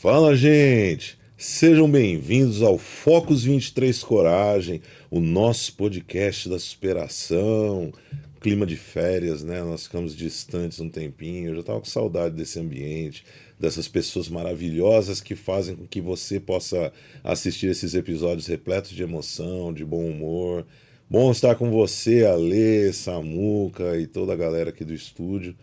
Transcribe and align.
Fala, 0.00 0.34
gente! 0.34 1.18
Sejam 1.36 1.86
bem-vindos 1.86 2.62
ao 2.62 2.78
Focus 2.78 3.44
23 3.44 4.02
Coragem, 4.02 4.80
o 5.10 5.20
nosso 5.20 5.74
podcast 5.74 6.48
da 6.48 6.58
superação. 6.58 7.92
Clima 8.40 8.64
de 8.64 8.76
férias, 8.76 9.44
né? 9.44 9.62
Nós 9.62 9.82
ficamos 9.82 10.16
distantes 10.16 10.80
um 10.80 10.88
tempinho. 10.88 11.50
Eu 11.50 11.54
já 11.56 11.60
estava 11.60 11.80
com 11.80 11.84
saudade 11.84 12.34
desse 12.34 12.58
ambiente, 12.58 13.26
dessas 13.58 13.88
pessoas 13.88 14.30
maravilhosas 14.30 15.20
que 15.20 15.36
fazem 15.36 15.76
com 15.76 15.86
que 15.86 16.00
você 16.00 16.40
possa 16.40 16.90
assistir 17.22 17.66
esses 17.66 17.94
episódios 17.94 18.46
repletos 18.46 18.92
de 18.92 19.02
emoção, 19.02 19.70
de 19.70 19.84
bom 19.84 20.06
humor. 20.06 20.64
Bom 21.10 21.30
estar 21.30 21.56
com 21.56 21.70
você, 21.70 22.24
Alê, 22.24 22.90
Samuca 22.94 23.98
e 23.98 24.06
toda 24.06 24.32
a 24.32 24.36
galera 24.36 24.70
aqui 24.70 24.82
do 24.82 24.94
estúdio. 24.94 25.54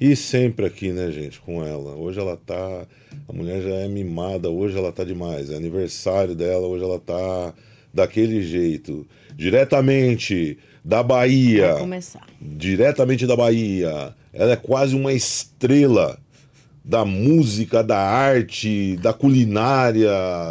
E 0.00 0.14
sempre 0.14 0.66
aqui, 0.66 0.92
né, 0.92 1.10
gente, 1.10 1.40
com 1.40 1.64
ela. 1.64 1.94
Hoje 1.94 2.20
ela 2.20 2.36
tá. 2.36 2.86
A 3.28 3.32
mulher 3.32 3.62
já 3.62 3.74
é 3.76 3.88
mimada, 3.88 4.50
hoje 4.50 4.76
ela 4.76 4.92
tá 4.92 5.04
demais. 5.04 5.50
É 5.50 5.56
aniversário 5.56 6.34
dela, 6.34 6.66
hoje 6.66 6.84
ela 6.84 6.98
tá 6.98 7.54
daquele 7.92 8.42
jeito. 8.42 9.06
Diretamente 9.34 10.58
da 10.84 11.02
Bahia. 11.02 11.72
Vai 11.72 11.80
começar. 11.80 12.26
Diretamente 12.40 13.26
da 13.26 13.34
Bahia. 13.34 14.14
Ela 14.32 14.52
é 14.52 14.56
quase 14.56 14.94
uma 14.94 15.12
estrela 15.12 16.18
da 16.84 17.04
música, 17.04 17.82
da 17.82 17.98
arte, 17.98 18.96
da 18.98 19.12
culinária, 19.12 20.10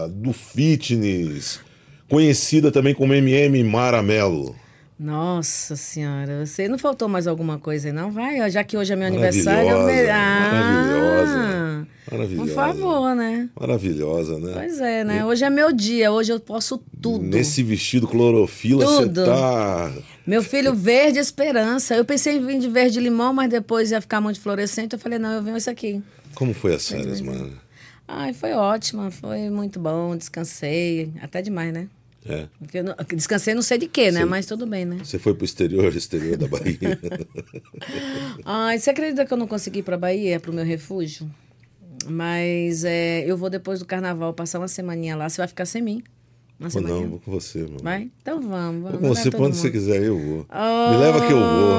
do 0.09 0.33
fitness. 0.33 1.61
Conhecida 2.09 2.71
também 2.71 2.93
como 2.93 3.13
MM 3.13 3.63
Maramelo. 3.63 4.55
Nossa 4.97 5.75
senhora, 5.75 6.45
você 6.45 6.69
não 6.69 6.77
faltou 6.77 7.09
mais 7.09 7.27
alguma 7.27 7.59
coisa 7.59 7.89
aí, 7.89 7.93
não? 7.93 8.09
Vai, 8.11 8.49
já 8.49 8.63
que 8.63 8.77
hoje 8.77 8.93
é 8.93 8.95
meu 8.95 9.07
aniversário. 9.07 9.69
eu 9.69 9.85
me- 9.85 10.03
Maravilhosa. 10.07 11.87
Maravilhosa. 12.09 12.47
Por 12.47 12.55
favor, 12.55 13.15
né? 13.15 13.49
Maravilhosa, 13.59 14.39
né? 14.39 14.53
Pois 14.53 14.79
é, 14.79 15.03
né? 15.03 15.25
Hoje 15.25 15.43
é 15.43 15.49
meu 15.49 15.73
dia, 15.73 16.11
hoje 16.13 16.31
eu 16.31 16.39
posso 16.39 16.77
tudo. 17.01 17.23
Nesse 17.25 17.61
vestido 17.61 18.07
clorofila, 18.07 18.85
você 18.85 19.09
tá. 19.09 19.91
Meu 20.25 20.41
filho, 20.41 20.73
verde 20.73 21.19
esperança. 21.19 21.93
Eu 21.95 22.05
pensei 22.05 22.37
em 22.37 22.45
vir 22.45 22.59
de 22.59 22.69
verde 22.69 22.99
limão, 22.99 23.33
mas 23.33 23.49
depois 23.49 23.91
ia 23.91 23.99
ficar 23.99 24.21
muito 24.21 24.39
fluorescente. 24.39 24.93
Eu 24.93 24.99
falei, 24.99 25.19
não, 25.19 25.31
eu 25.33 25.43
venho 25.43 25.57
esse 25.57 25.69
aqui. 25.69 26.01
Como 26.35 26.53
foi 26.53 26.73
as 26.73 26.87
férias, 26.87 27.19
mano? 27.19 27.51
Ai, 28.07 28.33
foi 28.33 28.53
ótima, 28.53 29.09
foi 29.11 29.49
muito 29.49 29.79
bom, 29.79 30.15
descansei. 30.15 31.11
Até 31.21 31.41
demais, 31.41 31.73
né? 31.73 31.87
É. 32.27 32.47
Não- 32.81 32.95
Descansei 33.15 33.53
não 33.53 33.61
sei 33.61 33.77
de 33.77 33.87
quê, 33.87 34.11
né? 34.11 34.21
Sim. 34.21 34.25
Mas 34.25 34.45
tudo 34.45 34.65
bem, 34.65 34.83
né? 34.85 34.97
Você 35.03 35.19
foi 35.19 35.33
pro 35.35 35.45
exterior, 35.45 35.93
exterior 35.95 36.35
da 36.37 36.47
Bahia. 36.47 36.99
Ai, 38.43 38.79
você 38.79 38.89
acredita 38.89 39.25
que 39.25 39.33
eu 39.33 39.37
não 39.37 39.47
consegui 39.47 39.79
ir 39.79 39.83
pra 39.83 39.97
Bahia, 39.97 40.39
pro 40.39 40.53
meu 40.53 40.65
refúgio? 40.65 41.29
Mas 42.07 42.83
é, 42.83 43.23
eu 43.29 43.35
vou 43.37 43.49
depois 43.49 43.79
do 43.79 43.85
carnaval 43.85 44.33
passar 44.33 44.59
uma 44.59 44.67
semaninha 44.67 45.15
lá. 45.15 45.29
Você 45.29 45.37
vai 45.37 45.47
ficar 45.47 45.65
sem 45.65 45.81
mim? 45.81 46.03
Uma 46.59 46.69
não, 46.81 47.09
vou 47.09 47.19
com 47.19 47.31
você, 47.31 47.59
mano. 47.63 47.79
Vai? 47.83 48.09
Então 48.21 48.41
vamos, 48.41 48.81
Vou 48.81 48.91
vamos. 48.91 48.99
com 48.99 49.07
leva 49.09 49.15
você 49.15 49.31
quando 49.31 49.53
você 49.53 49.67
mundo. 49.67 49.71
quiser, 49.73 50.03
eu 50.03 50.17
vou. 50.17 50.37
Me 50.91 50.97
leva 50.97 51.25
que 51.27 51.33
eu 51.33 51.37
vou. 51.39 51.77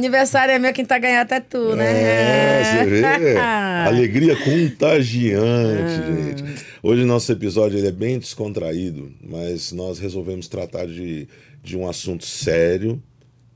Aniversário 0.00 0.54
é 0.54 0.58
meu, 0.58 0.72
quem 0.72 0.86
tá 0.86 0.98
ganhando 0.98 1.24
até 1.24 1.40
tu, 1.40 1.76
né? 1.76 1.84
É, 1.84 2.64
você 2.64 2.84
vê? 2.86 3.36
Alegria 3.36 4.34
contagiante, 4.34 6.06
gente. 6.06 6.64
Hoje 6.82 7.04
nosso 7.04 7.30
episódio 7.30 7.78
ele 7.78 7.88
é 7.88 7.92
bem 7.92 8.18
descontraído, 8.18 9.12
mas 9.22 9.72
nós 9.72 9.98
resolvemos 9.98 10.48
tratar 10.48 10.86
de, 10.86 11.28
de 11.62 11.76
um 11.76 11.86
assunto 11.86 12.24
sério, 12.24 13.00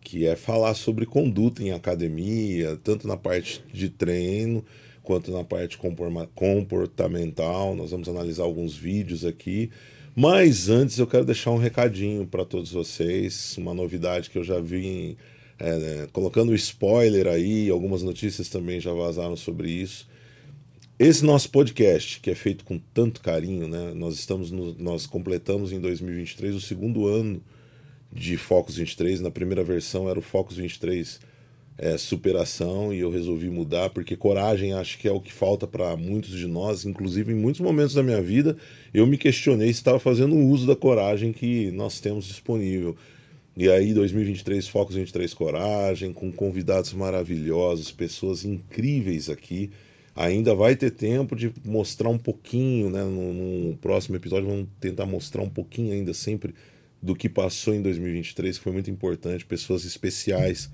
que 0.02 0.26
é 0.26 0.36
falar 0.36 0.74
sobre 0.74 1.06
conduta 1.06 1.62
em 1.62 1.72
academia, 1.72 2.78
tanto 2.84 3.08
na 3.08 3.16
parte 3.16 3.64
de 3.72 3.88
treino 3.88 4.62
quanto 5.02 5.32
na 5.32 5.44
parte 5.44 5.78
comportamental. 6.34 7.74
Nós 7.74 7.90
vamos 7.90 8.06
analisar 8.06 8.42
alguns 8.42 8.76
vídeos 8.76 9.24
aqui. 9.24 9.70
Mas 10.14 10.68
antes 10.68 10.98
eu 10.98 11.06
quero 11.06 11.24
deixar 11.24 11.52
um 11.52 11.58
recadinho 11.58 12.26
para 12.26 12.44
todos 12.44 12.70
vocês, 12.70 13.56
uma 13.56 13.72
novidade 13.72 14.28
que 14.28 14.38
eu 14.38 14.44
já 14.44 14.60
vi 14.60 14.86
em, 14.86 15.16
é, 15.58 15.76
né, 15.78 16.08
colocando 16.12 16.54
spoiler 16.54 17.26
aí, 17.26 17.70
algumas 17.70 18.02
notícias 18.02 18.48
também 18.48 18.80
já 18.80 18.92
vazaram 18.92 19.36
sobre 19.36 19.70
isso. 19.70 20.06
Esse 20.98 21.24
nosso 21.24 21.50
podcast, 21.50 22.20
que 22.20 22.30
é 22.30 22.34
feito 22.34 22.64
com 22.64 22.78
tanto 22.92 23.20
carinho, 23.20 23.66
né? 23.66 23.92
Nós 23.94 24.14
estamos 24.14 24.50
no- 24.52 24.74
nós 24.78 25.06
completamos 25.06 25.72
em 25.72 25.80
2023 25.80 26.54
o 26.54 26.60
segundo 26.60 27.06
ano 27.08 27.42
de 28.12 28.36
Focus 28.36 28.76
23. 28.76 29.20
Na 29.20 29.30
primeira 29.30 29.64
versão 29.64 30.08
era 30.08 30.18
o 30.18 30.22
Focus 30.22 30.56
23 30.56 31.18
é, 31.76 31.98
superação 31.98 32.94
e 32.94 33.00
eu 33.00 33.10
resolvi 33.10 33.50
mudar 33.50 33.90
porque 33.90 34.16
coragem 34.16 34.72
acho 34.72 34.96
que 34.98 35.08
é 35.08 35.12
o 35.12 35.20
que 35.20 35.32
falta 35.32 35.66
para 35.66 35.96
muitos 35.96 36.30
de 36.38 36.46
nós, 36.46 36.84
inclusive 36.84 37.32
em 37.32 37.36
muitos 37.36 37.60
momentos 37.60 37.94
da 37.94 38.02
minha 38.02 38.22
vida 38.22 38.56
eu 38.92 39.04
me 39.08 39.18
questionei 39.18 39.66
se 39.68 39.80
estava 39.80 39.98
fazendo 39.98 40.36
uso 40.36 40.66
da 40.68 40.76
coragem 40.76 41.32
que 41.32 41.72
nós 41.72 41.98
temos 41.98 42.26
disponível. 42.26 42.96
E 43.56 43.68
aí 43.70 43.94
2023 43.94 44.66
Focus 44.66 44.96
23 44.96 45.32
Coragem 45.32 46.12
com 46.12 46.32
convidados 46.32 46.92
maravilhosos, 46.92 47.92
pessoas 47.92 48.44
incríveis 48.44 49.30
aqui. 49.30 49.70
Ainda 50.16 50.54
vai 50.54 50.76
ter 50.76 50.90
tempo 50.90 51.36
de 51.36 51.52
mostrar 51.64 52.08
um 52.08 52.18
pouquinho, 52.18 52.90
né? 52.90 53.02
No, 53.02 53.32
no 53.32 53.76
próximo 53.76 54.16
episódio 54.16 54.48
vamos 54.48 54.68
tentar 54.80 55.06
mostrar 55.06 55.42
um 55.42 55.48
pouquinho 55.48 55.92
ainda 55.92 56.12
sempre 56.14 56.54
do 57.00 57.14
que 57.14 57.28
passou 57.28 57.74
em 57.74 57.82
2023, 57.82 58.58
que 58.58 58.64
foi 58.64 58.72
muito 58.72 58.90
importante, 58.90 59.44
pessoas 59.44 59.84
especiais 59.84 60.70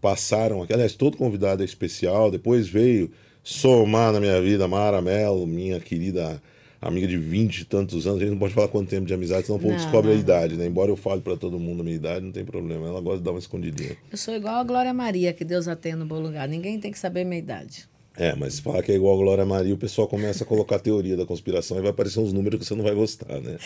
passaram 0.00 0.62
aqui. 0.62 0.72
Aliás, 0.72 0.94
todo 0.94 1.16
convidado 1.16 1.62
é 1.62 1.64
especial. 1.64 2.30
Depois 2.30 2.68
veio 2.68 3.10
somar 3.42 4.12
na 4.12 4.20
minha 4.20 4.40
vida 4.40 4.68
Mara 4.68 5.00
Mello, 5.00 5.46
minha 5.46 5.80
querida 5.80 6.42
amiga 6.80 7.06
de 7.06 7.16
20 7.18 7.58
e 7.60 7.64
tantos 7.64 8.06
anos. 8.06 8.18
A 8.18 8.22
gente 8.22 8.30
não 8.32 8.38
pode 8.38 8.54
falar 8.54 8.68
quanto 8.68 8.88
tempo 8.88 9.06
de 9.06 9.14
amizade, 9.14 9.46
senão 9.46 9.58
o 9.58 9.60
povo 9.60 9.74
Não, 9.74 9.80
descobre 9.80 10.10
a 10.10 10.14
não. 10.14 10.20
idade, 10.20 10.56
né? 10.56 10.66
Embora 10.66 10.90
eu 10.90 10.96
fale 10.96 11.20
pra 11.20 11.36
todo 11.36 11.58
mundo 11.58 11.80
a 11.80 11.84
minha 11.84 11.96
idade, 11.96 12.24
não 12.24 12.32
tem 12.32 12.44
problema. 12.44 12.86
Ela 12.88 13.00
gosta 13.00 13.18
de 13.18 13.24
dar 13.24 13.30
uma 13.32 13.38
escondidinha. 13.40 13.96
Eu 14.10 14.18
sou 14.18 14.34
igual 14.34 14.56
a 14.56 14.64
Glória 14.64 14.92
Maria, 14.94 15.32
que 15.32 15.44
Deus 15.44 15.66
a 15.68 15.74
tenha 15.76 15.96
no 15.96 16.06
bom 16.06 16.20
lugar. 16.20 16.46
Ninguém 16.48 16.78
tem 16.78 16.90
que 16.92 16.98
saber 16.98 17.24
minha 17.24 17.38
idade. 17.38 17.88
É, 18.20 18.34
mas 18.34 18.54
se 18.54 18.62
falar 18.62 18.82
que 18.82 18.90
é 18.90 18.96
igual 18.96 19.14
a 19.14 19.22
Glória 19.22 19.46
Maria, 19.46 19.72
o 19.72 19.78
pessoal 19.78 20.08
começa 20.08 20.42
a 20.42 20.46
colocar 20.46 20.74
a 20.74 20.78
teoria 20.80 21.16
da 21.16 21.24
conspiração 21.24 21.78
e 21.78 21.80
vai 21.80 21.90
aparecer 21.90 22.18
uns 22.18 22.32
números 22.32 22.58
que 22.58 22.66
você 22.66 22.74
não 22.74 22.82
vai 22.82 22.92
gostar, 22.92 23.40
né? 23.40 23.58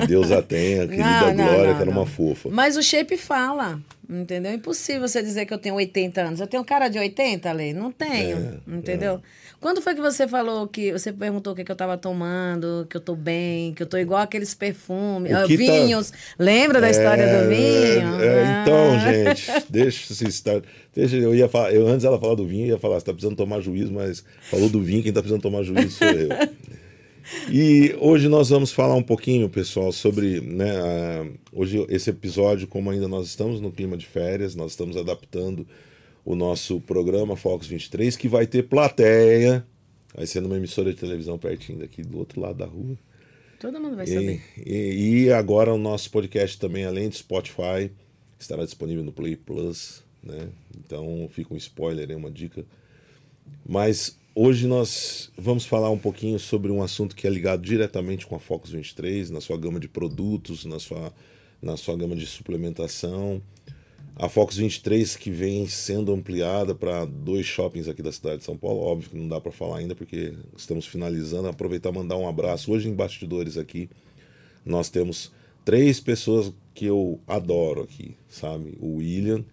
Que 0.00 0.06
Deus 0.06 0.30
a 0.30 0.42
tenha, 0.42 0.82
a 0.84 0.86
querida 0.88 1.32
Não, 1.32 1.46
Glória, 1.48 1.74
que 1.74 1.80
era 1.80 1.90
uma 1.90 2.04
fofa. 2.04 2.50
Mas 2.50 2.76
o 2.76 2.82
shape 2.82 3.16
fala, 3.16 3.80
entendeu? 4.06 4.52
É 4.52 4.54
impossível 4.54 5.08
você 5.08 5.22
dizer 5.22 5.46
que 5.46 5.54
eu 5.54 5.56
tenho 5.56 5.74
80 5.76 6.20
anos. 6.20 6.40
Eu 6.40 6.46
tenho 6.46 6.62
cara 6.62 6.88
de 6.88 6.98
80, 6.98 7.50
Lei? 7.52 7.72
Não 7.72 7.90
tenho, 7.90 8.36
É, 8.36 8.58
entendeu? 8.76 9.18
Quando 9.66 9.82
foi 9.82 9.96
que 9.96 10.00
você 10.00 10.28
falou 10.28 10.68
que... 10.68 10.92
Você 10.92 11.12
perguntou 11.12 11.52
o 11.52 11.56
que, 11.56 11.64
que 11.64 11.72
eu 11.72 11.74
tava 11.74 11.98
tomando, 11.98 12.86
que 12.88 12.96
eu 12.96 13.00
tô 13.00 13.16
bem, 13.16 13.74
que 13.74 13.82
eu 13.82 13.86
tô 13.88 13.96
igual 13.98 14.20
aqueles 14.20 14.54
perfumes, 14.54 15.32
ah, 15.32 15.44
que 15.44 15.58
tá- 15.58 15.72
vinhos. 15.72 16.12
Lembra 16.38 16.80
da 16.80 16.88
história 16.88 17.26
do 17.26 17.48
vinho? 17.48 18.20
é, 18.20 18.26
é, 18.26 18.62
então, 18.62 18.92
Ah. 18.94 19.34
gente, 19.34 19.66
deixa 19.68 20.14
se 20.14 20.24
estar. 20.28 20.62
Deixa, 20.94 21.16
eu 21.16 21.34
ia 21.34 21.48
falar, 21.48 21.74
eu 21.74 21.84
antes 21.88 22.04
ela 22.04 22.16
falar 22.16 22.36
do 22.36 22.46
vinho, 22.46 22.66
eu 22.66 22.74
ia 22.76 22.78
falar, 22.78 23.00
você 23.00 23.06
tá 23.06 23.12
precisando 23.12 23.34
tomar 23.36 23.60
juízo, 23.60 23.92
mas 23.92 24.22
falou 24.42 24.68
do 24.68 24.80
vinho, 24.80 25.02
quem 25.02 25.12
tá 25.12 25.20
precisando 25.20 25.42
tomar 25.42 25.64
juízo 25.64 25.90
sou 25.90 26.06
eu. 26.06 26.28
E 27.50 27.92
hoje 27.98 28.28
nós 28.28 28.50
vamos 28.50 28.70
falar 28.70 28.94
um 28.94 29.02
pouquinho, 29.02 29.48
pessoal, 29.48 29.90
sobre, 29.90 30.40
né, 30.40 30.76
a- 30.78 31.26
hoje 31.52 31.84
esse 31.88 32.08
episódio, 32.08 32.68
como 32.68 32.88
ainda 32.88 33.08
nós 33.08 33.26
estamos 33.26 33.60
no 33.60 33.72
clima 33.72 33.96
de 33.96 34.06
férias, 34.06 34.54
nós 34.54 34.70
estamos 34.70 34.96
adaptando 34.96 35.66
o 36.26 36.34
nosso 36.34 36.80
programa 36.80 37.36
Focus 37.36 37.68
23, 37.68 38.16
que 38.16 38.28
vai 38.28 38.46
ter 38.46 38.64
plateia, 38.64 39.64
vai 40.14 40.26
ser 40.26 40.40
numa 40.42 40.56
emissora 40.56 40.92
de 40.92 40.98
televisão 40.98 41.38
pertinho 41.38 41.78
daqui, 41.78 42.02
do 42.02 42.18
outro 42.18 42.40
lado 42.40 42.58
da 42.58 42.66
rua. 42.66 42.98
Todo 43.60 43.80
mundo 43.80 43.94
vai 43.96 44.04
E, 44.04 44.08
saber. 44.08 44.42
e- 44.66 45.22
e 45.26 45.32
agora 45.32 45.72
o 45.72 45.78
nosso 45.78 46.10
podcast 46.10 46.58
também, 46.58 46.84
além 46.84 47.08
do 47.08 47.14
Spotify, 47.14 47.90
estará 48.38 48.64
disponível 48.64 49.04
no 49.04 49.12
Play 49.12 49.36
Plus, 49.36 50.02
né? 50.22 50.48
Então 50.76 51.28
fica 51.32 51.54
um 51.54 51.56
spoiler 51.56 52.10
uma 52.16 52.30
dica. 52.30 52.64
Mas 53.64 54.18
hoje 54.34 54.66
nós 54.66 55.30
vamos 55.38 55.64
falar 55.64 55.90
um 55.90 55.98
pouquinho 55.98 56.38
sobre 56.38 56.70
um 56.72 56.82
assunto 56.82 57.14
que 57.16 57.26
é 57.26 57.30
ligado 57.30 57.62
diretamente 57.62 58.26
com 58.26 58.34
a 58.34 58.40
Focus 58.40 58.72
23, 58.72 59.30
na 59.30 59.40
sua 59.40 59.56
gama 59.56 59.78
de 59.80 59.88
produtos, 59.88 60.64
na 60.64 60.78
sua, 60.78 61.12
na 61.62 61.76
sua 61.76 61.96
gama 61.96 62.14
de 62.16 62.26
suplementação. 62.26 63.40
A 64.18 64.30
Focus 64.30 64.56
23 64.56 65.14
que 65.14 65.30
vem 65.30 65.68
sendo 65.68 66.10
ampliada 66.10 66.74
para 66.74 67.04
dois 67.04 67.44
shoppings 67.44 67.86
aqui 67.86 68.02
da 68.02 68.10
cidade 68.10 68.38
de 68.38 68.44
São 68.44 68.56
Paulo. 68.56 68.80
Óbvio 68.80 69.10
que 69.10 69.16
não 69.16 69.28
dá 69.28 69.38
para 69.38 69.52
falar 69.52 69.76
ainda 69.76 69.94
porque 69.94 70.32
estamos 70.56 70.86
finalizando. 70.86 71.48
Aproveitar 71.48 71.92
mandar 71.92 72.16
um 72.16 72.26
abraço. 72.26 72.72
Hoje 72.72 72.88
em 72.88 72.94
bastidores 72.94 73.58
aqui 73.58 73.90
nós 74.64 74.88
temos 74.88 75.30
três 75.66 76.00
pessoas 76.00 76.50
que 76.72 76.86
eu 76.86 77.20
adoro 77.26 77.82
aqui, 77.82 78.16
sabe? 78.26 78.78
O 78.80 78.96
William, 78.96 79.44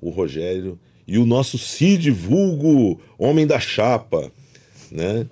o 0.00 0.08
Rogério 0.08 0.78
e 1.06 1.18
o 1.18 1.26
nosso 1.26 1.58
Cid 1.58 2.10
Vulgo, 2.10 2.98
homem 3.18 3.46
da 3.46 3.60
chapa, 3.60 4.32
né? 4.90 5.26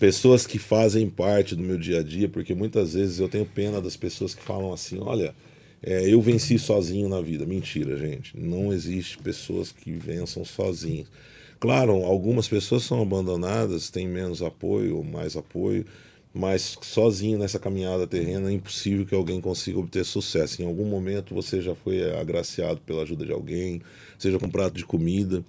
Pessoas 0.00 0.46
que 0.48 0.58
fazem 0.58 1.08
parte 1.08 1.54
do 1.54 1.62
meu 1.62 1.78
dia 1.78 2.00
a 2.00 2.02
dia, 2.02 2.28
porque 2.28 2.56
muitas 2.56 2.94
vezes 2.94 3.20
eu 3.20 3.28
tenho 3.28 3.46
pena 3.46 3.80
das 3.80 3.96
pessoas 3.96 4.34
que 4.34 4.42
falam 4.42 4.72
assim, 4.72 4.98
olha, 5.00 5.32
é, 5.82 6.12
eu 6.12 6.20
venci 6.20 6.58
sozinho 6.58 7.08
na 7.08 7.20
vida. 7.20 7.46
Mentira, 7.46 7.96
gente. 7.96 8.36
Não 8.38 8.72
existe 8.72 9.18
pessoas 9.18 9.72
que 9.72 9.92
vençam 9.92 10.44
sozinhos. 10.44 11.08
Claro, 11.58 12.04
algumas 12.04 12.48
pessoas 12.48 12.82
são 12.82 13.00
abandonadas, 13.00 13.88
têm 13.88 14.06
menos 14.06 14.42
apoio, 14.42 15.02
mais 15.02 15.36
apoio, 15.36 15.86
mas 16.34 16.76
sozinho 16.82 17.38
nessa 17.38 17.58
caminhada 17.58 18.06
terrena 18.06 18.50
é 18.50 18.52
impossível 18.52 19.06
que 19.06 19.14
alguém 19.14 19.40
consiga 19.40 19.78
obter 19.78 20.04
sucesso. 20.04 20.60
Em 20.60 20.66
algum 20.66 20.84
momento 20.84 21.34
você 21.34 21.62
já 21.62 21.74
foi 21.74 22.14
agraciado 22.14 22.80
pela 22.84 23.02
ajuda 23.02 23.24
de 23.24 23.32
alguém, 23.32 23.80
seja 24.18 24.38
com 24.38 24.46
um 24.46 24.50
prato 24.50 24.74
de 24.74 24.84
comida, 24.84 25.42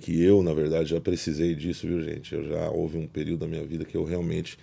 que 0.00 0.22
eu, 0.22 0.42
na 0.42 0.52
verdade, 0.52 0.90
já 0.90 1.00
precisei 1.00 1.54
disso, 1.54 1.86
viu, 1.86 2.02
gente? 2.02 2.34
Eu 2.34 2.44
já 2.44 2.70
houve 2.70 2.98
um 2.98 3.06
período 3.06 3.40
da 3.40 3.46
minha 3.46 3.64
vida 3.64 3.84
que 3.84 3.96
eu 3.96 4.02
realmente 4.02 4.58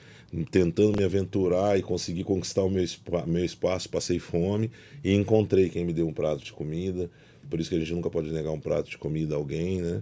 tentando 0.51 0.97
me 0.97 1.03
aventurar 1.05 1.79
e 1.79 1.81
conseguir 1.81 2.23
conquistar 2.23 2.63
o 2.63 2.69
meu, 2.69 2.83
meu 3.25 3.45
espaço, 3.45 3.87
passei 3.89 4.19
fome 4.19 4.69
e 5.03 5.13
encontrei 5.13 5.69
quem 5.69 5.85
me 5.85 5.93
deu 5.93 6.07
um 6.07 6.13
prato 6.13 6.43
de 6.43 6.51
comida. 6.51 7.09
Por 7.49 7.59
isso 7.59 7.69
que 7.69 7.75
a 7.75 7.79
gente 7.79 7.93
nunca 7.93 8.09
pode 8.09 8.29
negar 8.29 8.51
um 8.51 8.59
prato 8.59 8.89
de 8.89 8.97
comida 8.97 9.35
a 9.35 9.37
alguém, 9.37 9.81
né? 9.81 10.01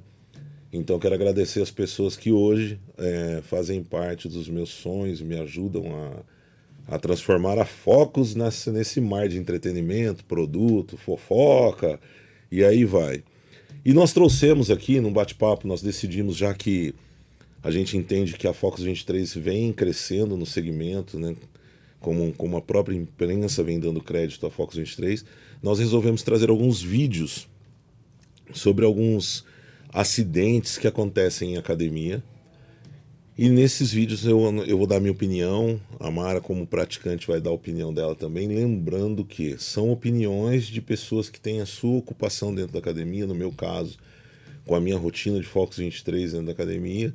Então 0.73 0.97
quero 0.97 1.13
agradecer 1.13 1.61
as 1.61 1.69
pessoas 1.69 2.17
que 2.17 2.31
hoje 2.31 2.79
é, 2.97 3.41
fazem 3.43 3.83
parte 3.83 4.27
dos 4.27 4.49
meus 4.49 4.69
sonhos, 4.69 5.21
me 5.21 5.39
ajudam 5.39 5.83
a, 6.87 6.95
a 6.95 6.99
transformar 6.99 7.59
a 7.59 7.65
focos 7.65 8.35
nesse, 8.35 8.71
nesse 8.71 8.99
mar 8.99 9.29
de 9.29 9.37
entretenimento, 9.37 10.25
produto, 10.25 10.97
fofoca, 10.97 11.99
e 12.51 12.63
aí 12.63 12.83
vai. 12.83 13.23
E 13.85 13.93
nós 13.93 14.11
trouxemos 14.11 14.71
aqui, 14.71 14.99
num 14.99 15.13
bate-papo, 15.13 15.67
nós 15.67 15.79
decidimos, 15.79 16.35
já 16.35 16.51
que 16.55 16.95
a 17.61 17.69
gente 17.69 17.95
entende 17.95 18.33
que 18.33 18.47
a 18.47 18.53
Focus 18.53 18.83
23 18.83 19.35
vem 19.35 19.71
crescendo 19.71 20.35
no 20.35 20.45
segmento, 20.45 21.19
né? 21.19 21.35
Como, 21.99 22.33
como 22.33 22.57
a 22.57 22.61
própria 22.61 22.95
imprensa 22.95 23.63
vem 23.63 23.79
dando 23.79 24.01
crédito 24.01 24.43
à 24.47 24.49
Focus 24.49 24.77
23, 24.77 25.23
nós 25.61 25.77
resolvemos 25.77 26.23
trazer 26.23 26.49
alguns 26.49 26.81
vídeos 26.81 27.47
sobre 28.53 28.85
alguns 28.85 29.45
acidentes 29.93 30.79
que 30.79 30.87
acontecem 30.87 31.53
em 31.53 31.57
academia. 31.57 32.23
E 33.37 33.49
nesses 33.49 33.91
vídeos 33.91 34.25
eu, 34.25 34.39
eu 34.65 34.77
vou 34.77 34.87
dar 34.87 34.99
minha 34.99 35.11
opinião, 35.11 35.79
a 35.99 36.09
Mara, 36.09 36.39
como 36.39 36.65
praticante, 36.65 37.27
vai 37.27 37.41
dar 37.41 37.49
a 37.49 37.53
opinião 37.53 37.93
dela 37.93 38.15
também, 38.15 38.47
lembrando 38.47 39.25
que 39.25 39.57
são 39.57 39.91
opiniões 39.91 40.67
de 40.67 40.81
pessoas 40.81 41.29
que 41.29 41.39
têm 41.39 41.59
a 41.59 41.65
sua 41.65 41.97
ocupação 41.97 42.55
dentro 42.55 42.71
da 42.71 42.79
academia, 42.79 43.27
no 43.27 43.35
meu 43.35 43.51
caso, 43.51 43.97
com 44.65 44.73
a 44.73 44.79
minha 44.79 44.97
rotina 44.97 45.39
de 45.39 45.45
Focus 45.45 45.77
23 45.77 46.31
dentro 46.31 46.45
da 46.45 46.53
academia 46.53 47.13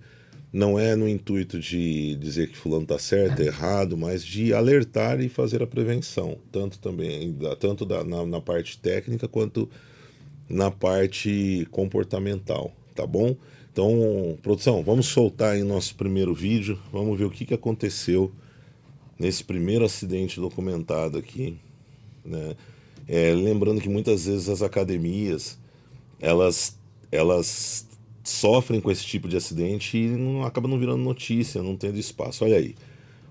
não 0.53 0.79
é 0.79 0.97
no 0.97 1.09
intuito 1.09 1.59
de 1.59 2.17
dizer 2.17 2.49
que 2.49 2.57
fulano 2.57 2.83
está 2.83 2.99
certo, 2.99 3.41
é 3.41 3.47
errado, 3.47 3.97
mas 3.97 4.25
de 4.25 4.53
alertar 4.53 5.21
e 5.21 5.29
fazer 5.29 5.63
a 5.63 5.67
prevenção, 5.67 6.39
tanto 6.51 6.79
também 6.79 7.37
tanto 7.59 7.85
da, 7.85 8.03
na, 8.03 8.27
na, 8.27 8.41
parte 8.41 8.79
técnica 8.79 9.29
quanto 9.29 9.69
na 10.49 10.71
parte 10.71 11.67
comportamental, 11.71 12.73
tá 12.95 13.07
bom? 13.07 13.37
Então, 13.73 14.37
produção, 14.43 14.83
vamos 14.83 15.07
soltar 15.07 15.53
aí 15.53 15.63
nosso 15.63 15.95
primeiro 15.95 16.35
vídeo, 16.35 16.79
vamos 16.93 17.17
ver 17.19 17.25
o 17.25 17.31
que, 17.31 17.45
que 17.45 17.55
aconteceu 17.55 18.33
nesse 19.19 19.45
primeiro 19.45 19.85
acidente 19.85 20.41
documentado 20.41 21.19
aqui, 21.19 21.57
né? 22.25 22.57
É, 23.07 23.33
lembrando 23.35 23.81
que 23.81 23.89
muitas 23.89 24.27
vezes 24.27 24.49
as 24.49 24.63
academias 24.63 25.59
elas 26.21 26.79
elas 27.11 27.89
sofrem 28.23 28.81
com 28.81 28.91
esse 28.91 29.05
tipo 29.05 29.29
de 29.29 29.37
acidente 29.37 29.99
e 29.99 30.07
não 30.09 30.45
acaba 30.45 30.69
não 30.69 30.79
virando 30.79 31.03
notícia, 31.03 31.63
não 31.63 31.77
tendo 31.77 31.99
espaço. 31.99 32.45
Olha 32.45 32.57
aí, 32.57 32.75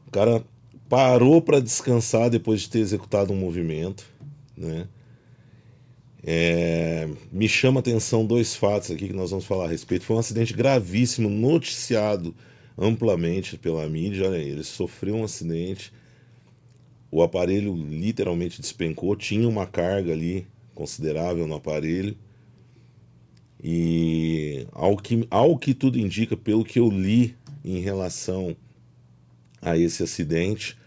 o 0.07 0.11
cara 0.11 0.43
parou 0.89 1.41
para 1.41 1.59
descansar 1.59 2.29
depois 2.29 2.61
de 2.61 2.69
ter 2.69 2.79
executado 2.79 3.31
um 3.31 3.37
movimento, 3.37 4.05
né? 4.57 4.87
É, 6.23 7.07
me 7.31 7.47
chama 7.47 7.79
a 7.79 7.81
atenção 7.81 8.25
dois 8.25 8.55
fatos 8.55 8.91
aqui 8.91 9.07
que 9.07 9.13
nós 9.13 9.31
vamos 9.31 9.45
falar 9.45 9.65
a 9.65 9.69
respeito. 9.69 10.05
Foi 10.05 10.15
um 10.15 10.19
acidente 10.19 10.53
gravíssimo, 10.53 11.29
noticiado 11.29 12.35
amplamente 12.77 13.57
pela 13.57 13.87
mídia. 13.87 14.27
Olha 14.27 14.37
aí, 14.37 14.49
ele 14.49 14.63
sofreu 14.63 15.15
um 15.15 15.23
acidente, 15.23 15.93
o 17.11 17.23
aparelho 17.23 17.73
literalmente 17.75 18.61
despencou, 18.61 19.15
tinha 19.15 19.47
uma 19.47 19.65
carga 19.65 20.11
ali 20.11 20.45
considerável 20.75 21.47
no 21.47 21.55
aparelho 21.55 22.15
e 23.61 24.65
ao 24.71 24.95
que, 24.95 25.27
ao 25.29 25.57
que 25.57 25.73
tudo 25.73 25.99
indica, 25.99 26.37
pelo 26.37 26.63
que 26.63 26.79
eu 26.79 26.89
li 26.89 27.35
em 27.63 27.79
relação 27.79 28.55
a 29.61 29.77
esse 29.77 30.01
acidente, 30.01 30.77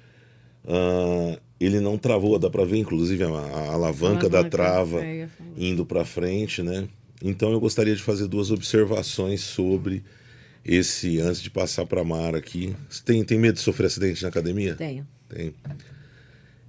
uh, 0.64 1.38
ele 1.64 1.80
não 1.80 1.96
travou, 1.96 2.38
dá 2.38 2.50
para 2.50 2.64
ver 2.64 2.78
inclusive 2.78 3.22
a, 3.24 3.28
a 3.28 3.72
alavanca 3.72 4.28
da 4.28 4.42
trava 4.42 5.04
é, 5.04 5.28
indo 5.56 5.84
para 5.86 6.04
frente, 6.04 6.62
né? 6.62 6.88
Então 7.22 7.52
eu 7.52 7.60
gostaria 7.60 7.94
de 7.94 8.02
fazer 8.02 8.26
duas 8.26 8.50
observações 8.50 9.42
sobre 9.42 10.02
esse 10.64 11.20
antes 11.20 11.40
de 11.40 11.50
passar 11.50 11.86
para 11.86 12.02
Mara 12.02 12.38
aqui. 12.38 12.74
Você 12.88 13.02
tem, 13.04 13.22
tem 13.24 13.38
medo 13.38 13.54
de 13.54 13.60
sofrer 13.60 13.86
acidente 13.86 14.22
na 14.22 14.28
academia? 14.28 14.74
Tenho. 14.74 15.06
Tem. 15.28 15.54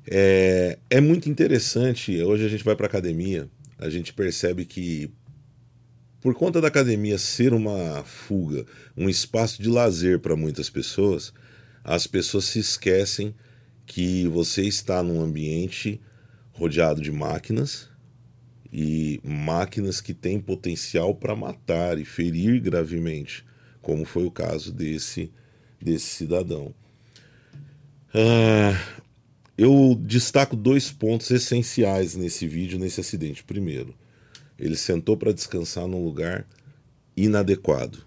É, 0.06 0.78
é 0.90 1.01
muito 1.01 1.30
interessante. 1.30 2.22
Hoje 2.22 2.45
a 2.45 2.50
gente 2.50 2.63
vai 2.63 2.75
para 2.75 2.86
academia, 2.86 3.50
a 3.80 3.90
gente 3.90 4.13
percebe 4.13 4.66
que 4.66 5.10
por 6.22 6.34
conta 6.34 6.62
da 6.62 6.68
academia 6.68 7.18
ser 7.18 7.54
uma 7.54 8.04
fuga, 8.04 8.66
um 8.95 9.10
espaço 9.10 9.62
de 9.62 9.69
lazer 9.69 10.19
para 10.19 10.36
muitas 10.36 10.69
pessoas, 10.69 11.34
as 11.84 12.07
pessoas 12.07 12.45
se 12.45 12.60
esquecem 12.60 13.36
que 13.85 14.27
você 14.27 14.63
está 14.63 15.03
num 15.03 15.21
ambiente 15.21 16.00
rodeado 16.51 17.01
de 17.01 17.12
máquinas 17.12 17.89
e 18.71 19.19
máquinas 19.24 20.01
que 20.01 20.13
têm 20.13 20.39
potencial 20.39 21.13
para 21.13 21.35
matar 21.35 22.00
e 22.00 22.06
ferir 22.06 22.59
gravemente, 22.59 23.45
como 23.81 24.06
foi 24.06 24.25
o 24.25 24.31
caso 24.31 24.71
desse, 24.71 25.31
desse 25.81 26.07
cidadão. 26.07 26.74
Ah, 28.13 28.74
eu 29.57 29.95
destaco 30.00 30.56
dois 30.56 30.91
pontos 30.91 31.30
essenciais 31.30 32.15
nesse 32.15 32.47
vídeo, 32.47 32.80
nesse 32.80 33.00
acidente. 33.00 33.44
Primeiro, 33.44 33.94
ele 34.57 34.75
sentou 34.75 35.15
para 35.18 35.33
descansar 35.33 35.88
num 35.88 36.03
lugar 36.03 36.47
inadequado. 37.15 38.03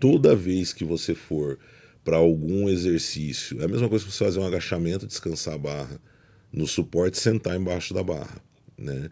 Toda 0.00 0.34
vez 0.34 0.72
que 0.72 0.84
você 0.84 1.14
for 1.14 1.58
para 2.08 2.16
algum 2.16 2.70
exercício, 2.70 3.60
é 3.60 3.66
a 3.66 3.68
mesma 3.68 3.86
coisa 3.86 4.02
que 4.02 4.10
você 4.10 4.24
fazer 4.24 4.40
um 4.40 4.46
agachamento, 4.46 5.06
descansar 5.06 5.52
a 5.52 5.58
barra, 5.58 6.00
no 6.50 6.66
suporte 6.66 7.18
sentar 7.18 7.54
embaixo 7.54 7.92
da 7.92 8.02
barra, 8.02 8.42
né? 8.78 9.10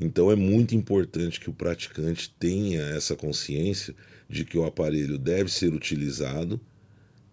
Então 0.00 0.30
é 0.30 0.34
muito 0.34 0.74
importante 0.74 1.38
que 1.40 1.50
o 1.50 1.52
praticante 1.52 2.34
tenha 2.38 2.80
essa 2.80 3.14
consciência 3.14 3.94
de 4.30 4.46
que 4.46 4.56
o 4.56 4.64
aparelho 4.64 5.18
deve 5.18 5.52
ser 5.52 5.74
utilizado, 5.74 6.58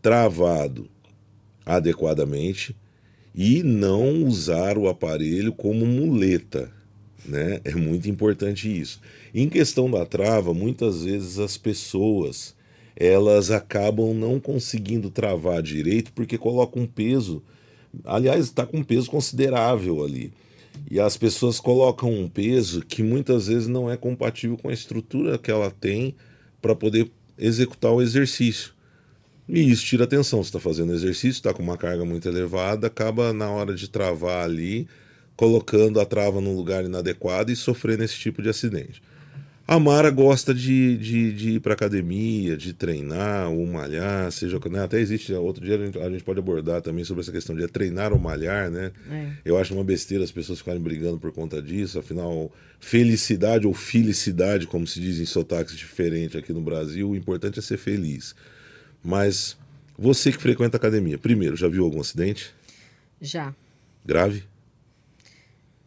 travado 0.01 0.89
adequadamente 1.65 2.75
e 3.33 3.63
não 3.63 4.25
usar 4.25 4.77
o 4.77 4.89
aparelho 4.89 5.53
como 5.53 5.85
muleta. 5.85 6.69
Né? 7.25 7.61
É 7.63 7.73
muito 7.73 8.09
importante 8.09 8.67
isso. 8.67 8.99
Em 9.33 9.47
questão 9.47 9.89
da 9.89 10.05
trava, 10.05 10.53
muitas 10.53 11.05
vezes 11.05 11.39
as 11.39 11.57
pessoas 11.57 12.54
elas 12.95 13.51
acabam 13.51 14.13
não 14.13 14.39
conseguindo 14.39 15.09
travar 15.09 15.61
direito 15.61 16.13
porque 16.13 16.37
colocam 16.37 16.83
um 16.83 16.87
peso. 16.87 17.43
Aliás, 18.03 18.45
está 18.45 18.65
com 18.65 18.77
um 18.77 18.83
peso 18.83 19.09
considerável 19.09 20.03
ali. 20.03 20.31
E 20.89 20.99
as 20.99 21.17
pessoas 21.17 21.59
colocam 21.59 22.11
um 22.11 22.27
peso 22.27 22.81
que 22.81 23.01
muitas 23.01 23.47
vezes 23.47 23.67
não 23.67 23.89
é 23.89 23.97
compatível 23.97 24.57
com 24.57 24.69
a 24.69 24.73
estrutura 24.73 25.37
que 25.37 25.51
ela 25.51 25.71
tem 25.71 26.15
para 26.61 26.75
poder 26.75 27.09
executar 27.37 27.91
o 27.91 28.01
exercício. 28.01 28.73
E 29.47 29.59
isso 29.71 29.85
tira 29.85 30.05
atenção. 30.05 30.41
Você 30.41 30.49
está 30.49 30.59
fazendo 30.59 30.93
exercício, 30.93 31.37
está 31.37 31.53
com 31.53 31.63
uma 31.63 31.77
carga 31.77 32.03
muito 32.03 32.27
elevada, 32.27 32.87
acaba 32.87 33.31
na 33.33 33.49
hora 33.49 33.73
de 33.73 33.89
travar 33.89 34.43
ali, 34.43 34.87
colocando 35.35 35.99
a 35.99 36.05
trava 36.05 36.41
num 36.41 36.55
lugar 36.55 36.83
inadequado 36.83 37.51
e 37.51 37.55
sofrendo 37.55 38.03
esse 38.03 38.17
tipo 38.17 38.41
de 38.41 38.49
acidente. 38.49 39.01
A 39.67 39.79
Mara 39.79 40.11
gosta 40.11 40.53
de, 40.53 40.95
de, 40.95 41.33
de 41.33 41.49
ir 41.53 41.59
para 41.59 41.73
academia, 41.73 42.55
de 42.55 42.71
treinar 42.71 43.49
ou 43.49 43.65
malhar, 43.65 44.31
seja 44.31 44.59
né? 44.69 44.83
até 44.83 44.99
existe 44.99 45.33
outro 45.33 45.65
dia 45.65 45.75
a 45.75 45.83
gente, 45.83 45.97
a 45.97 46.07
gente, 46.07 46.23
pode 46.23 46.37
abordar 46.37 46.83
também 46.83 47.03
sobre 47.03 47.21
essa 47.21 47.31
questão 47.31 47.55
de 47.55 47.63
é 47.63 47.67
treinar 47.67 48.13
ou 48.13 48.19
malhar, 48.19 48.69
né? 48.69 48.91
É. 49.09 49.31
Eu 49.43 49.57
acho 49.57 49.73
uma 49.73 49.83
besteira 49.83 50.23
as 50.23 50.31
pessoas 50.31 50.59
ficarem 50.59 50.79
brigando 50.79 51.17
por 51.17 51.31
conta 51.31 51.59
disso. 51.63 51.97
Afinal, 51.97 52.51
felicidade 52.79 53.65
ou 53.65 53.73
felicidade, 53.73 54.67
como 54.67 54.85
se 54.85 54.99
diz 54.99 55.19
em 55.19 55.25
sotaques 55.25 55.75
diferentes 55.75 56.35
aqui 56.35 56.53
no 56.53 56.61
Brasil, 56.61 57.09
o 57.09 57.15
importante 57.15 57.57
é 57.57 57.61
ser 57.61 57.77
feliz. 57.77 58.35
Mas 59.03 59.57
você 59.97 60.31
que 60.31 60.37
frequenta 60.37 60.77
academia, 60.77 61.17
primeiro, 61.17 61.55
já 61.55 61.67
viu 61.67 61.85
algum 61.85 62.01
acidente? 62.01 62.53
Já. 63.19 63.55
Grave? 64.05 64.43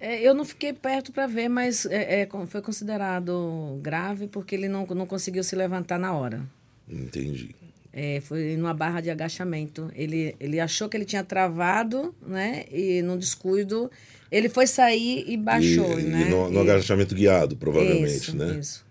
É, 0.01 0.21
eu 0.23 0.33
não 0.33 0.45
fiquei 0.45 0.73
perto 0.73 1.13
para 1.13 1.27
ver, 1.27 1.49
mas 1.49 1.85
é, 1.87 2.23
é, 2.23 2.29
foi 2.47 2.63
considerado 2.63 3.79
grave 3.83 4.29
porque 4.29 4.55
ele 4.55 4.69
não, 4.69 4.87
não 4.87 5.07
conseguiu 5.07 5.43
se 5.43 5.57
levantar 5.57 5.99
na 5.99 6.13
hora. 6.13 6.43
Entendi. 6.89 7.55
É, 7.93 8.21
foi 8.21 8.57
numa 8.57 8.73
barra 8.73 9.01
de 9.01 9.11
agachamento. 9.11 9.91
Ele, 9.95 10.37
ele 10.39 10.61
achou 10.61 10.89
que 10.89 10.97
ele 10.97 11.05
tinha 11.05 11.25
travado, 11.25 12.15
né? 12.25 12.65
E 12.71 13.03
no 13.03 13.19
descuido, 13.19 13.91
ele 14.31 14.49
foi 14.49 14.67
sair 14.67 15.25
e 15.27 15.37
baixou, 15.37 15.99
e, 15.99 16.05
né? 16.05 16.27
E 16.27 16.31
no, 16.31 16.49
no 16.49 16.61
e... 16.61 16.71
agachamento 16.71 17.15
guiado, 17.15 17.57
provavelmente, 17.57 18.17
isso, 18.17 18.37
né? 18.37 18.59
Isso. 18.61 18.87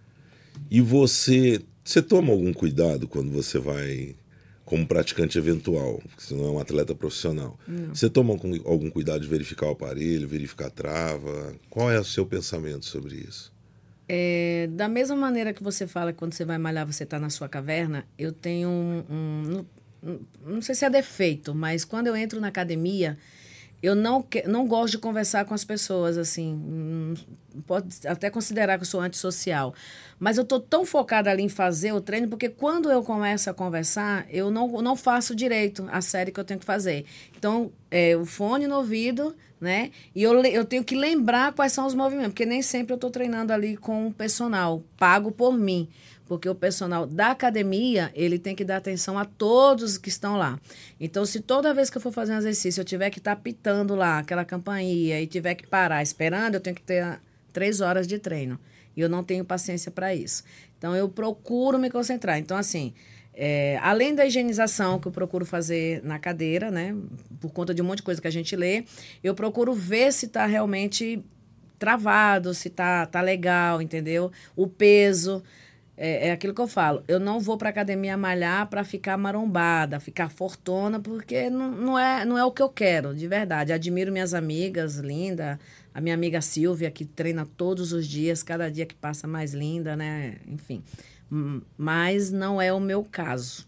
E 0.70 0.82
você 0.82 1.62
Você 1.86 2.02
toma 2.02 2.34
algum 2.34 2.52
cuidado 2.52 3.08
quando 3.08 3.32
você 3.32 3.58
vai 3.58 4.14
como 4.68 4.86
praticante 4.86 5.38
eventual, 5.38 6.02
porque 6.10 6.22
você 6.22 6.34
não 6.34 6.46
é 6.46 6.50
um 6.52 6.60
atleta 6.60 6.94
profissional. 6.94 7.58
Não. 7.66 7.96
Você 7.96 8.10
toma 8.10 8.34
algum 8.66 8.90
cuidado 8.90 9.22
de 9.22 9.28
verificar 9.28 9.68
o 9.68 9.72
aparelho, 9.72 10.28
verificar 10.28 10.68
a 10.68 10.70
trava? 10.70 11.56
Qual 11.70 11.90
é 11.90 11.98
o 11.98 12.04
seu 12.04 12.26
pensamento 12.26 12.86
sobre 12.86 13.16
isso? 13.16 13.54
É, 14.10 14.68
da 14.74 14.90
mesma 14.90 15.16
maneira 15.16 15.54
que 15.54 15.64
você 15.64 15.88
fala 15.88 16.12
que 16.12 16.20
quando 16.20 16.34
você 16.34 16.44
vai 16.44 16.58
malhar 16.58 16.86
você 16.86 17.06
está 17.06 17.18
na 17.18 17.30
sua 17.30 17.48
caverna, 17.48 18.06
eu 18.18 18.34
tenho 18.34 18.68
um, 18.68 19.04
um, 19.10 19.66
um, 20.04 20.20
Não 20.46 20.62
sei 20.62 20.76
se 20.76 20.84
é 20.84 20.90
defeito, 20.90 21.56
mas 21.56 21.86
quando 21.86 22.08
eu 22.08 22.16
entro 22.18 22.42
na 22.42 22.50
academia, 22.50 23.18
eu 23.82 23.94
não, 23.94 24.26
não 24.46 24.68
gosto 24.68 24.94
de 24.94 24.98
conversar 24.98 25.46
com 25.46 25.54
as 25.54 25.64
pessoas, 25.64 26.18
assim. 26.18 27.16
Pode 27.66 28.08
até 28.08 28.30
considerar 28.30 28.78
que 28.78 28.84
eu 28.84 28.88
sou 28.88 29.00
antissocial. 29.00 29.74
Mas 30.20 30.38
eu 30.38 30.44
estou 30.44 30.60
tão 30.60 30.84
focada 30.84 31.30
ali 31.30 31.44
em 31.44 31.50
fazer 31.50 31.92
o 31.92 32.02
treino, 32.02 32.28
porque 32.28 32.50
quando 32.50 32.92
eu 32.92 33.04
começo 33.04 33.50
a 33.50 33.54
conversar, 33.54 34.26
eu 34.30 34.50
não, 34.50 34.68
não 34.82 34.96
faço 34.96 35.36
direito 35.36 35.88
a 35.92 36.02
série 36.02 36.32
que 36.32 36.40
eu 36.40 36.44
tenho 36.44 36.60
que 36.60 36.66
fazer. 36.66 37.06
Então, 37.38 37.72
é, 37.92 38.16
o 38.16 38.26
fone 38.26 38.66
no 38.66 38.78
ouvido, 38.78 39.36
né? 39.62 39.92
E 40.16 40.24
eu, 40.24 40.34
eu 40.44 40.66
tenho 40.66 40.84
que 40.84 40.96
lembrar 40.96 41.54
quais 41.54 41.72
são 41.72 41.86
os 41.86 41.94
movimentos, 41.94 42.32
porque 42.32 42.46
nem 42.46 42.64
sempre 42.64 42.94
eu 42.94 42.96
estou 42.96 43.12
treinando 43.12 43.54
ali 43.54 43.78
com 43.78 44.08
o 44.08 44.14
personal, 44.14 44.84
pago 44.98 45.32
por 45.32 45.56
mim 45.56 45.88
porque 46.28 46.50
o 46.50 46.56
personal 46.56 47.06
da 47.06 47.32
academia, 47.32 48.12
ele 48.14 48.38
tem 48.38 48.56
que 48.56 48.66
dar 48.66 48.78
atenção 48.78 49.18
a 49.18 49.26
todos 49.26 49.98
que 49.98 50.10
estão 50.10 50.38
lá. 50.38 50.60
Então, 51.00 51.26
se 51.26 51.40
toda 51.40 51.74
vez 51.74 51.90
que 51.90 51.98
eu 51.98 52.02
for 52.02 52.12
fazer 52.12 52.34
um 52.34 52.38
exercício, 52.38 52.82
eu 52.82 52.86
tiver 52.86 53.10
que 53.10 53.20
estar 53.20 53.36
tá 53.36 53.42
pitando 53.42 53.96
lá 53.96 54.20
aquela 54.20 54.44
campainha 54.44 55.22
e 55.22 55.28
tiver 55.28 55.56
que 55.56 55.66
parar 55.66 56.04
esperando, 56.04 56.56
eu 56.56 56.60
tenho 56.60 56.76
que 56.76 56.82
ter 56.82 57.20
três 57.54 57.82
horas 57.82 58.06
de 58.06 58.20
treino. 58.20 58.60
E 58.96 59.02
eu 59.02 59.10
não 59.10 59.24
tenho 59.24 59.46
paciência 59.46 59.92
para 59.92 60.14
isso. 60.14 60.44
Então, 60.78 60.96
eu 60.96 61.08
procuro 61.08 61.80
me 61.80 61.90
concentrar. 61.90 62.38
Então, 62.38 62.58
assim, 62.58 62.94
é, 63.34 63.78
além 63.82 64.16
da 64.16 64.26
higienização 64.26 65.00
que 65.00 65.08
eu 65.08 65.12
procuro 65.12 65.46
fazer 65.46 66.04
na 66.04 66.18
cadeira, 66.18 66.72
né, 66.72 66.96
por 67.40 67.52
conta 67.52 67.74
de 67.74 67.82
um 67.82 67.86
monte 67.86 67.98
de 67.98 68.04
coisa 68.04 68.20
que 68.20 68.28
a 68.28 68.32
gente 68.32 68.56
lê, 68.56 68.84
eu 69.24 69.36
procuro 69.36 69.74
ver 69.74 70.12
se 70.12 70.26
está 70.26 70.46
realmente 70.46 71.24
travado, 71.78 72.54
se 72.54 72.68
está 72.68 73.06
tá 73.06 73.22
legal, 73.22 73.82
entendeu? 73.82 74.32
O 74.56 74.68
peso 74.68 75.44
é, 75.98 76.28
é 76.28 76.32
aquilo 76.32 76.54
que 76.54 76.62
eu 76.62 76.68
falo. 76.68 77.04
Eu 77.08 77.20
não 77.20 77.40
vou 77.40 77.58
para 77.58 77.70
academia 77.70 78.16
malhar 78.16 78.68
para 78.68 78.84
ficar 78.84 79.18
marombada, 79.18 80.00
ficar 80.00 80.30
fortuna, 80.30 81.00
porque 81.00 81.50
não, 81.50 81.72
não, 81.72 82.00
é, 82.00 82.24
não 82.24 82.38
é 82.38 82.46
o 82.46 82.52
que 82.52 82.62
eu 82.62 82.70
quero, 82.70 83.16
de 83.16 83.28
verdade. 83.28 83.74
Admiro 83.74 84.12
minhas 84.12 84.36
amigas, 84.36 84.98
linda. 84.98 85.60
A 85.94 86.00
minha 86.00 86.14
amiga 86.14 86.40
Silvia, 86.40 86.92
que 86.92 87.04
treina 87.04 87.48
todos 87.58 87.92
os 87.92 88.08
dias, 88.08 88.44
cada 88.44 88.70
dia 88.70 88.86
que 88.86 88.94
passa 88.94 89.28
mais 89.28 89.56
linda, 89.56 89.96
né? 89.96 90.36
Enfim. 90.48 90.84
Mas 91.76 92.32
não 92.32 92.62
é 92.62 92.72
o 92.72 92.80
meu 92.80 93.04
caso. 93.04 93.68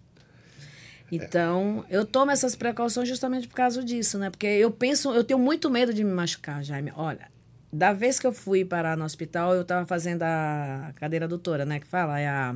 Então, 1.12 1.84
eu 1.90 2.06
tomo 2.06 2.30
essas 2.30 2.56
precauções 2.56 3.10
justamente 3.10 3.48
por 3.48 3.56
causa 3.56 3.84
disso, 3.84 4.20
né? 4.20 4.30
Porque 4.30 4.46
eu 4.46 4.70
penso, 4.70 5.12
eu 5.12 5.24
tenho 5.24 5.40
muito 5.40 5.68
medo 5.68 5.92
de 5.92 6.04
me 6.04 6.14
machucar, 6.14 6.64
Jaime. 6.64 6.94
Olha, 6.96 7.28
da 7.72 7.94
vez 7.94 8.20
que 8.20 8.26
eu 8.26 8.32
fui 8.32 8.66
parar 8.66 8.98
no 8.98 9.06
hospital, 9.06 9.54
eu 9.54 9.62
estava 9.62 9.86
fazendo 9.86 10.24
a 10.24 10.92
cadeira 10.96 11.28
doutora, 11.28 11.66
né? 11.66 11.80
Que 11.80 11.88
fala, 11.88 12.20
é 12.20 12.28
a. 12.28 12.56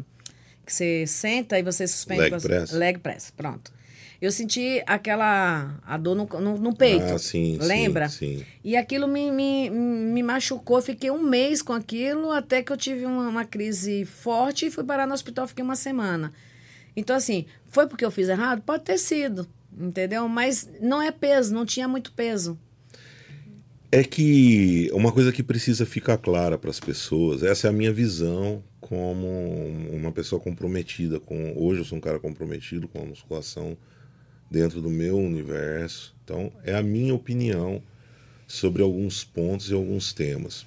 Que 0.65 0.71
você 0.71 1.05
senta 1.05 1.59
e 1.59 1.63
você 1.63 1.85
suspende. 1.85 2.21
Leg 2.21 2.41
press. 2.41 2.71
Leg 2.71 2.99
press, 2.99 3.31
pronto. 3.31 3.71
Eu 4.21 4.31
senti 4.31 4.81
aquela 4.87 5.77
a 5.85 5.97
dor 5.97 6.15
no, 6.15 6.25
no, 6.39 6.57
no 6.57 6.73
peito. 6.73 7.13
Ah, 7.13 7.19
sim, 7.19 7.57
lembra? 7.61 8.07
Sim, 8.07 8.37
sim. 8.37 8.45
E 8.63 8.77
aquilo 8.77 9.05
me, 9.05 9.29
me, 9.29 9.69
me 9.69 10.23
machucou. 10.23 10.81
Fiquei 10.81 11.11
um 11.11 11.21
mês 11.21 11.61
com 11.61 11.73
aquilo 11.73 12.31
até 12.31 12.63
que 12.63 12.71
eu 12.71 12.77
tive 12.77 13.05
uma, 13.05 13.27
uma 13.27 13.43
crise 13.43 14.05
forte 14.05 14.67
e 14.67 14.71
fui 14.71 14.85
parar 14.85 15.05
no 15.05 15.13
hospital. 15.13 15.45
Fiquei 15.45 15.61
uma 15.63 15.75
semana. 15.75 16.31
Então, 16.95 17.15
assim, 17.15 17.45
foi 17.67 17.85
porque 17.85 18.05
eu 18.05 18.11
fiz 18.11 18.29
errado? 18.29 18.61
Pode 18.61 18.83
ter 18.85 18.97
sido, 18.97 19.45
entendeu? 19.77 20.29
Mas 20.29 20.69
não 20.79 21.01
é 21.01 21.11
peso, 21.11 21.53
não 21.53 21.65
tinha 21.65 21.87
muito 21.87 22.13
peso. 22.13 22.57
É 23.95 24.03
que 24.03 24.89
uma 24.91 25.11
coisa 25.11 25.31
que 25.31 25.43
precisa 25.43 25.85
ficar 25.85 26.17
clara 26.17 26.57
para 26.57 26.71
as 26.71 26.79
pessoas, 26.79 27.43
essa 27.43 27.67
é 27.67 27.69
a 27.69 27.71
minha 27.71 27.93
visão 27.93 28.63
como 28.81 29.27
uma 29.91 30.11
pessoa 30.11 30.41
comprometida 30.41 31.19
com. 31.19 31.53
Hoje 31.55 31.81
eu 31.81 31.85
sou 31.85 31.99
um 31.99 32.01
cara 32.01 32.17
comprometido 32.17 32.87
com 32.87 33.03
a 33.03 33.05
musculação 33.05 33.77
dentro 34.49 34.81
do 34.81 34.89
meu 34.89 35.15
universo. 35.15 36.15
Então, 36.23 36.51
é 36.63 36.73
a 36.73 36.81
minha 36.81 37.13
opinião 37.13 37.83
sobre 38.47 38.81
alguns 38.81 39.23
pontos 39.23 39.69
e 39.69 39.75
alguns 39.75 40.11
temas. 40.11 40.65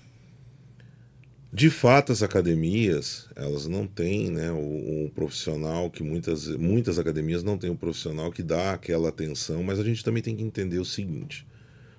De 1.53 1.69
fato, 1.69 2.13
as 2.13 2.23
academias, 2.23 3.29
elas 3.35 3.67
não 3.67 3.89
têm 3.89 4.31
né, 4.31 4.53
o, 4.53 5.07
o, 5.07 5.11
profissional 5.13 5.91
que 5.91 6.05
muitas, 6.05 6.47
muitas 6.47 6.97
academias 6.97 7.43
não 7.43 7.59
têm 7.59 7.71
o 7.71 7.77
profissional 7.77 8.31
que 8.31 8.45
dá 8.45 8.71
aquela 8.71 9.09
atenção, 9.09 9.65
mas 9.65 9.81
a 9.81 9.85
gente 9.85 10.05
também 10.05 10.23
tem 10.23 10.37
que 10.37 10.45
entender 10.45 10.79
o 10.79 10.85
seguinte 10.85 11.45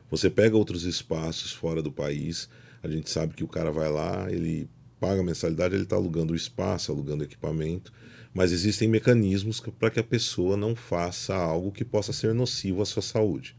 você 0.09 0.29
pega 0.29 0.57
outros 0.57 0.83
espaços 0.83 1.51
fora 1.51 1.81
do 1.81 1.91
país, 1.91 2.49
a 2.81 2.87
gente 2.87 3.09
sabe 3.09 3.33
que 3.33 3.43
o 3.43 3.47
cara 3.47 3.71
vai 3.71 3.89
lá, 3.89 4.31
ele 4.31 4.69
paga 4.99 5.21
a 5.21 5.23
mensalidade, 5.23 5.75
ele 5.75 5.83
está 5.83 5.95
alugando 5.95 6.33
o 6.33 6.35
espaço, 6.35 6.91
alugando 6.91 7.23
equipamento, 7.23 7.91
mas 8.33 8.51
existem 8.51 8.87
mecanismos 8.87 9.59
para 9.59 9.89
que 9.89 9.99
a 9.99 10.03
pessoa 10.03 10.55
não 10.55 10.75
faça 10.75 11.35
algo 11.35 11.71
que 11.71 11.85
possa 11.85 12.13
ser 12.13 12.33
nocivo 12.33 12.81
à 12.81 12.85
sua 12.85 13.01
saúde. 13.01 13.55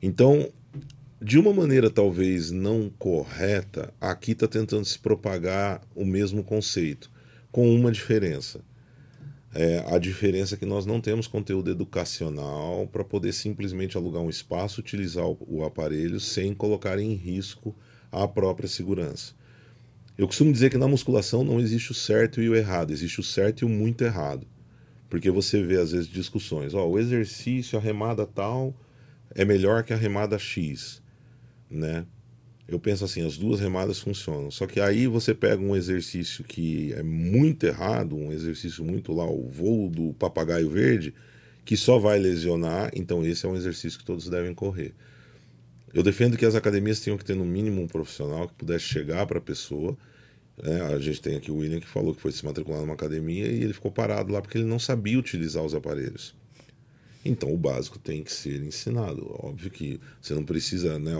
Então, 0.00 0.52
de 1.20 1.38
uma 1.38 1.52
maneira 1.52 1.90
talvez 1.90 2.50
não 2.50 2.90
correta, 2.98 3.92
aqui 4.00 4.32
está 4.32 4.46
tentando 4.46 4.84
se 4.84 4.98
propagar 4.98 5.80
o 5.94 6.04
mesmo 6.04 6.44
conceito, 6.44 7.10
com 7.50 7.74
uma 7.74 7.90
diferença. 7.90 8.60
É, 9.54 9.84
a 9.86 9.98
diferença 9.98 10.56
é 10.56 10.58
que 10.58 10.66
nós 10.66 10.84
não 10.84 11.00
temos 11.00 11.28
conteúdo 11.28 11.70
educacional 11.70 12.88
para 12.88 13.04
poder 13.04 13.32
simplesmente 13.32 13.96
alugar 13.96 14.20
um 14.20 14.28
espaço, 14.28 14.80
utilizar 14.80 15.26
o, 15.26 15.38
o 15.46 15.64
aparelho 15.64 16.18
sem 16.18 16.52
colocar 16.52 16.98
em 16.98 17.14
risco 17.14 17.74
a 18.10 18.26
própria 18.26 18.68
segurança. 18.68 19.32
Eu 20.18 20.26
costumo 20.26 20.52
dizer 20.52 20.70
que 20.70 20.78
na 20.78 20.88
musculação 20.88 21.44
não 21.44 21.60
existe 21.60 21.92
o 21.92 21.94
certo 21.94 22.40
e 22.42 22.48
o 22.48 22.56
errado, 22.56 22.90
existe 22.92 23.20
o 23.20 23.22
certo 23.22 23.62
e 23.62 23.64
o 23.64 23.68
muito 23.68 24.02
errado. 24.02 24.44
Porque 25.08 25.30
você 25.30 25.62
vê 25.62 25.76
às 25.76 25.92
vezes 25.92 26.08
discussões, 26.08 26.74
ó, 26.74 26.88
o 26.88 26.98
exercício, 26.98 27.78
a 27.78 27.80
remada 27.82 28.26
tal 28.26 28.74
é 29.34 29.44
melhor 29.44 29.84
que 29.84 29.92
a 29.92 29.96
remada 29.96 30.36
X, 30.36 31.00
né? 31.70 32.06
Eu 32.66 32.78
penso 32.78 33.04
assim, 33.04 33.24
as 33.24 33.36
duas 33.36 33.60
remadas 33.60 34.00
funcionam. 34.00 34.50
Só 34.50 34.66
que 34.66 34.80
aí 34.80 35.06
você 35.06 35.34
pega 35.34 35.62
um 35.62 35.76
exercício 35.76 36.42
que 36.44 36.92
é 36.94 37.02
muito 37.02 37.64
errado, 37.64 38.16
um 38.16 38.32
exercício 38.32 38.84
muito 38.84 39.12
lá, 39.12 39.28
o 39.28 39.48
voo 39.48 39.90
do 39.90 40.14
papagaio 40.14 40.70
verde, 40.70 41.14
que 41.64 41.76
só 41.76 41.98
vai 41.98 42.18
lesionar, 42.18 42.90
então 42.94 43.24
esse 43.24 43.44
é 43.44 43.48
um 43.48 43.56
exercício 43.56 43.98
que 43.98 44.04
todos 44.04 44.28
devem 44.28 44.54
correr. 44.54 44.94
Eu 45.92 46.02
defendo 46.02 46.36
que 46.36 46.44
as 46.44 46.54
academias 46.54 47.00
tenham 47.00 47.16
que 47.16 47.24
ter 47.24 47.36
no 47.36 47.44
mínimo 47.44 47.80
um 47.82 47.86
profissional 47.86 48.48
que 48.48 48.54
pudesse 48.54 48.84
chegar 48.84 49.26
para 49.26 49.38
a 49.38 49.42
pessoa. 49.42 49.96
Né? 50.60 50.80
A 50.82 50.98
gente 50.98 51.20
tem 51.20 51.36
aqui 51.36 51.50
o 51.50 51.56
William 51.56 51.80
que 51.80 51.86
falou 51.86 52.14
que 52.14 52.20
foi 52.20 52.32
se 52.32 52.44
matricular 52.44 52.80
numa 52.80 52.94
academia 52.94 53.46
e 53.46 53.62
ele 53.62 53.72
ficou 53.72 53.92
parado 53.92 54.32
lá 54.32 54.42
porque 54.42 54.58
ele 54.58 54.66
não 54.66 54.78
sabia 54.78 55.18
utilizar 55.18 55.62
os 55.62 55.74
aparelhos. 55.74 56.34
Então 57.24 57.52
o 57.52 57.56
básico 57.56 57.98
tem 57.98 58.22
que 58.22 58.32
ser 58.32 58.62
ensinado. 58.62 59.24
Óbvio 59.42 59.70
que 59.70 60.00
você 60.20 60.34
não 60.34 60.44
precisa, 60.44 60.98
né? 60.98 61.12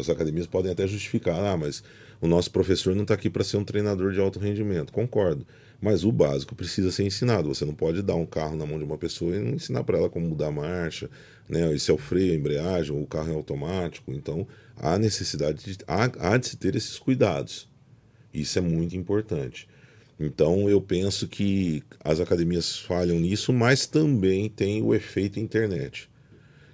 As 0.00 0.08
academias 0.08 0.46
podem 0.46 0.72
até 0.72 0.86
justificar, 0.86 1.38
ah, 1.44 1.56
mas 1.56 1.82
o 2.20 2.26
nosso 2.26 2.50
professor 2.50 2.94
não 2.94 3.02
está 3.02 3.14
aqui 3.14 3.28
para 3.28 3.44
ser 3.44 3.58
um 3.58 3.64
treinador 3.64 4.12
de 4.12 4.20
alto 4.20 4.38
rendimento. 4.38 4.92
Concordo. 4.92 5.46
Mas 5.78 6.04
o 6.04 6.10
básico 6.10 6.54
precisa 6.54 6.90
ser 6.90 7.04
ensinado. 7.04 7.48
Você 7.48 7.66
não 7.66 7.74
pode 7.74 8.00
dar 8.00 8.14
um 8.14 8.24
carro 8.24 8.56
na 8.56 8.64
mão 8.64 8.78
de 8.78 8.84
uma 8.84 8.96
pessoa 8.96 9.36
e 9.36 9.38
não 9.38 9.52
ensinar 9.52 9.84
para 9.84 9.98
ela 9.98 10.08
como 10.08 10.26
mudar 10.26 10.46
a 10.46 10.50
marcha, 10.50 11.10
né? 11.46 11.74
Esse 11.74 11.90
é 11.90 11.94
o 11.94 11.98
freio, 11.98 12.32
a 12.32 12.36
embreagem, 12.36 12.98
o 12.98 13.06
carro 13.06 13.30
é 13.30 13.34
automático. 13.34 14.12
Então 14.12 14.46
há 14.74 14.98
necessidade 14.98 15.62
de, 15.62 15.78
há, 15.86 16.32
há 16.32 16.36
de 16.38 16.48
se 16.48 16.56
ter 16.56 16.74
esses 16.74 16.98
cuidados. 16.98 17.68
Isso 18.32 18.58
é 18.58 18.62
muito 18.62 18.96
importante. 18.96 19.68
Então 20.18 20.68
eu 20.68 20.80
penso 20.80 21.28
que 21.28 21.82
as 22.02 22.20
academias 22.20 22.78
falham 22.78 23.20
nisso, 23.20 23.52
mas 23.52 23.86
também 23.86 24.48
tem 24.48 24.82
o 24.82 24.94
efeito 24.94 25.38
internet. 25.38 26.08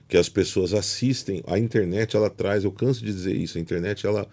Que 0.08 0.16
as 0.16 0.28
pessoas 0.28 0.72
assistem, 0.72 1.42
a 1.46 1.58
internet 1.58 2.16
ela 2.16 2.30
traz, 2.30 2.64
eu 2.64 2.72
canso 2.72 3.00
de 3.00 3.06
dizer 3.06 3.34
isso, 3.34 3.58
a 3.58 3.60
internet 3.60 4.06
ela 4.06 4.28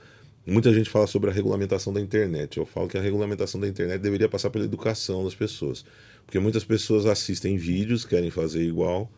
muita 0.46 0.74
gente 0.74 0.90
fala 0.90 1.08
sobre 1.08 1.30
a 1.30 1.34
regulamentação 1.34 1.94
da 1.94 2.02
internet. 2.02 2.58
Eu 2.58 2.66
falo 2.66 2.88
que 2.88 2.98
a 2.98 3.02
regulamentação 3.02 3.60
da 3.60 3.68
internet 3.68 4.02
deveria 4.02 4.28
passar 4.28 4.50
pela 4.50 4.66
educação 4.66 5.24
das 5.24 5.36
pessoas. 5.36 5.86
Porque 6.26 6.40
muitas 6.40 6.64
pessoas 6.64 7.06
assistem 7.06 7.58
vídeos, 7.58 8.06
querem 8.06 8.30
fazer 8.30 8.64
igual, 8.64 9.12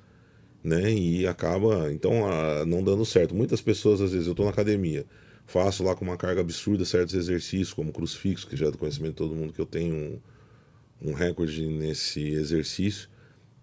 né? 0.64 0.92
E 0.92 1.26
acaba 1.28 1.92
então 1.92 2.14
não 2.66 2.84
dando 2.84 3.06
certo. 3.06 3.36
Muitas 3.36 3.62
pessoas 3.62 4.02
às 4.02 4.12
vezes 4.12 4.28
eu 4.28 4.32
estou 4.32 4.46
na 4.46 4.52
academia, 4.52 5.06
faço 5.52 5.84
lá 5.84 5.94
com 5.94 6.06
uma 6.06 6.16
carga 6.16 6.40
absurda 6.40 6.86
certos 6.86 7.14
exercícios, 7.14 7.74
como 7.74 7.92
crucifixo, 7.92 8.48
que 8.48 8.56
já 8.56 8.68
é 8.68 8.72
do 8.72 8.78
conhecimento 8.78 9.12
de 9.12 9.18
todo 9.18 9.36
mundo 9.36 9.52
que 9.52 9.60
eu 9.60 9.66
tenho 9.66 9.94
um, 11.02 11.10
um 11.10 11.14
recorde 11.14 11.68
nesse 11.68 12.22
exercício, 12.22 13.10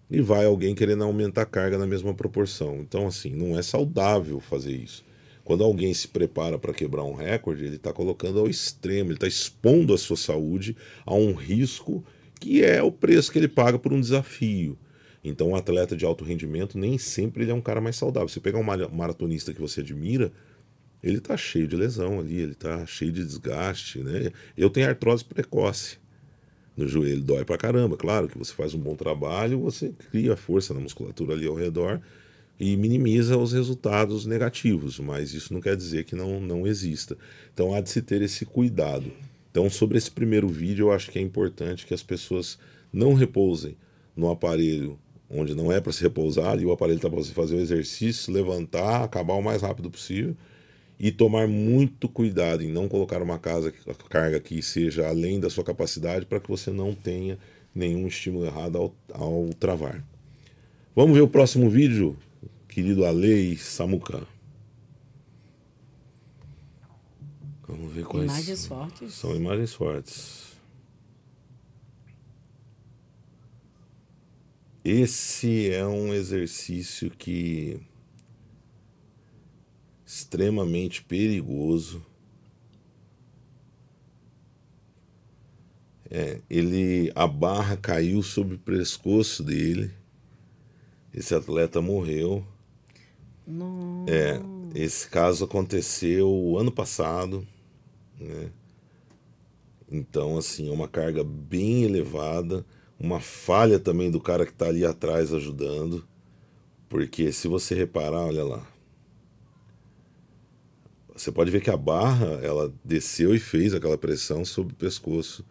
e 0.09 0.21
vai 0.21 0.45
alguém 0.45 0.75
querendo 0.75 1.03
aumentar 1.03 1.41
a 1.43 1.45
carga 1.45 1.77
na 1.77 1.87
mesma 1.87 2.13
proporção. 2.13 2.77
Então, 2.79 3.07
assim, 3.07 3.31
não 3.31 3.57
é 3.57 3.61
saudável 3.61 4.39
fazer 4.39 4.73
isso. 4.73 5.03
Quando 5.43 5.63
alguém 5.63 5.91
se 5.93 6.07
prepara 6.07 6.59
para 6.59 6.73
quebrar 6.73 7.03
um 7.03 7.13
recorde, 7.13 7.65
ele 7.65 7.77
está 7.77 7.91
colocando 7.91 8.39
ao 8.39 8.47
extremo, 8.47 9.09
ele 9.09 9.17
está 9.17 9.27
expondo 9.27 9.93
a 9.93 9.97
sua 9.97 10.17
saúde 10.17 10.77
a 11.05 11.15
um 11.15 11.33
risco 11.33 12.03
que 12.39 12.63
é 12.63 12.83
o 12.83 12.91
preço 12.91 13.31
que 13.31 13.39
ele 13.39 13.47
paga 13.47 13.79
por 13.79 13.91
um 13.91 13.99
desafio. 13.99 14.77
Então, 15.23 15.49
um 15.49 15.55
atleta 15.55 15.95
de 15.95 16.05
alto 16.05 16.23
rendimento 16.23 16.77
nem 16.77 16.97
sempre 16.97 17.43
ele 17.43 17.51
é 17.51 17.53
um 17.53 17.61
cara 17.61 17.81
mais 17.81 17.95
saudável. 17.95 18.29
Você 18.29 18.39
pegar 18.39 18.59
um 18.59 18.95
maratonista 18.95 19.53
que 19.53 19.59
você 19.59 19.81
admira, 19.81 20.31
ele 21.01 21.19
tá 21.19 21.37
cheio 21.37 21.67
de 21.67 21.75
lesão 21.75 22.19
ali, 22.19 22.37
ele 22.37 22.55
tá 22.55 22.85
cheio 22.85 23.11
de 23.11 23.23
desgaste, 23.23 23.99
né? 23.99 24.31
Eu 24.57 24.69
tenho 24.69 24.87
artrose 24.87 25.23
precoce 25.23 25.97
no 26.75 26.87
joelho, 26.87 27.21
dói 27.21 27.45
pra 27.45 27.57
caramba. 27.57 27.95
Claro 27.97 28.27
que 28.27 28.37
você 28.37 28.53
faz 28.53 28.73
um 28.73 28.79
bom 28.79 28.95
trabalho, 28.95 29.59
você 29.59 29.93
cria 30.11 30.35
força 30.35 30.73
na 30.73 30.79
musculatura 30.79 31.33
ali 31.33 31.47
ao 31.47 31.55
redor 31.55 32.01
e 32.59 32.75
minimiza 32.75 33.37
os 33.37 33.53
resultados 33.53 34.25
negativos, 34.25 34.99
mas 34.99 35.33
isso 35.33 35.53
não 35.53 35.61
quer 35.61 35.77
dizer 35.77 36.03
que 36.03 36.15
não, 36.15 36.41
não 36.41 36.67
exista. 36.67 37.17
Então 37.53 37.73
há 37.73 37.79
de 37.79 37.89
se 37.89 38.01
ter 38.01 38.21
esse 38.21 38.45
cuidado. 38.45 39.11
Então, 39.51 39.67
sobre 39.69 39.97
esse 39.97 40.11
primeiro 40.11 40.47
vídeo, 40.47 40.87
eu 40.87 40.91
acho 40.91 41.09
que 41.09 41.17
é 41.17 41.21
importante 41.21 41.85
que 41.85 41.93
as 41.93 42.03
pessoas 42.03 42.59
não 42.93 43.13
repousem 43.13 43.75
no 44.15 44.29
aparelho 44.29 44.99
onde 45.29 45.55
não 45.55 45.71
é 45.71 45.79
para 45.79 45.91
se 45.91 46.01
repousar, 46.01 46.59
e 46.59 46.65
o 46.65 46.71
aparelho 46.71 46.97
está 46.97 47.09
para 47.09 47.19
você 47.19 47.31
fazer 47.31 47.55
o 47.55 47.59
exercício, 47.59 48.33
levantar, 48.33 49.03
acabar 49.03 49.35
o 49.35 49.43
mais 49.43 49.61
rápido 49.61 49.89
possível 49.89 50.35
e 50.99 51.11
tomar 51.11 51.47
muito 51.47 52.09
cuidado 52.09 52.61
em 52.61 52.67
não 52.71 52.89
colocar 52.89 53.21
uma 53.21 53.39
casa, 53.39 53.71
carga 54.09 54.39
que 54.39 54.61
seja 54.61 55.07
além 55.07 55.39
da 55.39 55.49
sua 55.49 55.63
capacidade 55.63 56.25
para 56.25 56.41
que 56.41 56.49
você 56.49 56.71
não 56.71 56.93
tenha 56.93 57.37
nenhum 57.73 58.05
estímulo 58.05 58.45
errado 58.45 58.77
ao, 58.77 58.93
ao 59.13 59.49
travar. 59.53 60.03
Vamos 60.93 61.15
ver 61.15 61.21
o 61.21 61.27
próximo 61.27 61.69
vídeo, 61.69 62.17
querido 62.67 63.05
Alei 63.05 63.55
Samuka. 63.55 64.27
Vamos 67.65 67.93
ver 67.93 68.03
quais. 68.03 68.25
Imagens 68.25 68.65
fortes. 68.65 69.13
São 69.13 69.35
imagens 69.35 69.73
fortes. 69.73 70.49
Esse 74.83 75.69
é 75.69 75.85
um 75.85 76.13
exercício 76.13 77.11
que 77.11 77.79
extremamente 80.19 81.01
perigoso. 81.03 82.05
É, 86.11 86.39
ele 86.49 87.11
a 87.15 87.27
barra 87.27 87.77
caiu 87.77 88.21
sobre 88.21 88.55
o 88.55 88.59
pescoço 88.59 89.43
dele. 89.43 89.91
Esse 91.13 91.33
atleta 91.33 91.81
morreu. 91.81 92.43
Não. 93.45 94.05
É, 94.07 94.41
esse 94.75 95.07
caso 95.07 95.45
aconteceu 95.45 96.55
ano 96.57 96.71
passado, 96.71 97.45
né? 98.19 98.51
Então, 99.91 100.37
assim, 100.37 100.69
é 100.69 100.71
uma 100.71 100.87
carga 100.87 101.23
bem 101.23 101.83
elevada, 101.83 102.63
uma 102.99 103.19
falha 103.19 103.79
também 103.79 104.11
do 104.11 104.21
cara 104.21 104.45
que 104.45 104.51
está 104.51 104.67
ali 104.67 104.85
atrás 104.85 105.33
ajudando, 105.33 106.07
porque 106.87 107.31
se 107.31 107.47
você 107.47 107.73
reparar, 107.73 108.25
olha 108.25 108.43
lá, 108.43 108.67
você 111.21 111.31
pode 111.31 111.51
ver 111.51 111.61
que 111.61 111.69
a 111.69 111.77
barra 111.77 112.39
ela 112.41 112.73
desceu 112.83 113.35
e 113.35 113.39
fez 113.39 113.73
aquela 113.73 113.97
pressão 113.97 114.45
sobre 114.45 114.73
o 114.73 114.75
pescoço 114.75 115.45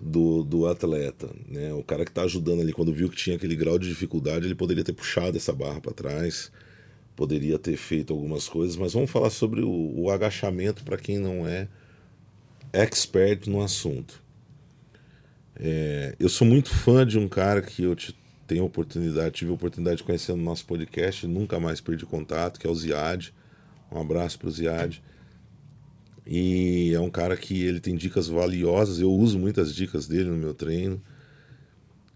do, 0.00 0.42
do 0.42 0.66
atleta. 0.66 1.28
Né? 1.46 1.72
O 1.74 1.82
cara 1.82 2.04
que 2.04 2.10
está 2.10 2.22
ajudando 2.22 2.62
ali, 2.62 2.72
quando 2.72 2.92
viu 2.92 3.10
que 3.10 3.16
tinha 3.16 3.36
aquele 3.36 3.54
grau 3.54 3.78
de 3.78 3.88
dificuldade, 3.88 4.46
ele 4.46 4.54
poderia 4.54 4.82
ter 4.82 4.92
puxado 4.92 5.36
essa 5.36 5.52
barra 5.52 5.80
para 5.80 5.92
trás, 5.92 6.50
poderia 7.14 7.58
ter 7.58 7.76
feito 7.76 8.12
algumas 8.12 8.48
coisas, 8.48 8.76
mas 8.76 8.94
vamos 8.94 9.10
falar 9.10 9.30
sobre 9.30 9.60
o, 9.60 9.92
o 9.94 10.10
agachamento 10.10 10.82
para 10.84 10.96
quem 10.96 11.18
não 11.18 11.46
é 11.46 11.68
expert 12.72 13.46
no 13.48 13.62
assunto. 13.62 14.22
É, 15.56 16.14
eu 16.18 16.28
sou 16.30 16.46
muito 16.46 16.70
fã 16.70 17.06
de 17.06 17.18
um 17.18 17.28
cara 17.28 17.60
que 17.60 17.82
eu 17.82 17.94
tenho 18.46 18.64
oportunidade, 18.64 19.34
tive 19.34 19.50
a 19.50 19.54
oportunidade 19.54 19.98
de 19.98 20.04
conhecer 20.04 20.32
no 20.32 20.42
nosso 20.42 20.64
podcast, 20.64 21.26
nunca 21.26 21.60
mais 21.60 21.80
perdi 21.80 22.06
contato, 22.06 22.58
que 22.58 22.66
é 22.66 22.70
o 22.70 22.74
Ziad. 22.74 23.32
Um 23.92 24.00
abraço 24.00 24.38
para 24.38 24.48
o 24.48 24.50
Ziad. 24.50 25.02
E 26.26 26.92
é 26.94 27.00
um 27.00 27.10
cara 27.10 27.36
que 27.36 27.64
ele 27.64 27.80
tem 27.80 27.96
dicas 27.96 28.28
valiosas, 28.28 29.00
eu 29.00 29.10
uso 29.10 29.38
muitas 29.38 29.74
dicas 29.74 30.06
dele 30.06 30.30
no 30.30 30.36
meu 30.36 30.54
treino. 30.54 31.00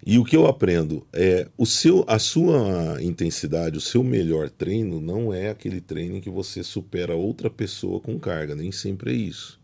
E 0.07 0.19
o 0.19 0.25
que 0.25 0.37
eu 0.37 0.47
aprendo 0.47 1.07
é 1.13 1.49
o 1.57 1.65
seu, 1.65 2.05
a 2.07 2.19
sua 2.19 3.03
intensidade, 3.03 3.79
o 3.79 3.81
seu 3.81 4.05
melhor 4.05 4.51
treino 4.51 5.01
não 5.01 5.33
é 5.33 5.49
aquele 5.49 5.81
treino 5.81 6.17
em 6.17 6.21
que 6.21 6.29
você 6.29 6.63
supera 6.63 7.15
outra 7.15 7.49
pessoa 7.49 7.99
com 7.99 8.19
carga, 8.19 8.55
nem 8.55 8.71
sempre 8.71 9.13
é 9.13 9.15
isso. 9.15 9.59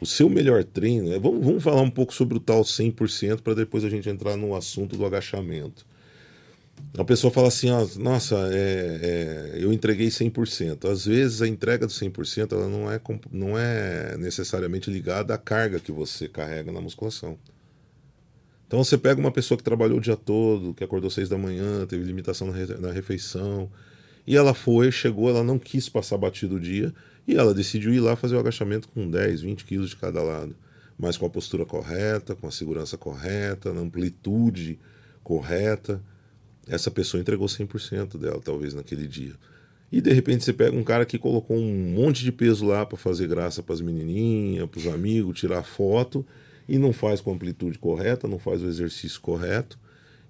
O 0.00 0.06
seu 0.06 0.30
melhor 0.30 0.64
treino, 0.64 1.12
é, 1.12 1.18
vamos, 1.18 1.44
vamos 1.44 1.62
falar 1.62 1.82
um 1.82 1.90
pouco 1.90 2.12
sobre 2.14 2.38
o 2.38 2.40
tal 2.40 2.62
100% 2.62 3.42
para 3.42 3.54
depois 3.54 3.84
a 3.84 3.90
gente 3.90 4.08
entrar 4.08 4.36
no 4.36 4.54
assunto 4.54 4.96
do 4.96 5.04
agachamento. 5.04 5.86
A 6.98 7.04
pessoa 7.04 7.30
fala 7.30 7.48
assim, 7.48 7.70
ó, 7.70 7.86
nossa, 7.98 8.34
é, 8.52 9.54
é, 9.54 9.62
eu 9.62 9.70
entreguei 9.70 10.08
100%. 10.08 10.90
Às 10.90 11.04
vezes 11.04 11.42
a 11.42 11.48
entrega 11.48 11.86
do 11.86 11.92
100% 11.92 12.52
ela 12.52 12.68
não 12.68 12.90
é, 12.90 12.98
não 13.30 13.58
é 13.58 14.16
necessariamente 14.16 14.90
ligada 14.90 15.34
à 15.34 15.38
carga 15.38 15.78
que 15.78 15.92
você 15.92 16.26
carrega 16.26 16.72
na 16.72 16.80
musculação. 16.80 17.38
Então 18.66 18.82
você 18.82 18.96
pega 18.96 19.20
uma 19.20 19.30
pessoa 19.30 19.58
que 19.58 19.64
trabalhou 19.64 19.98
o 19.98 20.00
dia 20.00 20.16
todo, 20.16 20.72
que 20.72 20.82
acordou 20.82 21.10
seis 21.10 21.28
da 21.28 21.36
manhã, 21.36 21.86
teve 21.86 22.02
limitação 22.02 22.50
na 22.80 22.90
refeição, 22.90 23.70
e 24.26 24.34
ela 24.34 24.54
foi, 24.54 24.90
chegou, 24.90 25.28
ela 25.28 25.44
não 25.44 25.58
quis 25.58 25.88
passar 25.88 26.16
batido 26.16 26.56
o 26.56 26.60
dia, 26.60 26.92
e 27.28 27.36
ela 27.36 27.52
decidiu 27.52 27.92
ir 27.92 28.00
lá 28.00 28.16
fazer 28.16 28.36
o 28.36 28.40
agachamento 28.40 28.88
com 28.88 29.08
10, 29.08 29.42
20 29.42 29.64
quilos 29.66 29.90
de 29.90 29.96
cada 29.96 30.22
lado, 30.22 30.56
mas 30.98 31.16
com 31.16 31.26
a 31.26 31.30
postura 31.30 31.64
correta, 31.64 32.34
com 32.34 32.48
a 32.48 32.50
segurança 32.50 32.96
correta, 32.96 33.72
na 33.72 33.82
amplitude 33.82 34.78
correta 35.22 36.02
essa 36.68 36.90
pessoa 36.90 37.20
entregou 37.20 37.46
100% 37.46 38.18
dela, 38.18 38.40
talvez, 38.42 38.74
naquele 38.74 39.06
dia. 39.06 39.34
E 39.90 40.00
de 40.00 40.12
repente 40.12 40.44
você 40.44 40.52
pega 40.52 40.76
um 40.76 40.82
cara 40.82 41.06
que 41.06 41.18
colocou 41.18 41.56
um 41.56 41.94
monte 41.94 42.24
de 42.24 42.32
peso 42.32 42.66
lá 42.66 42.84
para 42.84 42.98
fazer 42.98 43.28
graça 43.28 43.62
para 43.62 43.74
as 43.74 43.80
menininhas, 43.80 44.68
para 44.68 44.80
os 44.80 44.86
amigos, 44.86 45.38
tirar 45.38 45.62
foto, 45.62 46.26
e 46.68 46.78
não 46.78 46.92
faz 46.92 47.20
com 47.20 47.30
a 47.30 47.34
amplitude 47.34 47.78
correta, 47.78 48.26
não 48.26 48.38
faz 48.38 48.62
o 48.62 48.66
exercício 48.66 49.20
correto, 49.20 49.78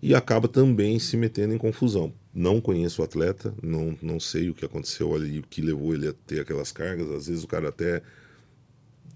e 0.02 0.14
acaba 0.14 0.46
também 0.46 0.98
se 0.98 1.16
metendo 1.16 1.54
em 1.54 1.58
confusão. 1.58 2.12
Não 2.34 2.60
conheço 2.60 3.00
o 3.00 3.04
atleta, 3.04 3.54
não, 3.62 3.96
não 4.02 4.20
sei 4.20 4.50
o 4.50 4.54
que 4.54 4.64
aconteceu 4.64 5.14
ali, 5.14 5.38
o 5.38 5.42
que 5.42 5.62
levou 5.62 5.94
ele 5.94 6.08
a 6.08 6.12
ter 6.26 6.40
aquelas 6.40 6.70
cargas. 6.70 7.10
Às 7.10 7.28
vezes 7.28 7.42
o 7.42 7.48
cara 7.48 7.70
até 7.70 8.02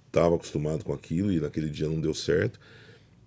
estava 0.06 0.34
acostumado 0.34 0.82
com 0.82 0.94
aquilo 0.94 1.30
e 1.30 1.38
naquele 1.38 1.68
dia 1.68 1.86
não 1.86 2.00
deu 2.00 2.14
certo. 2.14 2.58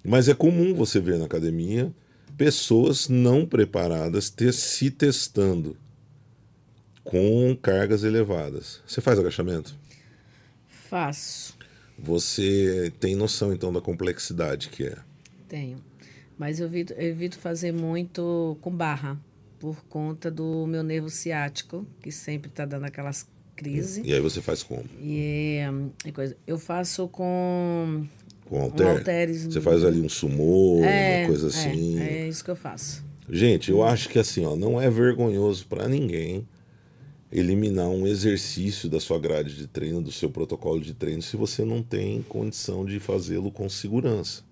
Mas 0.04 0.28
é 0.28 0.34
comum 0.34 0.74
você 0.74 1.00
ver 1.00 1.20
na 1.20 1.26
academia 1.26 1.94
pessoas 2.38 3.08
não 3.08 3.46
preparadas 3.46 4.30
ter, 4.30 4.54
se 4.54 4.90
testando 4.90 5.78
com 7.04 7.56
cargas 7.62 8.04
elevadas. 8.04 8.82
Você 8.88 9.02
faz 9.02 9.20
agachamento? 9.20 9.76
Faço. 10.68 11.58
Você 11.98 12.92
tem 13.00 13.16
noção 13.16 13.54
então 13.54 13.72
da 13.72 13.82
complexidade 13.82 14.70
que 14.70 14.86
é? 14.86 14.98
Tenho. 15.48 15.78
Mas 16.38 16.60
eu 16.60 16.66
evito, 16.66 16.94
eu 16.94 17.10
evito 17.10 17.38
fazer 17.38 17.72
muito 17.72 18.58
com 18.62 18.72
barra, 18.72 19.20
por 19.60 19.84
conta 19.86 20.30
do 20.30 20.66
meu 20.68 20.84
nervo 20.84 21.10
ciático, 21.10 21.86
que 22.02 22.12
sempre 22.12 22.50
está 22.50 22.66
dando 22.66 22.86
aquelas 22.86 23.28
crises. 23.56 24.04
E 24.06 24.14
aí 24.14 24.20
você 24.20 24.42
faz 24.42 24.64
como? 24.64 24.84
E, 25.00 25.60
coisa. 26.14 26.36
Eu 26.46 26.58
faço 26.58 27.08
com 27.08 28.06
com 28.54 28.60
halter. 28.60 28.86
Um 28.86 28.90
halteres. 28.92 29.44
Você 29.46 29.60
faz 29.60 29.84
ali 29.84 30.00
um 30.00 30.10
sumô, 30.10 30.84
é, 30.84 31.22
uma 31.22 31.28
coisa 31.28 31.48
é, 31.48 31.50
assim. 31.50 32.00
É, 32.00 32.18
é 32.20 32.28
isso 32.28 32.44
que 32.44 32.52
eu 32.52 32.56
faço. 32.56 33.04
Gente, 33.28 33.72
eu 33.72 33.82
acho 33.82 34.10
que 34.10 34.20
assim, 34.20 34.46
ó, 34.46 34.56
não 34.56 34.80
é 34.80 34.90
vergonhoso 34.90 35.66
para 35.66 35.88
ninguém 35.88 36.48
eliminar 37.32 37.90
um 37.90 38.06
exercício 38.06 38.88
da 38.88 39.00
sua 39.00 39.18
grade 39.18 39.56
de 39.56 39.66
treino, 39.66 40.02
do 40.02 40.12
seu 40.12 40.30
protocolo 40.30 40.80
de 40.80 40.94
treino, 40.94 41.22
se 41.22 41.36
você 41.36 41.66
não 41.66 41.82
tem 41.82 42.22
condição 42.22 42.86
de 42.86 43.00
fazê-lo 43.00 43.52
com 43.52 43.68
segurança. 43.68 44.44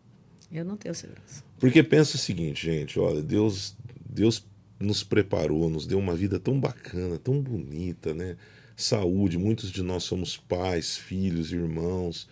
Eu 0.52 0.66
não 0.66 0.76
tenho 0.76 0.96
segurança. 0.96 1.44
Porque 1.60 1.84
pensa 1.84 2.16
o 2.16 2.20
seguinte, 2.20 2.66
gente, 2.66 3.00
olha, 3.00 3.22
Deus, 3.22 3.76
Deus 4.10 4.44
nos 4.80 5.04
preparou, 5.04 5.70
nos 5.70 5.86
deu 5.86 6.00
uma 6.00 6.16
vida 6.16 6.40
tão 6.40 6.60
bacana, 6.60 7.20
tão 7.20 7.40
bonita, 7.40 8.16
né? 8.16 8.36
Saúde, 8.76 9.38
muitos 9.38 9.72
de 9.72 9.84
nós 9.84 10.04
somos 10.04 10.36
pais, 10.36 10.98
filhos, 10.98 11.52
irmãos 11.52 12.28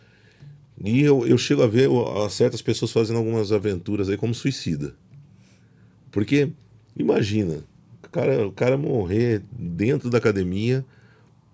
e 0.84 1.02
eu, 1.02 1.28
eu 1.28 1.38
chego 1.38 1.62
a 1.62 1.68
ver 1.68 1.90
certas 2.30 2.62
pessoas 2.62 2.92
fazendo 2.92 3.18
algumas 3.18 3.52
aventuras 3.52 4.10
aí 4.10 4.18
como 4.18 4.34
suicida. 4.34 4.96
Porque, 6.12 6.52
imagina, 6.98 7.64
o 8.04 8.10
cara, 8.10 8.48
o 8.48 8.52
cara 8.52 8.78
morrer 8.78 9.44
dentro 9.52 10.10
da 10.10 10.18
academia 10.18 10.86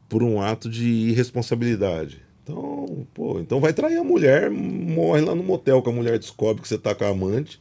por 0.08 0.22
um 0.22 0.42
ato 0.42 0.70
de 0.70 0.86
irresponsabilidade. 0.86 2.22
Então, 2.44 3.08
pô, 3.14 3.40
então 3.40 3.60
vai 3.60 3.74
trair 3.74 3.98
a 3.98 4.04
mulher, 4.04 4.52
morre 4.52 5.22
lá 5.22 5.34
no 5.34 5.44
motel 5.44 5.82
que 5.82 5.90
a 5.90 5.94
mulher 5.94 6.20
descobre 6.20 6.62
que 6.62 6.68
você 6.68 6.78
tá 6.78 6.94
com 6.94 7.04
a 7.04 7.10
amante. 7.10 7.60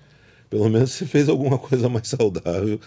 Pelo 0.50 0.68
menos 0.68 0.92
você 0.92 1.06
fez 1.06 1.28
alguma 1.28 1.58
coisa 1.58 1.88
mais 1.88 2.06
saudável. 2.06 2.78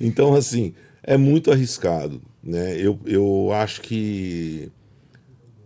Então, 0.00 0.34
assim, 0.34 0.72
é 1.02 1.18
muito 1.18 1.52
arriscado. 1.52 2.20
Né? 2.42 2.80
Eu, 2.80 2.98
eu 3.04 3.50
acho 3.52 3.82
que 3.82 4.72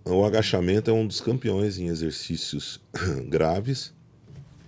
o 0.04 0.24
agachamento 0.24 0.90
é 0.90 0.94
um 0.94 1.06
dos 1.06 1.20
campeões 1.20 1.78
em 1.78 1.86
exercícios 1.86 2.80
graves. 3.28 3.92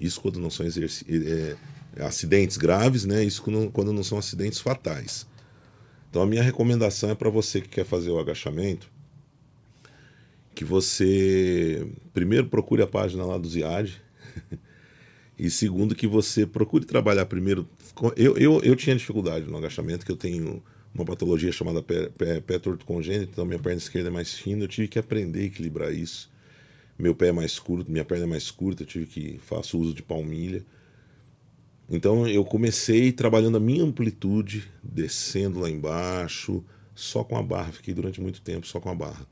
Isso 0.00 0.20
quando 0.20 0.38
não 0.38 0.50
são 0.50 0.66
é, 0.66 1.56
acidentes 2.04 2.56
graves, 2.56 3.04
né? 3.04 3.24
Isso 3.24 3.42
quando, 3.42 3.70
quando 3.70 3.92
não 3.92 4.04
são 4.04 4.18
acidentes 4.18 4.60
fatais. 4.60 5.26
Então 6.08 6.22
a 6.22 6.26
minha 6.26 6.42
recomendação 6.42 7.10
é 7.10 7.14
para 7.14 7.30
você 7.30 7.60
que 7.60 7.68
quer 7.68 7.84
fazer 7.84 8.10
o 8.10 8.18
agachamento, 8.20 8.88
que 10.54 10.64
você 10.64 11.86
primeiro 12.12 12.46
procure 12.46 12.82
a 12.82 12.86
página 12.86 13.24
lá 13.24 13.36
do 13.36 13.48
Ziad 13.48 14.00
e 15.36 15.50
segundo 15.50 15.96
que 15.96 16.06
você 16.06 16.46
procure 16.46 16.84
trabalhar 16.84 17.26
primeiro. 17.26 17.68
Eu, 18.16 18.36
eu, 18.36 18.60
eu 18.62 18.76
tinha 18.76 18.94
dificuldade 18.94 19.46
no 19.46 19.56
agachamento, 19.56 20.06
que 20.06 20.12
eu 20.12 20.16
tenho 20.16 20.62
uma 20.94 21.04
patologia 21.04 21.50
chamada 21.50 21.82
pé, 21.82 22.08
pé, 22.16 22.40
pé 22.40 22.58
torto 22.58 22.86
congênito, 22.86 23.32
então 23.32 23.44
minha 23.44 23.58
perna 23.58 23.78
esquerda 23.78 24.08
é 24.08 24.12
mais 24.12 24.34
fina, 24.34 24.64
eu 24.64 24.68
tive 24.68 24.86
que 24.86 24.98
aprender 24.98 25.40
a 25.40 25.44
equilibrar 25.44 25.92
isso. 25.92 26.30
Meu 26.96 27.14
pé 27.14 27.28
é 27.28 27.32
mais 27.32 27.58
curto, 27.58 27.90
minha 27.90 28.04
perna 28.04 28.24
é 28.24 28.28
mais 28.28 28.50
curta, 28.50 28.84
eu 28.84 28.86
tive 28.86 29.06
que 29.06 29.38
faço 29.38 29.76
uso 29.78 29.92
de 29.92 30.02
palmilha. 30.02 30.64
Então 31.90 32.26
eu 32.28 32.44
comecei 32.44 33.10
trabalhando 33.10 33.56
a 33.56 33.60
minha 33.60 33.82
amplitude, 33.82 34.70
descendo 34.82 35.58
lá 35.58 35.68
embaixo, 35.68 36.64
só 36.94 37.24
com 37.24 37.36
a 37.36 37.42
barra. 37.42 37.72
Fiquei 37.72 37.92
durante 37.92 38.20
muito 38.20 38.40
tempo 38.40 38.66
só 38.66 38.78
com 38.78 38.88
a 38.88 38.94
barra. 38.94 39.26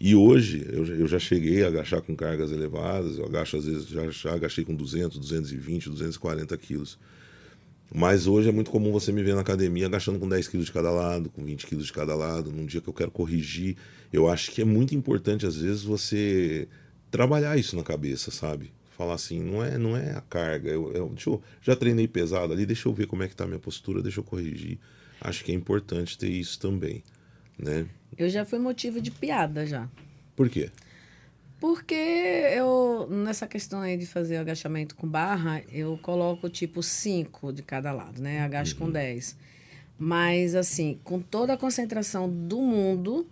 E 0.00 0.14
hoje 0.14 0.66
eu, 0.72 0.84
eu 0.86 1.06
já 1.06 1.18
cheguei 1.18 1.62
a 1.62 1.68
agachar 1.68 2.02
com 2.02 2.16
cargas 2.16 2.50
elevadas, 2.50 3.18
eu 3.18 3.26
agacho 3.26 3.56
às 3.58 3.66
vezes, 3.66 3.86
já, 3.86 4.10
já 4.10 4.34
agachei 4.34 4.64
com 4.64 4.74
200, 4.74 5.18
220, 5.18 5.90
240 5.90 6.56
quilos. 6.56 6.98
Mas 7.92 8.26
hoje 8.26 8.48
é 8.48 8.52
muito 8.52 8.70
comum 8.70 8.92
você 8.92 9.12
me 9.12 9.22
ver 9.22 9.34
na 9.34 9.40
academia 9.40 9.86
agachando 9.86 10.18
com 10.18 10.28
10 10.28 10.48
quilos 10.48 10.66
de 10.66 10.72
cada 10.72 10.90
lado, 10.90 11.30
com 11.30 11.44
20 11.44 11.66
quilos 11.66 11.86
de 11.86 11.92
cada 11.92 12.14
lado, 12.14 12.50
num 12.50 12.66
dia 12.66 12.80
que 12.80 12.88
eu 12.88 12.94
quero 12.94 13.10
corrigir. 13.10 13.76
Eu 14.12 14.28
acho 14.28 14.50
que 14.50 14.62
é 14.62 14.64
muito 14.64 14.94
importante, 14.94 15.46
às 15.46 15.56
vezes, 15.56 15.82
você 15.82 16.68
trabalhar 17.10 17.56
isso 17.56 17.76
na 17.76 17.82
cabeça, 17.82 18.30
sabe? 18.30 18.72
Falar 18.96 19.14
assim, 19.14 19.40
não 19.40 19.64
é, 19.64 19.78
não 19.78 19.96
é 19.96 20.12
a 20.16 20.20
carga. 20.20 20.70
Eu, 20.70 20.92
eu, 20.92 21.08
deixa 21.10 21.30
eu, 21.30 21.42
já 21.62 21.76
treinei 21.76 22.08
pesado 22.08 22.52
ali, 22.52 22.66
deixa 22.66 22.88
eu 22.88 22.92
ver 22.92 23.06
como 23.06 23.22
é 23.22 23.28
que 23.28 23.36
tá 23.36 23.44
a 23.44 23.46
minha 23.46 23.58
postura, 23.58 24.02
deixa 24.02 24.20
eu 24.20 24.24
corrigir. 24.24 24.78
Acho 25.20 25.44
que 25.44 25.52
é 25.52 25.54
importante 25.54 26.18
ter 26.18 26.28
isso 26.28 26.58
também, 26.58 27.02
né? 27.58 27.86
Eu 28.16 28.28
já 28.28 28.44
fui 28.44 28.58
motivo 28.58 29.00
de 29.00 29.10
piada 29.10 29.66
já. 29.66 29.88
Por 30.36 30.48
quê? 30.48 30.70
Porque 31.64 31.94
eu, 31.94 33.08
nessa 33.10 33.46
questão 33.46 33.80
aí 33.80 33.96
de 33.96 34.04
fazer 34.04 34.36
agachamento 34.36 34.94
com 34.94 35.08
barra, 35.08 35.62
eu 35.72 35.98
coloco 36.02 36.46
tipo 36.50 36.82
5 36.82 37.54
de 37.54 37.62
cada 37.62 37.90
lado, 37.90 38.20
né? 38.20 38.42
Agacho 38.42 38.74
uhum. 38.74 38.80
com 38.80 38.90
10. 38.90 39.34
Mas, 39.98 40.54
assim, 40.54 41.00
com 41.02 41.18
toda 41.18 41.54
a 41.54 41.56
concentração 41.56 42.28
do 42.28 42.60
mundo, 42.60 43.26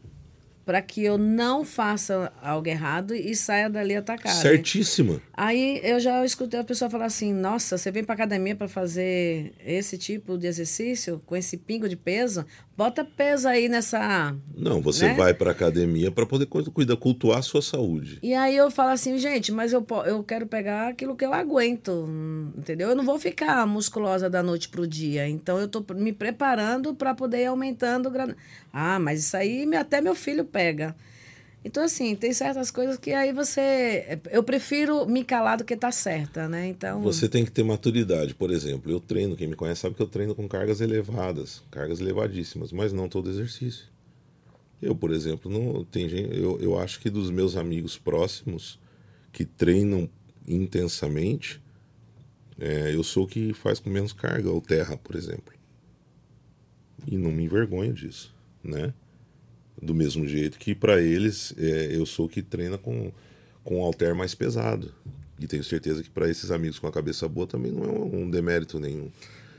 para 0.64 0.80
que 0.80 1.04
eu 1.04 1.18
não 1.18 1.62
faça 1.62 2.32
algo 2.40 2.66
errado 2.66 3.14
e 3.14 3.36
saia 3.36 3.68
dali 3.68 3.96
atacada. 3.96 4.34
Certíssima. 4.34 5.20
Aí 5.34 5.80
eu 5.82 6.00
já 6.00 6.24
escutei 6.24 6.58
a 6.58 6.64
pessoa 6.64 6.88
falar 6.88 7.06
assim: 7.06 7.34
"Nossa, 7.34 7.76
você 7.76 7.90
vem 7.90 8.04
para 8.04 8.14
academia 8.14 8.56
para 8.56 8.68
fazer 8.68 9.52
esse 9.62 9.98
tipo 9.98 10.38
de 10.38 10.46
exercício 10.46 11.20
com 11.26 11.36
esse 11.36 11.56
pingo 11.58 11.88
de 11.88 11.96
peso? 11.96 12.46
Bota 12.76 13.04
peso 13.04 13.46
aí 13.46 13.68
nessa. 13.68 14.34
Não, 14.56 14.80
você 14.80 15.08
né? 15.08 15.14
vai 15.14 15.34
para 15.34 15.50
academia 15.50 16.10
para 16.10 16.24
poder 16.24 16.46
cuidar, 16.46 16.96
cultuar 16.96 17.38
a 17.38 17.42
sua 17.42 17.60
saúde. 17.60 18.18
E 18.22 18.32
aí 18.34 18.56
eu 18.56 18.70
falo 18.70 18.90
assim, 18.90 19.18
gente, 19.18 19.52
mas 19.52 19.72
eu, 19.72 19.86
eu 20.06 20.22
quero 20.24 20.46
pegar 20.46 20.88
aquilo 20.88 21.14
que 21.14 21.24
eu 21.24 21.34
aguento, 21.34 22.08
entendeu? 22.56 22.88
Eu 22.88 22.96
não 22.96 23.04
vou 23.04 23.18
ficar 23.18 23.66
musculosa 23.66 24.30
da 24.30 24.42
noite 24.42 24.70
pro 24.70 24.86
dia. 24.86 25.28
Então 25.28 25.58
eu 25.58 25.68
tô 25.68 25.84
me 25.94 26.12
preparando 26.12 26.94
para 26.94 27.14
poder 27.14 27.42
ir 27.42 27.46
aumentando. 27.46 28.10
Ah, 28.72 28.98
mas 28.98 29.20
isso 29.20 29.36
aí 29.36 29.68
até 29.76 30.00
meu 30.00 30.14
filho 30.14 30.44
pega. 30.44 30.96
Então, 31.64 31.84
assim, 31.84 32.16
tem 32.16 32.32
certas 32.32 32.70
coisas 32.70 32.96
que 32.96 33.12
aí 33.12 33.32
você. 33.32 34.20
Eu 34.30 34.42
prefiro 34.42 35.06
me 35.06 35.22
calar 35.22 35.58
do 35.58 35.64
que 35.64 35.76
tá 35.76 35.92
certa, 35.92 36.48
né? 36.48 36.66
Então. 36.66 37.00
Você 37.02 37.28
tem 37.28 37.44
que 37.44 37.52
ter 37.52 37.62
maturidade. 37.62 38.34
Por 38.34 38.50
exemplo, 38.50 38.90
eu 38.90 38.98
treino, 38.98 39.36
quem 39.36 39.46
me 39.46 39.54
conhece 39.54 39.82
sabe 39.82 39.94
que 39.94 40.02
eu 40.02 40.08
treino 40.08 40.34
com 40.34 40.48
cargas 40.48 40.80
elevadas, 40.80 41.62
cargas 41.70 42.00
elevadíssimas, 42.00 42.72
mas 42.72 42.92
não 42.92 43.08
todo 43.08 43.30
exercício. 43.30 43.86
Eu, 44.80 44.96
por 44.96 45.12
exemplo, 45.12 45.48
não 45.50 45.84
tem 45.84 46.08
gente. 46.08 46.36
Eu, 46.36 46.58
eu 46.60 46.78
acho 46.78 46.98
que 46.98 47.08
dos 47.08 47.30
meus 47.30 47.56
amigos 47.56 47.96
próximos 47.96 48.80
que 49.32 49.44
treinam 49.44 50.10
intensamente, 50.46 51.62
é, 52.58 52.92
eu 52.92 53.04
sou 53.04 53.24
o 53.24 53.28
que 53.28 53.54
faz 53.54 53.78
com 53.78 53.88
menos 53.88 54.12
carga, 54.12 54.50
ou 54.50 54.60
terra, 54.60 54.96
por 54.96 55.14
exemplo. 55.14 55.54
E 57.06 57.16
não 57.16 57.30
me 57.30 57.44
envergonho 57.44 57.92
disso, 57.92 58.34
né? 58.62 58.92
Do 59.82 59.94
mesmo 59.94 60.26
jeito 60.26 60.58
que 60.58 60.74
para 60.74 61.00
eles 61.02 61.52
é, 61.58 61.88
eu 61.90 62.06
sou 62.06 62.28
que 62.28 62.40
treina 62.40 62.78
com, 62.78 63.10
com 63.64 63.80
um 63.80 63.82
alter 63.82 64.14
mais 64.14 64.34
pesado. 64.34 64.94
E 65.40 65.46
tenho 65.46 65.64
certeza 65.64 66.02
que 66.02 66.10
para 66.10 66.30
esses 66.30 66.52
amigos 66.52 66.78
com 66.78 66.86
a 66.86 66.92
cabeça 66.92 67.28
boa 67.28 67.46
também 67.46 67.72
não 67.72 67.84
é 67.84 67.88
um 67.88 68.30
demérito 68.30 68.78
nenhum. 68.78 69.10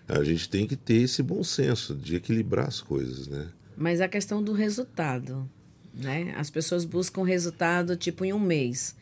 A 0.07 0.23
gente 0.23 0.47
tem 0.47 0.65
que 0.65 0.77
ter 0.77 1.01
esse 1.01 1.21
bom 1.21 1.43
senso 1.43 1.93
de 1.93 2.15
equilibrar 2.15 2.67
as 2.67 2.79
coisas, 2.79 3.27
né? 3.27 3.49
Mas 3.75 3.99
a 3.99 4.07
questão 4.07 4.41
do 4.41 4.53
resultado, 4.53 5.49
né? 5.93 6.33
As 6.38 6.49
pessoas 6.49 6.86
buscam 6.86 7.23
resultado 7.23 7.97
tipo 7.97 8.23
em 8.23 8.31
um 8.31 8.39
mês. 8.39 8.95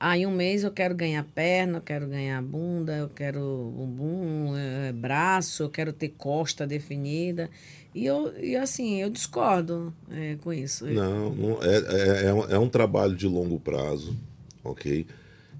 Ah, 0.00 0.18
em 0.18 0.26
um 0.26 0.32
mês 0.32 0.64
eu 0.64 0.70
quero 0.70 0.94
ganhar 0.94 1.22
perna, 1.34 1.78
eu 1.78 1.82
quero 1.82 2.08
ganhar 2.08 2.42
bunda, 2.42 2.96
eu 2.96 3.08
quero 3.08 3.72
bumbum, 3.76 4.56
é, 4.56 4.92
braço, 4.92 5.62
eu 5.62 5.70
quero 5.70 5.92
ter 5.92 6.08
costa 6.08 6.66
definida. 6.66 7.48
E, 7.94 8.06
eu, 8.06 8.34
e 8.38 8.56
assim, 8.56 9.02
eu 9.02 9.10
discordo 9.10 9.92
é, 10.10 10.36
com 10.36 10.52
isso. 10.52 10.86
Não, 10.86 11.34
não 11.34 11.62
é, 11.62 11.76
é, 11.76 12.26
é, 12.26 12.34
um, 12.34 12.44
é 12.50 12.58
um 12.58 12.68
trabalho 12.68 13.14
de 13.14 13.26
longo 13.26 13.60
prazo, 13.60 14.16
ok? 14.64 15.06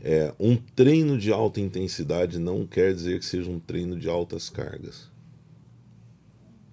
É, 0.01 0.33
um 0.41 0.57
treino 0.57 1.19
de 1.19 1.31
alta 1.31 1.61
intensidade 1.61 2.39
não 2.39 2.67
quer 2.67 2.95
dizer 2.95 3.19
que 3.19 3.27
seja 3.27 3.51
um 3.51 3.61
treino 3.61 3.99
de 3.99 4.09
altas 4.09 4.49
cargas. 4.49 5.11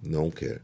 Não 0.02 0.30
quer. 0.30 0.62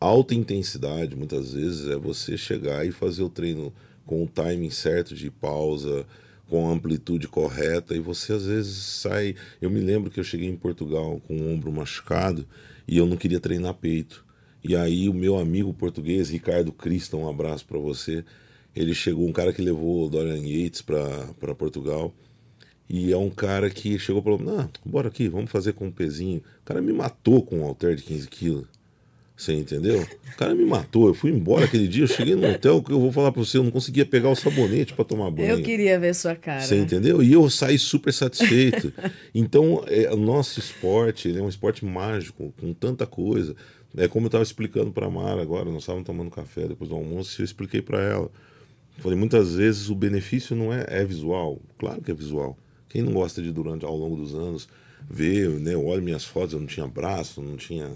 Alta 0.00 0.34
intensidade, 0.34 1.14
muitas 1.14 1.52
vezes, 1.52 1.88
é 1.88 1.96
você 1.96 2.36
chegar 2.36 2.86
e 2.86 2.90
fazer 2.90 3.22
o 3.22 3.28
treino 3.28 3.72
com 4.04 4.24
o 4.24 4.26
timing 4.26 4.70
certo 4.70 5.14
de 5.14 5.30
pausa, 5.30 6.06
com 6.48 6.68
a 6.68 6.72
amplitude 6.72 7.28
correta, 7.28 7.94
e 7.94 8.00
você 8.00 8.32
às 8.32 8.46
vezes 8.46 8.76
sai. 8.76 9.36
Eu 9.60 9.70
me 9.70 9.80
lembro 9.80 10.10
que 10.10 10.18
eu 10.18 10.24
cheguei 10.24 10.48
em 10.48 10.56
Portugal 10.56 11.20
com 11.28 11.36
o 11.36 11.52
ombro 11.52 11.70
machucado 11.70 12.46
e 12.92 12.98
eu 12.98 13.06
não 13.06 13.16
queria 13.16 13.40
treinar 13.40 13.72
peito. 13.72 14.22
E 14.62 14.76
aí 14.76 15.08
o 15.08 15.14
meu 15.14 15.38
amigo 15.38 15.72
português, 15.72 16.28
Ricardo 16.28 16.70
Crista, 16.70 17.16
um 17.16 17.26
abraço 17.26 17.64
para 17.64 17.78
você. 17.78 18.22
Ele 18.76 18.92
chegou, 18.92 19.26
um 19.26 19.32
cara 19.32 19.50
que 19.50 19.62
levou 19.62 20.04
o 20.04 20.10
Dorian 20.10 20.46
Yates 20.46 20.82
para 20.82 21.54
Portugal. 21.54 22.12
E 22.86 23.10
é 23.10 23.16
um 23.16 23.30
cara 23.30 23.70
que 23.70 23.98
chegou 23.98 24.20
e 24.20 24.24
falou: 24.24 24.38
Não, 24.38 24.68
bora 24.84 25.08
aqui, 25.08 25.26
vamos 25.26 25.50
fazer 25.50 25.72
com 25.72 25.86
um 25.86 25.90
pezinho. 25.90 26.42
O 26.60 26.64
cara 26.66 26.82
me 26.82 26.92
matou 26.92 27.42
com 27.42 27.60
um 27.60 27.64
halter 27.64 27.96
de 27.96 28.02
15 28.02 28.28
quilos. 28.28 28.66
Você 29.42 29.54
entendeu? 29.54 30.06
O 30.34 30.36
cara 30.36 30.54
me 30.54 30.64
matou. 30.64 31.08
Eu 31.08 31.14
fui 31.14 31.32
embora 31.32 31.64
aquele 31.64 31.88
dia. 31.88 32.04
Eu 32.04 32.08
cheguei 32.08 32.36
no 32.36 32.48
hotel 32.48 32.80
que 32.80 32.92
eu 32.92 33.00
vou 33.00 33.10
falar 33.10 33.32
para 33.32 33.42
você, 33.42 33.58
eu 33.58 33.64
não 33.64 33.72
conseguia 33.72 34.06
pegar 34.06 34.28
o 34.28 34.36
sabonete 34.36 34.94
para 34.94 35.04
tomar 35.04 35.32
banho. 35.32 35.48
Eu 35.48 35.60
queria 35.60 35.98
ver 35.98 36.14
sua 36.14 36.36
cara. 36.36 36.60
Você 36.60 36.76
entendeu? 36.76 37.20
E 37.20 37.32
eu 37.32 37.50
saí 37.50 37.76
super 37.76 38.12
satisfeito. 38.12 38.92
então, 39.34 39.82
é, 39.88 40.14
nosso 40.14 40.60
esporte 40.60 41.26
ele 41.26 41.40
é 41.40 41.42
um 41.42 41.48
esporte 41.48 41.84
mágico, 41.84 42.54
com 42.60 42.72
tanta 42.72 43.04
coisa. 43.04 43.56
É 43.96 44.06
como 44.06 44.26
eu 44.26 44.28
estava 44.28 44.44
explicando 44.44 44.92
para 44.92 45.10
Mara 45.10 45.42
agora. 45.42 45.64
Nós 45.72 45.82
estávamos 45.82 46.06
tomando 46.06 46.30
café 46.30 46.68
depois 46.68 46.88
do 46.88 46.94
almoço 46.94 47.40
e 47.40 47.42
eu 47.42 47.44
expliquei 47.44 47.82
para 47.82 48.00
ela. 48.00 48.30
Falei, 48.98 49.18
muitas 49.18 49.56
vezes 49.56 49.90
o 49.90 49.94
benefício 49.96 50.54
não 50.54 50.72
é, 50.72 50.86
é 50.88 51.04
visual. 51.04 51.60
Claro 51.78 52.00
que 52.00 52.12
é 52.12 52.14
visual. 52.14 52.56
Quem 52.88 53.02
não 53.02 53.12
gosta 53.12 53.42
de, 53.42 53.50
durante, 53.50 53.84
ao 53.84 53.96
longo 53.96 54.14
dos 54.14 54.36
anos, 54.36 54.68
ver, 55.10 55.48
né? 55.58 55.74
Eu 55.74 55.84
olho 55.84 56.00
minhas 56.00 56.24
fotos, 56.24 56.52
eu 56.52 56.60
não 56.60 56.66
tinha 56.68 56.86
braço, 56.86 57.42
não 57.42 57.56
tinha 57.56 57.90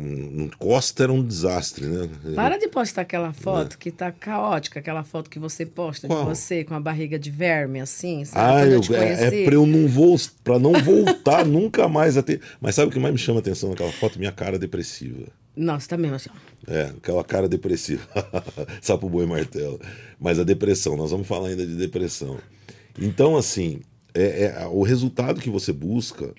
um, 0.00 0.48
Costa 0.58 1.02
era 1.02 1.12
um 1.12 1.24
desastre, 1.24 1.84
né? 1.86 2.08
Para 2.34 2.56
de 2.56 2.68
postar 2.68 3.02
aquela 3.02 3.32
foto 3.32 3.74
é. 3.74 3.76
que 3.78 3.90
tá 3.90 4.12
caótica, 4.12 4.78
aquela 4.78 5.02
foto 5.02 5.28
que 5.28 5.38
você 5.38 5.66
posta 5.66 6.06
Qual? 6.06 6.22
de 6.22 6.28
você 6.28 6.62
com 6.62 6.74
a 6.74 6.80
barriga 6.80 7.18
de 7.18 7.30
verme, 7.30 7.80
assim, 7.80 8.24
sabe? 8.24 8.62
Ah, 8.62 8.66
eu, 8.66 8.80
eu 8.80 8.96
é, 8.96 9.24
é 9.24 9.44
pra 9.44 9.54
eu 9.54 9.66
não 9.66 9.88
vou, 9.88 10.16
para 10.44 10.58
não 10.58 10.72
voltar 10.74 11.44
nunca 11.46 11.88
mais 11.88 12.16
a 12.16 12.22
ter. 12.22 12.40
Mas 12.60 12.76
sabe 12.76 12.88
o 12.88 12.92
que 12.92 13.00
mais 13.00 13.12
me 13.12 13.18
chama 13.18 13.38
a 13.38 13.40
atenção 13.40 13.70
naquela 13.70 13.90
foto? 13.90 14.18
Minha 14.18 14.32
cara 14.32 14.58
depressiva. 14.58 15.26
Nossa, 15.56 15.88
tá 15.88 15.96
mesmo 15.96 16.14
assim. 16.14 16.30
É, 16.68 16.92
aquela 16.96 17.24
cara 17.24 17.48
depressiva. 17.48 18.06
Sapo 18.80 19.08
boi 19.08 19.26
martelo. 19.26 19.80
Mas 20.20 20.38
a 20.38 20.44
depressão, 20.44 20.96
nós 20.96 21.10
vamos 21.10 21.26
falar 21.26 21.48
ainda 21.48 21.66
de 21.66 21.74
depressão. 21.74 22.38
Então, 23.00 23.36
assim, 23.36 23.80
é, 24.14 24.44
é 24.44 24.66
o 24.66 24.82
resultado 24.82 25.40
que 25.40 25.50
você 25.50 25.72
busca 25.72 26.32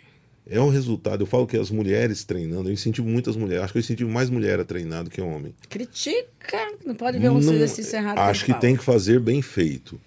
é 0.50 0.60
um 0.60 0.70
resultado. 0.70 1.22
Eu 1.22 1.28
falo 1.28 1.46
que 1.46 1.56
as 1.56 1.70
mulheres 1.70 2.24
treinando, 2.24 2.70
eu 2.70 2.74
incentivo 2.74 3.08
muitas 3.08 3.36
mulheres. 3.36 3.64
Acho 3.64 3.74
que 3.74 3.80
eu 3.80 3.82
incentivo 3.82 4.10
mais 4.10 4.30
mulher 4.30 4.60
a 4.60 4.66
treinar 4.66 5.04
do 5.04 5.10
que 5.10 5.22
homem. 5.22 5.54
Critica! 5.70 6.58
Não 6.84 6.96
pode 6.96 7.20
ver 7.20 7.30
um 7.30 7.40
não, 7.40 7.54
exercício 7.54 7.96
errado. 7.96 8.18
Acho 8.18 8.46
que 8.46 8.54
tem 8.56 8.76
que 8.76 8.84
fazer 8.84 9.20
bem 9.20 9.42
feito. 9.42 10.00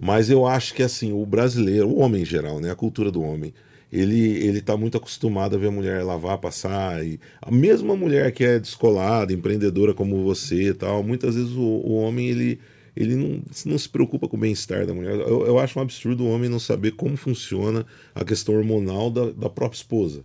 Mas 0.00 0.30
eu 0.30 0.46
acho 0.46 0.72
que 0.72 0.82
assim, 0.82 1.12
o 1.12 1.26
brasileiro, 1.26 1.88
o 1.88 1.98
homem 1.98 2.22
em 2.22 2.24
geral, 2.24 2.58
né? 2.58 2.70
A 2.70 2.74
cultura 2.74 3.10
do 3.10 3.20
homem, 3.20 3.52
ele 3.92 4.38
ele 4.38 4.58
está 4.60 4.74
muito 4.74 4.96
acostumado 4.96 5.54
a 5.54 5.58
ver 5.58 5.68
a 5.68 5.70
mulher 5.70 6.02
lavar, 6.02 6.38
passar 6.38 7.04
e 7.04 7.20
a 7.42 7.50
mesma 7.50 7.94
mulher 7.94 8.32
que 8.32 8.42
é 8.42 8.58
descolada, 8.58 9.34
empreendedora 9.34 9.92
como 9.92 10.24
você, 10.24 10.72
tal. 10.72 11.02
Muitas 11.02 11.34
vezes 11.34 11.52
o, 11.52 11.60
o 11.60 11.92
homem 11.96 12.28
ele 12.28 12.58
ele 12.94 13.16
não, 13.16 13.42
não 13.66 13.78
se 13.78 13.88
preocupa 13.88 14.28
com 14.28 14.36
o 14.36 14.40
bem-estar 14.40 14.86
da 14.86 14.92
mulher. 14.92 15.14
Eu, 15.14 15.46
eu, 15.46 15.58
acho 15.58 15.78
um 15.78 15.82
absurdo 15.82 16.24
o 16.24 16.30
homem 16.30 16.50
não 16.50 16.58
saber 16.58 16.92
como 16.92 17.16
funciona 17.16 17.86
a 18.14 18.24
questão 18.24 18.54
hormonal 18.54 19.10
da, 19.10 19.30
da 19.30 19.48
própria 19.48 19.78
esposa. 19.78 20.22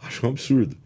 Acho 0.00 0.26
um 0.26 0.30
absurdo. 0.30 0.76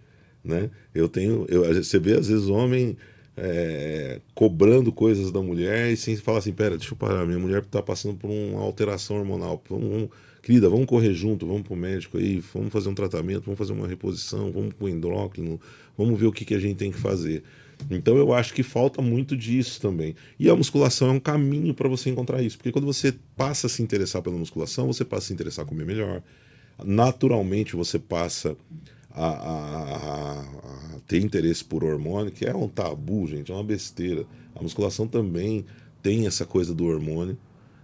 Né? 0.45 0.71
Eu 0.95 1.09
tenho. 1.09 1.47
Eu, 1.49 1.65
você 1.75 1.99
vê, 1.99 2.15
às 2.15 2.29
vezes, 2.29 2.47
o 2.47 2.53
homem 2.53 2.97
é, 3.37 4.21
cobrando 4.35 4.93
coisas 4.93 5.31
da 5.31 5.41
mulher 5.41 5.91
e 5.91 5.97
sem 5.97 6.17
falar 6.17 6.39
assim: 6.39 6.53
pera, 6.53 6.77
deixa 6.77 6.93
eu 6.93 6.97
parar, 6.97 7.25
minha 7.25 7.39
mulher 7.39 7.63
está 7.63 7.83
passando 7.83 8.17
por 8.17 8.29
uma 8.31 8.61
alteração 8.61 9.17
hormonal. 9.17 9.63
Vamos, 9.69 9.89
vamos, 9.89 10.09
querida, 10.43 10.69
vamos 10.69 10.87
correr 10.87 11.15
junto, 11.15 11.47
vamos 11.47 11.63
para 11.63 11.75
o 11.75 11.77
médico 11.77 12.19
aí, 12.19 12.43
vamos 12.53 12.73
fazer 12.73 12.89
um 12.89 12.95
tratamento, 12.95 13.45
vamos 13.45 13.59
fazer 13.59 13.73
uma 13.73 13.87
reposição, 13.87 14.51
vamos 14.53 14.75
para 14.75 14.85
o 14.85 14.89
endócrino, 14.89 15.61
vamos 15.97 16.19
ver 16.19 16.27
o 16.27 16.33
que, 16.33 16.45
que 16.45 16.55
a 16.55 16.59
gente 16.59 16.77
tem 16.77 16.91
que 16.91 16.99
fazer. 16.99 17.43
Então 17.91 18.17
eu 18.17 18.33
acho 18.33 18.53
que 18.53 18.63
falta 18.63 19.01
muito 19.01 19.37
disso 19.37 19.81
também. 19.81 20.15
E 20.39 20.49
a 20.49 20.57
musculação 20.57 21.09
é 21.09 21.13
um 21.13 21.21
caminho 21.21 21.75
para 21.75 21.89
você 21.89 22.11
encontrar 22.11 22.43
isso, 22.43 22.57
porque 22.57 22.73
quando 22.73 22.87
você 22.87 23.15
passa 23.37 23.67
a 23.67 23.71
se 23.71 23.83
interessar 23.83 24.23
pela 24.23 24.37
musculação, 24.37 24.87
você 24.87 25.05
passa 25.05 25.25
a 25.25 25.27
se 25.29 25.33
interessar 25.33 25.65
a 25.65 25.69
comer 25.69 25.87
melhor. 25.87 26.23
Naturalmente 26.85 27.75
você 27.75 27.99
passa 27.99 28.57
a, 29.11 29.27
a, 29.27 30.41
a 30.97 31.01
ter 31.07 31.21
interesse 31.21 31.65
por 31.65 31.83
hormônio, 31.83 32.31
que 32.33 32.47
é 32.47 32.55
um 32.55 32.69
tabu, 32.69 33.27
gente, 33.27 33.51
é 33.51 33.55
uma 33.55 33.65
besteira. 33.65 34.25
A 34.55 34.63
musculação 34.63 35.07
também 35.07 35.65
tem 36.03 36.27
essa 36.27 36.45
coisa 36.45 36.75
do 36.75 36.85
hormônio. 36.87 37.37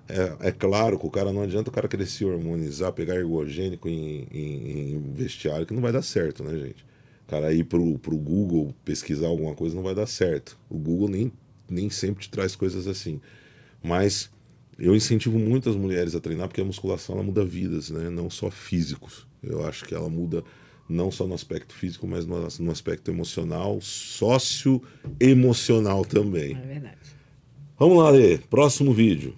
É, 0.09 0.49
é, 0.49 0.53
claro 0.53 0.99
que 0.99 1.07
o 1.07 1.11
cara 1.11 1.33
não 1.33 1.43
adianta 1.43 1.71
o 1.71 1.73
cara 1.73 1.89
querer 1.89 2.07
se 2.07 2.25
hormonizar, 2.25 2.93
pegar 2.93 3.17
ergogênico 3.17 3.89
em, 3.89 4.27
em, 4.31 4.93
em, 4.93 5.13
vestiário, 5.15 5.65
que 5.67 5.73
não 5.73 5.81
vai 5.81 5.93
dar 5.93 6.03
certo, 6.03 6.45
né, 6.45 6.59
gente? 6.59 6.85
O 7.27 7.31
cara 7.31 7.53
ir 7.53 7.65
pro, 7.65 7.99
pro 7.99 8.17
Google 8.17 8.75
pesquisar 8.85 9.29
alguma 9.29 9.55
coisa 9.55 9.75
não 9.75 9.83
vai 9.83 9.95
dar 9.95 10.07
certo. 10.07 10.59
O 10.69 10.79
Google 10.79 11.09
nem, 11.09 11.33
nem 11.69 11.89
sempre 11.89 12.25
te 12.25 12.31
traz 12.31 12.55
coisas 12.55 12.87
assim. 12.87 13.21
Mas 13.83 14.31
eu 14.79 14.95
incentivo 14.95 15.39
muito 15.39 15.71
as 15.71 15.77
mulheres 15.77 16.15
a 16.15 16.21
treinar, 16.21 16.49
porque 16.49 16.61
a 16.61 16.65
musculação 16.65 17.15
ela 17.15 17.25
muda 17.25 17.45
vidas, 17.45 17.91
né? 17.91 18.11
Não 18.11 18.29
só 18.29 18.51
físicos. 18.51 19.27
Eu 19.43 19.67
acho 19.67 19.85
que 19.85 19.95
ela 19.95 20.09
muda 20.09 20.43
não 20.89 21.11
só 21.11 21.27
no 21.27 21.35
aspecto 21.35 21.75
físico, 21.75 22.07
mas 22.07 22.25
no, 22.27 22.47
no 22.61 22.71
aspecto 22.71 23.11
emocional, 23.11 23.81
sócio-emocional 23.81 26.05
também. 26.05 26.57
É 26.57 26.61
verdade. 26.61 26.99
Vamos 27.79 27.99
lá, 27.99 28.11
Lê. 28.11 28.39
Próximo 28.39 28.93
vídeo. 28.93 29.35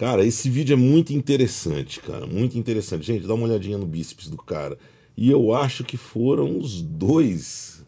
Cara, 0.00 0.24
esse 0.24 0.48
vídeo 0.48 0.72
é 0.72 0.76
muito 0.76 1.12
interessante, 1.12 2.00
cara. 2.00 2.26
Muito 2.26 2.56
interessante. 2.56 3.06
Gente, 3.06 3.26
dá 3.26 3.34
uma 3.34 3.46
olhadinha 3.46 3.76
no 3.76 3.84
bíceps 3.84 4.30
do 4.30 4.38
cara. 4.38 4.78
E 5.14 5.30
eu 5.30 5.52
acho 5.52 5.84
que 5.84 5.98
foram 5.98 6.58
os 6.58 6.80
dois. 6.80 7.84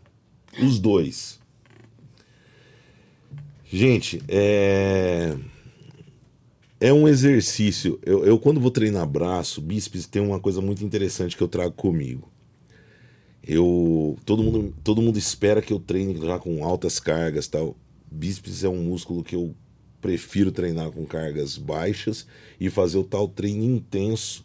Os 0.63 0.79
dois. 0.79 1.41
Gente, 3.65 4.21
é. 4.29 5.35
É 6.79 6.93
um 6.93 7.09
exercício. 7.09 7.99
Eu, 8.05 8.27
eu, 8.27 8.39
quando 8.39 8.61
vou 8.61 8.71
treinar 8.71 9.07
braço, 9.07 9.63
bíceps, 9.63 10.07
tem 10.07 10.21
uma 10.21 10.39
coisa 10.39 10.61
muito 10.61 10.85
interessante 10.85 11.35
que 11.35 11.43
eu 11.43 11.49
trago 11.49 11.73
comigo. 11.73 12.31
Eu. 13.43 14.19
Todo 14.27 14.43
mundo, 14.43 14.75
todo 14.85 15.01
mundo 15.01 15.19
espera 15.19 15.63
que 15.63 15.73
eu 15.73 15.81
treine 15.81 16.15
já 16.21 16.39
com 16.39 16.63
altas 16.63 17.01
cargas 17.01 17.49
tal. 17.49 17.75
Bíceps 18.11 18.65
é 18.65 18.69
um 18.69 18.83
músculo 18.83 19.25
que 19.25 19.35
eu 19.35 19.55
prefiro 20.03 20.51
treinar 20.53 20.91
com 20.91 21.07
cargas 21.07 21.57
baixas 21.57 22.27
e 22.61 22.69
fazer 22.69 22.99
o 22.99 23.05
tal 23.05 23.29
treino 23.29 23.65
intenso 23.65 24.45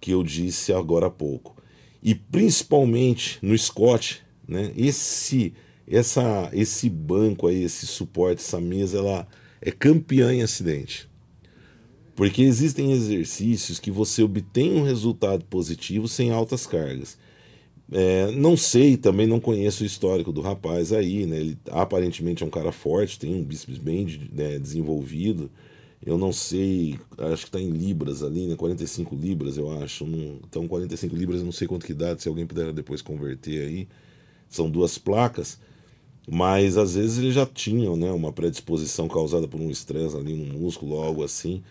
que 0.00 0.12
eu 0.12 0.22
disse 0.22 0.72
agora 0.72 1.06
há 1.06 1.10
pouco. 1.10 1.56
E 2.02 2.14
principalmente 2.14 3.38
no 3.40 3.56
Scott, 3.56 4.22
né? 4.46 4.70
Esse 4.76 5.54
essa 5.88 6.50
esse 6.52 6.88
banco 6.88 7.46
aí, 7.46 7.64
esse 7.64 7.86
suporte, 7.86 8.42
essa 8.42 8.60
mesa, 8.60 8.98
ela 8.98 9.26
é 9.60 9.70
campeã 9.70 10.32
em 10.32 10.42
acidente. 10.42 11.08
Porque 12.14 12.42
existem 12.42 12.92
exercícios 12.92 13.80
que 13.80 13.90
você 13.90 14.22
obtém 14.22 14.74
um 14.74 14.84
resultado 14.84 15.44
positivo 15.46 16.06
sem 16.06 16.30
altas 16.30 16.66
cargas. 16.66 17.18
É, 17.92 18.30
não 18.32 18.56
sei, 18.56 18.96
também 18.96 19.26
não 19.26 19.38
conheço 19.38 19.82
o 19.82 19.86
histórico 19.86 20.32
do 20.32 20.40
rapaz 20.40 20.92
aí, 20.92 21.26
né? 21.26 21.38
Ele 21.38 21.58
aparentemente 21.70 22.42
é 22.42 22.46
um 22.46 22.50
cara 22.50 22.72
forte, 22.72 23.18
tem 23.18 23.34
um 23.34 23.44
bíceps 23.44 23.78
bem 23.78 24.06
né, 24.32 24.58
desenvolvido. 24.58 25.50
Eu 26.04 26.18
não 26.18 26.32
sei, 26.32 26.98
acho 27.18 27.44
que 27.44 27.48
está 27.48 27.60
em 27.60 27.70
libras 27.70 28.22
ali, 28.22 28.46
né? 28.46 28.56
45 28.56 29.14
libras, 29.14 29.56
eu 29.56 29.70
acho. 29.82 30.04
Não, 30.06 30.38
então, 30.46 30.68
45 30.68 31.14
libras, 31.16 31.40
eu 31.40 31.44
não 31.46 31.52
sei 31.52 31.66
quanto 31.68 31.86
que 31.86 31.94
dá, 31.94 32.16
se 32.18 32.28
alguém 32.28 32.46
puder 32.46 32.72
depois 32.72 33.02
converter 33.02 33.66
aí. 33.66 33.88
São 34.48 34.70
duas 34.70 34.98
placas, 34.98 35.58
mas 36.28 36.76
às 36.78 36.94
vezes 36.94 37.18
ele 37.18 37.32
já 37.32 37.46
tinha 37.46 37.94
né, 37.96 38.10
uma 38.12 38.32
predisposição 38.32 39.08
causada 39.08 39.48
por 39.48 39.60
um 39.60 39.70
estresse 39.70 40.16
ali 40.16 40.34
no 40.34 40.58
músculo, 40.58 40.96
algo 41.02 41.24
assim. 41.24 41.62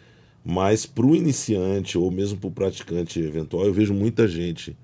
Mas 0.45 0.85
para 0.85 1.05
o 1.05 1.15
iniciante 1.15 1.97
ou 1.97 2.11
mesmo 2.11 2.37
para 2.37 2.47
o 2.49 2.51
praticante 2.51 3.19
eventual, 3.19 3.65
eu 3.65 3.73
vejo 3.73 3.93
muita 3.93 4.27
gente 4.27 4.75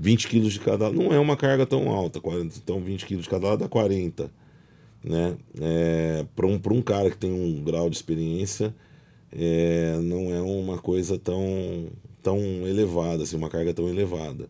20 0.00 0.28
quilos 0.28 0.54
de 0.54 0.60
cada 0.60 0.90
não 0.90 1.12
é 1.12 1.18
uma 1.18 1.36
carga 1.36 1.66
tão 1.66 1.90
alta, 1.90 2.20
40, 2.20 2.56
então 2.56 2.80
20 2.80 3.04
quilos 3.04 3.24
de 3.24 3.28
cada 3.28 3.48
lado 3.48 3.58
dá 3.58 3.68
40. 3.68 4.30
Né? 5.04 5.36
É, 5.60 6.24
Para 6.34 6.46
um, 6.46 6.58
um 6.72 6.82
cara 6.82 7.10
que 7.10 7.18
tem 7.18 7.30
um 7.30 7.62
grau 7.62 7.90
de 7.90 7.96
experiência, 7.96 8.74
é, 9.30 9.98
não 10.02 10.34
é 10.34 10.40
uma 10.40 10.78
coisa 10.78 11.18
tão, 11.18 11.88
tão 12.22 12.38
elevada, 12.66 13.24
assim, 13.24 13.36
uma 13.36 13.50
carga 13.50 13.74
tão 13.74 13.90
elevada. 13.90 14.48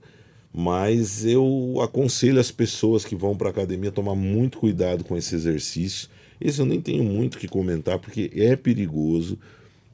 Mas 0.54 1.24
eu 1.24 1.78
aconselho 1.82 2.38
as 2.38 2.52
pessoas 2.52 3.04
que 3.04 3.16
vão 3.16 3.36
para 3.36 3.48
a 3.48 3.50
academia 3.50 3.90
a 3.90 3.92
tomar 3.92 4.14
muito 4.14 4.58
cuidado 4.58 5.02
com 5.02 5.16
esse 5.16 5.34
exercício. 5.34 6.08
Esse 6.40 6.60
eu 6.60 6.66
nem 6.66 6.80
tenho 6.80 7.02
muito 7.02 7.38
que 7.38 7.48
comentar, 7.48 7.98
porque 7.98 8.30
é 8.36 8.54
perigoso. 8.54 9.36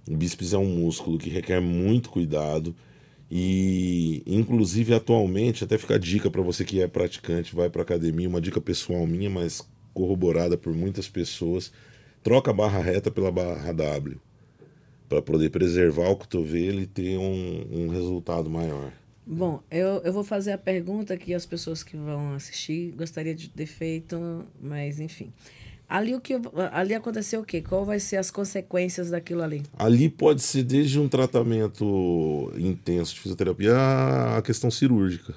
O 0.07 0.14
bíceps 0.14 0.53
é 0.53 0.59
um 0.59 0.66
músculo 0.66 1.19
que 1.19 1.31
requer 1.31 1.61
muito 1.61 2.11
cuidado. 2.11 2.75
E, 3.30 4.22
inclusive, 4.26 4.94
atualmente, 4.94 5.64
até 5.64 5.76
fica 5.76 5.96
a 5.96 5.98
dica 5.98 6.30
para 6.30 6.42
você 6.42 6.64
que 6.64 6.80
é 6.80 6.86
praticante, 6.86 7.54
vai 7.54 7.68
para 7.68 7.82
academia, 7.82 8.28
uma 8.28 8.40
dica 8.40 8.60
pessoal 8.60 9.06
minha, 9.06 9.28
mas 9.28 9.66
corroborada 9.92 10.56
por 10.56 10.72
muitas 10.72 11.08
pessoas: 11.08 11.72
troca 12.22 12.50
a 12.50 12.54
barra 12.54 12.80
reta 12.80 13.10
pela 13.10 13.32
barra 13.32 13.72
W, 13.72 14.16
para 15.08 15.20
poder 15.20 15.50
preservar 15.50 16.08
o 16.10 16.16
cotovelo 16.16 16.80
e 16.80 16.86
ter 16.86 17.18
um, 17.18 17.66
um 17.72 17.88
resultado 17.88 18.48
maior. 18.48 18.92
Bom, 19.26 19.60
eu, 19.72 20.00
eu 20.04 20.12
vou 20.12 20.22
fazer 20.22 20.52
a 20.52 20.58
pergunta 20.58 21.16
que 21.16 21.34
as 21.34 21.44
pessoas 21.44 21.82
que 21.82 21.96
vão 21.96 22.34
assistir 22.34 22.92
gostaria 22.92 23.34
de 23.34 23.48
ter 23.48 23.66
feito, 23.66 24.46
mas 24.62 25.00
enfim. 25.00 25.32
Ali, 25.88 26.14
o 26.16 26.20
que, 26.20 26.35
ali 26.72 26.94
aconteceu 26.94 27.40
o 27.40 27.44
quê? 27.44 27.62
Qual 27.62 27.85
vai 27.85 28.01
ser 28.01 28.16
as 28.16 28.29
consequências 28.29 29.11
daquilo 29.11 29.42
ali? 29.42 29.62
Ali 29.79 30.09
pode 30.09 30.42
ser 30.42 30.64
desde 30.64 30.99
um 30.99 31.09
tratamento 31.09 32.53
intenso 32.59 33.14
de 33.14 33.20
fisioterapia 33.20 33.72
a 34.37 34.42
questão 34.42 34.68
cirúrgica. 34.68 35.35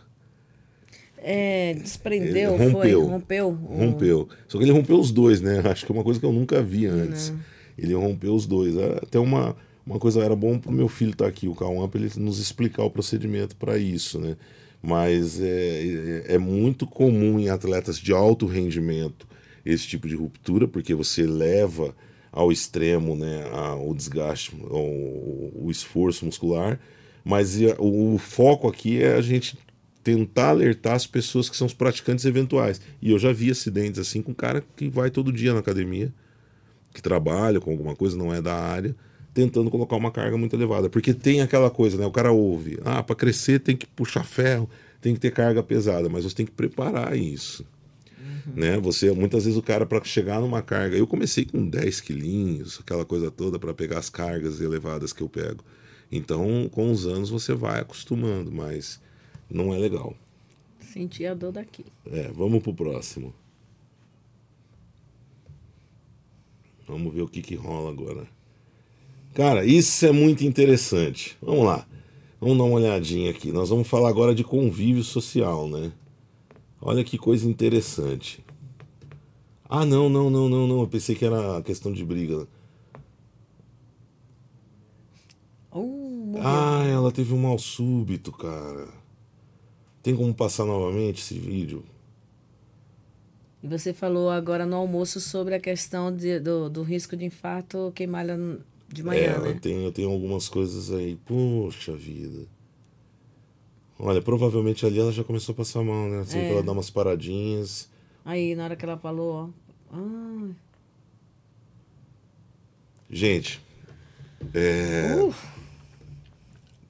É, 1.22 1.76
desprendeu, 1.76 2.52
rompeu, 2.52 2.72
foi, 2.72 2.94
rompeu. 2.94 3.52
Rompeu. 3.52 4.30
Só 4.48 4.58
que 4.58 4.64
ele 4.64 4.72
rompeu 4.72 5.00
os 5.00 5.12
dois, 5.12 5.40
né? 5.40 5.62
Acho 5.66 5.86
que 5.86 5.92
é 5.92 5.96
uma 5.96 6.04
coisa 6.04 6.20
que 6.20 6.26
eu 6.26 6.34
nunca 6.34 6.64
vi 6.64 6.88
antes. 6.88 7.30
Não. 7.30 7.40
Ele 7.78 7.94
rompeu 7.94 8.34
os 8.34 8.48
dois. 8.48 8.76
É, 8.76 8.98
até 9.04 9.20
uma, 9.20 9.56
uma 9.86 10.00
coisa 10.00 10.24
era 10.24 10.36
bom 10.36 10.58
para 10.58 10.72
o 10.72 10.74
meu 10.74 10.88
filho 10.88 11.12
estar 11.12 11.26
tá 11.26 11.30
aqui, 11.30 11.48
o 11.48 11.54
Cauã, 11.54 11.88
para 11.88 12.02
ele 12.02 12.12
nos 12.18 12.40
explicar 12.40 12.84
o 12.84 12.90
procedimento 12.90 13.56
para 13.56 13.78
isso, 13.78 14.18
né? 14.20 14.36
Mas 14.82 15.40
é, 15.40 16.26
é, 16.28 16.36
é 16.36 16.38
muito 16.40 16.88
comum 16.88 17.38
em 17.38 17.50
atletas 17.50 18.00
de 18.00 18.14
alto 18.14 18.48
rendimento 18.48 19.29
esse 19.66 19.88
tipo 19.88 20.08
de 20.08 20.16
ruptura, 20.16 20.68
porque 20.68 20.94
você 20.94 21.24
leva 21.24 21.96
ao 22.32 22.52
extremo 22.52 23.16
né, 23.16 23.44
o 23.84 23.94
desgaste, 23.94 24.56
o, 24.56 25.66
o 25.66 25.72
esforço 25.72 26.26
muscular, 26.26 26.80
mas 27.24 27.58
o, 27.78 28.14
o 28.14 28.18
foco 28.18 28.68
aqui 28.68 29.02
é 29.02 29.16
a 29.16 29.22
gente 29.22 29.58
tentar 30.04 30.50
alertar 30.50 30.94
as 30.94 31.06
pessoas 31.06 31.50
que 31.50 31.58
são 31.58 31.68
os 31.68 31.74
praticantes 31.74 32.26
eventuais. 32.26 32.82
E 33.02 33.12
eu 33.12 33.20
já 33.20 33.32
vi 33.32 33.52
acidentes 33.52 34.00
assim 34.00 34.22
com 34.22 34.34
cara 34.34 34.64
que 34.76 34.90
vai 34.90 35.10
todo 35.10 35.32
dia 35.32 35.54
na 35.54 35.60
academia, 35.60 36.14
que 36.94 37.02
trabalha 37.02 37.60
com 37.60 37.72
alguma 37.72 37.96
coisa, 37.96 38.18
não 38.18 38.34
é 38.34 38.42
da 38.42 38.56
área, 38.56 38.96
tentando 39.34 39.70
colocar 39.70 39.96
uma 39.96 40.12
carga 40.12 40.38
muito 40.38 40.56
elevada. 40.56 40.90
Porque 40.90 41.14
tem 41.14 41.42
aquela 41.42 41.70
coisa, 41.70 41.98
né? 41.98 42.06
O 42.06 42.12
cara 42.12 42.32
ouve, 42.32 42.80
ah, 42.84 43.04
para 43.04 43.16
crescer 43.16 43.60
tem 43.60 43.76
que 43.76 43.86
puxar 43.86 44.24
ferro, 44.24 44.70
tem 45.02 45.14
que 45.14 45.20
ter 45.20 45.32
carga 45.32 45.62
pesada, 45.62 46.10
mas 46.10 46.24
você 46.24 46.36
tem 46.36 46.46
que 46.46 46.52
preparar 46.52 47.16
isso. 47.16 47.66
Né? 48.56 48.78
Você 48.80 49.12
muitas 49.12 49.46
vezes 49.46 49.58
o 49.58 49.62
cara 49.62 49.86
para 49.86 50.04
chegar 50.04 50.40
numa 50.40 50.62
carga, 50.62 50.96
eu 50.96 51.08
comecei 51.08 51.46
com 51.46 51.68
10 51.68 52.02
quilinhos, 52.02 52.80
aquela 52.80 53.06
coisa 53.06 53.30
toda 53.30 53.60
para 53.60 53.74
pegar 53.74 54.00
as 54.00 54.10
cargas 54.10 54.62
elevadas 54.62 55.14
que 55.14 55.22
eu 55.22 55.30
pego. 55.30 55.64
Então, 56.12 56.68
com 56.72 56.92
os 56.92 57.06
anos 57.06 57.30
você 57.30 57.54
vai 57.54 57.80
acostumando, 57.82 58.52
mas 58.52 59.00
não 59.50 59.74
é 59.74 59.78
legal. 59.78 60.16
Senti 60.80 61.26
a 61.26 61.34
dor 61.34 61.52
daqui. 61.52 61.86
É, 62.12 62.32
vamos 62.34 62.64
pro 62.64 62.74
próximo. 62.74 63.34
Vamos 66.88 67.14
ver 67.14 67.22
o 67.22 67.28
que 67.28 67.42
que 67.42 67.54
rola 67.54 67.92
agora. 67.92 68.28
Cara, 69.36 69.64
isso 69.64 70.04
é 70.06 70.12
muito 70.12 70.44
interessante. 70.44 71.38
Vamos 71.40 71.64
lá. 71.64 71.88
Vamos 72.42 72.58
dar 72.58 72.64
uma 72.64 72.76
olhadinha 72.78 73.30
aqui. 73.30 73.52
Nós 73.52 73.70
vamos 73.70 73.88
falar 73.88 74.10
agora 74.10 74.34
de 74.34 74.44
convívio 74.44 75.04
social, 75.04 75.70
né? 75.70 75.92
Olha 76.82 77.04
que 77.04 77.18
coisa 77.18 77.48
interessante. 77.48 78.44
Ah, 79.68 79.86
não, 79.86 80.10
não, 80.10 80.30
não, 80.30 80.50
não, 80.50 80.68
não. 80.68 80.82
Eu 80.82 80.88
pensei 80.88 81.16
que 81.16 81.26
era 81.26 81.62
questão 81.62 81.92
de 81.92 82.04
briga. 82.04 82.48
Uh, 85.72 86.36
ah, 86.42 86.84
ela 86.88 87.12
teve 87.12 87.34
um 87.34 87.42
mal 87.42 87.60
súbito, 87.60 88.32
cara. 88.32 88.88
Tem 90.02 90.16
como 90.16 90.34
passar 90.34 90.66
novamente 90.66 91.22
esse 91.22 91.38
vídeo? 91.38 91.84
E 93.62 93.68
você 93.68 93.94
falou 93.94 94.30
agora 94.30 94.66
no 94.66 94.78
almoço 94.78 95.20
sobre 95.20 95.54
a 95.54 95.60
questão 95.60 96.16
de, 96.16 96.40
do, 96.40 96.70
do 96.70 96.82
risco 96.82 97.16
de 97.16 97.26
infarto 97.26 97.92
queimada 97.94 98.40
de 98.88 99.04
manhã, 99.04 99.34
é, 99.34 99.40
né? 99.40 99.50
Eu 99.50 99.60
tenho, 99.60 99.82
eu 99.82 99.92
tenho 99.92 100.10
algumas 100.10 100.48
coisas 100.48 100.92
aí. 100.92 101.18
Poxa 101.26 101.96
vida. 101.96 102.48
Olha, 104.02 104.22
provavelmente 104.22 104.86
ali 104.86 104.98
ela 104.98 105.12
já 105.12 105.26
começou 105.26 105.52
a 105.52 105.58
passar 105.58 105.84
mal, 105.84 106.08
né? 106.08 106.22
Assim, 106.22 106.38
é. 106.38 106.52
ela 106.54 106.64
dá 106.64 106.72
umas 106.72 106.90
paradinhas. 106.90 107.90
Aí, 108.24 108.56
na 108.56 108.64
hora 108.64 108.76
que 108.78 108.86
ela 108.86 108.98
falou, 108.98 109.52
ó. 109.92 109.96
Ah. 109.98 110.50
Gente, 113.10 113.60
é... 114.54 115.16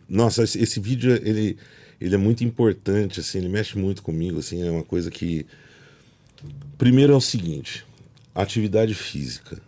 Nossa, 0.08 0.44
esse, 0.44 0.62
esse, 0.62 0.80
vídeo, 0.80 1.12
ele, 1.26 1.58
ele 2.00 2.14
é 2.14 2.18
muito 2.18 2.44
importante, 2.44 3.22
assim, 3.22 3.40
ele 3.40 3.50
mexe 3.50 3.76
muito 3.78 4.04
comigo, 4.04 4.40
assim, 4.40 4.62
é 4.62 4.70
uma 4.70 4.84
coisa 4.84 5.10
que... 5.10 5.48
Primeiro 6.78 7.14
é 7.14 7.16
o 7.16 7.22
seguinte, 7.22 7.86
atividade 8.36 8.94
física. 8.94 9.60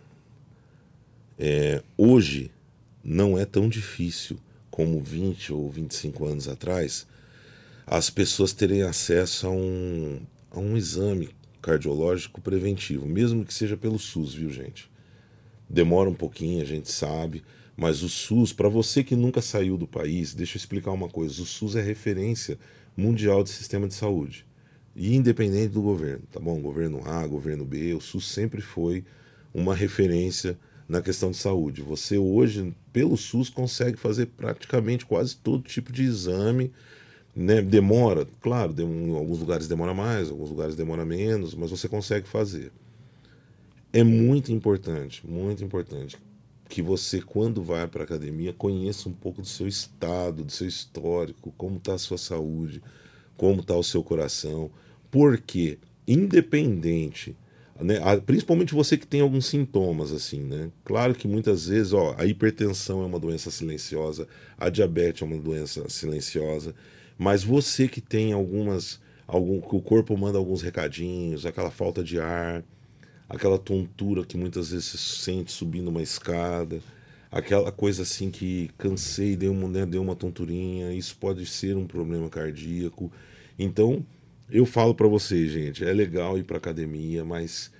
É, 1.38 1.82
hoje 1.96 2.50
não 3.02 3.36
é 3.36 3.44
tão 3.44 3.68
difícil 3.68 4.38
como 4.70 5.00
20 5.00 5.52
ou 5.52 5.68
25 5.70 6.24
anos 6.24 6.48
atrás 6.48 7.06
as 7.86 8.10
pessoas 8.10 8.52
terem 8.52 8.82
acesso 8.82 9.46
a 9.46 9.50
um, 9.50 10.20
a 10.50 10.60
um 10.60 10.76
exame 10.76 11.30
cardiológico 11.60 12.40
preventivo, 12.40 13.06
mesmo 13.06 13.44
que 13.44 13.54
seja 13.54 13.76
pelo 13.76 13.98
SUS, 13.98 14.34
viu, 14.34 14.50
gente? 14.50 14.90
Demora 15.68 16.10
um 16.10 16.14
pouquinho, 16.14 16.60
a 16.60 16.66
gente 16.66 16.90
sabe, 16.90 17.42
mas 17.76 18.02
o 18.02 18.08
SUS, 18.08 18.52
para 18.52 18.68
você 18.68 19.02
que 19.02 19.16
nunca 19.16 19.40
saiu 19.40 19.76
do 19.78 19.86
país, 19.86 20.34
deixa 20.34 20.56
eu 20.56 20.60
explicar 20.60 20.90
uma 20.90 21.08
coisa: 21.08 21.40
o 21.42 21.46
SUS 21.46 21.76
é 21.76 21.80
referência 21.80 22.58
mundial 22.96 23.42
de 23.42 23.50
sistema 23.50 23.88
de 23.88 23.94
saúde. 23.94 24.44
E 24.94 25.16
independente 25.16 25.72
do 25.72 25.80
governo, 25.80 26.24
tá 26.30 26.38
bom? 26.38 26.60
Governo 26.60 27.02
A, 27.06 27.26
governo 27.26 27.64
B, 27.64 27.94
o 27.94 28.00
SUS 28.00 28.28
sempre 28.28 28.60
foi 28.60 29.04
uma 29.54 29.74
referência 29.74 30.58
na 30.86 31.00
questão 31.00 31.30
de 31.30 31.38
saúde. 31.38 31.80
Você 31.80 32.18
hoje, 32.18 32.74
pelo 32.92 33.16
SUS, 33.16 33.48
consegue 33.48 33.96
fazer 33.96 34.26
praticamente 34.26 35.06
quase 35.06 35.34
todo 35.36 35.62
tipo 35.62 35.90
de 35.90 36.02
exame 36.02 36.70
né? 37.34 37.62
Demora, 37.62 38.26
claro, 38.40 38.74
em 38.80 39.16
alguns 39.16 39.38
lugares 39.40 39.68
demora 39.68 39.94
mais, 39.94 40.30
alguns 40.30 40.50
lugares 40.50 40.74
demora 40.74 41.04
menos, 41.04 41.54
mas 41.54 41.70
você 41.70 41.88
consegue 41.88 42.28
fazer. 42.28 42.72
É 43.92 44.02
muito 44.02 44.52
importante, 44.52 45.26
muito 45.26 45.62
importante 45.62 46.18
que 46.68 46.80
você, 46.80 47.20
quando 47.20 47.62
vai 47.62 47.86
para 47.86 48.02
a 48.02 48.04
academia, 48.04 48.54
conheça 48.54 49.06
um 49.06 49.12
pouco 49.12 49.42
do 49.42 49.46
seu 49.46 49.68
estado, 49.68 50.42
do 50.42 50.50
seu 50.50 50.66
histórico, 50.66 51.52
como 51.58 51.76
está 51.76 51.92
a 51.94 51.98
sua 51.98 52.16
saúde, 52.16 52.82
como 53.36 53.60
está 53.60 53.76
o 53.76 53.82
seu 53.82 54.02
coração, 54.02 54.70
porque, 55.10 55.78
independente, 56.08 57.36
né, 57.78 57.96
principalmente 58.24 58.74
você 58.74 58.96
que 58.96 59.06
tem 59.06 59.20
alguns 59.20 59.46
sintomas, 59.46 60.12
assim, 60.12 60.40
né? 60.40 60.70
Claro 60.82 61.14
que 61.14 61.28
muitas 61.28 61.66
vezes, 61.66 61.92
ó, 61.92 62.14
a 62.16 62.24
hipertensão 62.24 63.02
é 63.02 63.06
uma 63.06 63.20
doença 63.20 63.50
silenciosa, 63.50 64.26
a 64.56 64.70
diabetes 64.70 65.20
é 65.20 65.24
uma 65.26 65.36
doença 65.36 65.86
silenciosa, 65.90 66.74
mas 67.22 67.44
você 67.44 67.88
que 67.88 68.00
tem 68.00 68.32
algumas. 68.32 69.00
Algum, 69.26 69.60
que 69.60 69.74
o 69.74 69.80
corpo 69.80 70.14
manda 70.18 70.36
alguns 70.36 70.60
recadinhos, 70.60 71.46
aquela 71.46 71.70
falta 71.70 72.04
de 72.04 72.20
ar, 72.20 72.62
aquela 73.28 73.56
tontura 73.56 74.26
que 74.26 74.36
muitas 74.36 74.72
vezes 74.72 74.84
se 74.86 74.98
sente 74.98 75.52
subindo 75.52 75.88
uma 75.88 76.02
escada, 76.02 76.82
aquela 77.30 77.72
coisa 77.72 78.02
assim 78.02 78.30
que 78.30 78.68
cansei, 78.76 79.34
deu 79.36 79.52
uma, 79.52 79.68
né, 79.68 79.86
deu 79.86 80.02
uma 80.02 80.14
tonturinha, 80.14 80.92
isso 80.92 81.16
pode 81.18 81.46
ser 81.46 81.76
um 81.76 81.86
problema 81.86 82.28
cardíaco. 82.28 83.10
Então, 83.58 84.04
eu 84.50 84.66
falo 84.66 84.94
para 84.94 85.08
vocês, 85.08 85.50
gente, 85.50 85.82
é 85.82 85.92
legal 85.94 86.36
ir 86.36 86.42
para 86.42 86.58
academia, 86.58 87.24
mas 87.24 87.72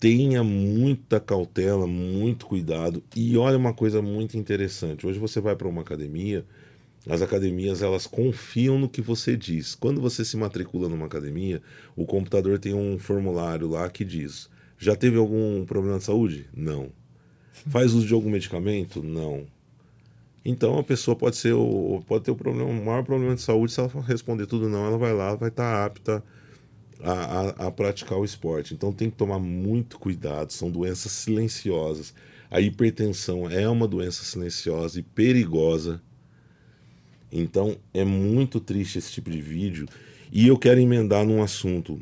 tenha 0.00 0.42
muita 0.42 1.20
cautela, 1.20 1.86
muito 1.86 2.46
cuidado. 2.46 3.04
E 3.14 3.36
olha 3.36 3.56
uma 3.56 3.72
coisa 3.72 4.02
muito 4.02 4.36
interessante. 4.36 5.06
Hoje 5.06 5.20
você 5.20 5.40
vai 5.40 5.54
para 5.54 5.68
uma 5.68 5.82
academia, 5.82 6.44
as 7.08 7.20
academias 7.20 7.82
elas 7.82 8.06
confiam 8.06 8.78
no 8.78 8.88
que 8.88 9.02
você 9.02 9.36
diz. 9.36 9.74
Quando 9.74 10.00
você 10.00 10.24
se 10.24 10.36
matricula 10.36 10.88
numa 10.88 11.06
academia, 11.06 11.60
o 11.96 12.06
computador 12.06 12.58
tem 12.58 12.74
um 12.74 12.98
formulário 12.98 13.68
lá 13.68 13.88
que 13.90 14.04
diz: 14.04 14.48
já 14.78 14.94
teve 14.94 15.16
algum 15.16 15.64
problema 15.64 15.98
de 15.98 16.04
saúde? 16.04 16.46
Não. 16.54 16.90
Faz 17.68 17.92
uso 17.92 18.06
de 18.06 18.14
algum 18.14 18.30
medicamento? 18.30 19.02
Não. 19.02 19.46
Então 20.44 20.78
a 20.78 20.82
pessoa 20.82 21.16
pode 21.16 21.36
ser 21.36 21.54
pode 22.06 22.24
ter 22.24 22.30
o 22.30 22.36
problema, 22.36 22.68
o 22.68 22.84
maior 22.84 23.04
problema 23.04 23.34
de 23.34 23.42
saúde. 23.42 23.72
Se 23.72 23.80
ela 23.80 23.90
responder 24.02 24.46
tudo 24.46 24.68
não, 24.68 24.86
ela 24.86 24.98
vai 24.98 25.12
lá, 25.12 25.34
vai 25.34 25.48
estar 25.48 25.84
apta 25.84 26.22
a, 27.00 27.12
a, 27.12 27.48
a 27.66 27.70
praticar 27.70 28.18
o 28.18 28.24
esporte. 28.24 28.74
Então 28.74 28.92
tem 28.92 29.10
que 29.10 29.16
tomar 29.16 29.40
muito 29.40 29.98
cuidado. 29.98 30.52
São 30.52 30.70
doenças 30.70 31.10
silenciosas. 31.10 32.14
A 32.48 32.60
hipertensão 32.60 33.50
é 33.50 33.68
uma 33.68 33.88
doença 33.88 34.24
silenciosa 34.24 35.00
e 35.00 35.02
perigosa 35.02 36.00
então 37.32 37.76
é 37.94 38.04
muito 38.04 38.60
triste 38.60 38.98
esse 38.98 39.10
tipo 39.10 39.30
de 39.30 39.40
vídeo. 39.40 39.88
E 40.30 40.46
eu 40.46 40.58
quero 40.58 40.80
emendar 40.80 41.24
num 41.24 41.42
assunto. 41.42 42.00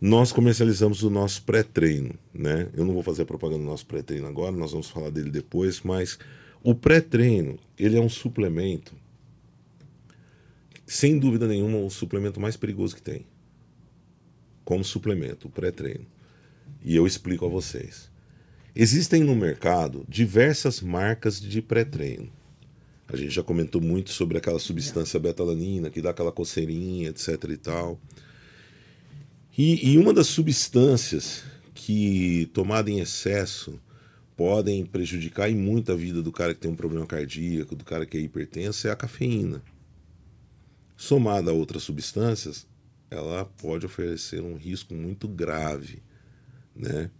Nós 0.00 0.30
comercializamos 0.30 1.02
o 1.02 1.10
nosso 1.10 1.42
pré-treino, 1.42 2.14
né? 2.32 2.68
Eu 2.74 2.84
não 2.84 2.92
vou 2.92 3.02
fazer 3.02 3.24
propaganda 3.24 3.62
do 3.62 3.68
nosso 3.70 3.86
pré-treino 3.86 4.26
agora, 4.26 4.54
nós 4.54 4.72
vamos 4.72 4.90
falar 4.90 5.10
dele 5.10 5.30
depois, 5.30 5.80
mas 5.80 6.18
o 6.62 6.74
pré-treino, 6.74 7.58
ele 7.78 7.96
é 7.96 8.00
um 8.00 8.08
suplemento, 8.08 8.94
sem 10.86 11.18
dúvida 11.18 11.48
nenhuma, 11.48 11.78
o 11.78 11.90
suplemento 11.90 12.38
mais 12.38 12.56
perigoso 12.56 12.94
que 12.94 13.02
tem. 13.02 13.26
Como 14.64 14.84
suplemento, 14.84 15.48
o 15.48 15.50
pré-treino. 15.50 16.06
E 16.84 16.94
eu 16.94 17.06
explico 17.06 17.46
a 17.46 17.48
vocês. 17.48 18.10
Existem 18.74 19.24
no 19.24 19.34
mercado 19.34 20.04
diversas 20.08 20.80
marcas 20.80 21.40
de 21.40 21.62
pré-treino. 21.62 22.30
A 23.08 23.16
gente 23.16 23.30
já 23.30 23.42
comentou 23.42 23.80
muito 23.80 24.10
sobre 24.10 24.36
aquela 24.36 24.58
substância 24.58 25.18
betalanina 25.20 25.90
que 25.90 26.02
dá 26.02 26.10
aquela 26.10 26.32
coceirinha, 26.32 27.08
etc 27.08 27.44
e 27.50 27.56
tal. 27.56 28.00
E, 29.56 29.92
e 29.92 29.98
uma 29.98 30.12
das 30.12 30.26
substâncias 30.26 31.44
que, 31.72 32.50
tomada 32.52 32.90
em 32.90 32.98
excesso, 32.98 33.80
podem 34.36 34.84
prejudicar 34.84 35.50
em 35.50 35.54
muito 35.54 35.92
a 35.92 35.96
vida 35.96 36.22
do 36.22 36.30
cara 36.30 36.52
que 36.52 36.60
tem 36.60 36.70
um 36.70 36.76
problema 36.76 37.06
cardíaco, 37.06 37.74
do 37.74 37.84
cara 37.84 38.04
que 38.04 38.18
é 38.18 38.20
hipertenso, 38.20 38.86
é 38.86 38.90
a 38.90 38.96
cafeína. 38.96 39.62
Somada 40.96 41.50
a 41.50 41.54
outras 41.54 41.84
substâncias, 41.84 42.66
ela 43.10 43.44
pode 43.44 43.86
oferecer 43.86 44.42
um 44.42 44.56
risco 44.56 44.94
muito 44.94 45.28
grave, 45.28 46.02
né? 46.74 47.10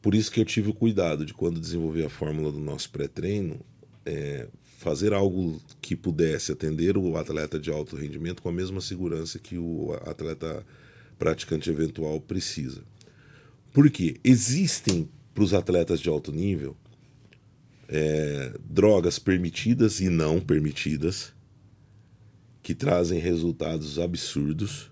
Por 0.00 0.14
isso 0.14 0.30
que 0.30 0.40
eu 0.40 0.44
tive 0.44 0.70
o 0.70 0.74
cuidado 0.74 1.26
de 1.26 1.34
quando 1.34 1.60
desenvolver 1.60 2.04
a 2.04 2.10
fórmula 2.10 2.50
do 2.50 2.60
nosso 2.60 2.90
pré-treino, 2.90 3.60
é, 4.06 4.48
fazer 4.78 5.12
algo 5.12 5.60
que 5.82 5.96
pudesse 5.96 6.52
atender 6.52 6.96
o 6.96 7.16
atleta 7.16 7.58
de 7.58 7.70
alto 7.70 7.96
rendimento 7.96 8.40
com 8.40 8.48
a 8.48 8.52
mesma 8.52 8.80
segurança 8.80 9.38
que 9.38 9.58
o 9.58 9.92
atleta 10.06 10.64
praticante 11.18 11.68
eventual 11.68 12.20
precisa. 12.20 12.82
Porque 13.72 14.16
existem 14.22 15.08
para 15.34 15.44
os 15.44 15.52
atletas 15.52 16.00
de 16.00 16.08
alto 16.08 16.32
nível 16.32 16.76
é, 17.88 18.52
drogas 18.64 19.18
permitidas 19.18 20.00
e 20.00 20.08
não 20.08 20.40
permitidas 20.40 21.32
que 22.62 22.74
trazem 22.74 23.18
resultados 23.18 23.98
absurdos, 23.98 24.90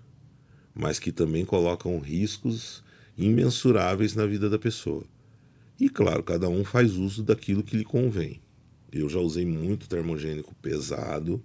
mas 0.73 0.99
que 0.99 1.11
também 1.11 1.43
colocam 1.43 1.99
riscos 1.99 2.83
imensuráveis 3.17 4.15
na 4.15 4.25
vida 4.25 4.49
da 4.49 4.59
pessoa. 4.59 5.03
E 5.79 5.89
claro, 5.89 6.23
cada 6.23 6.47
um 6.47 6.63
faz 6.63 6.93
uso 6.93 7.21
daquilo 7.23 7.63
que 7.63 7.75
lhe 7.75 7.83
convém. 7.83 8.39
Eu 8.95 9.09
já 9.09 9.19
usei 9.19 9.45
muito 9.45 9.89
termogênico 9.89 10.55
pesado, 10.61 11.41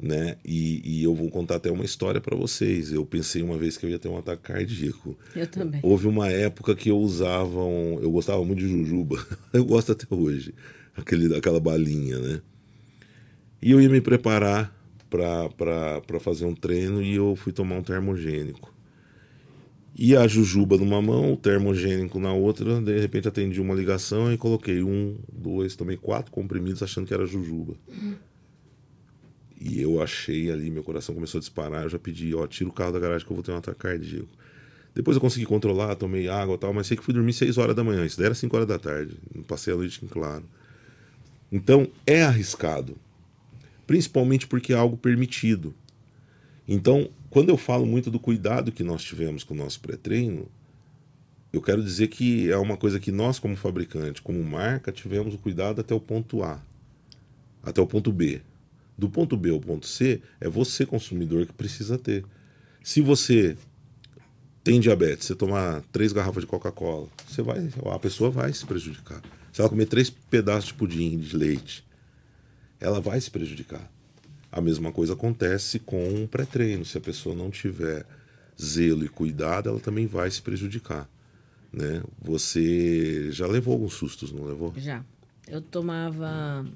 né? 0.00 0.36
E, 0.44 0.82
e 0.84 1.02
eu 1.02 1.14
vou 1.14 1.30
contar 1.30 1.56
até 1.56 1.70
uma 1.70 1.84
história 1.84 2.20
para 2.20 2.36
vocês. 2.36 2.92
Eu 2.92 3.04
pensei 3.06 3.42
uma 3.42 3.56
vez 3.56 3.76
que 3.76 3.86
eu 3.86 3.90
ia 3.90 3.98
ter 3.98 4.08
um 4.08 4.18
ataque 4.18 4.42
cardíaco. 4.42 5.18
Eu 5.34 5.46
também. 5.46 5.80
Houve 5.82 6.06
uma 6.06 6.28
época 6.28 6.76
que 6.76 6.90
eu 6.90 6.98
usava 6.98 7.64
um, 7.64 7.98
eu 8.00 8.10
gostava 8.10 8.44
muito 8.44 8.60
de 8.60 8.68
jujuba. 8.68 9.24
Eu 9.52 9.64
gosto 9.64 9.92
até 9.92 10.06
hoje, 10.14 10.54
aquele 10.94 11.34
aquela 11.34 11.58
balinha, 11.58 12.18
né? 12.18 12.42
E 13.60 13.72
eu 13.72 13.80
ia 13.80 13.88
me 13.88 14.00
preparar 14.00 14.72
para 15.10 16.20
fazer 16.20 16.44
um 16.44 16.54
treino 16.54 17.02
e 17.02 17.14
eu 17.14 17.34
fui 17.34 17.52
tomar 17.52 17.76
um 17.76 17.82
termogênico. 17.82 18.72
E 19.98 20.16
a 20.16 20.28
jujuba 20.28 20.76
numa 20.76 21.02
mão, 21.02 21.32
o 21.32 21.36
termogênico 21.36 22.20
na 22.20 22.32
outra, 22.32 22.80
de 22.80 23.00
repente 23.00 23.26
atendi 23.26 23.60
uma 23.60 23.74
ligação 23.74 24.32
e 24.32 24.38
coloquei 24.38 24.80
um, 24.80 25.16
dois, 25.32 25.74
tomei 25.74 25.96
quatro 25.96 26.30
comprimidos 26.30 26.84
achando 26.84 27.04
que 27.04 27.12
era 27.12 27.26
jujuba. 27.26 27.74
Uhum. 27.88 28.14
E 29.60 29.82
eu 29.82 30.00
achei 30.00 30.52
ali, 30.52 30.70
meu 30.70 30.84
coração 30.84 31.12
começou 31.12 31.38
a 31.38 31.40
disparar, 31.40 31.82
eu 31.82 31.88
já 31.88 31.98
pedi, 31.98 32.32
ó, 32.32 32.46
tira 32.46 32.70
o 32.70 32.72
carro 32.72 32.92
da 32.92 33.00
garagem 33.00 33.26
que 33.26 33.32
eu 33.32 33.34
vou 33.34 33.42
ter 33.42 33.50
um 33.50 33.56
ataque 33.56 33.80
cardíaco. 33.80 34.28
Depois 34.94 35.16
eu 35.16 35.20
consegui 35.20 35.46
controlar, 35.46 35.96
tomei 35.96 36.28
água 36.28 36.54
e 36.54 36.58
tal, 36.58 36.72
mas 36.72 36.86
sei 36.86 36.96
que 36.96 37.02
fui 37.02 37.12
dormir 37.12 37.32
6 37.32 37.58
horas 37.58 37.74
da 37.74 37.82
manhã. 37.82 38.06
Isso 38.06 38.16
daí 38.16 38.26
era 38.26 38.34
5 38.36 38.54
horas 38.54 38.68
da 38.68 38.78
tarde. 38.78 39.16
Passei 39.48 39.72
a 39.72 39.76
noite 39.76 40.04
em 40.04 40.06
claro. 40.08 40.44
Então 41.50 41.88
é 42.06 42.22
arriscado. 42.22 42.96
Principalmente 43.84 44.46
porque 44.46 44.72
é 44.72 44.76
algo 44.76 44.96
permitido. 44.96 45.74
Então, 46.68 47.10
quando 47.30 47.50
eu 47.50 47.56
falo 47.56 47.86
muito 47.86 48.10
do 48.10 48.18
cuidado 48.18 48.72
que 48.72 48.82
nós 48.82 49.02
tivemos 49.02 49.44
com 49.44 49.54
o 49.54 49.56
nosso 49.56 49.80
pré-treino, 49.80 50.48
eu 51.52 51.62
quero 51.62 51.82
dizer 51.82 52.08
que 52.08 52.50
é 52.50 52.56
uma 52.56 52.76
coisa 52.76 53.00
que 53.00 53.10
nós, 53.10 53.38
como 53.38 53.56
fabricante, 53.56 54.22
como 54.22 54.42
marca, 54.42 54.92
tivemos 54.92 55.34
o 55.34 55.38
cuidado 55.38 55.80
até 55.80 55.94
o 55.94 56.00
ponto 56.00 56.42
A, 56.42 56.60
até 57.62 57.80
o 57.80 57.86
ponto 57.86 58.12
B. 58.12 58.40
Do 58.96 59.08
ponto 59.08 59.36
B 59.36 59.50
ao 59.50 59.60
ponto 59.60 59.86
C, 59.86 60.20
é 60.40 60.48
você, 60.48 60.84
consumidor, 60.84 61.46
que 61.46 61.52
precisa 61.52 61.96
ter. 61.96 62.24
Se 62.82 63.00
você 63.00 63.56
tem 64.64 64.80
diabetes, 64.80 65.26
você 65.26 65.34
tomar 65.34 65.82
três 65.92 66.12
garrafas 66.12 66.42
de 66.42 66.46
Coca-Cola, 66.46 67.08
você 67.26 67.40
vai, 67.40 67.68
a 67.92 67.98
pessoa 67.98 68.30
vai 68.30 68.52
se 68.52 68.66
prejudicar. 68.66 69.22
Se 69.52 69.60
ela 69.60 69.70
comer 69.70 69.86
três 69.86 70.10
pedaços 70.10 70.66
de 70.66 70.74
pudim 70.74 71.18
de 71.18 71.36
leite, 71.36 71.84
ela 72.80 73.00
vai 73.00 73.20
se 73.20 73.30
prejudicar. 73.30 73.90
A 74.50 74.60
mesma 74.60 74.90
coisa 74.90 75.12
acontece 75.12 75.78
com 75.78 76.08
um 76.08 76.26
pré-treino. 76.26 76.84
Se 76.84 76.96
a 76.98 77.00
pessoa 77.00 77.34
não 77.34 77.50
tiver 77.50 78.06
zelo 78.60 79.04
e 79.04 79.08
cuidado, 79.08 79.68
ela 79.68 79.80
também 79.80 80.06
vai 80.06 80.30
se 80.30 80.42
prejudicar. 80.42 81.08
Né? 81.72 82.02
Você 82.20 83.30
já 83.30 83.46
levou 83.46 83.74
alguns 83.74 83.94
sustos, 83.94 84.32
não 84.32 84.44
levou? 84.44 84.72
Já. 84.76 85.04
Eu 85.46 85.60
tomava 85.60 86.66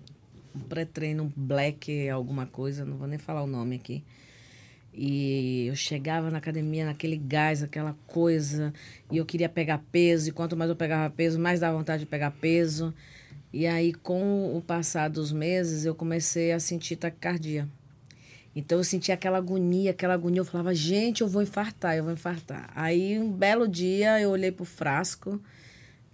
um 0.55 0.61
pré-treino 0.61 1.33
black, 1.35 2.09
alguma 2.09 2.47
coisa, 2.47 2.85
não 2.85 2.97
vou 2.97 3.09
nem 3.09 3.19
falar 3.19 3.43
o 3.43 3.47
nome 3.47 3.77
aqui. 3.77 4.03
E 4.95 5.67
eu 5.69 5.75
chegava 5.75 6.31
na 6.31 6.39
academia 6.39 6.85
naquele 6.85 7.17
gás, 7.17 7.63
aquela 7.63 7.97
coisa, 8.07 8.73
e 9.11 9.17
eu 9.17 9.25
queria 9.25 9.49
pegar 9.49 9.79
peso, 9.91 10.29
e 10.29 10.33
quanto 10.33 10.55
mais 10.55 10.69
eu 10.69 10.77
pegava 10.77 11.09
peso, 11.15 11.39
mais 11.39 11.61
dava 11.61 11.77
vontade 11.79 12.01
de 12.01 12.09
pegar 12.09 12.31
peso. 12.31 12.93
E 13.53 13.67
aí, 13.67 13.93
com 13.93 14.57
o 14.57 14.63
passar 14.63 15.11
dos 15.11 15.31
meses, 15.31 15.85
eu 15.85 15.95
comecei 15.95 16.53
a 16.53 16.59
sentir 16.59 16.97
taquicardia. 16.97 17.69
Então 18.55 18.79
eu 18.79 18.85
sentia 18.85 19.15
aquela 19.15 19.39
agonia, 19.39 19.91
aquela 19.91 20.15
agonia. 20.15 20.41
Eu 20.41 20.45
falava, 20.45 20.75
gente, 20.75 21.23
eu 21.23 21.29
vou 21.29 21.43
infartar, 21.43 21.97
eu 21.97 22.05
vou 22.05 22.13
infartar. 22.13 22.71
Aí, 22.75 23.19
um 23.19 23.31
belo 23.31 23.67
dia, 23.67 24.21
eu 24.21 24.31
olhei 24.31 24.51
pro 24.51 24.65
frasco, 24.65 25.41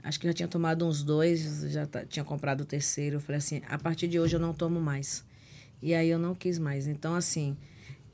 acho 0.03 0.19
que 0.19 0.27
já 0.27 0.33
tinha 0.33 0.49
tomado 0.49 0.87
uns 0.87 1.03
dois, 1.03 1.65
já 1.71 1.87
tinha 2.09 2.25
comprado 2.25 2.63
o 2.63 2.65
terceiro. 2.65 3.17
Eu 3.17 3.21
falei 3.21 3.39
assim: 3.39 3.63
a 3.69 3.79
partir 3.79 4.09
de 4.09 4.19
hoje 4.19 4.35
eu 4.35 4.41
não 4.41 4.53
tomo 4.53 4.81
mais. 4.81 5.25
E 5.83 5.95
aí 5.95 6.09
eu 6.09 6.19
não 6.19 6.35
quis 6.35 6.59
mais. 6.59 6.87
Então, 6.87 7.15
assim, 7.15 7.57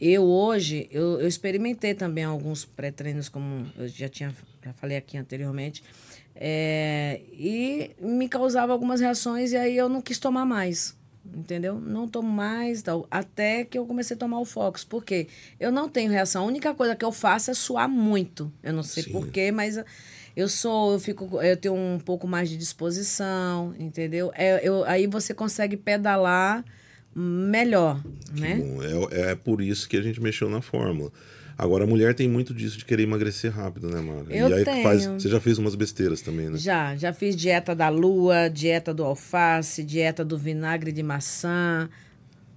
eu 0.00 0.24
hoje, 0.24 0.88
eu, 0.90 1.20
eu 1.20 1.28
experimentei 1.28 1.94
também 1.94 2.24
alguns 2.24 2.64
pré-treinos, 2.64 3.28
como 3.28 3.66
eu 3.76 3.88
já 3.88 4.08
tinha, 4.08 4.34
já 4.62 4.72
falei 4.72 4.96
aqui 4.96 5.16
anteriormente, 5.16 5.82
é, 6.36 7.20
e 7.32 7.90
me 8.00 8.28
causava 8.28 8.72
algumas 8.72 9.00
reações 9.00 9.52
e 9.52 9.56
aí 9.56 9.76
eu 9.76 9.88
não 9.88 10.02
quis 10.02 10.18
tomar 10.18 10.44
mais, 10.44 10.96
entendeu? 11.24 11.80
Não 11.80 12.08
tomo 12.08 12.28
mais, 12.28 12.82
tal, 12.82 13.06
até 13.10 13.64
que 13.64 13.78
eu 13.78 13.86
comecei 13.86 14.16
a 14.16 14.18
tomar 14.18 14.40
o 14.40 14.44
Fox, 14.44 14.84
porque 14.84 15.28
eu 15.60 15.70
não 15.70 15.88
tenho 15.88 16.10
reação, 16.10 16.44
a 16.44 16.46
única 16.46 16.74
coisa 16.74 16.96
que 16.96 17.04
eu 17.04 17.12
faço 17.12 17.50
é 17.50 17.54
suar 17.54 17.88
muito, 17.88 18.52
eu 18.62 18.72
não 18.72 18.82
sei 18.82 19.04
porquê, 19.04 19.52
mas 19.52 19.78
eu 20.36 20.48
sou, 20.48 20.94
eu 20.94 20.98
fico, 20.98 21.40
eu 21.40 21.56
tenho 21.56 21.74
um 21.74 21.98
pouco 21.98 22.26
mais 22.26 22.50
de 22.50 22.56
disposição, 22.56 23.74
entendeu? 23.78 24.32
É, 24.34 24.66
eu, 24.66 24.84
aí 24.84 25.06
você 25.06 25.32
consegue 25.32 25.76
pedalar 25.76 26.64
melhor, 27.14 28.02
que 28.34 28.40
né? 28.40 28.56
Bom. 28.56 29.08
É, 29.12 29.30
é 29.30 29.34
por 29.36 29.60
isso 29.60 29.88
que 29.88 29.96
a 29.96 30.02
gente 30.02 30.20
mexeu 30.20 30.50
na 30.50 30.60
fórmula. 30.60 31.12
Agora, 31.56 31.84
a 31.84 31.86
mulher 31.86 32.14
tem 32.14 32.28
muito 32.28 32.52
disso 32.52 32.76
de 32.76 32.84
querer 32.84 33.04
emagrecer 33.04 33.52
rápido, 33.52 33.88
né, 33.88 34.00
Mara? 34.00 34.26
Eu 34.28 34.48
e 34.48 34.54
aí 34.54 34.64
tenho. 34.64 34.82
Faz, 34.82 35.06
você 35.06 35.28
já 35.28 35.40
fez 35.40 35.58
umas 35.58 35.74
besteiras 35.74 36.20
também, 36.20 36.50
né? 36.50 36.58
Já, 36.58 36.96
já 36.96 37.12
fiz 37.12 37.36
dieta 37.36 37.74
da 37.74 37.88
lua, 37.88 38.48
dieta 38.48 38.92
do 38.92 39.04
alface, 39.04 39.84
dieta 39.84 40.24
do 40.24 40.36
vinagre 40.36 40.90
de 40.90 41.02
maçã. 41.02 41.88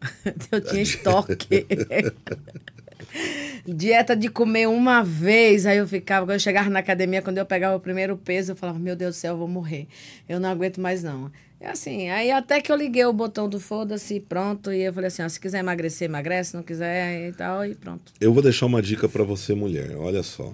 Eu 0.52 0.62
tinha 0.62 0.82
estoque. 0.82 1.66
dieta 3.66 4.16
de 4.16 4.30
comer 4.30 4.68
uma 4.68 5.04
vez. 5.04 5.66
Aí 5.66 5.78
eu 5.78 5.88
ficava, 5.88 6.26
quando 6.26 6.34
eu 6.34 6.40
chegava 6.40 6.70
na 6.70 6.80
academia, 6.80 7.22
quando 7.22 7.38
eu 7.38 7.46
pegava 7.46 7.76
o 7.76 7.80
primeiro 7.80 8.18
peso, 8.18 8.52
eu 8.52 8.56
falava, 8.56 8.80
meu 8.80 8.96
Deus 8.96 9.16
do 9.16 9.20
céu, 9.20 9.34
eu 9.34 9.38
vou 9.38 9.48
morrer. 9.48 9.88
Eu 10.28 10.40
não 10.40 10.50
aguento 10.50 10.80
mais, 10.80 11.04
não. 11.04 11.32
É 11.60 11.70
assim, 11.72 12.10
aí 12.10 12.32
até 12.32 12.62
que 12.62 12.72
eu 12.72 12.76
liguei 12.76 13.04
o 13.06 13.14
botão 13.14 13.50
do 13.50 13.60
foda-se, 13.60 14.20
pronto, 14.20 14.72
e 14.72 14.84
eu 14.84 14.94
falei 14.94 15.08
assim, 15.08 15.24
ó, 15.24 15.30
se 15.30 15.40
quiser 15.40 15.60
emagrecer, 15.60 16.08
emagrece, 16.08 16.56
não 16.56 16.62
quiser 16.62 17.30
e 17.30 17.34
tal, 17.34 17.66
e 17.66 17.74
pronto. 17.74 18.14
Eu 18.22 18.32
vou 18.32 18.44
deixar 18.44 18.68
uma 18.68 18.82
dica 18.82 19.10
para 19.10 19.24
você, 19.24 19.56
mulher. 19.56 19.96
Olha 19.98 20.22
só. 20.22 20.54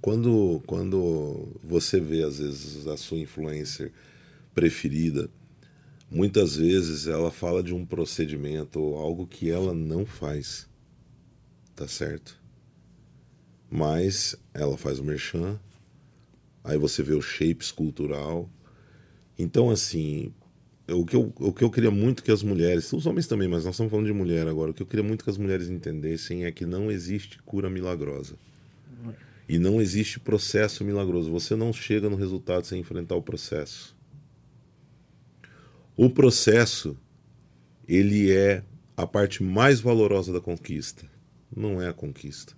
Quando, 0.00 0.62
quando 0.66 1.56
você 1.62 2.00
vê, 2.00 2.24
às 2.24 2.38
vezes, 2.38 2.86
a 2.86 2.96
sua 2.96 3.18
influencer 3.18 3.92
preferida, 4.54 5.30
muitas 6.10 6.56
vezes 6.56 7.06
ela 7.06 7.30
fala 7.30 7.62
de 7.62 7.72
um 7.72 7.86
procedimento 7.86 8.80
ou 8.80 8.98
algo 8.98 9.26
que 9.26 9.50
ela 9.50 9.72
não 9.72 10.04
faz. 10.04 10.68
Tá 11.76 11.86
certo? 11.86 12.40
Mas 13.70 14.34
ela 14.52 14.76
faz 14.76 14.98
o 14.98 15.04
merchan, 15.04 15.60
aí 16.64 16.76
você 16.76 17.02
vê 17.02 17.14
o 17.14 17.22
shape 17.22 17.62
escultural, 17.62 18.48
então, 19.38 19.70
assim, 19.70 20.32
o 20.90 21.04
que, 21.04 21.14
eu, 21.14 21.32
o 21.38 21.52
que 21.52 21.62
eu 21.62 21.70
queria 21.70 21.90
muito 21.90 22.22
que 22.22 22.32
as 22.32 22.42
mulheres, 22.42 22.92
os 22.92 23.06
homens 23.06 23.26
também, 23.26 23.46
mas 23.46 23.64
nós 23.64 23.74
estamos 23.74 23.90
falando 23.90 24.06
de 24.06 24.12
mulher 24.12 24.48
agora, 24.48 24.70
o 24.70 24.74
que 24.74 24.82
eu 24.82 24.86
queria 24.86 25.04
muito 25.04 25.22
que 25.22 25.30
as 25.30 25.38
mulheres 25.38 25.68
entendessem 25.68 26.44
é 26.44 26.50
que 26.50 26.66
não 26.66 26.90
existe 26.90 27.38
cura 27.42 27.70
milagrosa. 27.70 28.36
E 29.48 29.58
não 29.58 29.80
existe 29.80 30.20
processo 30.20 30.84
milagroso. 30.84 31.30
Você 31.30 31.56
não 31.56 31.72
chega 31.72 32.10
no 32.10 32.16
resultado 32.16 32.66
sem 32.66 32.80
enfrentar 32.80 33.14
o 33.14 33.22
processo. 33.22 33.96
O 35.96 36.10
processo, 36.10 36.96
ele 37.86 38.30
é 38.30 38.62
a 38.94 39.06
parte 39.06 39.42
mais 39.42 39.80
valorosa 39.80 40.32
da 40.32 40.40
conquista. 40.40 41.06
Não 41.54 41.80
é 41.80 41.88
a 41.88 41.94
conquista. 41.94 42.54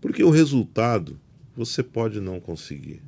Porque 0.00 0.24
o 0.24 0.30
resultado 0.30 1.20
você 1.54 1.82
pode 1.82 2.18
não 2.18 2.40
conseguir. 2.40 3.02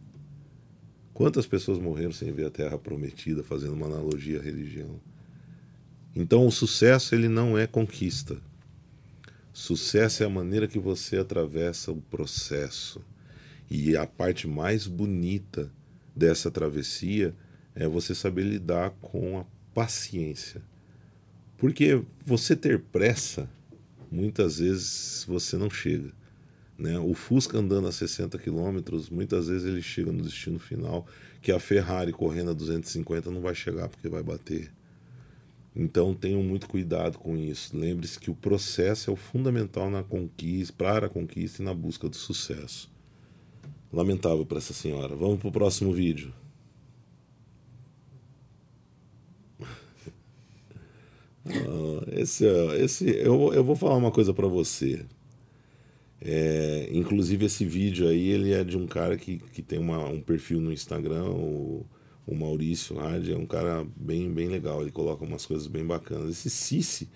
Quantas 1.22 1.46
pessoas 1.46 1.78
morreram 1.78 2.10
sem 2.10 2.32
ver 2.32 2.46
a 2.46 2.50
terra 2.50 2.76
prometida, 2.76 3.44
fazendo 3.44 3.74
uma 3.74 3.86
analogia 3.86 4.40
à 4.40 4.42
religião? 4.42 5.00
Então, 6.16 6.44
o 6.44 6.50
sucesso 6.50 7.14
ele 7.14 7.28
não 7.28 7.56
é 7.56 7.64
conquista. 7.64 8.38
Sucesso 9.52 10.24
é 10.24 10.26
a 10.26 10.28
maneira 10.28 10.66
que 10.66 10.80
você 10.80 11.18
atravessa 11.18 11.92
o 11.92 12.02
processo. 12.02 13.00
E 13.70 13.96
a 13.96 14.04
parte 14.04 14.48
mais 14.48 14.88
bonita 14.88 15.70
dessa 16.12 16.50
travessia 16.50 17.32
é 17.72 17.86
você 17.86 18.16
saber 18.16 18.42
lidar 18.42 18.90
com 19.00 19.38
a 19.38 19.44
paciência. 19.72 20.60
Porque 21.56 22.02
você 22.26 22.56
ter 22.56 22.80
pressa, 22.80 23.48
muitas 24.10 24.58
vezes 24.58 25.24
você 25.28 25.56
não 25.56 25.70
chega. 25.70 26.12
Né? 26.78 26.98
O 26.98 27.14
Fusca 27.14 27.58
andando 27.58 27.86
a 27.86 27.92
60 27.92 28.38
km, 28.38 28.80
muitas 29.10 29.48
vezes 29.48 29.66
ele 29.66 29.82
chega 29.82 30.10
no 30.10 30.22
destino 30.22 30.58
final, 30.58 31.06
que 31.40 31.52
a 31.52 31.60
Ferrari 31.60 32.12
correndo 32.12 32.50
a 32.50 32.54
250 32.54 33.30
não 33.30 33.40
vai 33.40 33.54
chegar 33.54 33.88
porque 33.88 34.08
vai 34.08 34.22
bater. 34.22 34.70
Então 35.74 36.14
tenham 36.14 36.42
muito 36.42 36.68
cuidado 36.68 37.18
com 37.18 37.36
isso. 37.36 37.76
Lembre-se 37.76 38.18
que 38.18 38.30
o 38.30 38.34
processo 38.34 39.10
é 39.10 39.12
o 39.12 39.16
fundamental 39.16 39.90
na 39.90 40.02
conquista, 40.02 40.74
para 40.76 41.06
a 41.06 41.10
conquista 41.10 41.62
e 41.62 41.64
na 41.64 41.72
busca 41.72 42.08
do 42.08 42.16
sucesso. 42.16 42.90
Lamentável 43.92 44.44
para 44.44 44.58
essa 44.58 44.74
senhora. 44.74 45.14
Vamos 45.16 45.38
para 45.40 45.48
o 45.48 45.52
próximo 45.52 45.92
vídeo. 45.92 46.32
Ah, 51.44 52.06
esse, 52.12 52.46
esse, 52.76 53.04
eu, 53.04 53.52
eu 53.52 53.64
vou 53.64 53.74
falar 53.74 53.96
uma 53.96 54.12
coisa 54.12 54.32
para 54.32 54.46
você. 54.46 55.04
É, 56.24 56.88
inclusive 56.92 57.46
esse 57.46 57.64
vídeo 57.64 58.06
aí 58.06 58.28
ele 58.28 58.52
é 58.52 58.62
de 58.62 58.76
um 58.76 58.86
cara 58.86 59.16
que, 59.16 59.38
que 59.52 59.60
tem 59.60 59.78
uma, 59.78 60.08
um 60.08 60.20
perfil 60.20 60.60
no 60.60 60.72
Instagram, 60.72 61.24
o, 61.24 61.84
o 62.24 62.34
Maurício 62.34 62.96
Hard, 62.96 63.28
é 63.28 63.36
um 63.36 63.46
cara 63.46 63.84
bem, 63.96 64.30
bem 64.30 64.48
legal, 64.48 64.82
ele 64.82 64.92
coloca 64.92 65.24
umas 65.24 65.44
coisas 65.44 65.66
bem 65.66 65.84
bacanas. 65.84 66.30
Esse 66.30 66.48
Cici, 66.48 67.08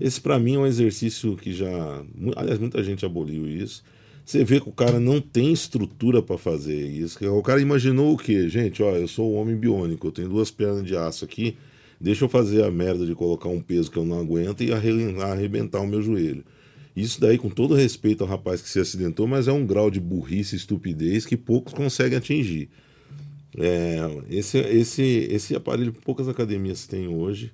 esse 0.00 0.20
para 0.20 0.38
mim 0.38 0.54
é 0.54 0.58
um 0.58 0.66
exercício 0.66 1.36
que 1.36 1.52
já, 1.52 2.04
aliás, 2.36 2.58
muita 2.60 2.82
gente 2.82 3.04
aboliu 3.04 3.48
isso. 3.48 3.82
Você 4.24 4.42
vê 4.44 4.60
que 4.60 4.68
o 4.68 4.72
cara 4.72 4.98
não 4.98 5.20
tem 5.20 5.52
estrutura 5.52 6.22
para 6.22 6.38
fazer 6.38 6.86
isso. 6.86 7.18
O 7.30 7.42
cara 7.42 7.60
imaginou 7.60 8.14
o 8.14 8.16
quê? 8.16 8.48
Gente, 8.48 8.82
ó, 8.82 8.92
eu 8.96 9.06
sou 9.06 9.32
um 9.32 9.36
homem 9.36 9.56
biônico, 9.56 10.06
eu 10.06 10.12
tenho 10.12 10.28
duas 10.28 10.50
pernas 10.50 10.84
de 10.84 10.96
aço 10.96 11.24
aqui, 11.24 11.56
deixa 12.00 12.24
eu 12.24 12.28
fazer 12.28 12.64
a 12.64 12.70
merda 12.70 13.04
de 13.04 13.14
colocar 13.14 13.48
um 13.48 13.60
peso 13.60 13.90
que 13.90 13.98
eu 13.98 14.04
não 14.04 14.20
aguento 14.20 14.62
e 14.62 14.72
arrebentar 14.72 15.80
o 15.80 15.86
meu 15.86 16.00
joelho. 16.00 16.44
Isso 16.96 17.20
daí, 17.20 17.36
com 17.36 17.50
todo 17.50 17.74
respeito 17.74 18.22
ao 18.22 18.30
rapaz 18.30 18.62
que 18.62 18.68
se 18.68 18.78
acidentou, 18.78 19.26
mas 19.26 19.48
é 19.48 19.52
um 19.52 19.66
grau 19.66 19.90
de 19.90 19.98
burrice 19.98 20.54
e 20.54 20.58
estupidez 20.58 21.26
que 21.26 21.36
poucos 21.36 21.72
conseguem 21.72 22.18
atingir. 22.18 22.68
É, 23.56 23.98
esse, 24.30 24.58
esse, 24.58 25.02
esse 25.30 25.56
aparelho 25.56 25.92
poucas 25.92 26.28
academias 26.28 26.86
têm 26.86 27.08
hoje. 27.08 27.52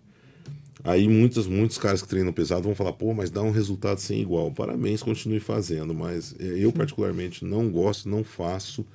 Aí 0.83 1.07
muitos, 1.07 1.79
caras 1.79 2.01
que 2.03 2.09
treinam 2.09 2.33
pesado 2.33 2.63
vão 2.63 2.75
falar, 2.75 2.95
pô, 2.95 3.13
mas 3.13 3.31
dá 3.31 3.43
um 3.43 3.51
resultado 3.51 3.99
sem 3.99 4.21
igual. 4.21 4.51
Parabéns, 4.51 5.03
continue 5.03 5.41
fazendo. 5.41 5.95
Mas 5.95 6.35
é, 6.39 6.45
eu, 6.45 6.73
particularmente, 6.73 7.45
não 7.45 7.71
gosto, 7.71 8.09
não 8.09 8.25
faço. 8.25 8.87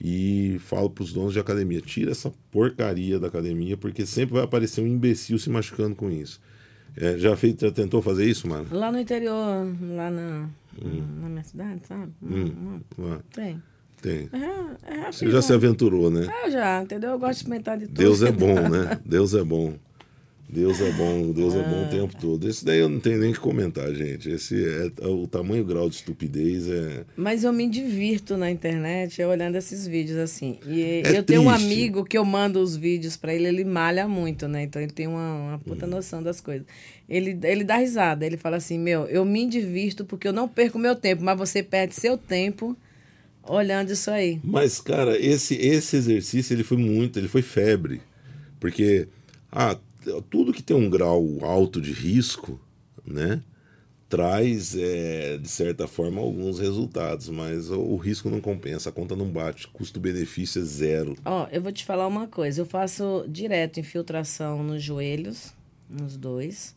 E 0.00 0.56
falo 0.60 0.88
para 0.88 1.04
os 1.04 1.12
donos 1.12 1.32
de 1.32 1.38
academia: 1.38 1.80
tira 1.80 2.10
essa 2.10 2.32
porcaria 2.50 3.18
da 3.18 3.28
academia, 3.28 3.76
porque 3.76 4.06
sempre 4.06 4.34
vai 4.34 4.44
aparecer 4.44 4.80
um 4.80 4.86
imbecil 4.86 5.38
se 5.38 5.50
machucando 5.50 5.94
com 5.94 6.10
isso. 6.10 6.40
É, 6.96 7.18
já, 7.18 7.36
fez, 7.36 7.56
já 7.58 7.70
tentou 7.70 8.02
fazer 8.02 8.24
isso, 8.24 8.48
mano? 8.48 8.66
Lá 8.70 8.90
no 8.90 8.98
interior, 8.98 9.66
lá 9.82 10.10
na, 10.10 10.48
hum. 10.82 11.02
na 11.20 11.28
minha 11.28 11.44
cidade, 11.44 11.80
sabe? 11.86 12.12
Hum. 12.22 12.80
Hum. 12.98 13.18
Tem. 13.32 13.62
Tem. 14.00 14.30
É, 14.32 14.94
é 15.08 15.12
Você 15.12 15.30
já 15.30 15.42
se 15.42 15.52
aventurou, 15.52 16.10
né? 16.10 16.26
Eu 16.44 16.50
já, 16.50 16.82
entendeu? 16.82 17.10
Eu 17.10 17.18
gosto 17.18 17.32
de 17.32 17.36
experimentar 17.38 17.78
de 17.78 17.86
tudo. 17.86 17.96
Deus 17.98 18.22
é 18.22 18.32
bom, 18.32 18.68
né? 18.68 18.98
Deus 19.04 19.34
é 19.34 19.44
bom. 19.44 19.74
Deus 20.52 20.80
é 20.80 20.90
bom, 20.90 21.30
Deus 21.30 21.54
é 21.54 21.62
bom 21.62 21.84
o 21.84 21.88
tempo 21.88 22.16
todo. 22.20 22.48
Esse 22.48 22.64
daí 22.64 22.80
eu 22.80 22.88
não 22.88 22.98
tenho 22.98 23.18
nem 23.20 23.32
que 23.32 23.38
comentar, 23.38 23.92
gente. 23.94 24.28
Esse 24.28 24.64
é, 24.64 24.90
é 25.00 25.06
o 25.06 25.26
tamanho 25.28 25.62
o 25.62 25.66
grau 25.66 25.88
de 25.88 25.94
estupidez 25.94 26.68
é. 26.68 27.04
Mas 27.16 27.44
eu 27.44 27.52
me 27.52 27.68
divirto 27.68 28.36
na 28.36 28.50
internet 28.50 29.22
olhando 29.22 29.54
esses 29.54 29.86
vídeos 29.86 30.18
assim. 30.18 30.58
E 30.66 30.82
é 30.82 30.98
eu 30.98 31.02
triste. 31.02 31.22
tenho 31.24 31.42
um 31.42 31.50
amigo 31.50 32.04
que 32.04 32.18
eu 32.18 32.24
mando 32.24 32.60
os 32.60 32.76
vídeos 32.76 33.16
para 33.16 33.32
ele, 33.32 33.46
ele 33.46 33.64
malha 33.64 34.08
muito, 34.08 34.48
né? 34.48 34.64
Então 34.64 34.82
ele 34.82 34.90
tem 34.90 35.06
uma, 35.06 35.34
uma 35.34 35.58
puta 35.60 35.86
hum. 35.86 35.90
noção 35.90 36.20
das 36.20 36.40
coisas. 36.40 36.66
Ele, 37.08 37.38
ele 37.44 37.62
dá 37.62 37.76
risada, 37.76 38.26
ele 38.26 38.36
fala 38.36 38.56
assim: 38.56 38.76
Meu, 38.78 39.04
eu 39.04 39.24
me 39.24 39.46
divirto 39.46 40.04
porque 40.04 40.26
eu 40.26 40.32
não 40.32 40.48
perco 40.48 40.80
meu 40.80 40.96
tempo, 40.96 41.22
mas 41.22 41.38
você 41.38 41.62
perde 41.62 41.94
seu 41.94 42.18
tempo 42.18 42.76
olhando 43.44 43.92
isso 43.92 44.10
aí. 44.10 44.40
Mas, 44.42 44.80
cara, 44.80 45.16
esse, 45.16 45.54
esse 45.54 45.96
exercício 45.96 46.54
ele 46.54 46.64
foi 46.64 46.76
muito, 46.76 47.18
ele 47.18 47.28
foi 47.28 47.42
febre. 47.42 48.00
Porque, 48.58 49.08
ah, 49.50 49.76
tudo 50.30 50.52
que 50.52 50.62
tem 50.62 50.76
um 50.76 50.88
grau 50.88 51.24
alto 51.42 51.80
de 51.80 51.92
risco, 51.92 52.60
né, 53.04 53.42
traz, 54.08 54.76
é, 54.76 55.38
de 55.38 55.48
certa 55.48 55.86
forma, 55.86 56.20
alguns 56.20 56.58
resultados, 56.58 57.28
mas 57.28 57.70
o, 57.70 57.96
risco 57.96 58.28
não 58.28 58.40
compensa, 58.40 58.88
a 58.88 58.92
conta 58.92 59.14
não 59.14 59.28
bate, 59.28 59.68
custo-benefício 59.68 60.60
é 60.60 60.64
zero. 60.64 61.14
Ó, 61.24 61.46
eu 61.52 61.62
vou 61.62 61.70
te 61.70 61.84
falar 61.84 62.08
uma 62.08 62.26
coisa, 62.26 62.60
eu 62.60 62.66
faço 62.66 63.24
direto 63.28 63.78
infiltração 63.78 64.64
nos 64.64 64.82
joelhos, 64.82 65.54
nos 65.88 66.16
dois, 66.16 66.74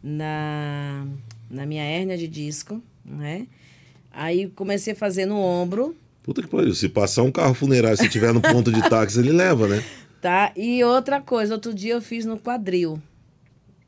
na, 0.00 1.06
na 1.50 1.66
minha 1.66 1.82
hérnia 1.82 2.16
de 2.16 2.28
disco, 2.28 2.80
né, 3.04 3.48
aí 4.12 4.48
comecei 4.50 4.92
a 4.92 4.96
fazer 4.96 5.26
no 5.26 5.38
ombro. 5.38 5.96
Puta 6.22 6.40
que 6.40 6.48
pariu, 6.48 6.72
se 6.72 6.88
passar 6.88 7.24
um 7.24 7.32
carro 7.32 7.54
funerário, 7.54 7.98
se 7.98 8.08
tiver 8.08 8.32
no 8.32 8.40
ponto 8.40 8.70
de 8.70 8.88
táxi, 8.88 9.18
ele 9.18 9.32
leva, 9.32 9.66
né? 9.66 9.82
Tá? 10.20 10.52
E 10.56 10.82
outra 10.82 11.20
coisa, 11.20 11.54
outro 11.54 11.72
dia 11.72 11.94
eu 11.94 12.00
fiz 12.00 12.24
no 12.24 12.38
quadril. 12.38 13.00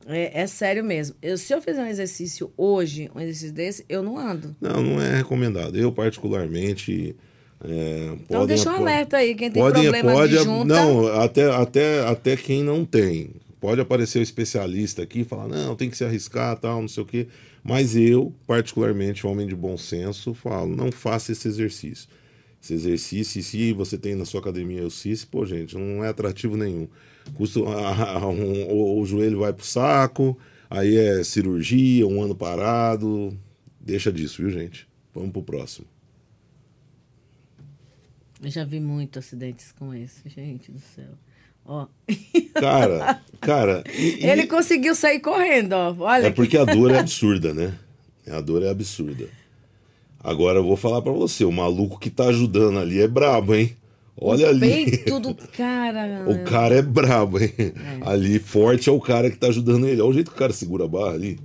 É, 0.06 0.42
é 0.42 0.46
sério 0.46 0.82
mesmo. 0.82 1.16
Eu, 1.20 1.36
se 1.36 1.52
eu 1.52 1.60
fizer 1.60 1.82
um 1.82 1.86
exercício 1.86 2.50
hoje, 2.56 3.10
um 3.14 3.20
exercício 3.20 3.52
desse, 3.52 3.84
eu 3.88 4.02
não 4.02 4.18
ando. 4.18 4.56
Não, 4.60 4.82
não 4.82 5.02
é 5.02 5.16
recomendado. 5.16 5.76
Eu, 5.76 5.92
particularmente. 5.92 7.14
É, 7.62 8.16
então 8.22 8.46
deixa 8.46 8.70
um 8.70 8.76
alerta 8.76 9.16
aí, 9.16 9.34
quem 9.34 9.50
tem 9.50 9.60
podem, 9.60 9.82
problema 9.82 10.12
pode, 10.12 10.38
de 10.38 10.44
junta... 10.44 10.64
Não, 10.64 11.08
até, 11.08 11.50
até, 11.50 12.00
até 12.06 12.36
quem 12.36 12.62
não 12.62 12.84
tem. 12.84 13.30
Pode 13.60 13.80
aparecer 13.80 14.20
o 14.20 14.22
especialista 14.22 15.02
aqui 15.02 15.20
e 15.20 15.24
falar, 15.24 15.48
não, 15.48 15.74
tem 15.74 15.90
que 15.90 15.96
se 15.96 16.04
arriscar, 16.04 16.56
tal, 16.56 16.80
não 16.80 16.88
sei 16.88 17.02
o 17.02 17.06
quê. 17.06 17.26
Mas 17.64 17.96
eu, 17.96 18.32
particularmente, 18.46 19.26
homem 19.26 19.46
de 19.46 19.56
bom 19.56 19.76
senso, 19.76 20.32
falo, 20.32 20.74
não 20.74 20.92
faça 20.92 21.32
esse 21.32 21.48
exercício 21.48 22.08
esse 22.62 22.74
exercício, 22.74 23.38
e 23.38 23.42
se 23.42 23.72
você 23.72 23.96
tem 23.96 24.14
na 24.14 24.24
sua 24.24 24.40
academia 24.40 24.86
o 24.86 24.90
CIS, 24.90 25.24
pô, 25.24 25.46
gente, 25.46 25.76
não 25.76 26.04
é 26.04 26.08
atrativo 26.08 26.56
nenhum. 26.56 26.88
Custa, 27.34 27.60
a, 27.60 28.18
a, 28.18 28.28
um, 28.28 28.64
o, 28.70 29.00
o, 29.00 29.06
joelho 29.06 29.40
vai 29.40 29.52
pro 29.52 29.64
saco, 29.64 30.38
aí 30.68 30.96
é 30.96 31.22
cirurgia, 31.22 32.06
um 32.06 32.22
ano 32.22 32.34
parado. 32.34 33.38
Deixa 33.80 34.12
disso, 34.12 34.42
viu, 34.42 34.50
gente? 34.50 34.88
Vamos 35.14 35.30
pro 35.30 35.42
próximo. 35.42 35.86
Eu 38.42 38.50
já 38.50 38.64
vi 38.64 38.80
muitos 38.80 39.24
acidentes 39.24 39.72
com 39.72 39.92
esse, 39.94 40.28
gente 40.28 40.70
do 40.70 40.80
céu. 40.80 41.10
Ó. 41.64 41.86
Cara, 42.54 43.22
cara. 43.40 43.84
E, 43.94 44.24
Ele 44.24 44.46
conseguiu 44.46 44.94
sair 44.94 45.20
correndo, 45.20 45.74
ó. 45.74 45.94
Olha. 45.98 46.26
É 46.26 46.30
porque 46.30 46.56
a 46.56 46.64
dor 46.66 46.90
é 46.90 46.98
absurda, 46.98 47.54
né? 47.54 47.78
A 48.26 48.40
dor 48.40 48.62
é 48.62 48.70
absurda. 48.70 49.28
Agora 50.22 50.58
eu 50.58 50.64
vou 50.64 50.76
falar 50.76 51.00
para 51.00 51.12
você, 51.12 51.44
o 51.44 51.52
maluco 51.52 51.98
que 51.98 52.10
tá 52.10 52.26
ajudando 52.26 52.78
ali 52.78 53.00
é 53.00 53.08
brabo, 53.08 53.54
hein? 53.54 53.76
Olha 54.20 54.46
o 54.46 54.50
ali. 54.50 54.68
Peito 54.68 55.20
do 55.20 55.34
cara. 55.56 56.24
o 56.28 56.44
cara 56.44 56.74
é 56.74 56.82
brabo, 56.82 57.38
hein? 57.38 57.52
É. 57.56 57.74
Ali 58.02 58.38
forte 58.38 58.88
é 58.88 58.92
o 58.92 59.00
cara 59.00 59.30
que 59.30 59.38
tá 59.38 59.46
ajudando 59.46 59.86
ele. 59.86 60.00
Olha 60.00 60.10
o 60.10 60.14
jeito 60.14 60.30
que 60.30 60.36
o 60.36 60.38
cara 60.38 60.52
segura 60.52 60.84
a 60.84 60.88
barra 60.88 61.12
ali. 61.12 61.38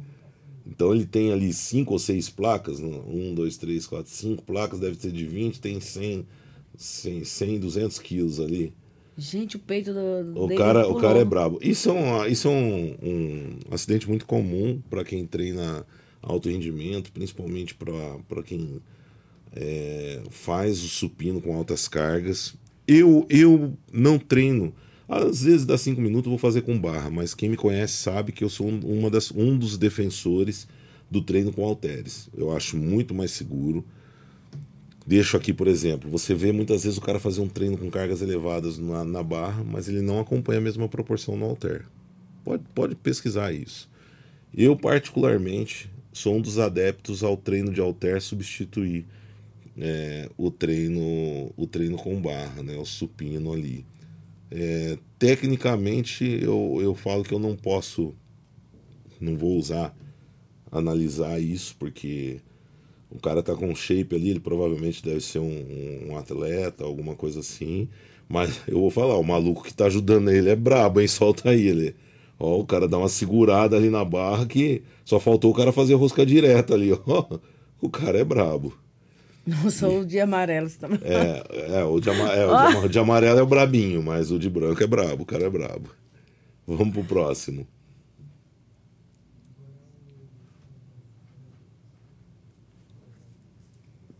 Então 0.65 0.93
ele 0.93 1.05
tem 1.05 1.31
ali 1.31 1.53
cinco 1.53 1.93
ou 1.93 1.99
seis 1.99 2.29
placas, 2.29 2.79
né? 2.79 2.99
um, 3.07 3.33
dois, 3.35 3.57
três, 3.57 3.85
quatro, 3.85 4.11
cinco 4.11 4.43
placas, 4.43 4.79
deve 4.79 4.95
ter 4.95 5.11
de 5.11 5.25
20, 5.25 5.59
tem 5.59 5.79
100, 5.79 6.25
100, 6.75 7.23
100 7.25 7.59
200 7.59 7.99
quilos 7.99 8.39
ali. 8.39 8.73
Gente, 9.15 9.57
o 9.57 9.59
peito 9.59 9.93
do, 9.93 10.43
o 10.45 10.55
cara, 10.55 10.87
o 10.87 10.95
cara 10.95 11.19
é 11.19 11.25
brabo. 11.25 11.59
Isso 11.61 11.89
é 11.89 11.93
um, 11.93 12.25
isso 12.25 12.47
é 12.47 12.51
um, 12.51 12.95
um 13.03 13.49
acidente 13.69 14.09
muito 14.09 14.25
comum 14.25 14.81
para 14.89 15.03
quem 15.03 15.27
treina 15.27 15.85
alto 16.23 16.49
rendimento, 16.49 17.11
principalmente 17.11 17.75
para 17.75 18.43
quem 18.43 18.81
é, 19.55 20.21
faz 20.29 20.83
o 20.83 20.87
supino 20.87 21.41
com 21.41 21.55
altas 21.55 21.87
cargas. 21.87 22.55
Eu, 22.87 23.25
eu 23.29 23.73
não 23.91 24.17
treino. 24.17 24.73
Às 25.07 25.43
vezes 25.43 25.65
dá 25.65 25.77
cinco 25.77 26.01
minutos 26.01 26.25
eu 26.25 26.31
vou 26.31 26.39
fazer 26.39 26.61
com 26.61 26.79
barra, 26.79 27.09
mas 27.09 27.35
quem 27.35 27.49
me 27.49 27.57
conhece 27.57 27.93
sabe 27.93 28.31
que 28.31 28.43
eu 28.43 28.49
sou 28.49 28.67
uma 28.67 29.09
das, 29.09 29.31
um 29.31 29.57
dos 29.57 29.77
defensores 29.77 30.67
do 31.11 31.21
treino 31.21 31.51
com 31.51 31.63
halteres. 31.63 32.29
Eu 32.35 32.55
acho 32.55 32.77
muito 32.77 33.13
mais 33.13 33.31
seguro. 33.31 33.85
Deixo 35.05 35.35
aqui, 35.35 35.53
por 35.53 35.67
exemplo, 35.67 36.09
você 36.09 36.33
vê 36.33 36.53
muitas 36.53 36.83
vezes 36.83 36.97
o 36.97 37.01
cara 37.01 37.19
fazer 37.19 37.41
um 37.41 37.49
treino 37.49 37.77
com 37.77 37.89
cargas 37.91 38.21
elevadas 38.21 38.79
na, 38.79 39.03
na 39.03 39.21
barra, 39.21 39.63
mas 39.63 39.89
ele 39.89 40.01
não 40.01 40.19
acompanha 40.19 40.59
a 40.59 40.63
mesma 40.63 40.87
proporção 40.87 41.35
no 41.35 41.45
halter. 41.45 41.85
Pode, 42.43 42.63
pode 42.73 42.95
pesquisar 42.95 43.51
isso. 43.51 43.89
Eu, 44.55 44.75
particularmente, 44.75 45.89
sou 46.13 46.35
um 46.35 46.41
dos 46.41 46.59
adeptos 46.59 47.23
ao 47.23 47.35
treino 47.35 47.73
de 47.73 47.81
halter 47.81 48.21
substituir 48.21 49.05
é, 49.77 50.29
o 50.37 50.51
treino 50.51 51.51
o 51.57 51.67
treino 51.67 51.97
com 51.97 52.21
barra, 52.21 52.61
né, 52.63 52.77
o 52.77 52.85
supino 52.85 53.51
ali. 53.51 53.85
É, 54.51 54.97
tecnicamente 55.17 56.23
eu, 56.41 56.77
eu 56.81 56.93
falo 56.93 57.23
que 57.23 57.33
eu 57.33 57.39
não 57.39 57.55
posso, 57.55 58.13
não 59.19 59.35
vou 59.35 59.57
usar, 59.57 59.95
analisar 60.71 61.41
isso, 61.41 61.75
porque 61.79 62.39
o 63.09 63.19
cara 63.19 63.41
tá 63.43 63.55
com 63.55 63.73
shape 63.75 64.15
ali, 64.15 64.29
ele 64.29 64.39
provavelmente 64.39 65.03
deve 65.03 65.21
ser 65.21 65.39
um, 65.39 66.09
um 66.09 66.17
atleta, 66.17 66.83
alguma 66.83 67.15
coisa 67.15 67.39
assim. 67.39 67.87
Mas 68.27 68.61
eu 68.67 68.79
vou 68.79 68.89
falar, 68.89 69.17
o 69.17 69.23
maluco 69.23 69.63
que 69.63 69.73
tá 69.73 69.85
ajudando 69.85 70.31
ele 70.31 70.49
é 70.49 70.55
brabo, 70.55 71.01
hein? 71.01 71.07
Solta 71.09 71.49
aí, 71.51 71.67
ele. 71.67 71.95
Ó, 72.39 72.59
o 72.59 72.65
cara 72.65 72.87
dá 72.87 72.97
uma 72.97 73.09
segurada 73.09 73.75
ali 73.77 73.89
na 73.89 74.03
barra 74.03 74.45
que 74.45 74.81
só 75.05 75.19
faltou 75.19 75.51
o 75.51 75.53
cara 75.53 75.71
fazer 75.71 75.95
rosca 75.95 76.25
direta 76.25 76.73
ali, 76.73 76.91
ó. 76.91 77.39
O 77.81 77.89
cara 77.89 78.17
é 78.17 78.23
brabo. 78.23 78.73
Nossa, 79.45 79.89
e... 79.89 79.97
o 79.97 80.05
de 80.05 80.17
amarelo 80.17 80.69
você 80.69 80.77
tá 80.77 80.87
É, 81.01 81.79
é, 81.79 81.83
o, 81.83 81.99
de, 81.99 82.09
ama... 82.09 82.31
é 82.31 82.45
o, 82.45 82.71
de, 82.71 82.77
o 82.85 82.89
de 82.89 82.97
amarelo 82.97 83.39
é 83.39 83.43
o 83.43 83.45
brabinho, 83.45 84.01
mas 84.01 84.31
o 84.31 84.39
de 84.39 84.49
branco 84.49 84.81
é 84.81 84.87
brabo, 84.87 85.23
o 85.23 85.25
cara 85.25 85.43
é 85.43 85.49
brabo. 85.49 85.89
Vamos 86.65 86.93
pro 86.93 87.03
próximo. 87.03 87.67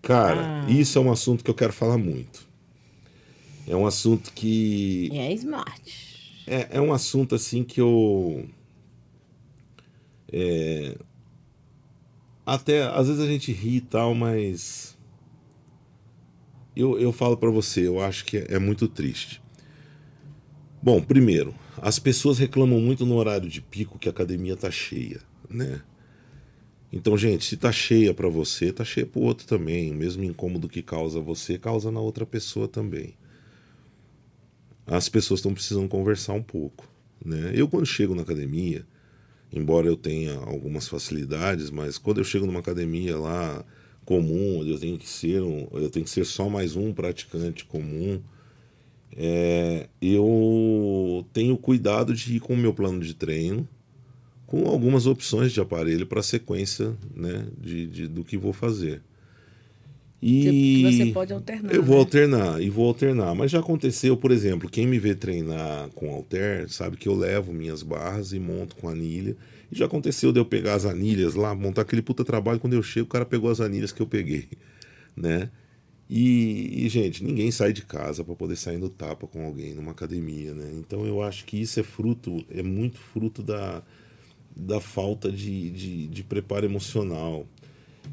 Cara, 0.02 0.66
ah. 0.66 0.70
isso 0.70 0.98
é 0.98 1.02
um 1.02 1.10
assunto 1.10 1.42
que 1.42 1.50
eu 1.50 1.56
quero 1.56 1.72
falar 1.72 1.98
muito. 1.98 2.46
É 3.66 3.76
um 3.76 3.88
assunto 3.88 4.34
que. 4.34 5.10
É 5.14 5.32
smart. 5.34 6.44
É, 6.46 6.68
é 6.72 6.82
um 6.82 6.92
assunto 6.92 7.36
assim 7.36 7.64
que 7.64 7.80
eu. 7.80 8.46
É, 10.34 10.98
até 12.46 12.84
às 12.84 13.08
vezes 13.08 13.22
a 13.22 13.28
gente 13.28 13.52
ri 13.52 13.76
e 13.76 13.82
tal, 13.82 14.16
mas 14.16 14.98
eu, 16.76 17.00
eu 17.00 17.12
falo 17.12 17.38
para 17.38 17.52
você, 17.52 17.88
eu 17.88 18.02
acho 18.02 18.26
que 18.26 18.38
é, 18.38 18.58
muito 18.58 18.88
triste. 18.88 19.42
Bom, 20.82 21.00
primeiro, 21.00 21.54
as 21.78 22.00
pessoas 22.00 22.40
reclamam 22.40 22.82
muito 22.82 23.06
no 23.06 23.16
horário 23.16 23.48
de 23.48 23.62
pico 23.62 24.00
que 24.00 24.10
a 24.10 24.12
academia 24.12 24.58
tá 24.58 24.72
cheia, 24.72 25.22
né? 25.48 25.82
Então, 26.92 27.18
gente, 27.18 27.46
se 27.46 27.58
tá 27.58 27.72
cheia 27.72 28.14
para 28.14 28.30
você, 28.30 28.74
tá 28.74 28.84
cheia 28.84 29.06
pro 29.06 29.22
outro 29.22 29.48
também. 29.48 29.92
O 29.92 29.96
mesmo 29.96 30.24
incômodo 30.24 30.70
que 30.70 30.82
causa 30.82 31.20
você, 31.20 31.58
causa 31.58 31.90
na 31.90 32.00
outra 32.00 32.26
pessoa 32.26 32.68
também 32.68 33.16
as 34.86 35.10
pessoas 35.10 35.40
estão 35.40 35.54
precisando 35.54 35.88
conversar 35.88 36.34
um 36.34 36.44
pouco. 36.44 36.88
Né? 37.24 37.52
Eu, 37.56 37.68
quando 37.68 37.86
chego 37.86 38.14
na 38.14 38.22
academia, 38.22 38.86
embora 39.54 39.88
eu 39.88 39.96
tenha 39.96 40.34
algumas 40.40 40.88
facilidades, 40.88 41.70
mas 41.70 41.98
quando 41.98 42.18
eu 42.20 42.24
chego 42.24 42.46
numa 42.46 42.60
academia 42.60 43.18
lá 43.18 43.64
comum, 44.04 44.64
eu 44.66 44.80
tenho 44.80 44.98
que 44.98 45.08
ser 45.08 45.42
um, 45.42 45.68
eu 45.74 45.90
tenho 45.90 46.04
que 46.04 46.10
ser 46.10 46.26
só 46.26 46.50
mais 46.50 46.76
um 46.76 46.92
praticante 46.92 47.64
comum, 47.64 48.20
é, 49.16 49.88
eu 50.02 51.26
tenho 51.32 51.56
cuidado 51.58 52.14
de 52.14 52.36
ir 52.36 52.40
com 52.40 52.54
o 52.54 52.58
meu 52.58 52.74
plano 52.74 53.00
de 53.00 53.14
treino, 53.14 53.68
com 54.48 54.68
algumas 54.68 55.06
opções 55.06 55.52
de 55.52 55.62
aparelho 55.62 56.06
para 56.06 56.22
sequência 56.22 56.96
né, 57.16 57.46
de, 57.60 57.88
de, 57.88 58.08
do 58.08 58.24
que 58.24 58.38
vou 58.38 58.54
fazer. 58.54 59.02
E 60.26 60.82
você 60.84 61.06
pode 61.08 61.34
alternar. 61.34 61.76
Eu 61.76 61.84
vou 61.84 61.96
né? 61.96 62.02
alternar 62.02 62.62
e 62.62 62.70
vou 62.70 62.88
alternar. 62.88 63.36
Mas 63.36 63.52
já 63.52 63.60
aconteceu, 63.60 64.16
por 64.16 64.32
exemplo, 64.32 64.70
quem 64.70 64.88
me 64.88 64.98
vê 64.98 65.14
treinar 65.14 65.90
com 65.90 66.10
alter 66.14 66.70
sabe 66.70 66.96
que 66.96 67.10
eu 67.10 67.14
levo 67.14 67.52
minhas 67.52 67.84
barras 67.84 68.32
e 68.32 68.40
monto 68.40 68.78
com 68.78 68.88
anilha. 68.88 69.36
E 69.70 69.76
já 69.76 69.86
aconteceu 69.86 70.32
de 70.32 70.40
eu 70.40 70.46
pegar 70.46 70.76
as 70.76 70.86
anilhas 70.86 71.36
lá, 71.36 71.54
montar 71.54 71.82
aquele 71.82 72.02
puta 72.02 72.24
trabalho. 72.24 72.58
Quando 72.58 72.72
eu 72.72 72.82
chego, 72.82 73.06
o 73.06 73.10
cara 73.10 73.26
pegou 73.26 73.52
as 73.52 73.60
anilhas 73.60 73.92
que 73.92 74.02
eu 74.02 74.08
peguei, 74.08 74.48
né? 75.14 75.50
E, 76.10 76.86
e 76.86 76.90
gente, 76.90 77.22
ninguém 77.22 77.52
sai 77.52 77.74
de 77.74 77.82
casa 77.82 78.24
para 78.24 78.36
poder 78.36 78.56
sair 78.56 78.78
no 78.78 78.88
tapa 78.88 79.28
com 79.28 79.46
alguém 79.46 79.74
numa 79.74 79.92
academia, 79.92 80.54
né? 80.54 80.72
Então 80.78 81.06
eu 81.06 81.22
acho 81.22 81.44
que 81.44 81.60
isso 81.60 81.82
é 81.82 81.84
fruto, 81.84 82.46
é 82.50 82.64
muito 82.64 82.98
fruto 82.98 83.44
da, 83.44 83.84
da 84.56 84.80
falta 84.80 85.30
de, 85.30 85.70
de, 85.72 86.08
de 86.08 86.24
preparo 86.24 86.66
emocional. 86.66 87.46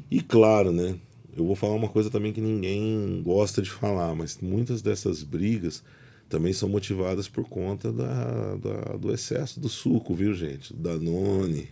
E 0.09 0.21
claro, 0.21 0.73
né? 0.73 0.95
Eu 1.35 1.45
vou 1.45 1.55
falar 1.55 1.75
uma 1.75 1.89
coisa 1.89 2.09
também 2.09 2.33
que 2.33 2.41
ninguém 2.41 3.21
gosta 3.23 3.61
de 3.61 3.69
falar, 3.69 4.13
mas 4.15 4.37
muitas 4.41 4.81
dessas 4.81 5.23
brigas 5.23 5.83
também 6.27 6.53
são 6.53 6.69
motivadas 6.69 7.27
por 7.27 7.47
conta 7.47 7.91
da, 7.91 8.55
da, 8.55 8.97
do 8.97 9.13
excesso 9.13 9.59
do 9.59 9.67
suco, 9.67 10.15
viu, 10.15 10.33
gente? 10.33 10.73
Danone, 10.73 11.67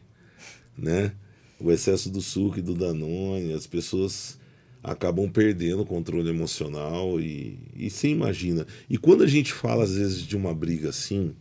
né? 0.78 1.14
O 1.60 1.72
excesso 1.72 2.10
do 2.10 2.22
suco 2.22 2.60
e 2.60 2.62
do 2.62 2.74
Danone, 2.74 3.53
as 3.53 3.68
pessoas 3.68 4.38
acabam 4.84 5.30
perdendo 5.30 5.82
o 5.82 5.86
controle 5.86 6.30
emocional 6.30 7.20
e, 7.20 7.60
e 7.76 7.89
se 7.89 8.07
imagina. 8.07 8.66
E 8.89 8.97
quando 8.97 9.24
a 9.24 9.28
gente 9.28 9.51
fala, 9.51 9.84
às 9.84 9.95
vezes, 9.95 10.22
de 10.22 10.38
uma 10.38 10.53
briga 10.53 10.89
assim, 10.89 11.34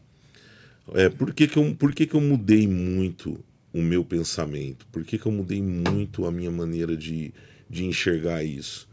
é, 0.95 1.09
por, 1.09 1.33
que, 1.33 1.47
que, 1.47 1.57
eu, 1.57 1.75
por 1.75 1.93
que, 1.93 2.07
que 2.07 2.15
eu 2.15 2.21
mudei 2.21 2.67
muito 2.67 3.39
o 3.73 3.81
meu 3.81 4.05
pensamento? 4.05 4.87
Por 4.91 5.05
que, 5.05 5.19
que 5.19 5.27
eu 5.27 5.33
mudei 5.33 5.63
muito 5.63 6.25
a 6.27 6.33
minha 6.33 6.51
maneira 6.51 6.97
de, 6.97 7.33
de 7.69 7.85
enxergar 7.85 8.43
isso. 8.45 8.89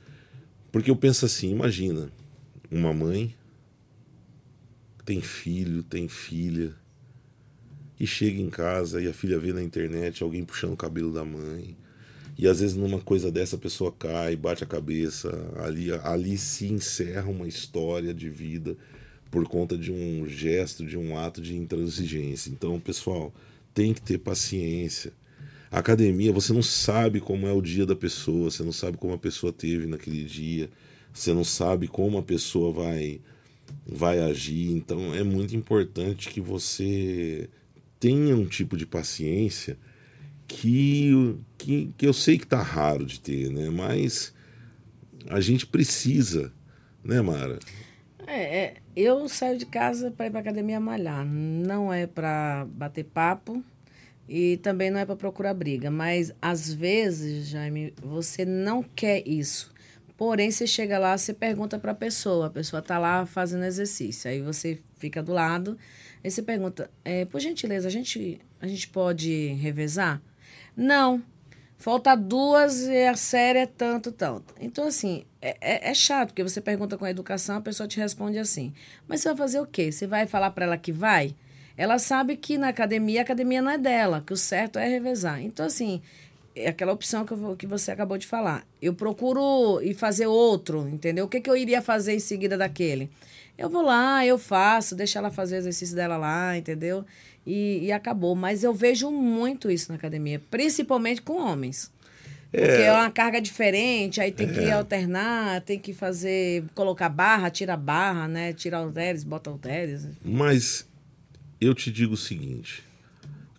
Porque 0.71 0.91
eu 0.91 0.95
penso 0.95 1.25
assim, 1.25 1.51
imagina, 1.51 2.11
uma 2.69 2.93
mãe 2.93 3.33
tem 5.05 5.21
filho, 5.21 5.83
tem 5.83 6.07
filha, 6.07 6.73
e 7.99 8.05
chega 8.05 8.41
em 8.41 8.49
casa 8.49 9.01
e 9.01 9.07
a 9.07 9.13
filha 9.13 9.39
vê 9.39 9.53
na 9.53 9.63
internet 9.63 10.21
alguém 10.21 10.43
puxando 10.43 10.73
o 10.73 10.77
cabelo 10.77 11.13
da 11.13 11.23
mãe. 11.23 11.77
E 12.37 12.47
às 12.47 12.59
vezes 12.59 12.75
numa 12.75 12.99
coisa 12.99 13.31
dessa 13.31 13.55
a 13.55 13.59
pessoa 13.59 13.91
cai, 13.91 14.35
bate 14.35 14.63
a 14.63 14.67
cabeça, 14.67 15.29
ali, 15.57 15.91
ali 16.03 16.37
se 16.37 16.67
encerra 16.67 17.29
uma 17.29 17.47
história 17.47 18.13
de 18.13 18.29
vida 18.29 18.75
por 19.31 19.47
conta 19.47 19.77
de 19.77 19.91
um 19.91 20.27
gesto, 20.27 20.85
de 20.85 20.97
um 20.97 21.17
ato 21.17 21.41
de 21.41 21.55
intransigência. 21.55 22.49
Então, 22.49 22.79
pessoal, 22.79 23.33
tem 23.73 23.93
que 23.93 24.01
ter 24.01 24.17
paciência 24.17 25.13
academia, 25.79 26.31
você 26.31 26.53
não 26.53 26.63
sabe 26.63 27.19
como 27.19 27.47
é 27.47 27.51
o 27.51 27.61
dia 27.61 27.85
da 27.85 27.95
pessoa, 27.95 28.49
você 28.49 28.63
não 28.63 28.71
sabe 28.71 28.97
como 28.97 29.13
a 29.13 29.17
pessoa 29.17 29.51
teve 29.51 29.85
naquele 29.85 30.23
dia, 30.23 30.69
você 31.13 31.33
não 31.33 31.43
sabe 31.43 31.87
como 31.87 32.17
a 32.17 32.23
pessoa 32.23 32.71
vai 32.71 33.21
vai 33.85 34.19
agir. 34.19 34.71
Então 34.71 35.13
é 35.13 35.23
muito 35.23 35.55
importante 35.55 36.29
que 36.29 36.39
você 36.39 37.49
tenha 37.99 38.35
um 38.35 38.45
tipo 38.45 38.77
de 38.77 38.85
paciência 38.85 39.77
que, 40.47 41.35
que, 41.57 41.91
que 41.97 42.07
eu 42.07 42.13
sei 42.13 42.37
que 42.37 42.45
tá 42.45 42.61
raro 42.61 43.05
de 43.05 43.19
ter, 43.19 43.49
né? 43.49 43.69
Mas 43.69 44.33
a 45.27 45.39
gente 45.39 45.65
precisa, 45.65 46.53
né, 47.03 47.21
Mara? 47.21 47.59
É, 48.27 48.57
é 48.57 48.73
eu 48.95 49.27
saio 49.27 49.57
de 49.57 49.65
casa 49.65 50.11
para 50.11 50.27
ir 50.27 50.31
para 50.31 50.39
academia 50.39 50.79
malhar, 50.79 51.25
não 51.25 51.91
é 51.91 52.07
para 52.07 52.65
bater 52.69 53.03
papo 53.05 53.63
e 54.27 54.57
também 54.57 54.89
não 54.89 54.99
é 54.99 55.05
para 55.05 55.15
procurar 55.15 55.53
briga, 55.53 55.91
mas 55.91 56.33
às 56.41 56.73
vezes, 56.73 57.47
Jaime, 57.47 57.93
você 58.01 58.43
não 58.43 58.81
quer 58.81 59.27
isso. 59.27 59.73
Porém, 60.17 60.49
você 60.49 60.65
chega 60.65 60.97
lá, 60.97 61.17
você 61.17 61.33
pergunta 61.33 61.77
para 61.77 61.91
a 61.91 61.95
pessoa, 61.95 62.47
a 62.47 62.49
pessoa 62.49 62.79
está 62.79 62.97
lá 62.97 63.25
fazendo 63.25 63.65
exercício, 63.65 64.29
aí 64.29 64.41
você 64.41 64.79
fica 64.97 65.21
do 65.21 65.33
lado, 65.33 65.77
aí 66.23 66.31
você 66.31 66.41
pergunta, 66.41 66.89
é, 67.03 67.25
por 67.25 67.41
gentileza, 67.41 67.87
a 67.87 67.91
gente, 67.91 68.39
a 68.61 68.67
gente 68.67 68.87
pode 68.87 69.47
revezar? 69.53 70.21
Não, 70.75 71.21
falta 71.77 72.15
duas 72.15 72.83
e 72.83 73.05
a 73.05 73.15
série 73.15 73.59
é 73.59 73.65
tanto, 73.65 74.11
tanto. 74.11 74.55
Então, 74.59 74.87
assim, 74.87 75.25
é, 75.41 75.57
é, 75.59 75.89
é, 75.91 75.93
chato, 75.93 76.29
porque 76.29 76.43
você 76.43 76.61
pergunta 76.61 76.97
com 76.97 77.03
a 77.03 77.11
educação, 77.11 77.57
a 77.57 77.61
pessoa 77.61 77.87
te 77.87 77.99
responde 77.99 78.39
assim, 78.39 78.73
mas 79.07 79.19
você 79.19 79.29
vai 79.29 79.37
fazer 79.37 79.59
o 79.59 79.65
quê? 79.65 79.91
Você 79.91 80.07
vai 80.07 80.25
falar 80.25 80.51
para 80.51 80.65
ela 80.65 80.77
que 80.77 80.93
vai? 80.93 81.35
Ela 81.77 81.99
sabe 81.99 82.37
que 82.37 82.57
na 82.57 82.69
academia, 82.69 83.21
a 83.21 83.23
academia 83.23 83.61
não 83.61 83.71
é 83.71 83.77
dela, 83.77 84.23
que 84.25 84.33
o 84.33 84.37
certo 84.37 84.79
é 84.79 84.87
revezar. 84.87 85.41
Então, 85.41 85.65
assim, 85.65 86.01
é 86.55 86.69
aquela 86.69 86.93
opção 86.93 87.25
que, 87.25 87.33
eu, 87.33 87.55
que 87.57 87.67
você 87.67 87.91
acabou 87.91 88.17
de 88.17 88.25
falar. 88.25 88.65
Eu 88.81 88.93
procuro 88.93 89.81
ir 89.81 89.93
fazer 89.93 90.27
outro, 90.27 90.87
entendeu? 90.87 91.25
O 91.25 91.27
que, 91.27 91.41
que 91.41 91.49
eu 91.49 91.57
iria 91.57 91.81
fazer 91.81 92.13
em 92.13 92.19
seguida 92.19 92.57
daquele? 92.57 93.09
Eu 93.57 93.69
vou 93.69 93.81
lá, 93.81 94.25
eu 94.25 94.37
faço, 94.37 94.95
deixo 94.95 95.17
ela 95.17 95.31
fazer 95.31 95.55
o 95.55 95.59
exercício 95.59 95.95
dela 95.95 96.17
lá, 96.17 96.57
entendeu? 96.57 97.05
E, 97.45 97.79
e 97.83 97.91
acabou. 97.91 98.35
Mas 98.35 98.63
eu 98.63 98.73
vejo 98.73 99.11
muito 99.11 99.69
isso 99.69 99.91
na 99.91 99.97
academia, 99.97 100.41
principalmente 100.49 101.21
com 101.21 101.41
homens. 101.41 101.91
Porque 102.51 102.71
é, 102.71 102.85
é 102.85 102.91
uma 102.93 103.11
carga 103.11 103.41
diferente, 103.41 104.21
aí 104.21 104.31
tem 104.31 104.47
que 104.47 104.61
é. 104.61 104.71
alternar, 104.71 105.59
tem 105.61 105.77
que 105.77 105.93
fazer, 105.93 106.63
colocar 106.73 107.09
barra, 107.09 107.49
tira 107.49 107.75
barra, 107.75 108.29
né? 108.29 108.53
Tira 108.53 108.77
halteres, 108.77 109.25
bota 109.25 109.49
halteres. 109.49 110.07
Mas 110.23 110.85
eu 111.59 111.73
te 111.73 111.91
digo 111.91 112.13
o 112.13 112.17
seguinte: 112.17 112.83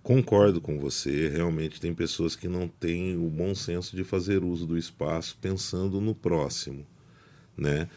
concordo 0.03 0.61
com 0.61 0.79
você, 0.79 1.29
realmente 1.29 1.81
tem 1.81 1.95
pessoas 1.95 2.37
que 2.37 2.49
não 2.49 2.69
têm 2.69 3.17
o 3.17 3.29
bom 3.29 3.55
senso 3.55 3.97
de 3.97 4.05
fazer 4.05 4.45
uso 4.45 4.67
do 4.67 4.79
espaço 4.79 5.37
pensando 5.41 6.01
no 6.01 6.15
próximo, 6.15 6.87
né? 7.57 7.89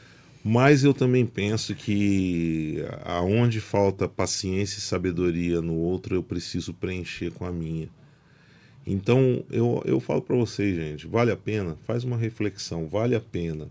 Mas 0.44 0.84
eu 0.84 0.94
também 0.94 1.26
penso 1.26 1.76
que 1.76 2.78
aonde 3.04 3.60
falta 3.60 4.08
paciência 4.08 4.78
e 4.78 4.82
sabedoria 4.82 5.62
no 5.62 5.76
outro, 5.76 6.16
eu 6.16 6.24
preciso 6.24 6.74
preencher 6.74 7.32
com 7.32 7.46
a 7.46 7.52
minha. 7.52 7.90
Então 8.88 9.44
eu, 9.52 9.84
eu 9.86 10.00
falo 10.00 10.22
para 10.22 10.38
vocês, 10.38 10.76
gente, 10.76 11.06
vale 11.08 11.32
a 11.32 11.38
pena? 11.38 11.76
Faz 11.86 12.06
uma 12.06 12.18
reflexão, 12.18 12.88
vale 12.88 13.16
a 13.16 13.20
pena 13.20 13.70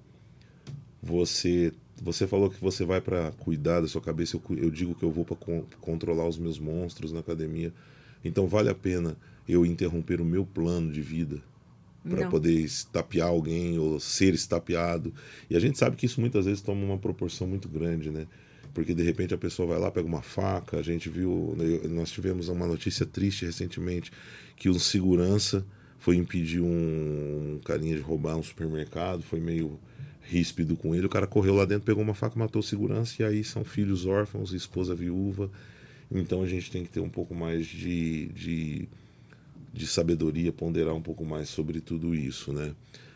você 1.03 1.73
você 2.03 2.27
falou 2.27 2.51
que 2.51 2.61
você 2.61 2.85
vai 2.85 3.01
para 3.01 3.33
cuidar 3.33 3.81
da 3.81 3.89
sua 3.89 4.01
cabeça. 4.01 4.37
Eu, 4.37 4.57
eu 4.57 4.71
digo 4.71 4.95
que 4.95 5.03
eu 5.03 5.11
vou 5.11 5.25
para 5.25 5.37
con 5.37 5.65
controlar 5.81 6.27
os 6.27 6.39
meus 6.39 6.59
monstros 6.59 7.13
na 7.13 7.21
academia. 7.21 7.73
Então 8.25 8.47
vale 8.47 8.69
a 8.69 8.75
pena 8.75 9.17
eu 9.49 9.65
interromper 9.65 10.21
o 10.21 10.25
meu 10.25 10.45
plano 10.45 10.93
de 10.93 11.01
vida 11.01 11.43
para 12.09 12.29
poder 12.29 12.53
estapear 12.53 13.29
alguém 13.29 13.79
ou 13.79 14.01
ser 14.01 14.35
estapeado. 14.35 15.13
E 15.51 15.57
a 15.57 15.61
gente 15.61 15.79
sabe 15.79 15.97
que 15.97 16.07
isso 16.07 16.21
muitas 16.21 16.47
vezes 16.47 16.63
toma 16.63 16.85
uma 16.85 16.99
proporção 16.99 17.47
muito 17.47 17.69
grande, 17.69 18.11
né? 18.11 18.27
Porque 18.73 18.95
de 18.95 19.03
repente 19.03 19.35
a 19.35 19.39
pessoa 19.39 19.69
vai 19.69 19.79
lá, 19.79 19.91
pega 19.91 20.07
uma 20.07 20.23
faca. 20.23 20.79
A 20.79 20.83
gente 20.83 21.09
viu, 21.09 21.57
nós 21.91 22.11
tivemos 22.11 22.49
uma 22.49 22.67
notícia 22.67 23.05
triste 23.05 23.45
recentemente 23.45 24.11
que 24.57 24.69
um 24.69 24.79
segurança 24.79 25.67
foi 25.99 26.17
impedir 26.17 26.61
um 26.61 27.61
carinha 27.65 27.97
de 27.97 28.03
roubar 28.03 28.37
um 28.37 28.43
supermercado, 28.43 29.23
foi 29.23 29.41
meio 29.41 29.79
ríspido 30.29 30.77
com 30.77 30.95
ele. 30.95 31.07
O 31.07 31.11
cara 31.11 31.27
correu 31.27 31.55
lá 31.55 31.65
dentro, 31.65 31.85
pegou 31.85 32.03
uma 32.03 32.15
faca, 32.15 32.39
matou 32.39 32.61
o 32.61 32.63
segurança, 32.63 33.23
e 33.23 33.25
aí 33.25 33.43
são 33.43 33.65
filhos 33.65 34.07
órfãos, 34.07 34.53
esposa 34.53 34.95
viúva. 34.95 35.51
Então 36.11 36.43
a 36.43 36.47
gente 36.47 36.71
tem 36.71 36.85
que 36.85 36.91
ter 36.91 37.01
um 37.01 37.09
pouco 37.09 37.35
mais 37.35 37.67
de, 37.67 38.27
de, 38.29 38.89
de 39.73 39.87
sabedoria, 39.87 40.53
ponderar 40.53 40.95
um 40.95 41.03
pouco 41.03 41.25
mais 41.25 41.49
sobre 41.49 41.81
tudo 41.81 42.15
isso, 42.15 42.53
né? 42.53 42.73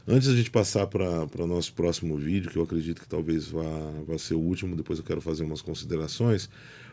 Antes 0.06 0.28
da 0.28 0.34
gente 0.34 0.50
passar 0.50 0.88
para 0.88 1.44
o 1.44 1.46
nosso 1.46 1.72
próximo 1.74 2.16
vídeo, 2.16 2.50
que 2.50 2.56
eu 2.56 2.62
acredito 2.62 3.00
que 3.00 3.08
talvez 3.08 3.48
vá, 3.48 3.62
vá 4.06 4.18
ser 4.18 4.34
o 4.34 4.40
último, 4.40 4.74
depois 4.74 4.98
eu 4.98 5.04
quero 5.04 5.20
fazer 5.20 5.44
umas 5.44 5.62
considerações. 5.62 6.50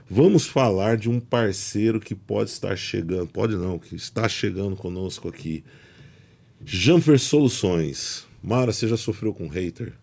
Vamos 0.08 0.46
falar 0.46 0.96
de 0.96 1.10
um 1.10 1.20
parceiro 1.20 2.00
que 2.00 2.14
pode 2.14 2.52
estar 2.52 2.76
chegando, 2.76 3.28
pode 3.28 3.56
não, 3.56 3.80
que 3.80 3.96
está 3.96 4.30
chegando 4.30 4.76
conosco 4.76 5.28
aqui. 5.28 5.64
Janfer 6.64 7.20
Soluções. 7.20 8.28
Mara, 8.44 8.72
você 8.72 8.88
já 8.88 8.98
sofreu 8.98 9.34
com 9.34 9.48
hater? 9.48 9.94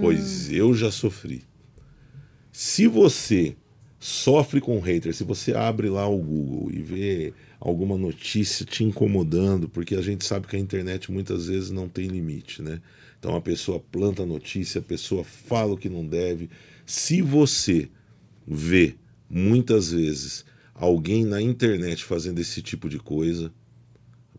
Pois 0.00 0.50
eu 0.50 0.74
já 0.74 0.90
sofri. 0.90 1.42
Se 2.52 2.86
você 2.86 3.56
sofre 3.98 4.60
com 4.60 4.80
hater, 4.80 5.14
se 5.14 5.22
você 5.22 5.54
abre 5.54 5.88
lá 5.88 6.08
o 6.08 6.18
Google 6.18 6.70
e 6.72 6.82
vê 6.82 7.34
alguma 7.60 7.98
notícia 7.98 8.64
te 8.64 8.82
incomodando, 8.82 9.68
porque 9.68 9.94
a 9.94 10.02
gente 10.02 10.24
sabe 10.24 10.46
que 10.46 10.56
a 10.56 10.58
internet 10.58 11.12
muitas 11.12 11.46
vezes 11.46 11.70
não 11.70 11.88
tem 11.88 12.08
limite, 12.08 12.62
né? 12.62 12.80
Então 13.18 13.36
a 13.36 13.40
pessoa 13.40 13.78
planta 13.78 14.24
notícia, 14.24 14.78
a 14.78 14.82
pessoa 14.82 15.22
fala 15.22 15.74
o 15.74 15.76
que 15.76 15.90
não 15.90 16.04
deve. 16.04 16.48
Se 16.86 17.20
você 17.20 17.88
vê 18.48 18.94
muitas 19.28 19.92
vezes 19.92 20.44
alguém 20.74 21.24
na 21.24 21.40
internet 21.40 22.02
fazendo 22.02 22.40
esse 22.40 22.62
tipo 22.62 22.88
de 22.88 22.98
coisa, 22.98 23.52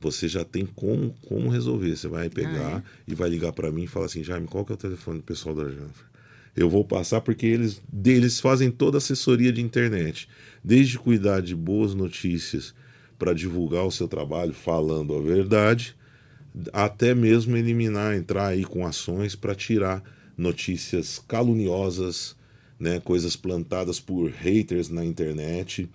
você 0.02 0.28
já 0.28 0.44
tem 0.44 0.66
como, 0.66 1.16
como 1.28 1.50
resolver. 1.50 1.96
Você 1.96 2.08
vai 2.08 2.30
pegar 2.30 2.78
ah, 2.78 2.84
é? 2.86 3.12
e 3.12 3.16
vai 3.16 3.30
ligar 3.30 3.54
para 3.54 3.72
mim 3.72 3.84
e 3.84 3.88
falar 3.88 4.08
assim, 4.08 4.24
Jaime, 4.24 4.48
qual 4.48 4.66
que 4.66 4.72
é 4.72 4.76
o 4.76 4.78
telefone 4.78 5.20
do 5.20 5.24
pessoal 5.24 5.56
da 5.56 5.64
Janfer? 5.64 6.12
eu 6.56 6.70
vou 6.70 6.84
passar 6.84 7.22
porque 7.22 7.46
eles 7.46 7.82
deles 7.92 8.40
fazem 8.40 8.70
toda 8.70 8.98
a 8.98 9.00
assessoria 9.00 9.52
de 9.52 9.62
internet, 9.62 10.28
desde 10.64 11.00
cuidar 11.00 11.42
de 11.42 11.56
boas 11.56 11.94
notícias 11.94 12.74
para 13.18 13.34
divulgar 13.34 13.86
o 13.86 13.92
seu 13.92 14.08
trabalho 14.08 14.54
falando 14.54 15.16
a 15.16 15.22
verdade, 15.22 15.96
até 16.74 17.14
mesmo 17.14 17.56
eliminar, 17.56 18.16
entrar 18.16 18.48
aí 18.48 18.66
com 18.66 18.86
ações 18.86 19.36
para 19.36 19.56
tirar 19.56 20.04
notícias 20.38 21.24
caluniosas, 21.28 22.36
né, 22.80 23.00
coisas 23.00 23.36
plantadas 23.36 24.00
por 24.00 24.30
haters 24.30 24.90
na 24.90 25.06
internet. 25.06 25.88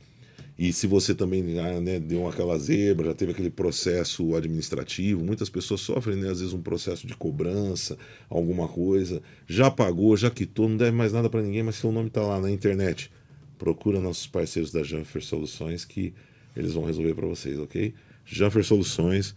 E 0.58 0.72
se 0.72 0.86
você 0.86 1.14
também 1.14 1.54
já, 1.54 1.80
né, 1.80 2.00
deu 2.00 2.26
aquela 2.26 2.58
zebra, 2.58 3.08
já 3.08 3.14
teve 3.14 3.32
aquele 3.32 3.50
processo 3.50 4.34
administrativo, 4.34 5.22
muitas 5.22 5.50
pessoas 5.50 5.82
sofrem, 5.82 6.16
né, 6.16 6.30
às 6.30 6.40
vezes, 6.40 6.54
um 6.54 6.62
processo 6.62 7.06
de 7.06 7.14
cobrança, 7.14 7.98
alguma 8.30 8.66
coisa, 8.66 9.22
já 9.46 9.70
pagou, 9.70 10.16
já 10.16 10.30
quitou, 10.30 10.66
não 10.68 10.78
deve 10.78 10.96
mais 10.96 11.12
nada 11.12 11.28
para 11.28 11.42
ninguém, 11.42 11.62
mas 11.62 11.76
seu 11.76 11.92
nome 11.92 12.08
está 12.08 12.22
lá 12.22 12.40
na 12.40 12.50
internet. 12.50 13.10
Procura 13.58 14.00
nossos 14.00 14.26
parceiros 14.26 14.72
da 14.72 14.82
Janfer 14.82 15.22
Soluções 15.22 15.84
que 15.84 16.14
eles 16.56 16.72
vão 16.72 16.84
resolver 16.84 17.14
para 17.14 17.26
vocês, 17.26 17.58
ok? 17.58 17.92
Janfer 18.24 18.64
Soluções, 18.64 19.34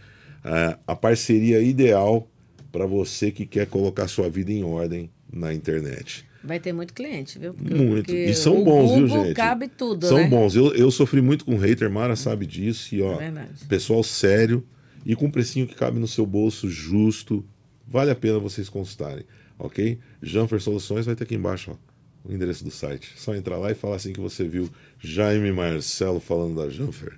a 0.87 0.95
parceria 0.95 1.61
ideal 1.61 2.29
para 2.71 2.85
você 2.85 3.29
que 3.29 3.45
quer 3.45 3.67
colocar 3.67 4.07
sua 4.07 4.29
vida 4.29 4.53
em 4.53 4.63
ordem 4.63 5.09
na 5.31 5.53
internet. 5.53 6.28
Vai 6.43 6.59
ter 6.59 6.71
muito 6.71 6.93
cliente, 6.93 7.37
viu? 7.37 7.53
Porque, 7.53 7.73
muito. 7.73 8.05
porque 8.05 8.25
e 8.25 8.33
são 8.33 8.63
bons, 8.63 8.95
viu, 8.95 9.07
Google 9.07 9.25
gente? 9.25 9.35
cabe 9.35 9.67
tudo, 9.67 10.07
São 10.07 10.17
né? 10.17 10.27
bons. 10.27 10.55
Eu, 10.55 10.73
eu 10.73 10.89
sofri 10.89 11.21
muito 11.21 11.43
com 11.43 11.57
hater, 11.57 11.89
Mara 11.89 12.15
sabe 12.15 12.45
disso. 12.45 12.95
E, 12.95 13.01
ó, 13.01 13.15
É 13.15 13.17
verdade. 13.17 13.65
pessoal 13.67 14.01
sério 14.03 14.65
e 15.05 15.15
com 15.15 15.25
um 15.25 15.31
precinho 15.31 15.67
que 15.67 15.75
cabe 15.75 15.99
no 15.99 16.07
seu 16.07 16.25
bolso, 16.25 16.69
justo. 16.69 17.45
Vale 17.87 18.11
a 18.11 18.15
pena 18.15 18.39
vocês 18.39 18.69
consultarem, 18.69 19.25
ok? 19.57 19.97
Janfer 20.21 20.61
Soluções 20.61 21.05
vai 21.05 21.15
ter 21.15 21.23
aqui 21.25 21.35
embaixo, 21.35 21.71
ó, 21.71 22.29
o 22.29 22.33
endereço 22.33 22.63
do 22.63 22.71
site. 22.71 23.11
Só 23.17 23.35
entrar 23.35 23.57
lá 23.57 23.71
e 23.71 23.75
falar 23.75 23.95
assim 23.97 24.13
que 24.13 24.19
você 24.21 24.47
viu 24.47 24.69
Jaime 24.99 25.51
Marcelo 25.51 26.19
falando 26.19 26.55
da 26.55 26.69
Janfer. 26.69 27.13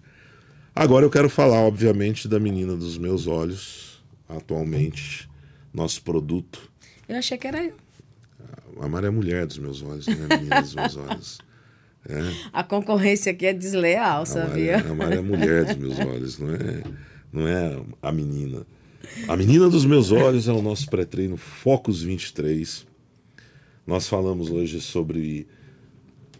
Agora 0.73 1.05
eu 1.05 1.09
quero 1.09 1.29
falar, 1.29 1.59
obviamente, 1.59 2.27
da 2.27 2.39
menina 2.39 2.75
dos 2.75 2.97
meus 2.97 3.27
olhos, 3.27 4.01
atualmente, 4.29 5.29
nosso 5.73 6.01
produto. 6.01 6.71
Eu 7.07 7.17
achei 7.17 7.37
que 7.37 7.45
era 7.45 7.61
eu. 7.63 7.73
A 8.79 8.87
Mara 8.87 9.07
é 9.07 9.09
a 9.09 9.11
mulher 9.11 9.45
dos 9.45 9.57
meus 9.57 9.81
olhos, 9.81 10.07
não 10.07 10.15
é 10.15 10.33
a 10.33 10.37
menina 10.37 10.61
dos 10.61 10.75
meus 10.75 10.97
olhos. 10.97 11.37
É. 12.07 12.19
A 12.51 12.63
concorrência 12.63 13.31
aqui 13.31 13.45
é 13.45 13.53
desleal, 13.53 14.23
A 14.23 14.25
sabia? 14.25 14.77
Mara, 14.79 14.91
a 14.91 14.95
Mara 14.95 15.15
é 15.15 15.19
a 15.19 15.21
mulher 15.21 15.65
dos 15.65 15.75
meus 15.75 15.99
olhos, 15.99 16.39
não 16.39 16.53
é, 16.53 16.83
não 17.31 17.47
é 17.47 17.83
a 18.01 18.11
menina. 18.11 18.65
A 19.27 19.35
menina 19.35 19.69
dos 19.69 19.85
meus 19.85 20.11
olhos 20.11 20.47
é 20.47 20.51
o 20.51 20.61
nosso 20.61 20.89
pré-treino 20.89 21.37
Focus 21.37 22.01
23. 22.01 22.85
Nós 23.85 24.07
falamos 24.07 24.49
hoje 24.49 24.79
sobre 24.79 25.47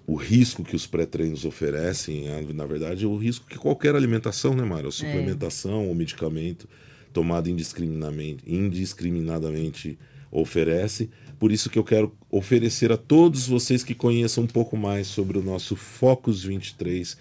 o 0.08 0.16
risco 0.16 0.64
que 0.64 0.76
os 0.76 0.88
pré-treinos 0.88 1.46
oferecem, 1.46 2.26
na 2.54 2.66
verdade, 2.66 3.06
o 3.06 3.16
risco 3.16 3.46
que 3.48 3.58
qualquer 3.58 3.96
alimentação, 3.96 4.56
né, 4.56 4.64
Mara? 4.64 4.90
Suplementação 4.92 5.88
ou 5.88 5.96
medicamento 5.96 6.68
tomado 7.14 7.50
indiscriminadamente, 7.50 8.44
indiscriminadamente 8.48 9.98
oferece. 10.32 11.10
Por 11.42 11.52
isso 11.52 11.72
que 11.72 11.80
eu 11.80 11.84
quero 11.84 12.16
oferecer 12.30 12.92
a 12.92 12.98
todos 12.98 13.48
vocês 13.48 13.84
que 13.84 13.96
conheçam 13.96 14.44
um 14.44 14.48
pouco 14.48 14.78
mais 14.78 15.08
sobre 15.08 15.40
o 15.40 15.42
nosso 15.42 15.76
Focus 15.76 16.44
23 16.44 17.18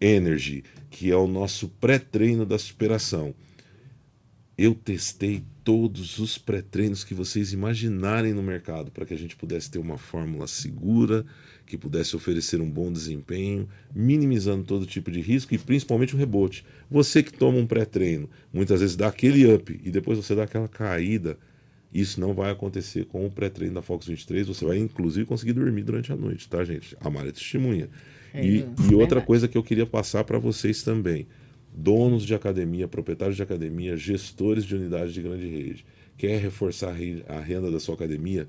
Energy, 0.00 0.62
que 0.88 1.10
é 1.10 1.16
o 1.16 1.26
nosso 1.26 1.66
pré-treino 1.80 2.46
da 2.46 2.60
superação. 2.60 3.34
Eu 4.56 4.72
testei 4.72 5.42
todos 5.64 6.20
os 6.20 6.38
pré-treinos 6.38 7.02
que 7.02 7.12
vocês 7.12 7.52
imaginarem 7.52 8.32
no 8.32 8.40
mercado 8.40 8.92
para 8.92 9.04
que 9.04 9.14
a 9.14 9.18
gente 9.18 9.34
pudesse 9.34 9.68
ter 9.68 9.80
uma 9.80 9.98
fórmula 9.98 10.46
segura, 10.46 11.26
que 11.66 11.76
pudesse 11.76 12.14
oferecer 12.14 12.60
um 12.60 12.70
bom 12.70 12.92
desempenho, 12.92 13.68
minimizando 13.92 14.62
todo 14.62 14.86
tipo 14.86 15.10
de 15.10 15.20
risco 15.20 15.52
e 15.52 15.58
principalmente 15.58 16.14
o 16.14 16.18
rebote. 16.18 16.64
Você 16.88 17.20
que 17.20 17.32
toma 17.32 17.58
um 17.58 17.66
pré-treino, 17.66 18.30
muitas 18.52 18.78
vezes 18.78 18.94
dá 18.94 19.08
aquele 19.08 19.52
up 19.52 19.80
e 19.82 19.90
depois 19.90 20.16
você 20.16 20.36
dá 20.36 20.44
aquela 20.44 20.68
caída, 20.68 21.36
isso 21.92 22.20
não 22.20 22.34
vai 22.34 22.50
acontecer 22.50 23.04
com 23.06 23.24
o 23.26 23.30
pré-treino 23.30 23.74
da 23.74 23.82
Fox 23.82 24.06
23. 24.06 24.46
Você 24.48 24.64
vai 24.64 24.78
inclusive 24.78 25.24
conseguir 25.26 25.52
dormir 25.54 25.82
durante 25.82 26.12
a 26.12 26.16
noite, 26.16 26.48
tá, 26.48 26.62
gente? 26.64 26.96
A 27.00 27.08
Mara 27.08 27.28
é 27.28 27.32
testemunha. 27.32 27.88
É, 28.34 28.44
E, 28.46 28.58
é 28.60 28.66
e 28.90 28.94
outra 28.94 29.20
coisa 29.20 29.48
que 29.48 29.56
eu 29.56 29.62
queria 29.62 29.86
passar 29.86 30.24
para 30.24 30.38
vocês 30.38 30.82
também 30.82 31.26
donos 31.72 32.24
de 32.24 32.34
academia, 32.34 32.88
proprietários 32.88 33.36
de 33.36 33.42
academia, 33.42 33.96
gestores 33.96 34.64
de 34.64 34.74
unidades 34.74 35.12
de 35.12 35.20
grande 35.22 35.46
rede. 35.46 35.84
Quer 36.16 36.40
reforçar 36.40 36.88
a 36.88 36.92
re- 36.94 37.22
a 37.28 37.38
renda 37.38 37.70
da 37.70 37.78
sua 37.78 37.94
academia? 37.94 38.48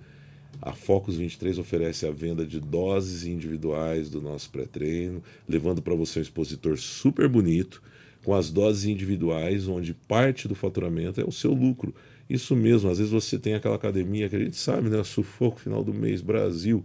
A 0.62 0.72
Focus 0.74 1.18
23 1.18 1.60
oferece 1.60 2.06
a 2.08 2.12
venda 2.12 2.46
de 2.46 2.60
doses 2.60 3.26
individuais 3.26 4.10
do 4.10 4.22
nosso 4.22 4.50
pré-treino, 4.50 5.22
levando 5.48 5.82
para 5.82 5.94
você 5.94 6.20
um 6.20 6.22
expositor 6.22 6.78
super 6.78 7.28
bonito, 7.28 7.82
com 8.24 8.34
as 8.34 8.50
doses 8.50 8.86
individuais, 8.86 9.68
onde 9.68 9.94
parte 9.94 10.48
do 10.48 10.56
faturamento 10.56 11.20
é 11.22 11.26
o 11.26 11.32
seu 11.32 11.54
lucro. 11.54 11.94
Isso 12.30 12.56
mesmo, 12.56 12.90
às 12.90 12.98
vezes 12.98 13.12
você 13.12 13.40
tem 13.40 13.54
aquela 13.54 13.76
academia 13.76 14.28
que 14.28 14.36
a 14.36 14.40
gente 14.40 14.58
sabe, 14.58 14.90
né? 14.90 15.04
Sufoco 15.04 15.60
final 15.60 15.84
do 15.84 15.94
mês, 15.94 16.22
Brasil 16.22 16.84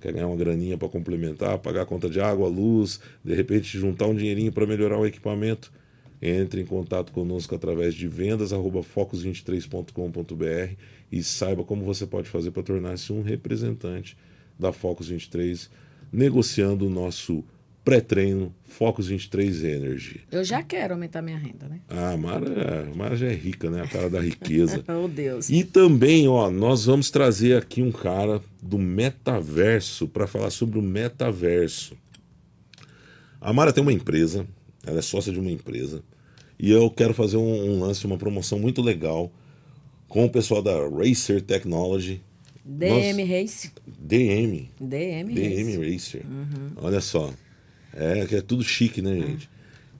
quer 0.00 0.12
ganhar 0.12 0.28
uma 0.28 0.36
graninha 0.36 0.76
para 0.78 0.88
complementar, 0.88 1.58
pagar 1.58 1.82
a 1.82 1.86
conta 1.86 2.08
de 2.08 2.20
água, 2.20 2.48
luz, 2.48 3.00
de 3.24 3.34
repente 3.34 3.78
juntar 3.78 4.06
um 4.06 4.14
dinheirinho 4.14 4.52
para 4.52 4.66
melhorar 4.66 4.98
o 4.98 5.06
equipamento, 5.06 5.72
entre 6.20 6.60
em 6.60 6.64
contato 6.64 7.12
conosco 7.12 7.54
através 7.54 7.94
de 7.94 8.08
vendas 8.08 8.52
arroba 8.52 8.80
focus23.com.br 8.80 10.76
e 11.10 11.22
saiba 11.22 11.64
como 11.64 11.84
você 11.84 12.06
pode 12.06 12.28
fazer 12.28 12.50
para 12.50 12.62
tornar-se 12.62 13.12
um 13.12 13.22
representante 13.22 14.16
da 14.58 14.72
Focus 14.72 15.08
23, 15.08 15.68
negociando 16.10 16.86
o 16.86 16.90
nosso 16.90 17.44
pré-treino 17.86 18.52
Focus 18.64 19.06
23 19.06 19.62
Energy. 19.62 20.20
Eu 20.32 20.42
já 20.42 20.60
quero 20.60 20.94
aumentar 20.94 21.22
minha 21.22 21.38
renda, 21.38 21.68
né? 21.68 21.80
Ah, 21.88 22.10
a 22.10 22.16
Mara, 22.16 22.90
a 22.90 22.96
Mara 22.96 23.16
já 23.16 23.28
é 23.28 23.32
rica, 23.32 23.70
né? 23.70 23.80
A 23.80 23.86
cara 23.86 24.10
da 24.10 24.20
riqueza. 24.20 24.84
Oh, 24.96 25.06
Deus. 25.06 25.48
E 25.50 25.62
também, 25.62 26.26
ó, 26.26 26.50
nós 26.50 26.86
vamos 26.86 27.10
trazer 27.10 27.56
aqui 27.56 27.80
um 27.80 27.92
cara 27.92 28.42
do 28.60 28.76
metaverso 28.76 30.08
para 30.08 30.26
falar 30.26 30.50
sobre 30.50 30.80
o 30.80 30.82
metaverso. 30.82 31.96
A 33.40 33.52
Mara 33.52 33.72
tem 33.72 33.82
uma 33.82 33.92
empresa, 33.92 34.44
ela 34.84 34.98
é 34.98 35.02
sócia 35.02 35.32
de 35.32 35.38
uma 35.38 35.50
empresa, 35.50 36.02
e 36.58 36.72
eu 36.72 36.90
quero 36.90 37.14
fazer 37.14 37.36
um, 37.36 37.76
um 37.76 37.80
lance, 37.80 38.04
uma 38.04 38.18
promoção 38.18 38.58
muito 38.58 38.82
legal 38.82 39.30
com 40.08 40.24
o 40.24 40.30
pessoal 40.30 40.60
da 40.60 40.74
Racer 40.88 41.40
Technology, 41.40 42.20
DM 42.64 43.22
Race. 43.22 43.70
DM, 43.86 44.70
DM, 44.80 45.34
DM 45.34 45.76
Race. 45.76 45.92
Racer. 45.92 46.22
Olha 46.82 47.00
só. 47.00 47.32
É 47.96 48.26
que 48.26 48.36
é 48.36 48.42
tudo 48.42 48.62
chique, 48.62 49.00
né, 49.00 49.14
gente? 49.14 49.48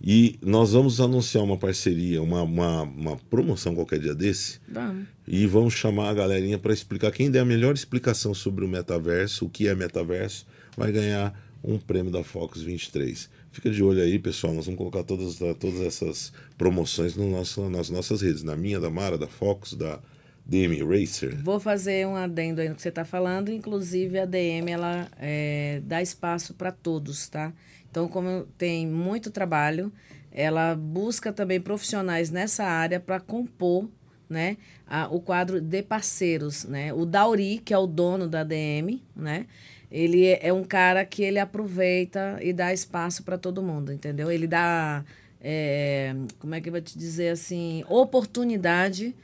E 0.03 0.39
nós 0.43 0.73
vamos 0.73 1.01
anunciar 1.01 1.43
uma 1.43 1.57
parceria, 1.57 2.23
uma, 2.23 2.43
uma, 2.43 2.83
uma 2.83 3.17
promoção 3.17 3.75
qualquer 3.75 3.99
dia 3.99 4.15
desse. 4.15 4.61
Vamos. 4.69 5.07
E 5.27 5.47
vamos 5.47 5.75
chamar 5.75 6.11
a 6.11 6.15
galerinha 6.15 6.59
para 6.59 6.73
explicar. 6.73 7.11
Quem 7.11 7.31
der 7.31 7.41
a 7.41 7.45
melhor 7.45 7.75
explicação 7.75 8.35
sobre 8.35 8.65
o 8.65 8.69
metaverso, 8.69 9.47
o 9.47 9.49
que 9.49 9.67
é 9.67 9.75
metaverso, 9.75 10.47
vai 10.77 10.93
ganhar 10.93 11.35
um 11.65 11.79
prêmio 11.79 12.13
da 12.13 12.23
Focus 12.23 12.63
23. 12.63 13.29
Fica 13.51 13.71
de 13.71 13.83
olho 13.83 14.03
aí, 14.03 14.19
pessoal. 14.19 14.53
Nós 14.53 14.67
vamos 14.67 14.79
colocar 14.79 15.03
todas, 15.03 15.37
todas 15.59 15.81
essas 15.81 16.33
promoções 16.59 17.17
no 17.17 17.31
nosso, 17.31 17.69
nas 17.71 17.89
nossas 17.89 18.21
redes. 18.21 18.43
Na 18.43 18.55
minha, 18.55 18.79
da 18.79 18.91
Mara, 18.91 19.17
da 19.17 19.27
Focus, 19.27 19.73
da 19.73 19.99
DM 20.45 20.85
Racer. 20.85 21.43
Vou 21.43 21.59
fazer 21.59 22.07
um 22.07 22.15
adendo 22.15 22.61
aí 22.61 22.69
no 22.69 22.77
que 22.77 22.83
você 22.83 22.91
está 22.91 23.05
falando. 23.05 23.51
Inclusive, 23.51 24.21
a 24.21 24.27
DM 24.27 24.71
ela 24.71 25.09
é, 25.19 25.81
dá 25.85 26.01
espaço 26.01 26.55
para 26.55 26.71
todos, 26.71 27.29
tá? 27.29 27.53
Então, 27.97 28.09
como 28.09 28.45
tem 28.59 28.87
muito 28.87 29.31
trabalho, 29.31 29.91
ela 30.31 30.75
busca 30.75 31.33
também 31.33 31.59
profissionais 31.59 32.31
nessa 32.31 32.63
área 32.63 33.01
para 33.01 33.19
compor 33.19 33.89
né, 34.29 34.59
a- 34.87 35.09
o 35.09 35.19
quadro 35.19 35.63
de 35.63 35.83
parceiros. 35.83 36.65
Né? 36.67 36.93
O 36.93 37.07
Dauri, 37.07 37.57
que 37.65 37.73
é 37.73 37.79
o 37.79 37.87
dono 37.87 38.29
da 38.29 38.45
DM, 38.45 39.03
né? 39.17 39.47
Ele 39.91 40.27
é 40.27 40.49
é 40.49 40.53
um 40.53 40.63
cara 40.63 41.07
que 41.07 41.23
ele 41.23 41.39
aproveita 41.39 42.39
e 42.43 42.53
dá 42.53 42.71
espaço 42.71 43.23
para 43.23 43.39
todo 43.39 43.63
mundo, 43.63 43.91
entendeu? 43.91 44.31
Ele 44.31 44.47
dá, 44.47 45.03
é, 45.41 46.15
como 46.39 46.55
é 46.55 46.61
que 46.61 46.69
eu 46.69 46.73
vou 46.73 46.83
te 46.83 46.99
dizer 46.99 47.31
assim, 47.31 47.83
oportunidade 47.89 49.15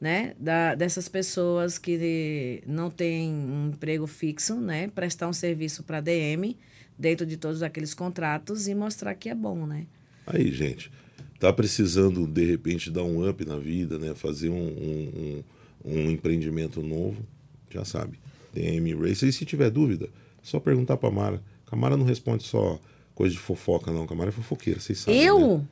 né, 0.00 0.34
da, 0.38 0.76
dessas 0.76 1.08
pessoas 1.08 1.78
que 1.78 2.62
não 2.66 2.90
têm 2.90 3.28
um 3.32 3.70
emprego 3.74 4.06
fixo, 4.06 4.54
né, 4.54 4.86
prestar 4.94 5.26
um 5.26 5.32
serviço 5.32 5.82
para 5.82 5.98
a 5.98 6.00
DM 6.00 6.56
dentro 7.00 7.24
de 7.24 7.38
todos 7.38 7.62
aqueles 7.62 7.94
contratos 7.94 8.68
e 8.68 8.74
mostrar 8.74 9.14
que 9.14 9.30
é 9.30 9.34
bom, 9.34 9.66
né? 9.66 9.86
Aí, 10.26 10.52
gente, 10.52 10.92
tá 11.38 11.50
precisando 11.50 12.26
de 12.26 12.44
repente 12.44 12.90
dar 12.90 13.02
um 13.02 13.26
up 13.26 13.42
na 13.46 13.56
vida, 13.56 13.98
né? 13.98 14.14
Fazer 14.14 14.50
um, 14.50 14.54
um, 14.54 15.42
um, 15.82 15.92
um 15.92 16.10
empreendimento 16.10 16.82
novo, 16.82 17.24
já 17.70 17.86
sabe. 17.86 18.20
DM 18.52 18.94
Racer. 18.94 19.30
E 19.30 19.32
se 19.32 19.46
tiver 19.46 19.70
dúvida, 19.70 20.10
só 20.42 20.60
perguntar 20.60 20.98
pra 20.98 21.10
Mara. 21.10 21.42
A 21.70 21.74
Mara 21.74 21.96
não 21.96 22.04
responde 22.04 22.42
só 22.42 22.78
coisa 23.14 23.34
de 23.34 23.40
fofoca, 23.40 23.90
não. 23.90 24.06
A 24.08 24.14
Mara 24.14 24.28
é 24.28 24.32
fofoqueira, 24.32 24.78
vocês 24.78 24.98
sabem. 24.98 25.22
Eu? 25.22 25.58
né? 25.58 25.64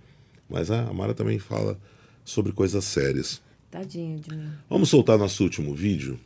Mas 0.48 0.70
a 0.70 0.90
Mara 0.94 1.12
também 1.12 1.38
fala 1.38 1.78
sobre 2.24 2.52
coisas 2.52 2.84
sérias. 2.84 3.42
Tadinho 3.70 4.18
de 4.18 4.34
mim. 4.34 4.50
Vamos 4.70 4.88
soltar 4.88 5.18
nosso 5.18 5.44
último 5.44 5.74
vídeo? 5.74 6.18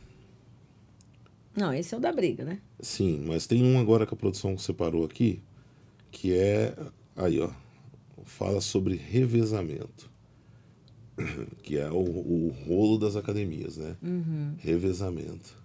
Não, 1.56 1.72
esse 1.72 1.94
é 1.94 1.98
o 1.98 2.00
da 2.00 2.12
briga, 2.12 2.44
né? 2.44 2.60
Sim, 2.80 3.24
mas 3.26 3.46
tem 3.46 3.62
um 3.62 3.78
agora 3.78 4.06
que 4.06 4.14
a 4.14 4.16
produção 4.16 4.56
separou 4.56 5.04
aqui, 5.04 5.42
que 6.10 6.34
é. 6.34 6.74
Aí, 7.16 7.40
ó. 7.40 7.50
Fala 8.24 8.60
sobre 8.60 8.96
revezamento. 8.96 10.10
Que 11.62 11.78
é 11.78 11.90
o, 11.90 11.98
o 11.98 12.54
rolo 12.66 12.98
das 12.98 13.16
academias, 13.16 13.76
né? 13.76 13.96
Uhum. 14.02 14.54
Revezamento. 14.58 15.61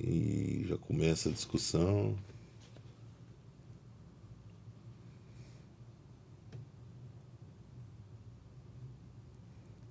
E 0.00 0.64
já 0.68 0.76
começa 0.76 1.28
a 1.28 1.32
discussão. 1.32 2.16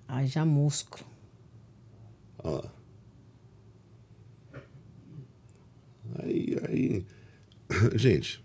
Haja 0.07 0.45
músculo. 0.45 1.05
Ó. 2.39 2.63
Aí, 6.19 6.57
aí. 6.67 7.05
Gente. 7.95 8.43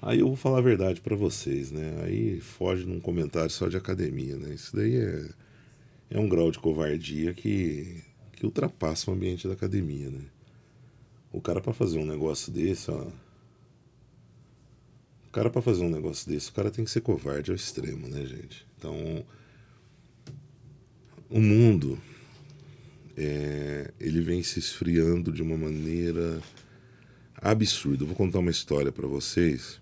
Aí 0.00 0.20
eu 0.20 0.28
vou 0.28 0.36
falar 0.36 0.58
a 0.58 0.62
verdade 0.62 1.00
para 1.00 1.16
vocês, 1.16 1.72
né? 1.72 2.00
Aí 2.04 2.38
foge 2.40 2.84
num 2.86 3.00
comentário 3.00 3.50
só 3.50 3.66
de 3.66 3.76
academia, 3.76 4.36
né? 4.36 4.54
Isso 4.54 4.76
daí 4.76 4.96
é, 4.96 5.28
é 6.10 6.18
um 6.20 6.28
grau 6.28 6.50
de 6.50 6.60
covardia 6.60 7.34
que, 7.34 8.04
que 8.36 8.44
ultrapassa 8.44 9.10
o 9.10 9.14
ambiente 9.14 9.48
da 9.48 9.54
academia, 9.54 10.10
né? 10.10 10.20
O 11.32 11.40
cara 11.40 11.60
para 11.60 11.72
fazer 11.72 11.98
um 11.98 12.06
negócio 12.06 12.52
desse, 12.52 12.90
ó. 12.90 13.08
O 15.26 15.30
cara 15.32 15.50
para 15.50 15.60
fazer 15.60 15.82
um 15.82 15.90
negócio 15.90 16.30
desse, 16.30 16.50
o 16.50 16.52
cara 16.52 16.70
tem 16.70 16.84
que 16.84 16.90
ser 16.90 17.00
covarde 17.00 17.50
ao 17.50 17.56
extremo, 17.56 18.06
né, 18.08 18.24
gente? 18.24 18.66
Então, 18.78 19.24
o 21.28 21.40
mundo 21.40 21.98
é, 23.16 23.90
ele 23.98 24.20
vem 24.20 24.42
se 24.42 24.58
esfriando 24.58 25.32
de 25.32 25.42
uma 25.42 25.56
maneira 25.56 26.40
absurda. 27.34 28.04
Eu 28.04 28.08
vou 28.08 28.16
contar 28.16 28.38
uma 28.38 28.50
história 28.50 28.92
para 28.92 29.06
vocês. 29.06 29.80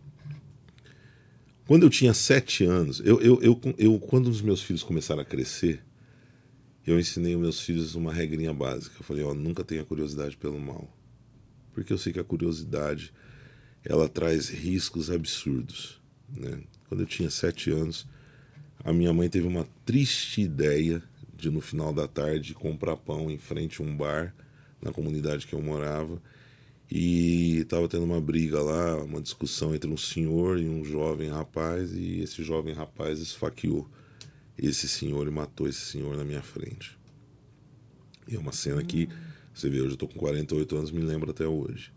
Quando 1.66 1.84
eu 1.84 1.90
tinha 1.90 2.14
sete 2.14 2.64
anos, 2.64 3.00
eu, 3.00 3.20
eu, 3.20 3.42
eu, 3.42 3.60
eu, 3.78 3.98
quando 3.98 4.28
os 4.28 4.40
meus 4.40 4.62
filhos 4.62 4.82
começaram 4.82 5.22
a 5.22 5.24
crescer, 5.24 5.82
eu 6.86 6.98
ensinei 7.00 7.36
meus 7.36 7.60
filhos 7.60 7.94
uma 7.94 8.12
regrinha 8.12 8.52
básica. 8.52 8.96
Eu 8.98 9.04
falei, 9.04 9.24
ó, 9.24 9.32
nunca 9.32 9.64
tenha 9.64 9.84
curiosidade 9.84 10.36
pelo 10.36 10.60
mal. 10.60 10.88
Porque 11.72 11.92
eu 11.92 11.98
sei 11.98 12.12
que 12.12 12.20
a 12.20 12.24
curiosidade, 12.24 13.12
ela 13.84 14.08
traz 14.08 14.48
riscos 14.48 15.10
absurdos. 15.10 16.00
Né? 16.28 16.60
Quando 16.88 17.00
eu 17.00 17.06
tinha 17.06 17.30
sete 17.30 17.70
anos, 17.70 18.06
a 18.84 18.92
minha 18.92 19.12
mãe 19.12 19.28
teve 19.30 19.46
uma 19.46 19.66
triste 19.86 20.42
ideia 20.42 21.02
de, 21.34 21.50
no 21.50 21.60
final 21.60 21.92
da 21.92 22.06
tarde, 22.06 22.54
comprar 22.54 22.96
pão 22.96 23.30
em 23.30 23.38
frente 23.38 23.80
a 23.80 23.84
um 23.84 23.96
bar, 23.96 24.34
na 24.80 24.92
comunidade 24.92 25.46
que 25.46 25.54
eu 25.54 25.62
morava, 25.62 26.20
e 26.90 27.60
estava 27.60 27.88
tendo 27.88 28.04
uma 28.04 28.20
briga 28.20 28.60
lá, 28.60 29.02
uma 29.02 29.22
discussão 29.22 29.74
entre 29.74 29.90
um 29.90 29.96
senhor 29.96 30.58
e 30.58 30.68
um 30.68 30.84
jovem 30.84 31.30
rapaz, 31.30 31.92
e 31.94 32.20
esse 32.20 32.42
jovem 32.42 32.74
rapaz 32.74 33.20
esfaqueou 33.20 33.88
esse 34.56 34.88
senhor 34.88 35.30
matou 35.30 35.68
esse 35.68 35.80
senhor 35.80 36.16
na 36.16 36.24
minha 36.24 36.42
frente. 36.42 36.98
E 38.26 38.36
é 38.36 38.38
uma 38.38 38.52
cena 38.52 38.82
que, 38.82 39.08
você 39.52 39.68
vê, 39.68 39.78
hoje 39.78 39.90
eu 39.90 39.94
estou 39.94 40.08
com 40.08 40.18
48 40.18 40.76
anos, 40.76 40.90
me 40.90 41.00
lembro 41.00 41.30
até 41.30 41.46
hoje. 41.46 41.92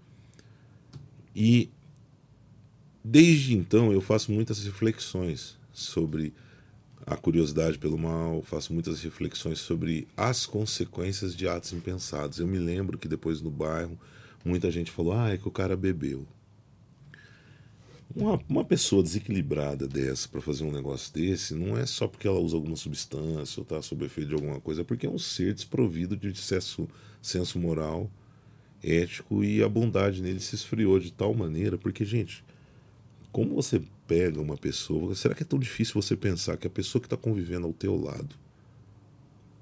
E 1.36 1.70
desde 3.03 3.55
então 3.55 3.91
eu 3.91 4.01
faço 4.01 4.32
muitas 4.32 4.64
reflexões 4.64 5.58
sobre 5.72 6.34
a 7.05 7.16
curiosidade 7.16 7.78
pelo 7.78 7.97
mal, 7.97 8.41
faço 8.41 8.74
muitas 8.74 9.01
reflexões 9.01 9.60
sobre 9.60 10.08
as 10.18 10.45
consequências 10.45 11.36
de 11.36 11.47
atos 11.47 11.72
impensados. 11.72 12.39
Eu 12.39 12.47
me 12.47 12.58
lembro 12.58 12.97
que 12.97 13.08
depois 13.08 13.41
no 13.41 13.49
bairro 13.49 13.97
muita 14.43 14.70
gente 14.70 14.91
falou: 14.91 15.14
ah, 15.14 15.30
é 15.30 15.38
que 15.38 15.47
o 15.47 15.51
cara 15.51 15.78
bebeu. 15.78 16.28
Uma, 18.16 18.39
uma 18.49 18.64
pessoa 18.64 19.03
desequilibrada 19.03 19.88
dessa 19.88 20.28
para 20.28 20.41
fazer 20.41 20.64
um 20.64 20.72
negócio 20.72 21.14
desse 21.14 21.53
não 21.53 21.78
é 21.78 21.86
só 21.86 22.08
porque 22.08 22.28
ela 22.28 22.39
usa 22.39 22.55
alguma 22.55 22.76
substância 22.76 23.60
ou 23.60 23.64
está 23.64 23.82
sob 23.82 24.05
efeito 24.05 24.30
de 24.30 24.34
alguma 24.34 24.60
coisa, 24.62 24.82
é 24.82 24.84
porque 24.84 25.05
é 25.05 25.10
um 25.10 25.20
ser 25.20 25.53
desprovido 25.53 26.16
de 26.16 26.36
senso, 26.36 26.88
senso 27.22 27.60
moral, 27.60 28.10
ético 28.84 29.43
e 29.43 29.62
a 29.62 29.70
bondade 29.70 30.22
nele 30.22 30.39
se 30.39 30.55
esfriou 30.55 30.99
de 30.99 31.12
tal 31.12 31.34
maneira. 31.34 31.78
Porque, 31.78 32.05
gente, 32.05 32.43
como 33.32 33.55
você 33.55 33.82
pega 34.08 34.41
uma 34.41 34.58
pessoa, 34.58 35.14
será 35.14 35.36
que 35.36 35.43
é 35.43 35.45
tão 35.45 35.60
difícil 35.60 36.01
você 36.01 36.16
pensar 36.16 36.58
que 36.58 36.66
a 36.66 36.72
pessoa 36.72 37.01
que 37.01 37.08
está 37.08 37.18
convivendo 37.18 37.68
ao 37.68 37.74
teu 37.74 37.95
lado 37.95 38.36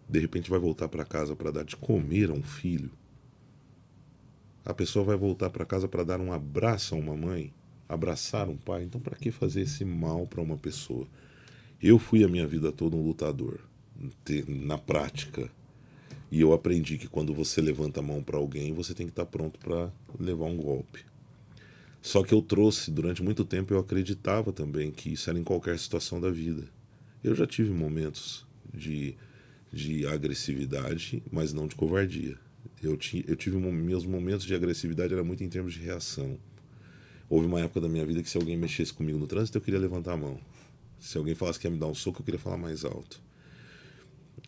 de 0.07 0.19
repente 0.19 0.51
vai 0.51 0.59
voltar 0.59 0.87
para 0.87 1.03
casa 1.03 1.35
para 1.35 1.51
dar 1.51 1.65
de 1.65 1.75
comer 1.75 2.29
a 2.29 2.33
um 2.33 2.43
filho? 2.43 2.91
A 4.63 4.73
pessoa 4.73 5.03
vai 5.03 5.17
voltar 5.17 5.49
para 5.49 5.65
casa 5.65 5.87
para 5.87 6.03
dar 6.03 6.21
um 6.21 6.31
abraço 6.31 6.95
a 6.95 6.97
uma 6.97 7.15
mãe? 7.15 7.51
Abraçar 7.87 8.49
um 8.49 8.57
pai. 8.57 8.83
Então, 8.83 8.99
para 8.99 9.15
que 9.15 9.31
fazer 9.31 9.61
esse 9.61 9.85
mal 9.85 10.25
para 10.27 10.41
uma 10.41 10.57
pessoa? 10.57 11.07
Eu 11.81 11.99
fui 11.99 12.23
a 12.23 12.27
minha 12.27 12.47
vida 12.47 12.71
toda 12.71 12.95
um 12.95 13.03
lutador, 13.03 13.59
na 14.47 14.77
prática. 14.77 15.49
E 16.31 16.41
eu 16.41 16.53
aprendi 16.53 16.97
que 16.97 17.07
quando 17.07 17.33
você 17.33 17.61
levanta 17.61 17.99
a 17.99 18.03
mão 18.03 18.23
para 18.23 18.37
alguém, 18.37 18.73
você 18.73 18.93
tem 18.93 19.05
que 19.05 19.11
estar 19.11 19.25
tá 19.25 19.31
pronto 19.31 19.59
para 19.59 19.91
levar 20.19 20.45
um 20.45 20.57
golpe. 20.57 21.05
Só 22.01 22.23
que 22.23 22.33
eu 22.33 22.41
trouxe, 22.41 22.91
durante 22.91 23.23
muito 23.23 23.43
tempo, 23.43 23.73
eu 23.73 23.79
acreditava 23.79 24.51
também 24.51 24.91
que 24.91 25.13
isso 25.13 25.29
era 25.29 25.39
em 25.39 25.43
qualquer 25.43 25.77
situação 25.79 26.21
da 26.21 26.29
vida. 26.29 26.63
Eu 27.23 27.33
já 27.33 27.47
tive 27.47 27.71
momentos 27.71 28.45
de, 28.71 29.15
de 29.73 30.05
agressividade, 30.05 31.23
mas 31.31 31.51
não 31.51 31.67
de 31.67 31.75
covardia. 31.75 32.37
Eu, 32.81 32.95
ti, 32.95 33.25
eu 33.27 33.35
tive 33.35 33.57
meus 33.57 34.05
momentos 34.05 34.45
de 34.45 34.53
agressividade 34.53 35.13
era 35.13 35.23
muito 35.23 35.43
em 35.43 35.49
termos 35.49 35.73
de 35.73 35.79
reação. 35.79 36.37
Houve 37.29 37.47
uma 37.47 37.59
época 37.59 37.81
da 37.81 37.89
minha 37.89 38.05
vida 38.05 38.21
que 38.21 38.29
se 38.29 38.37
alguém 38.37 38.55
mexesse 38.55 38.93
comigo 38.93 39.17
no 39.17 39.27
trânsito, 39.27 39.57
eu 39.57 39.61
queria 39.61 39.79
levantar 39.79 40.13
a 40.13 40.17
mão. 40.17 40.39
Se 40.99 41.17
alguém 41.17 41.35
falasse 41.35 41.59
que 41.59 41.67
ia 41.67 41.71
me 41.71 41.77
dar 41.77 41.87
um 41.87 41.95
soco, 41.95 42.21
eu 42.21 42.25
queria 42.25 42.39
falar 42.39 42.57
mais 42.57 42.85
alto. 42.85 43.21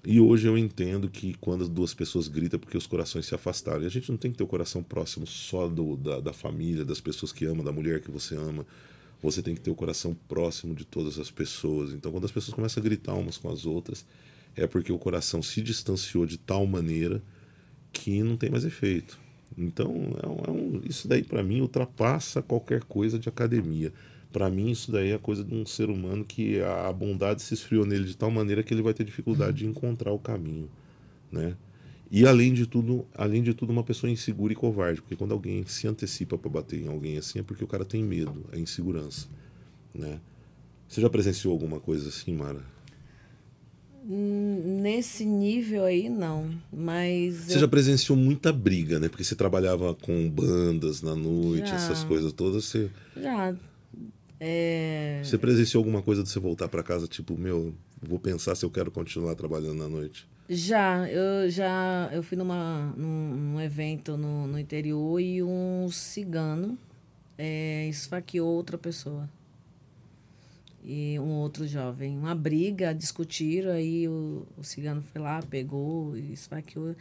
E 0.05 0.19
hoje 0.19 0.47
eu 0.47 0.57
entendo 0.57 1.09
que 1.09 1.33
quando 1.35 1.63
as 1.63 1.69
duas 1.69 1.93
pessoas 1.93 2.27
gritam, 2.27 2.59
porque 2.59 2.77
os 2.77 2.87
corações 2.87 3.25
se 3.25 3.35
afastaram. 3.35 3.83
E 3.83 3.85
a 3.85 3.89
gente 3.89 4.09
não 4.09 4.17
tem 4.17 4.31
que 4.31 4.37
ter 4.37 4.43
o 4.43 4.47
coração 4.47 4.83
próximo 4.83 5.25
só 5.25 5.67
do, 5.67 5.97
da, 5.97 6.19
da 6.19 6.33
família, 6.33 6.85
das 6.85 7.01
pessoas 7.01 7.31
que 7.31 7.45
ama, 7.45 7.63
da 7.63 7.71
mulher 7.71 7.99
que 8.01 8.11
você 8.11 8.35
ama. 8.35 8.65
Você 9.21 9.41
tem 9.41 9.55
que 9.55 9.61
ter 9.61 9.71
o 9.71 9.75
coração 9.75 10.15
próximo 10.27 10.75
de 10.75 10.85
todas 10.85 11.17
as 11.17 11.31
pessoas. 11.31 11.91
Então, 11.93 12.11
quando 12.11 12.25
as 12.25 12.31
pessoas 12.31 12.53
começam 12.53 12.79
a 12.79 12.83
gritar 12.83 13.15
umas 13.15 13.37
com 13.37 13.49
as 13.49 13.65
outras, 13.65 14.05
é 14.55 14.67
porque 14.67 14.91
o 14.91 14.97
coração 14.97 15.41
se 15.41 15.61
distanciou 15.61 16.25
de 16.25 16.37
tal 16.37 16.65
maneira 16.67 17.21
que 17.91 18.21
não 18.21 18.37
tem 18.37 18.49
mais 18.49 18.63
efeito. 18.63 19.19
Então, 19.55 19.93
é 20.21 20.27
um, 20.27 20.37
é 20.47 20.51
um, 20.51 20.81
isso 20.83 21.07
daí 21.07 21.23
para 21.23 21.43
mim 21.43 21.61
ultrapassa 21.61 22.41
qualquer 22.41 22.83
coisa 22.83 23.19
de 23.19 23.29
academia. 23.29 23.93
Para 24.31 24.49
mim, 24.49 24.71
isso 24.71 24.91
daí 24.91 25.11
é 25.11 25.17
coisa 25.17 25.43
de 25.43 25.53
um 25.53 25.65
ser 25.65 25.89
humano 25.89 26.25
que 26.25 26.59
a 26.61 26.91
bondade 26.91 27.41
se 27.41 27.53
esfriou 27.53 27.85
nele 27.85 28.05
de 28.05 28.17
tal 28.17 28.29
maneira 28.29 28.61
que 28.61 28.73
ele 28.73 28.81
vai 28.81 28.93
ter 28.93 29.03
dificuldade 29.03 29.57
de 29.57 29.65
encontrar 29.65 30.11
o 30.11 30.19
caminho, 30.19 30.69
né? 31.31 31.55
E 32.09 32.25
além 32.25 32.53
de 32.53 32.65
tudo, 32.65 33.05
além 33.13 33.43
de 33.43 33.53
tudo, 33.53 33.71
uma 33.71 33.83
pessoa 33.83 34.09
insegura 34.09 34.53
e 34.53 34.55
covarde, 34.55 35.01
porque 35.01 35.15
quando 35.15 35.33
alguém 35.33 35.65
se 35.65 35.87
antecipa 35.87 36.37
para 36.37 36.49
bater 36.49 36.81
em 36.81 36.87
alguém 36.87 37.17
assim 37.17 37.39
é 37.39 37.43
porque 37.43 37.63
o 37.63 37.67
cara 37.67 37.83
tem 37.83 38.03
medo, 38.03 38.45
é 38.51 38.59
insegurança, 38.59 39.27
né? 39.93 40.19
Você 40.87 41.01
já 41.01 41.09
presenciou 41.09 41.51
alguma 41.51 41.79
coisa 41.81 42.07
assim, 42.07 42.33
Mara? 42.33 42.63
Nesse 44.09 45.25
nível 45.25 45.83
aí, 45.83 46.07
não. 46.07 46.49
Mas. 46.71 47.35
Você 47.35 47.55
eu... 47.55 47.59
já 47.59 47.67
presenciou 47.67 48.17
muita 48.17 48.53
briga, 48.53 48.99
né? 48.99 49.09
Porque 49.09 49.23
você 49.23 49.35
trabalhava 49.35 49.93
com 49.95 50.29
bandas 50.29 51.01
na 51.01 51.13
noite, 51.13 51.67
já. 51.67 51.75
essas 51.75 52.05
coisas 52.05 52.31
todas. 52.31 52.63
Você... 52.63 52.89
Já. 53.21 53.53
É... 54.39 55.19
Você 55.21 55.37
presenciou 55.37 55.81
alguma 55.81 56.01
coisa 56.01 56.23
de 56.23 56.29
você 56.29 56.39
voltar 56.39 56.69
para 56.69 56.81
casa, 56.83 57.05
tipo, 57.05 57.37
meu, 57.37 57.73
vou 58.01 58.17
pensar 58.17 58.55
se 58.55 58.63
eu 58.63 58.69
quero 58.69 58.89
continuar 58.91 59.35
trabalhando 59.35 59.79
na 59.79 59.89
noite? 59.89 60.25
Já, 60.47 61.09
eu 61.09 61.49
já 61.49 62.09
eu 62.13 62.23
fui 62.23 62.37
numa, 62.37 62.93
num, 62.95 63.35
num 63.35 63.59
evento 63.59 64.15
no, 64.15 64.47
no 64.47 64.57
interior 64.57 65.19
e 65.19 65.43
um 65.43 65.89
cigano 65.91 66.77
é, 67.37 67.89
esfaqueou 67.89 68.47
outra 68.47 68.77
pessoa 68.77 69.27
e 70.89 71.19
um 71.19 71.33
outro 71.33 71.67
jovem. 71.67 72.17
Uma 72.17 72.33
briga, 72.33 72.93
discutiram, 72.93 73.71
aí 73.71 74.07
o, 74.07 74.47
o 74.57 74.63
cigano 74.63 75.01
foi 75.01 75.21
lá, 75.21 75.43
pegou 75.43 76.15
e 76.15 76.31
esfaqueou. 76.31 76.95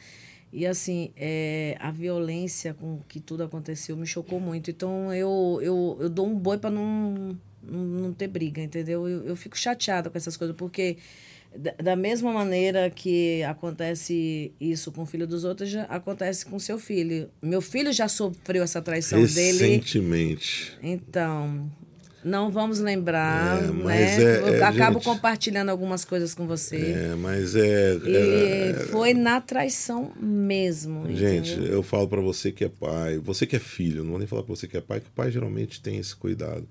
E 0.52 0.66
assim, 0.66 1.12
é, 1.16 1.76
a 1.78 1.92
violência 1.92 2.74
com 2.74 2.98
que 3.08 3.20
tudo 3.20 3.44
aconteceu 3.44 3.96
me 3.96 4.06
chocou 4.06 4.40
muito. 4.40 4.70
Então 4.72 5.14
eu, 5.14 5.60
eu, 5.62 5.98
eu 6.00 6.08
dou 6.08 6.26
um 6.26 6.36
boi 6.36 6.58
para 6.58 6.70
não, 6.70 7.38
não, 7.62 7.84
não 7.84 8.12
ter 8.12 8.26
briga, 8.26 8.60
entendeu? 8.60 9.08
Eu, 9.08 9.24
eu 9.24 9.36
fico 9.36 9.56
chateada 9.56 10.10
com 10.10 10.18
essas 10.18 10.36
coisas, 10.36 10.56
porque 10.56 10.96
Da, 11.56 11.72
da 11.82 11.96
mesma 11.96 12.32
maneira 12.32 12.90
que 12.90 13.42
acontece 13.44 14.52
isso 14.60 14.90
com 14.92 15.02
o 15.02 15.06
filho 15.06 15.26
dos 15.26 15.44
outros, 15.44 15.70
já 15.70 15.84
acontece 15.84 16.44
com 16.44 16.58
seu 16.58 16.78
filho. 16.78 17.30
Meu 17.40 17.62
filho 17.62 17.92
já 17.92 18.08
sofreu 18.08 18.62
essa 18.62 18.82
traição 18.82 19.18
dele. 19.24 19.58
Recentemente. 19.58 20.76
Então, 20.82 21.70
não 22.26 22.50
vamos 22.50 22.80
lembrar, 22.80 23.58
É, 23.58 23.66
né? 23.68 23.80
mas 23.84 24.18
é- 24.18 24.40
Eu 24.40 24.54
é, 24.54 24.62
acabo 24.64 24.94
gente. 24.94 25.04
compartilhando 25.04 25.68
algumas 25.70 26.04
coisas 26.04 26.34
com 26.34 26.46
você. 26.46 26.76
É, 26.76 27.14
mas 27.14 27.54
é. 27.54 27.94
E 28.04 28.16
é- 28.16 28.86
foi 28.90 29.14
na 29.14 29.40
traição 29.40 30.12
mesmo. 30.20 31.06
Gente, 31.14 31.52
entendeu? 31.52 31.72
eu 31.72 31.82
falo 31.82 32.08
pra 32.08 32.20
você 32.20 32.50
que 32.50 32.64
é 32.64 32.68
pai, 32.68 33.18
você 33.18 33.46
que 33.46 33.56
é 33.56 33.60
filho, 33.60 34.02
não 34.02 34.10
vou 34.10 34.18
nem 34.18 34.26
falar 34.28 34.42
pra 34.42 34.54
você 34.54 34.66
que 34.66 34.76
é 34.76 34.80
pai, 34.80 35.00
que 35.00 35.06
o 35.08 35.12
pai 35.12 35.30
geralmente 35.30 35.80
tem 35.80 35.98
esse 35.98 36.14
cuidado. 36.16 36.66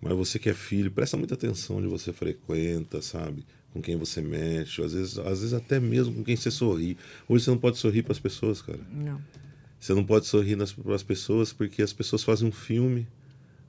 Mas 0.00 0.14
você 0.14 0.38
que 0.38 0.48
é 0.48 0.54
filho, 0.54 0.90
presta 0.90 1.16
muita 1.16 1.34
atenção 1.34 1.76
onde 1.76 1.86
você 1.86 2.12
frequenta, 2.12 3.02
sabe? 3.02 3.44
Com 3.72 3.80
quem 3.82 3.96
você 3.96 4.20
mexe, 4.20 4.82
às 4.82 4.92
vezes, 4.94 5.18
às 5.18 5.40
vezes 5.40 5.52
até 5.52 5.78
mesmo 5.78 6.14
com 6.14 6.24
quem 6.24 6.34
você 6.36 6.50
sorri. 6.50 6.96
Hoje 7.28 7.44
você 7.44 7.50
não 7.50 7.58
pode 7.58 7.76
sorrir 7.78 8.02
para 8.02 8.12
as 8.12 8.18
pessoas, 8.18 8.60
cara. 8.62 8.80
Não. 8.92 9.20
Você 9.78 9.94
não 9.94 10.04
pode 10.04 10.26
sorrir 10.26 10.56
para 10.82 10.94
as 10.94 11.02
pessoas 11.02 11.52
porque 11.52 11.80
as 11.82 11.92
pessoas 11.92 12.22
fazem 12.22 12.48
um 12.48 12.52
filme, 12.52 13.06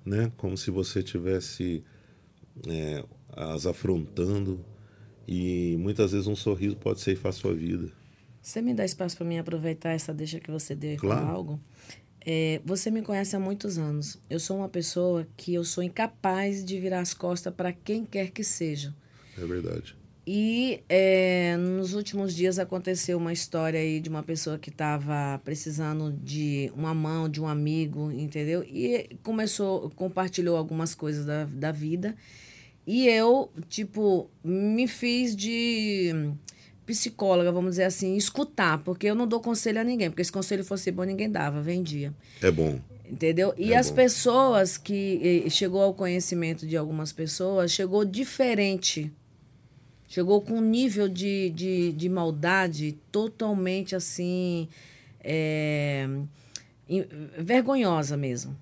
né? 0.06 0.32
Como 0.38 0.58
se 0.58 0.72
você 0.72 1.02
tivesse 1.04 1.84
é, 2.68 3.04
as 3.30 3.66
afrontando 3.66 4.64
e 5.28 5.76
muitas 5.80 6.12
vezes 6.12 6.28
um 6.28 6.36
sorriso 6.36 6.76
pode 6.76 7.00
ceifar 7.02 7.30
a 7.30 7.34
sua 7.34 7.54
vida. 7.54 7.92
Você 8.42 8.62
me 8.62 8.74
dá 8.74 8.84
espaço 8.84 9.16
para 9.18 9.26
mim 9.26 9.38
aproveitar 9.38 9.92
essa 9.92 10.14
deixa 10.14 10.40
que 10.40 10.50
você 10.50 10.74
deu 10.74 10.98
Claro. 10.98 11.22
falar 11.22 11.32
algo? 11.32 11.60
É, 12.26 12.62
você 12.66 12.92
me 12.92 13.02
conhece 13.02 13.36
há 13.36 13.40
muitos 13.40 13.78
anos. 13.78 14.20
Eu 14.30 14.40
sou 14.40 14.58
uma 14.58 14.70
pessoa 14.70 15.28
que 15.38 15.54
eu 15.54 15.64
sou 15.64 15.84
incapaz 15.84 16.64
de 16.64 16.80
virar 16.80 17.00
as 17.00 17.14
costas 17.14 17.54
para 17.54 17.72
quem 17.72 18.06
quer 18.06 18.32
que 18.32 18.44
seja. 18.44 18.94
É 19.38 19.46
verdade. 19.46 19.96
E 20.26 20.84
é, 20.88 21.58
nos 21.58 21.94
últimos 21.94 22.36
dias 22.36 22.60
aconteceu 22.60 23.18
uma 23.18 23.34
história 23.34 23.80
aí 23.80 24.00
de 24.00 24.08
uma 24.08 24.22
pessoa 24.22 24.60
que 24.60 24.70
estava 24.70 25.40
precisando 25.44 26.12
de 26.12 26.72
uma 26.76 26.94
mão, 26.94 27.28
de 27.28 27.42
um 27.42 27.48
amigo, 27.48 28.12
entendeu? 28.12 28.64
E 28.64 29.10
começou, 29.24 29.90
compartilhou 29.96 30.56
algumas 30.56 30.94
coisas 30.94 31.26
da, 31.26 31.46
da 31.46 31.72
vida. 31.72 32.16
E 32.86 33.08
eu, 33.08 33.50
tipo, 33.68 34.30
me 34.44 34.88
fiz 34.88 35.36
de 35.36 36.32
psicóloga, 36.86 37.52
vamos 37.52 37.72
dizer 37.72 37.84
assim, 37.86 38.16
escutar, 38.16 38.80
porque 38.84 39.08
eu 39.08 39.16
não 39.16 39.28
dou 39.28 39.40
conselho 39.40 39.80
a 39.80 39.84
ninguém, 39.84 40.10
porque 40.10 40.24
se 40.24 40.32
conselho 40.32 40.64
fosse 40.64 40.92
bom, 40.92 41.04
ninguém 41.04 41.30
dava, 41.32 41.62
vendia. 41.62 42.14
É 42.42 42.52
bom. 42.52 42.80
Entendeu? 43.10 43.54
E 43.58 43.74
É 43.74 43.78
as 43.78 43.90
bom. 43.90 43.96
pessoas 43.96 44.78
que 44.78 45.44
eh, 45.46 45.50
chegou 45.50 45.82
ao 45.82 45.94
conhecimento 45.94 46.66
de 46.66 46.78
algumas 46.78 47.12
pessoas, 47.12 47.72
chegou 47.72 48.06
diferente. 48.06 49.12
Chegou 50.12 50.42
com 50.42 50.56
um 50.56 50.62
nível 50.62 51.08
de, 51.08 51.50
de, 51.52 51.94
de 51.94 52.10
maldade 52.10 52.98
totalmente 53.14 53.96
assim. 53.96 54.68
é, 55.24 56.06
vergonhosa 57.38 58.18
mesmo. 58.18 58.54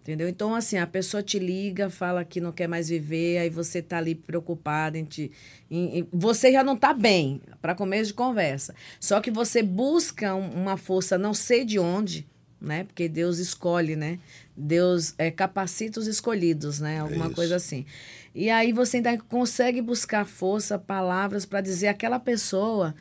Entendeu? 0.00 0.26
Então, 0.26 0.54
assim, 0.54 0.78
a 0.78 0.86
pessoa 0.86 1.22
te 1.22 1.38
liga, 1.38 1.90
fala 1.90 2.24
que 2.24 2.40
não 2.40 2.50
quer 2.50 2.66
mais 2.66 2.88
viver, 2.88 3.36
aí 3.36 3.50
você 3.50 3.82
tá 3.82 3.98
ali 3.98 4.14
preocupado 4.14 4.96
em 4.96 5.04
te. 5.04 5.30
em- 5.70 5.98
em- 5.98 6.08
você 6.10 6.50
já 6.50 6.64
não 6.64 6.74
tá 6.78 6.94
bem, 6.94 7.42
para 7.60 7.74
começo 7.74 8.06
de 8.06 8.14
conversa. 8.14 8.74
Só 8.98 9.20
que 9.20 9.30
você 9.30 9.62
busca 9.62 10.34
um- 10.34 10.62
uma 10.62 10.78
força, 10.78 11.18
não 11.18 11.34
sei 11.34 11.62
de 11.62 11.78
onde, 11.78 12.26
né? 12.58 12.84
Porque 12.84 13.06
Deus 13.06 13.36
escolhe, 13.38 13.96
né? 13.96 14.18
Deus 14.58 15.14
é, 15.16 15.30
capacita 15.30 16.00
os 16.00 16.08
escolhidos, 16.08 16.80
né? 16.80 16.98
Alguma 16.98 17.30
coisa 17.30 17.56
assim. 17.56 17.86
E 18.34 18.50
aí 18.50 18.72
você 18.72 18.96
ainda 18.96 19.16
consegue 19.16 19.80
buscar 19.80 20.26
força, 20.26 20.78
palavras 20.78 21.46
para 21.46 21.60
dizer 21.60 21.88
àquela 21.88 22.18
pessoa 22.18 22.94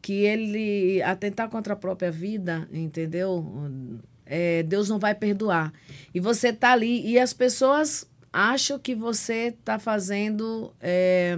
que 0.00 0.12
ele 0.12 1.02
atentar 1.02 1.48
contra 1.48 1.74
a 1.74 1.76
própria 1.76 2.10
vida, 2.10 2.68
entendeu? 2.72 3.44
É, 4.24 4.62
Deus 4.62 4.88
não 4.88 4.98
vai 4.98 5.14
perdoar. 5.14 5.72
E 6.14 6.20
você 6.20 6.52
tá 6.52 6.72
ali 6.72 7.04
e 7.06 7.18
as 7.18 7.32
pessoas 7.32 8.08
acham 8.32 8.78
que 8.78 8.94
você 8.94 9.54
tá 9.64 9.78
fazendo 9.78 10.72
é, 10.80 11.36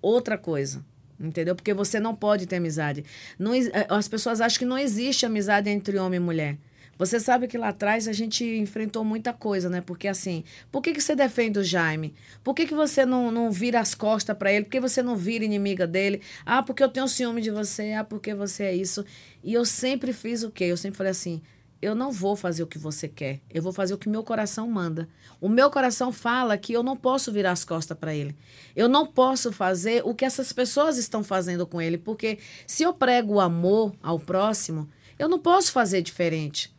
outra 0.00 0.38
coisa. 0.38 0.84
Entendeu? 1.18 1.56
Porque 1.56 1.72
você 1.72 1.98
não 1.98 2.14
pode 2.14 2.46
ter 2.46 2.56
amizade. 2.56 3.02
Não, 3.38 3.54
eh, 3.54 3.70
as 3.88 4.06
pessoas 4.06 4.38
acham 4.38 4.58
que 4.58 4.64
não 4.66 4.76
existe 4.76 5.24
amizade 5.24 5.70
entre 5.70 5.98
homem 5.98 6.18
e 6.18 6.22
mulher. 6.22 6.58
Você 6.98 7.20
sabe 7.20 7.46
que 7.46 7.58
lá 7.58 7.68
atrás 7.68 8.08
a 8.08 8.12
gente 8.12 8.44
enfrentou 8.44 9.04
muita 9.04 9.32
coisa, 9.32 9.68
né? 9.68 9.80
Porque 9.80 10.08
assim, 10.08 10.44
por 10.72 10.80
que, 10.80 10.92
que 10.92 11.00
você 11.00 11.14
defende 11.14 11.58
o 11.58 11.64
Jaime? 11.64 12.14
Por 12.42 12.54
que, 12.54 12.66
que 12.66 12.74
você 12.74 13.04
não, 13.04 13.30
não 13.30 13.50
vira 13.50 13.80
as 13.80 13.94
costas 13.94 14.36
para 14.36 14.52
ele? 14.52 14.64
Por 14.64 14.70
que 14.70 14.80
você 14.80 15.02
não 15.02 15.16
vira 15.16 15.44
inimiga 15.44 15.86
dele? 15.86 16.22
Ah, 16.44 16.62
porque 16.62 16.82
eu 16.82 16.88
tenho 16.88 17.08
ciúme 17.08 17.42
de 17.42 17.50
você. 17.50 17.92
Ah, 17.92 18.04
porque 18.04 18.34
você 18.34 18.64
é 18.64 18.74
isso. 18.74 19.04
E 19.44 19.52
eu 19.52 19.64
sempre 19.64 20.12
fiz 20.12 20.42
o 20.42 20.50
quê? 20.50 20.64
Eu 20.64 20.76
sempre 20.76 20.96
falei 20.96 21.10
assim: 21.10 21.42
eu 21.80 21.94
não 21.94 22.10
vou 22.10 22.34
fazer 22.34 22.62
o 22.62 22.66
que 22.66 22.78
você 22.78 23.06
quer. 23.06 23.40
Eu 23.52 23.62
vou 23.62 23.72
fazer 23.72 23.94
o 23.94 23.98
que 23.98 24.08
meu 24.08 24.24
coração 24.24 24.68
manda. 24.68 25.08
O 25.40 25.48
meu 25.48 25.70
coração 25.70 26.10
fala 26.10 26.56
que 26.56 26.72
eu 26.72 26.82
não 26.82 26.96
posso 26.96 27.30
virar 27.30 27.52
as 27.52 27.64
costas 27.64 27.96
para 27.96 28.14
ele. 28.14 28.34
Eu 28.74 28.88
não 28.88 29.06
posso 29.06 29.52
fazer 29.52 30.02
o 30.04 30.14
que 30.14 30.24
essas 30.24 30.52
pessoas 30.52 30.96
estão 30.96 31.22
fazendo 31.22 31.66
com 31.66 31.80
ele, 31.80 31.98
porque 31.98 32.38
se 32.66 32.82
eu 32.82 32.94
prego 32.94 33.34
o 33.34 33.40
amor 33.40 33.94
ao 34.02 34.18
próximo, 34.18 34.88
eu 35.18 35.28
não 35.28 35.38
posso 35.38 35.70
fazer 35.70 36.00
diferente. 36.02 36.74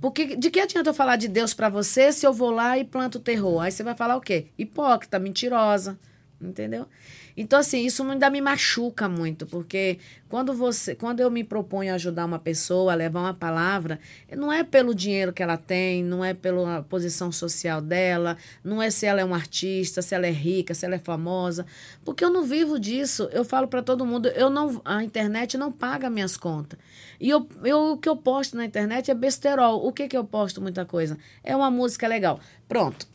Porque 0.00 0.36
de 0.36 0.50
que 0.50 0.60
adianta 0.60 0.90
eu 0.90 0.94
falar 0.94 1.16
de 1.16 1.28
Deus 1.28 1.52
para 1.52 1.68
você 1.68 2.12
se 2.12 2.26
eu 2.26 2.32
vou 2.32 2.50
lá 2.50 2.78
e 2.78 2.84
planto 2.84 3.18
terror? 3.18 3.60
Aí 3.60 3.72
você 3.72 3.82
vai 3.82 3.94
falar 3.94 4.16
o 4.16 4.20
quê? 4.20 4.46
Hipócrita, 4.56 5.18
mentirosa, 5.18 5.98
entendeu? 6.40 6.86
Então 7.40 7.60
assim, 7.60 7.86
isso 7.86 8.02
ainda 8.02 8.28
me 8.28 8.40
machuca 8.40 9.08
muito, 9.08 9.46
porque 9.46 10.00
quando 10.28 10.52
você, 10.52 10.96
quando 10.96 11.20
eu 11.20 11.30
me 11.30 11.44
proponho 11.44 11.94
ajudar 11.94 12.24
uma 12.24 12.40
pessoa, 12.40 12.90
a 12.90 12.96
levar 12.96 13.20
uma 13.20 13.32
palavra, 13.32 14.00
não 14.36 14.52
é 14.52 14.64
pelo 14.64 14.92
dinheiro 14.92 15.32
que 15.32 15.40
ela 15.40 15.56
tem, 15.56 16.02
não 16.02 16.24
é 16.24 16.34
pela 16.34 16.82
posição 16.82 17.30
social 17.30 17.80
dela, 17.80 18.36
não 18.64 18.82
é 18.82 18.90
se 18.90 19.06
ela 19.06 19.20
é 19.20 19.24
um 19.24 19.32
artista, 19.32 20.02
se 20.02 20.16
ela 20.16 20.26
é 20.26 20.32
rica, 20.32 20.74
se 20.74 20.84
ela 20.84 20.96
é 20.96 20.98
famosa, 20.98 21.64
porque 22.04 22.24
eu 22.24 22.30
não 22.30 22.42
vivo 22.42 22.76
disso. 22.76 23.28
Eu 23.30 23.44
falo 23.44 23.68
para 23.68 23.82
todo 23.82 24.04
mundo, 24.04 24.26
eu 24.30 24.50
não 24.50 24.82
a 24.84 25.04
internet 25.04 25.56
não 25.56 25.70
paga 25.70 26.10
minhas 26.10 26.36
contas. 26.36 26.76
E 27.20 27.30
eu, 27.30 27.48
eu, 27.62 27.92
o 27.92 27.96
que 27.96 28.08
eu 28.08 28.16
posto 28.16 28.56
na 28.56 28.64
internet 28.64 29.12
é 29.12 29.14
besterol. 29.14 29.86
O 29.86 29.92
que, 29.92 30.08
que 30.08 30.16
eu 30.16 30.24
posto? 30.24 30.60
Muita 30.60 30.84
coisa. 30.84 31.16
É 31.44 31.54
uma 31.54 31.70
música 31.70 32.08
legal. 32.08 32.40
Pronto. 32.68 33.06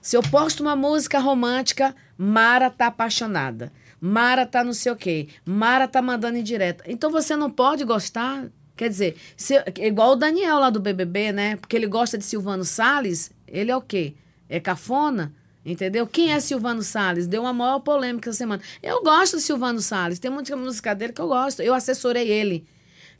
Se 0.00 0.16
eu 0.16 0.22
posto 0.22 0.60
uma 0.60 0.76
música 0.76 1.18
romântica, 1.18 1.94
Mara 2.16 2.70
tá 2.70 2.86
apaixonada. 2.86 3.72
Mara 4.00 4.46
tá 4.46 4.62
não 4.62 4.72
sei 4.72 4.92
o 4.92 4.96
quê. 4.96 5.28
Mara 5.44 5.88
tá 5.88 6.02
mandando 6.02 6.38
indireta. 6.38 6.84
Então 6.86 7.10
você 7.10 7.36
não 7.36 7.50
pode 7.50 7.84
gostar. 7.84 8.46
Quer 8.76 8.88
dizer, 8.88 9.16
se, 9.36 9.54
igual 9.80 10.12
o 10.12 10.16
Daniel 10.16 10.58
lá 10.58 10.70
do 10.70 10.80
BBB, 10.80 11.32
né? 11.32 11.56
Porque 11.56 11.76
ele 11.76 11.86
gosta 11.86 12.18
de 12.18 12.24
Silvano 12.24 12.64
Salles, 12.64 13.30
ele 13.46 13.70
é 13.70 13.76
o 13.76 13.80
quê? 13.80 14.14
É 14.48 14.58
cafona? 14.58 15.32
Entendeu? 15.64 16.06
Quem 16.06 16.32
é 16.32 16.40
Silvano 16.40 16.82
Salles? 16.82 17.26
Deu 17.26 17.42
uma 17.42 17.52
maior 17.52 17.80
polêmica 17.80 18.28
essa 18.28 18.38
semana. 18.38 18.62
Eu 18.82 19.02
gosto 19.02 19.36
de 19.36 19.42
Silvano 19.42 19.80
Salles. 19.80 20.18
Tem 20.18 20.30
muita 20.30 20.54
música 20.56 20.94
dele 20.94 21.12
que 21.12 21.20
eu 21.20 21.28
gosto. 21.28 21.62
Eu 21.62 21.72
assessorei 21.72 22.28
ele. 22.28 22.66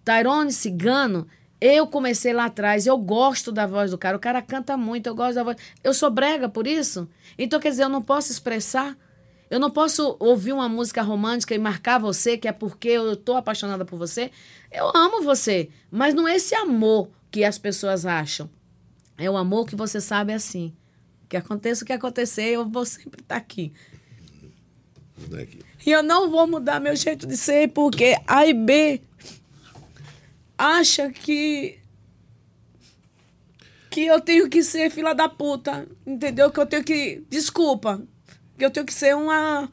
Tyrone 0.05 0.53
Cigano, 0.53 1.27
eu 1.67 1.87
comecei 1.87 2.35
lá 2.35 2.45
atrás, 2.45 2.87
eu 2.87 2.99
gosto 2.99 3.51
da 3.51 3.67
voz 3.67 3.91
do 3.91 3.97
cara, 3.97 4.19
o 4.19 4.21
cara 4.21 4.43
canta 4.43 4.77
muito, 4.77 5.07
eu 5.07 5.15
gosto 5.15 5.37
da 5.37 5.43
voz. 5.43 5.57
Eu 5.83 5.95
sou 5.95 6.11
brega 6.11 6.47
por 6.47 6.67
isso? 6.67 7.09
Então, 7.39 7.59
quer 7.59 7.71
dizer, 7.71 7.85
eu 7.85 7.89
não 7.89 8.03
posso 8.03 8.31
expressar? 8.31 8.95
Eu 9.49 9.59
não 9.59 9.71
posso 9.71 10.15
ouvir 10.21 10.53
uma 10.53 10.69
música 10.69 11.01
romântica 11.01 11.55
e 11.55 11.59
marcar 11.59 11.99
você, 11.99 12.37
que 12.37 12.47
é 12.47 12.53
porque 12.53 12.89
eu 12.89 13.17
tô 13.17 13.35
apaixonada 13.35 13.83
por 13.83 13.99
você? 13.99 14.31
Eu 14.71 14.91
amo 14.95 15.23
você, 15.23 15.71
mas 15.91 16.13
não 16.13 16.29
é 16.29 16.37
esse 16.37 16.55
amor 16.55 17.09
que 17.31 17.43
as 17.45 17.57
pessoas 17.57 18.05
acham. 18.05 18.51
É 19.17 19.31
o 19.31 19.37
amor 19.37 19.67
que 19.67 19.75
você 19.75 20.03
sabe 20.03 20.35
assim. 20.35 20.71
Que 21.31 21.37
aconteça 21.39 21.83
o 21.83 21.87
que 21.87 21.95
acontecer, 21.95 22.51
eu 22.51 22.69
vou 22.69 22.85
sempre 22.85 23.23
estar 23.23 23.37
aqui. 23.37 23.73
Daqui. 25.29 25.61
E 25.87 25.91
eu 25.91 26.03
não 26.03 26.31
vou 26.31 26.47
mudar 26.47 26.79
meu 26.79 26.95
jeito 26.95 27.27
de 27.27 27.39
ser 27.39 27.69
porque 27.69 28.17
A 28.27 28.47
e 28.47 28.53
B 28.53 29.01
acha 30.65 31.11
que 31.11 31.79
que 33.91 34.07
eu 34.07 34.21
tenho 34.21 34.49
que 34.49 34.63
ser 34.63 34.91
fila 34.91 35.15
da 35.15 35.29
puta, 35.29 35.87
entendeu? 36.05 36.51
Que 36.51 36.59
eu 36.59 36.67
tenho 36.67 36.83
que, 36.83 37.23
desculpa, 37.31 38.03
que 38.59 38.65
eu 38.65 38.71
tenho 38.71 38.85
que 38.85 38.93
ser 38.93 39.15
uma 39.15 39.71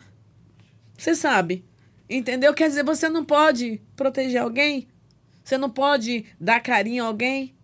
você 0.95 1.15
sabe, 1.15 1.65
entendeu? 2.07 2.53
Quer 2.53 2.67
dizer, 2.67 2.83
você 2.83 3.09
não 3.09 3.25
pode 3.25 3.81
proteger 3.95 4.39
alguém? 4.39 4.87
Você 5.43 5.57
não 5.57 5.69
pode 5.69 6.25
dar 6.39 6.59
carinho 6.59 7.03
a 7.03 7.07
alguém? 7.07 7.55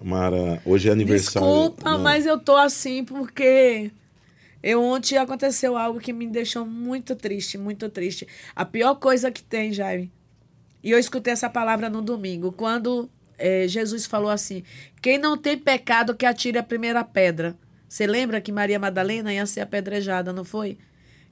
Mara, 0.00 0.62
hoje 0.64 0.88
é 0.88 0.92
aniversário. 0.92 1.48
Desculpa, 1.48 1.90
Não, 1.90 1.98
mas 1.98 2.26
eu 2.26 2.38
tô 2.38 2.54
assim 2.54 3.04
porque 3.04 3.90
eu 4.62 4.80
ontem 4.80 5.16
aconteceu 5.16 5.76
algo 5.76 5.98
que 5.98 6.12
me 6.12 6.28
deixou 6.28 6.64
muito 6.64 7.16
triste, 7.16 7.58
muito 7.58 7.88
triste. 7.88 8.28
A 8.54 8.64
pior 8.64 8.94
coisa 8.94 9.32
que 9.32 9.42
tem, 9.42 9.72
Jaime. 9.72 10.12
E 10.86 10.92
eu 10.92 11.00
escutei 11.00 11.32
essa 11.32 11.50
palavra 11.50 11.90
no 11.90 12.00
domingo, 12.00 12.52
quando 12.52 13.10
eh, 13.36 13.66
Jesus 13.66 14.06
falou 14.06 14.30
assim: 14.30 14.62
quem 15.02 15.18
não 15.18 15.36
tem 15.36 15.58
pecado 15.58 16.14
que 16.14 16.24
atire 16.24 16.58
a 16.58 16.62
primeira 16.62 17.02
pedra. 17.02 17.56
Você 17.88 18.06
lembra 18.06 18.40
que 18.40 18.52
Maria 18.52 18.78
Madalena 18.78 19.34
ia 19.34 19.44
ser 19.46 19.62
apedrejada, 19.62 20.32
não 20.32 20.44
foi? 20.44 20.78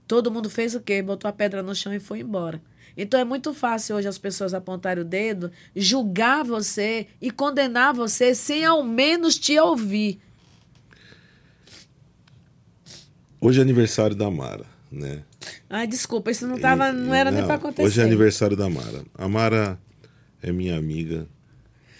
Todo 0.09 0.29
mundo 0.29 0.51
fez 0.51 0.75
o 0.75 0.81
quê? 0.81 1.01
Botou 1.01 1.29
a 1.29 1.33
pedra 1.33 1.63
no 1.63 1.73
chão 1.73 1.95
e 1.95 2.01
foi 2.01 2.19
embora. 2.19 2.61
Então 2.97 3.21
é 3.21 3.23
muito 3.23 3.55
fácil 3.55 3.95
hoje 3.95 4.09
as 4.09 4.19
pessoas 4.19 4.55
apontarem 4.55 5.05
o 5.05 5.07
dedo, 5.07 5.53
julgar 5.75 6.43
você 6.43 7.07
e 7.23 7.31
condenar 7.31 7.95
você 7.95 8.35
sem 8.35 8.65
ao 8.65 8.83
menos 8.83 9.39
te 9.39 9.57
ouvir. 9.57 10.19
Hoje 13.41 13.61
é 13.61 13.63
aniversário 13.63 14.17
da 14.17 14.29
Mara, 14.29 14.67
né? 14.91 15.23
Ai, 15.69 15.87
desculpa, 15.87 16.31
isso 16.31 16.47
não, 16.47 16.59
tava, 16.59 16.93
não 16.93 17.15
era 17.15 17.31
não, 17.31 17.39
nem 17.39 17.47
para 17.47 17.57
acontecer. 17.57 17.87
Hoje 17.87 18.01
é 18.01 18.05
aniversário 18.05 18.57
da 18.57 18.69
Mara. 18.69 19.05
A 19.15 19.29
Mara 19.29 19.79
é 20.43 20.53
minha 20.53 20.77
amiga. 20.77 21.27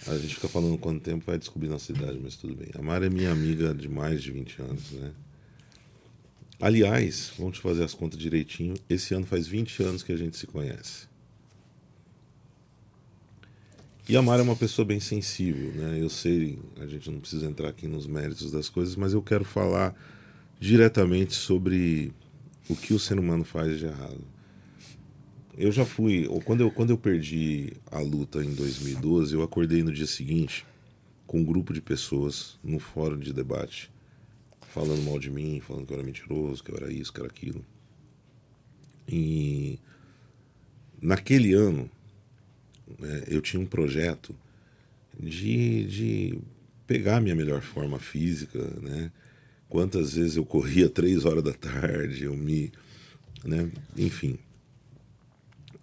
A 0.07 0.15
gente 0.17 0.35
fica 0.35 0.47
falando 0.47 0.77
quanto 0.77 1.01
tempo 1.01 1.23
vai 1.25 1.37
descobrir 1.37 1.67
nossa 1.67 1.91
idade, 1.91 2.19
mas 2.21 2.35
tudo 2.35 2.55
bem. 2.55 2.69
A 2.77 2.81
Mara 2.81 3.07
é 3.07 3.09
minha 3.09 3.31
amiga 3.31 3.73
de 3.73 3.89
mais 3.89 4.21
de 4.21 4.31
20 4.31 4.61
anos, 4.61 4.91
né? 4.91 5.11
Aliás, 6.59 7.33
vamos 7.37 7.57
fazer 7.57 7.83
as 7.83 7.93
contas 7.93 8.19
direitinho. 8.19 8.75
Esse 8.89 9.13
ano 9.13 9.25
faz 9.25 9.47
20 9.47 9.83
anos 9.83 10.03
que 10.03 10.11
a 10.11 10.17
gente 10.17 10.37
se 10.37 10.47
conhece. 10.47 11.07
E 14.07 14.15
a 14.15 14.21
Mara 14.21 14.41
é 14.41 14.43
uma 14.43 14.55
pessoa 14.55 14.85
bem 14.85 14.99
sensível, 14.99 15.71
né? 15.73 15.97
Eu 15.99 16.09
sei, 16.09 16.59
a 16.79 16.85
gente 16.85 17.09
não 17.09 17.19
precisa 17.19 17.47
entrar 17.47 17.69
aqui 17.69 17.87
nos 17.87 18.05
méritos 18.05 18.51
das 18.51 18.69
coisas, 18.69 18.95
mas 18.95 19.13
eu 19.13 19.21
quero 19.21 19.43
falar 19.43 19.95
diretamente 20.59 21.33
sobre 21.33 22.13
o 22.69 22.75
que 22.75 22.93
o 22.93 22.99
ser 22.99 23.19
humano 23.19 23.43
faz 23.43 23.79
de 23.79 23.85
errado. 23.85 24.21
Eu 25.57 25.71
já 25.71 25.85
fui, 25.85 26.27
quando 26.43 26.61
eu, 26.61 26.71
quando 26.71 26.89
eu 26.89 26.97
perdi 26.97 27.73
a 27.89 27.99
luta 27.99 28.43
em 28.43 28.53
2012, 28.53 29.33
eu 29.33 29.41
acordei 29.41 29.83
no 29.83 29.93
dia 29.93 30.07
seguinte 30.07 30.65
com 31.25 31.39
um 31.39 31.45
grupo 31.45 31.73
de 31.73 31.81
pessoas 31.81 32.59
no 32.63 32.79
fórum 32.79 33.17
de 33.17 33.31
debate 33.31 33.89
falando 34.75 35.03
mal 35.03 35.17
de 35.17 35.31
mim, 35.31 35.61
falando 35.61 35.87
que 35.87 35.93
eu 35.93 35.97
era 35.97 36.05
mentiroso, 36.05 36.61
que 36.61 36.69
eu 36.69 36.75
era 36.75 36.91
isso, 36.91 37.13
que 37.13 37.21
era 37.21 37.29
aquilo. 37.29 37.65
E 39.07 39.79
naquele 41.01 41.53
ano 41.53 41.89
é, 43.01 43.23
eu 43.29 43.41
tinha 43.41 43.61
um 43.61 43.65
projeto 43.65 44.35
de, 45.17 45.85
de 45.85 46.39
pegar 46.85 47.21
minha 47.21 47.35
melhor 47.35 47.61
forma 47.61 47.99
física, 47.99 48.59
né? 48.81 49.11
Quantas 49.75 50.13
vezes 50.13 50.37
eu 50.37 50.45
corria 50.45 50.87
três 50.87 51.25
horas 51.25 51.43
da 51.43 51.51
tarde, 51.51 52.23
eu 52.23 52.33
me, 52.33 52.71
né? 53.43 53.69
Enfim. 53.97 54.39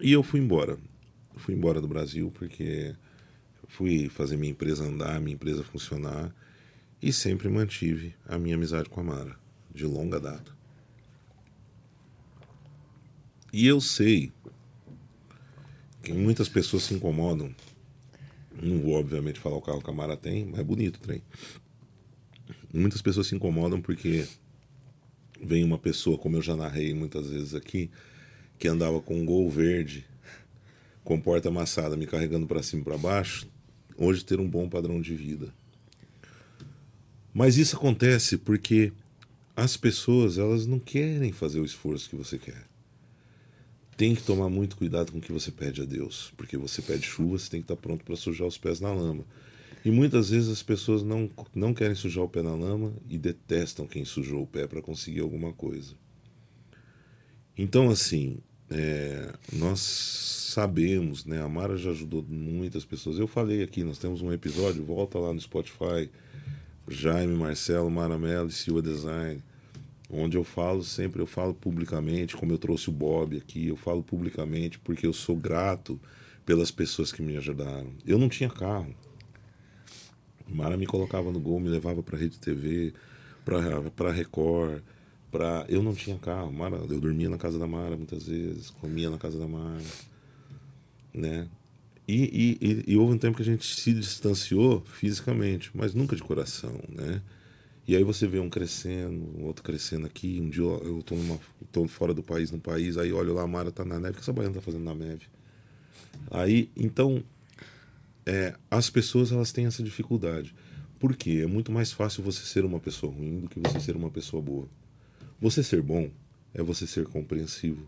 E 0.01 0.11
eu 0.11 0.23
fui 0.23 0.41
embora. 0.41 0.79
Fui 1.37 1.55
embora 1.55 1.79
do 1.79 1.87
Brasil 1.87 2.31
porque 2.31 2.95
fui 3.69 4.09
fazer 4.09 4.39
minha 4.39 4.51
empresa 4.51 4.83
andar, 4.83 5.21
minha 5.21 5.35
empresa 5.35 5.63
funcionar 5.63 6.35
e 7.03 7.13
sempre 7.13 7.51
mantive 7.51 8.15
a 8.27 8.39
minha 8.39 8.55
amizade 8.55 8.89
com 8.89 9.03
a 9.03 9.05
Mara, 9.05 9.37
de 9.75 9.85
longa 9.85 10.19
data. 10.19 10.57
E 13.53 13.67
eu 13.67 13.79
sei 13.79 14.33
que 16.03 16.15
muitas 16.15 16.49
pessoas 16.49 16.85
se 16.85 16.95
incomodam. 16.95 17.55
Não 18.59 18.81
vou, 18.81 18.95
obviamente, 18.95 19.39
falar 19.39 19.57
o 19.57 19.63
carro 19.63 19.83
que 19.83 19.91
a 19.91 19.93
Mara 19.93 20.17
tem, 20.17 20.47
mas 20.47 20.61
é 20.61 20.65
bonito 20.65 20.97
o 20.97 21.01
trem. 21.01 21.23
Muitas 22.73 23.03
pessoas 23.03 23.27
se 23.27 23.35
incomodam 23.35 23.81
porque 23.81 24.27
vem 25.43 25.63
uma 25.65 25.79
pessoa, 25.79 26.17
como 26.17 26.37
eu 26.37 26.43
já 26.43 26.57
narrei 26.57 26.95
muitas 26.95 27.29
vezes 27.29 27.55
aqui, 27.55 27.91
que 28.59 28.69
andava 28.69 29.01
com 29.01 29.21
um 29.21 29.27
gol 29.27 29.51
verde, 29.51 30.07
com 31.05 31.21
porta 31.21 31.49
amassada, 31.49 31.97
me 31.97 32.07
carregando 32.07 32.47
para 32.47 32.63
cima 32.63 32.83
e 32.83 32.85
para 32.85 32.97
baixo, 32.97 33.47
hoje 33.97 34.25
ter 34.25 34.41
um 34.41 34.49
bom 34.49 34.69
padrão 34.69 35.01
de 35.01 35.15
vida. 35.15 35.53
Mas 37.35 37.59
isso 37.59 37.77
acontece 37.77 38.39
porque 38.39 38.93
as 39.57 39.77
pessoas 39.77 40.39
elas 40.39 40.67
não 40.67 40.79
querem 40.79 41.33
fazer 41.33 41.61
o 41.61 41.65
esforço 41.65 42.09
que 42.09 42.17
você 42.17 42.39
quer. 42.39 42.65
Tem 43.97 44.15
que 44.15 44.23
tomar 44.23 44.49
muito 44.49 44.77
cuidado 44.77 45.13
com 45.13 45.19
o 45.19 45.21
que 45.21 45.33
você 45.33 45.51
pede 45.51 45.83
a 45.83 45.85
Deus, 45.85 46.33
porque 46.37 46.57
você 46.57 46.81
pede 46.81 47.07
chuva, 47.07 47.39
você 47.39 47.51
tem 47.51 47.61
que 47.61 47.65
estar 47.65 47.77
pronto 47.77 48.05
para 48.05 48.17
sujar 48.17 48.47
os 48.47 48.57
pés 48.57 48.81
na 48.81 48.93
lama. 48.93 49.25
E 49.85 49.91
muitas 49.91 50.31
vezes 50.31 50.49
as 50.49 50.63
pessoas 50.63 51.03
não, 51.03 51.29
não 51.55 51.75
querem 51.75 51.95
sujar 51.95 52.25
o 52.25 52.29
pé 52.29 52.43
na 52.43 52.55
lama 52.55 52.93
e 53.09 53.19
detestam 53.19 53.87
quem 53.87 54.05
sujou 54.05 54.43
o 54.43 54.47
pé 54.47 54.67
para 54.67 54.81
conseguir 54.81 55.21
alguma 55.21 55.53
coisa. 55.53 55.95
Então, 57.59 57.91
assim, 57.91 58.39
é, 58.71 59.33
nós 59.53 59.81
sabemos, 59.81 61.25
né? 61.25 61.43
A 61.43 61.49
Mara 61.49 61.77
já 61.77 61.91
ajudou 61.91 62.25
muitas 62.29 62.85
pessoas. 62.85 63.19
Eu 63.19 63.27
falei 63.27 63.63
aqui, 63.63 63.83
nós 63.83 63.99
temos 63.99 64.23
um 64.23 64.33
episódio, 64.33 64.85
volta 64.85 65.19
lá 65.19 65.33
no 65.33 65.41
Spotify, 65.41 66.09
Jaime, 66.89 67.35
Marcelo, 67.35 67.91
Maramelo 67.91 68.49
e 68.49 68.53
Silva 68.53 68.83
Design, 68.83 69.43
onde 70.11 70.37
eu 70.37 70.45
falo 70.45 70.83
sempre, 70.83 71.21
eu 71.21 71.27
falo 71.27 71.55
publicamente, 71.55 72.37
como 72.37 72.53
eu 72.53 72.59
trouxe 72.59 72.89
o 72.89 72.93
Bob 72.93 73.37
aqui, 73.37 73.69
eu 73.69 73.77
falo 73.77 74.03
publicamente 74.03 74.79
porque 74.79 75.07
eu 75.07 75.13
sou 75.13 75.37
grato 75.37 76.01
pelas 76.45 76.71
pessoas 76.71 77.13
que 77.13 77.23
me 77.23 77.37
ajudaram. 77.37 77.93
Eu 78.07 78.19
não 78.19 78.29
tinha 78.29 78.51
carro. 78.51 78.95
Mara 80.49 80.77
me 80.77 80.87
colocava 80.87 81.31
no 81.31 81.41
gol, 81.41 81.61
me 81.61 81.69
levava 81.69 82.03
para 82.03 82.19
Rede 82.19 82.39
TV, 82.39 82.93
para 83.45 84.11
Record, 84.11 84.83
para 85.31 85.65
eu 85.69 85.83
não 85.83 85.95
tinha 85.95 86.19
carro. 86.19 86.53
Mara, 86.53 86.77
eu 86.77 87.01
dormia 87.01 87.29
na 87.29 87.39
casa 87.39 87.59
da 87.59 87.67
Mara 87.67 87.97
muitas 87.97 88.27
vezes, 88.27 88.71
comia 88.71 89.11
na 89.11 89.19
casa 89.19 89.39
da 89.39 89.49
Mara, 89.49 89.83
né? 91.13 91.49
E, 92.07 92.59
e, 92.61 92.93
e, 92.93 92.97
houve 92.97 93.15
um 93.15 93.19
tempo 93.19 93.37
que 93.37 93.43
a 93.43 93.47
gente 93.47 93.65
se 93.65 93.93
distanciou 93.95 94.81
fisicamente, 94.81 95.71
mas 95.73 95.95
nunca 95.95 96.17
de 96.17 96.23
coração, 96.23 96.79
né? 96.89 97.23
E 97.87 97.97
aí 97.97 98.05
você 98.05 98.27
vê 98.27 98.39
um 98.39 98.51
crescendo, 98.51 99.45
outro 99.45 99.63
crescendo 99.63 100.07
aqui. 100.07 100.41
Um 100.41 100.49
dia 100.49 100.63
eu 100.63 101.01
estou 101.01 101.19
numa, 101.19 101.39
tô 101.71 101.87
fora 101.89 102.13
do 102.15 102.23
país, 102.23 102.51
no 102.51 102.59
país, 102.59 102.97
aí 102.97 103.13
olho 103.13 103.35
lá, 103.35 103.43
a 103.43 103.47
Mara 103.47 103.73
tá 103.73 103.85
na 103.85 103.99
neve. 103.99 104.13
O 104.13 104.15
que 104.15 104.21
essa 104.21 104.33
baiana 104.33 104.55
tá 104.55 104.61
fazendo 104.61 104.85
na 104.85 104.95
neve? 104.95 105.27
Aí, 106.31 106.71
então, 106.77 107.23
é, 108.25 108.55
as 108.71 108.89
pessoas 108.91 109.33
elas 109.33 109.53
têm 109.53 109.67
essa 109.67 109.83
dificuldade. 109.83 110.55
Por 110.99 111.17
quê? 111.17 111.41
É 111.43 111.47
muito 111.47 111.73
mais 111.73 111.93
fácil 111.93 112.23
você 112.23 112.45
ser 112.45 112.65
uma 112.65 112.79
pessoa 112.79 113.13
ruim 113.13 113.41
do 113.41 113.49
que 113.49 113.59
você 113.59 113.81
ser 113.81 113.97
uma 113.97 114.11
pessoa 114.11 114.43
boa. 114.43 114.69
Você 115.41 115.63
ser 115.63 115.83
bom 115.83 116.11
é 116.55 116.63
você 116.63 116.87
ser 116.87 117.07
compreensivo, 117.07 117.87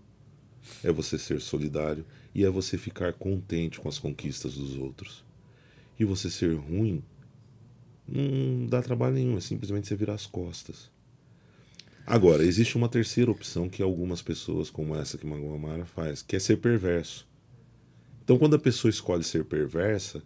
é 0.83 0.91
você 0.91 1.19
ser 1.19 1.41
solidário 1.41 2.05
e 2.35 2.45
é 2.45 2.51
você 2.51 2.77
ficar 2.77 3.13
contente 3.13 3.79
com 3.79 3.89
as 3.89 3.99
conquistas 3.99 4.55
dos 4.55 4.77
outros. 4.77 5.25
E 5.99 6.05
você 6.05 6.29
ser 6.29 6.55
ruim 6.55 7.03
não 8.07 8.67
dá 8.67 8.83
trabalho 8.83 9.15
nenhum, 9.15 9.37
é 9.37 9.41
simplesmente 9.41 9.87
você 9.87 9.97
virar 9.97 10.15
as 10.15 10.27
costas. 10.27 10.91
Agora, 12.07 12.45
existe 12.45 12.77
uma 12.77 12.89
terceira 12.89 13.31
opção 13.31 13.69
que 13.69 13.83
algumas 13.83 14.21
pessoas, 14.21 14.69
como 14.69 14.95
essa 14.95 15.17
que 15.17 15.27
Magoa 15.27 15.57
Mara 15.57 15.87
faz, 15.87 16.21
que 16.21 16.37
é 16.37 16.39
ser 16.39 16.59
perverso. 16.59 17.27
Então, 18.25 18.39
quando 18.39 18.57
a 18.57 18.59
pessoa 18.59 18.91
escolhe 18.91 19.23
ser 19.23 19.45
perversa, 19.45 20.23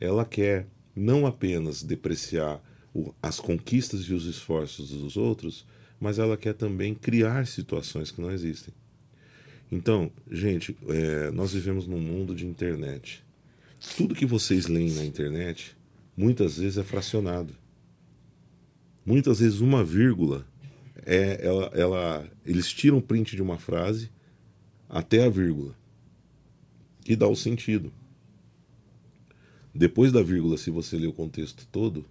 ela 0.00 0.24
quer 0.24 0.66
não 0.94 1.24
apenas 1.24 1.84
depreciar 1.84 2.60
as 3.22 3.38
conquistas 3.38 4.00
e 4.02 4.12
os 4.12 4.26
esforços 4.26 4.90
dos 4.90 5.16
outros, 5.16 5.64
mas 6.00 6.18
ela 6.18 6.36
quer 6.36 6.52
também 6.52 6.94
criar 6.94 7.46
situações 7.46 8.10
que 8.10 8.20
não 8.20 8.32
existem. 8.32 8.74
Então, 9.70 10.10
gente, 10.28 10.76
é, 10.88 11.30
nós 11.30 11.52
vivemos 11.52 11.86
num 11.86 12.00
mundo 12.00 12.34
de 12.34 12.44
internet. 12.44 13.22
Tudo 13.96 14.16
que 14.16 14.26
vocês 14.26 14.66
leem 14.66 14.90
na 14.92 15.04
internet, 15.04 15.76
muitas 16.16 16.58
vezes 16.58 16.78
é 16.78 16.82
fracionado. 16.82 17.54
Muitas 19.06 19.38
vezes 19.38 19.60
uma 19.60 19.84
vírgula 19.84 20.44
é 21.06 21.46
ela, 21.46 21.70
ela 21.72 22.28
eles 22.44 22.72
tiram 22.72 23.00
print 23.00 23.36
de 23.36 23.42
uma 23.42 23.58
frase 23.58 24.10
até 24.88 25.24
a 25.24 25.28
vírgula 25.28 25.78
e 27.08 27.16
dá 27.16 27.26
o 27.26 27.34
sentido. 27.34 27.90
Depois 29.74 30.12
da 30.12 30.22
vírgula, 30.22 30.58
se 30.58 30.70
você 30.70 30.96
ler 30.98 31.06
o 31.06 31.12
contexto 31.12 31.66
todo, 31.72 32.04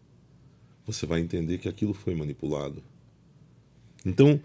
você 0.85 1.05
vai 1.05 1.19
entender 1.19 1.59
que 1.59 1.69
aquilo 1.69 1.93
foi 1.93 2.15
manipulado. 2.15 2.81
Então, 4.05 4.41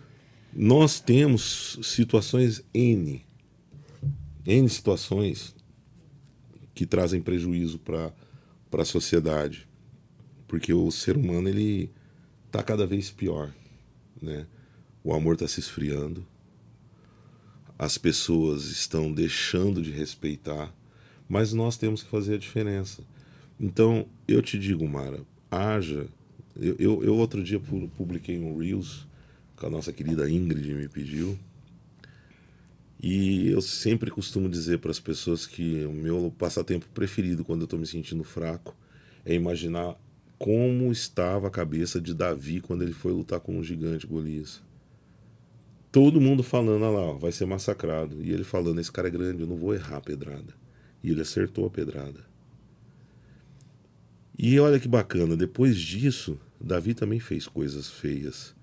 nós 0.53 1.01
temos 1.01 1.79
situações 1.83 2.63
N, 2.75 3.25
N 4.45 4.69
situações 4.69 5.55
que 6.75 6.85
trazem 6.85 7.23
prejuízo 7.23 7.79
para 7.79 8.13
a 8.73 8.85
sociedade, 8.85 9.67
porque 10.47 10.75
o 10.75 10.91
ser 10.91 11.17
humano 11.17 11.49
ele 11.49 11.91
está 12.47 12.63
cada 12.63 12.87
vez 12.87 13.11
pior, 13.11 13.55
né? 14.21 14.47
O 15.03 15.15
amor 15.15 15.35
está 15.35 15.49
se 15.49 15.61
esfriando, 15.61 16.27
as 17.83 17.99
pessoas 17.99 18.67
estão 18.67 19.13
deixando 19.13 19.83
de 19.83 19.91
respeitar, 19.91 20.73
mas 21.29 21.53
nós 21.53 21.77
temos 21.77 22.01
que 22.01 22.09
fazer 22.09 22.35
a 22.35 22.39
diferença. 22.39 23.03
Então, 23.59 24.07
eu 24.29 24.41
te 24.41 24.57
digo, 24.57 24.87
Mara, 24.87 25.21
haja. 25.51 26.07
Eu, 26.55 26.77
eu, 26.79 27.03
eu 27.03 27.17
outro 27.17 27.43
dia 27.43 27.59
publiquei 27.59 28.39
um 28.39 28.57
Reels 28.57 29.05
que 29.57 29.67
a 29.67 29.69
nossa 29.69 29.93
querida 29.93 30.31
Ingrid 30.31 30.73
me 30.75 30.87
pediu. 30.87 31.37
E 33.03 33.49
eu 33.49 33.61
sempre 33.61 34.13
costumo 34.13 34.49
dizer 34.49 34.79
para 34.79 34.93
as 34.93 35.01
pessoas 35.01 35.45
que 35.45 35.85
o 35.85 35.93
meu 35.93 36.33
passatempo 36.39 36.87
preferido 36.95 37.45
quando 37.45 37.63
eu 37.63 37.65
estou 37.65 37.81
me 37.81 37.87
sentindo 37.87 38.23
fraco 38.23 38.77
é 39.25 39.35
imaginar 39.35 39.97
como 40.39 40.93
estava 40.93 41.49
a 41.49 41.51
cabeça 41.51 42.01
de 42.01 42.15
Davi 42.15 42.61
quando 42.61 42.83
ele 42.83 42.93
foi 42.93 43.11
lutar 43.11 43.41
com 43.41 43.59
o 43.59 43.65
gigante 43.65 44.07
Golias. 44.07 44.63
Todo 45.93 46.23
mundo 46.23 46.43
falando, 46.43 46.87
ah 46.87 46.91
lá, 46.91 47.01
ó, 47.03 47.13
vai 47.13 47.31
ser 47.31 47.45
massacrado. 47.45 48.23
E 48.23 48.33
ele 48.33 48.45
falando, 48.45 48.81
esse 48.81 48.91
cara 48.91 49.09
é 49.09 49.11
grande, 49.11 49.43
eu 49.43 49.47
não 49.47 49.57
vou 49.57 49.75
errar 49.75 49.99
a 49.99 50.01
pedrada. 50.01 50.55
E 51.05 51.11
ele 51.11 51.21
acertou 51.21 51.67
a 51.67 51.71
pedrada. 51.71 52.21
E 54.39 54.59
olha 54.59 54.81
que 54.81 54.89
bacana, 54.89 55.37
depois 55.37 55.79
disso, 55.79 56.39
Davi 56.59 56.95
também 56.95 57.21
fez 57.21 57.47
coisas 57.47 57.91
feias. 57.91 58.55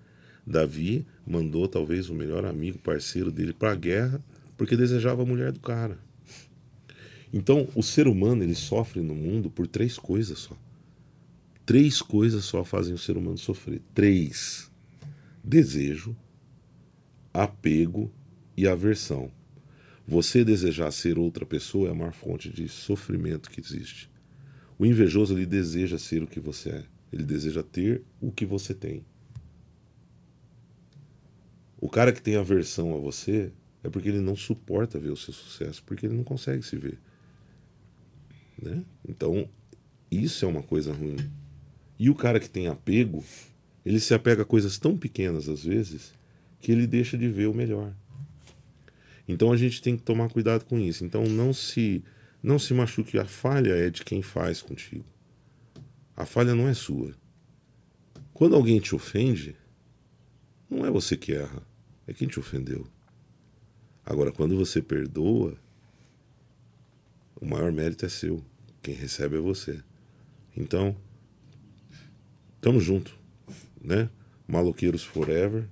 Davi 0.46 1.06
mandou 1.26 1.68
talvez 1.68 2.10
o 2.10 2.16
melhor 2.16 2.46
amigo, 2.46 2.80
parceiro 2.80 3.32
dele 3.32 3.54
para 3.54 3.74
a 3.74 3.76
guerra, 3.76 4.20
porque 4.58 4.76
desejava 4.76 5.22
a 5.22 5.26
mulher 5.26 5.52
do 5.52 5.60
cara. 5.60 6.00
Então, 7.32 7.68
o 7.76 7.84
ser 7.84 8.08
humano 8.08 8.42
ele 8.42 8.56
sofre 8.56 9.02
no 9.02 9.14
mundo 9.14 9.52
por 9.52 9.68
três 9.68 10.00
coisas 10.00 10.40
só. 10.40 10.58
Três 11.64 12.02
coisas 12.02 12.44
só 12.46 12.66
fazem 12.66 12.96
o 12.96 12.98
ser 12.98 13.16
humano 13.16 13.38
sofrer. 13.38 13.80
Três: 13.94 14.72
desejo, 15.44 16.16
apego 17.34 18.12
e 18.56 18.68
aversão. 18.68 19.32
Você 20.08 20.44
desejar 20.44 20.92
ser 20.92 21.20
outra 21.20 21.46
pessoa 21.46 21.88
é 21.88 21.92
a 21.92 21.96
maior 21.96 22.14
fonte 22.14 22.50
de 22.50 22.68
sofrimento 22.68 23.50
que 23.50 23.62
existe. 23.62 24.10
O 24.78 24.86
invejoso 24.86 25.36
ele 25.36 25.46
deseja 25.46 25.98
ser 25.98 26.24
o 26.24 26.28
que 26.28 26.40
você 26.40 26.70
é. 26.70 26.84
Ele 27.12 27.24
deseja 27.24 27.62
ter 27.62 28.02
o 28.20 28.32
que 28.32 28.46
você 28.46 28.74
tem. 28.74 29.06
O 31.80 31.90
cara 31.90 32.12
que 32.12 32.22
tem 32.22 32.36
aversão 32.36 32.96
a 32.96 32.98
você 32.98 33.52
é 33.84 33.90
porque 33.90 34.10
ele 34.10 34.20
não 34.20 34.36
suporta 34.36 35.00
ver 35.00 35.12
o 35.12 35.18
seu 35.18 35.34
sucesso, 35.34 35.84
porque 35.86 36.06
ele 36.06 36.16
não 36.16 36.24
consegue 36.24 36.64
se 36.64 36.76
ver. 36.76 37.00
Né? 38.62 38.84
Então, 39.08 39.48
isso 40.12 40.44
é 40.44 40.48
uma 40.48 40.64
coisa 40.64 40.92
ruim. 40.92 41.18
E 41.98 42.10
o 42.10 42.16
cara 42.16 42.40
que 42.40 42.50
tem 42.50 42.68
apego, 42.68 43.24
ele 43.86 44.00
se 44.00 44.14
apega 44.14 44.42
a 44.42 44.46
coisas 44.46 44.78
tão 44.78 44.98
pequenas 44.98 45.48
às 45.48 45.64
vezes 45.64 46.14
que 46.60 46.72
ele 46.72 46.86
deixa 46.86 47.18
de 47.18 47.28
ver 47.28 47.48
o 47.48 47.54
melhor. 47.54 47.94
Então 49.28 49.52
a 49.52 49.58
gente 49.58 49.82
tem 49.82 49.96
que 49.96 50.04
tomar 50.04 50.30
cuidado 50.30 50.66
com 50.66 50.80
isso. 50.80 51.06
Então 51.06 51.24
não 51.24 51.54
se 51.54 52.04
não 52.42 52.58
se 52.58 52.74
machuque, 52.74 53.20
a 53.20 53.26
falha 53.26 53.74
é 53.74 53.90
de 53.90 54.04
quem 54.04 54.22
faz 54.22 54.62
contigo. 54.62 55.06
A 56.16 56.26
falha 56.26 56.56
não 56.56 56.68
é 56.68 56.74
sua. 56.74 57.14
Quando 58.34 58.56
alguém 58.56 58.80
te 58.80 58.96
ofende, 58.96 59.56
não 60.70 60.86
é 60.86 60.92
você 60.92 61.18
que 61.18 61.34
erra, 61.34 61.62
é 62.08 62.14
quem 62.14 62.28
te 62.28 62.40
ofendeu. 62.40 62.88
Agora, 64.06 64.32
quando 64.32 64.58
você 64.58 64.82
perdoa, 64.82 65.58
o 67.40 67.46
maior 67.46 67.72
mérito 67.72 68.06
é 68.06 68.10
seu. 68.10 68.44
Quem 68.82 68.96
recebe 68.96 69.38
é 69.38 69.40
você. 69.40 69.84
Então, 70.56 70.96
tamo 72.60 72.80
junto, 72.80 73.18
né? 73.82 74.10
Maloqueiros 74.48 75.04
Forever. 75.04 75.68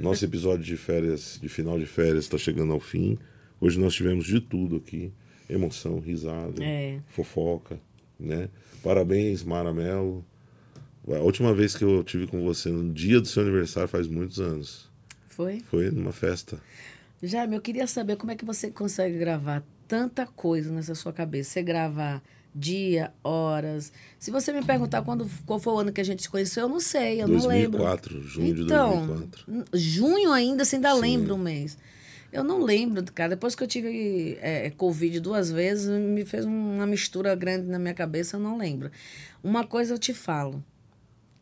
Nosso 0.00 0.24
episódio 0.24 0.64
de 0.64 0.76
férias, 0.76 1.38
de 1.40 1.48
final 1.48 1.78
de 1.78 1.86
férias, 1.86 2.24
está 2.24 2.38
chegando 2.38 2.72
ao 2.72 2.80
fim. 2.80 3.18
Hoje 3.60 3.78
nós 3.78 3.94
tivemos 3.94 4.24
de 4.24 4.40
tudo 4.40 4.76
aqui: 4.76 5.12
emoção, 5.48 5.98
risada, 5.98 6.62
é. 6.62 7.00
fofoca, 7.08 7.78
né? 8.18 8.48
Parabéns, 8.82 9.42
Mara 9.42 9.72
Mello. 9.72 10.24
A 11.08 11.20
última 11.20 11.54
vez 11.54 11.76
que 11.76 11.84
eu 11.84 12.02
tive 12.02 12.26
com 12.26 12.42
você 12.42 12.68
no 12.68 12.92
dia 12.92 13.20
do 13.20 13.28
seu 13.28 13.42
aniversário 13.42 13.88
faz 13.88 14.08
muitos 14.08 14.40
anos. 14.40 14.90
Foi? 15.28 15.60
Foi 15.60 15.90
numa 15.90 16.12
festa. 16.12 16.58
Jaime, 17.22 17.56
eu 17.56 17.60
queria 17.60 17.86
saber 17.86 18.16
como 18.16 18.32
é 18.32 18.36
que 18.36 18.44
você 18.44 18.70
consegue 18.70 19.18
gravar 19.18 19.62
tanta 19.86 20.26
coisa 20.26 20.70
nessa 20.72 20.94
sua 20.94 21.12
cabeça. 21.12 21.50
Você 21.50 21.62
grava 21.62 22.22
dia, 22.56 23.12
horas. 23.22 23.92
Se 24.18 24.30
você 24.30 24.50
me 24.50 24.64
perguntar 24.64 25.02
quando, 25.02 25.28
qual 25.44 25.58
foi 25.58 25.74
o 25.74 25.78
ano 25.78 25.92
que 25.92 26.00
a 26.00 26.04
gente 26.04 26.22
se 26.22 26.28
conheceu, 26.28 26.62
eu 26.62 26.68
não 26.68 26.80
sei, 26.80 27.22
eu 27.22 27.28
2004, 27.28 28.14
não 28.14 28.20
lembro. 28.20 28.28
junho 28.28 28.64
então, 28.64 28.90
de 28.90 29.06
2004. 29.06 29.64
Junho 29.74 30.32
ainda, 30.32 30.64
você 30.64 30.76
ainda 30.76 30.94
Sim. 30.94 31.00
lembra 31.00 31.34
um 31.34 31.38
mês. 31.38 31.76
Eu 32.32 32.42
não 32.42 32.62
lembro, 32.62 33.04
cara. 33.12 33.30
Depois 33.30 33.54
que 33.54 33.62
eu 33.62 33.68
tive 33.68 34.38
é, 34.40 34.70
Covid 34.70 35.20
duas 35.20 35.50
vezes, 35.50 35.88
me 35.88 36.24
fez 36.24 36.44
uma 36.44 36.86
mistura 36.86 37.34
grande 37.34 37.68
na 37.68 37.78
minha 37.78 37.94
cabeça, 37.94 38.36
eu 38.36 38.40
não 38.40 38.56
lembro. 38.56 38.90
Uma 39.44 39.66
coisa 39.66 39.94
eu 39.94 39.98
te 39.98 40.14
falo. 40.14 40.64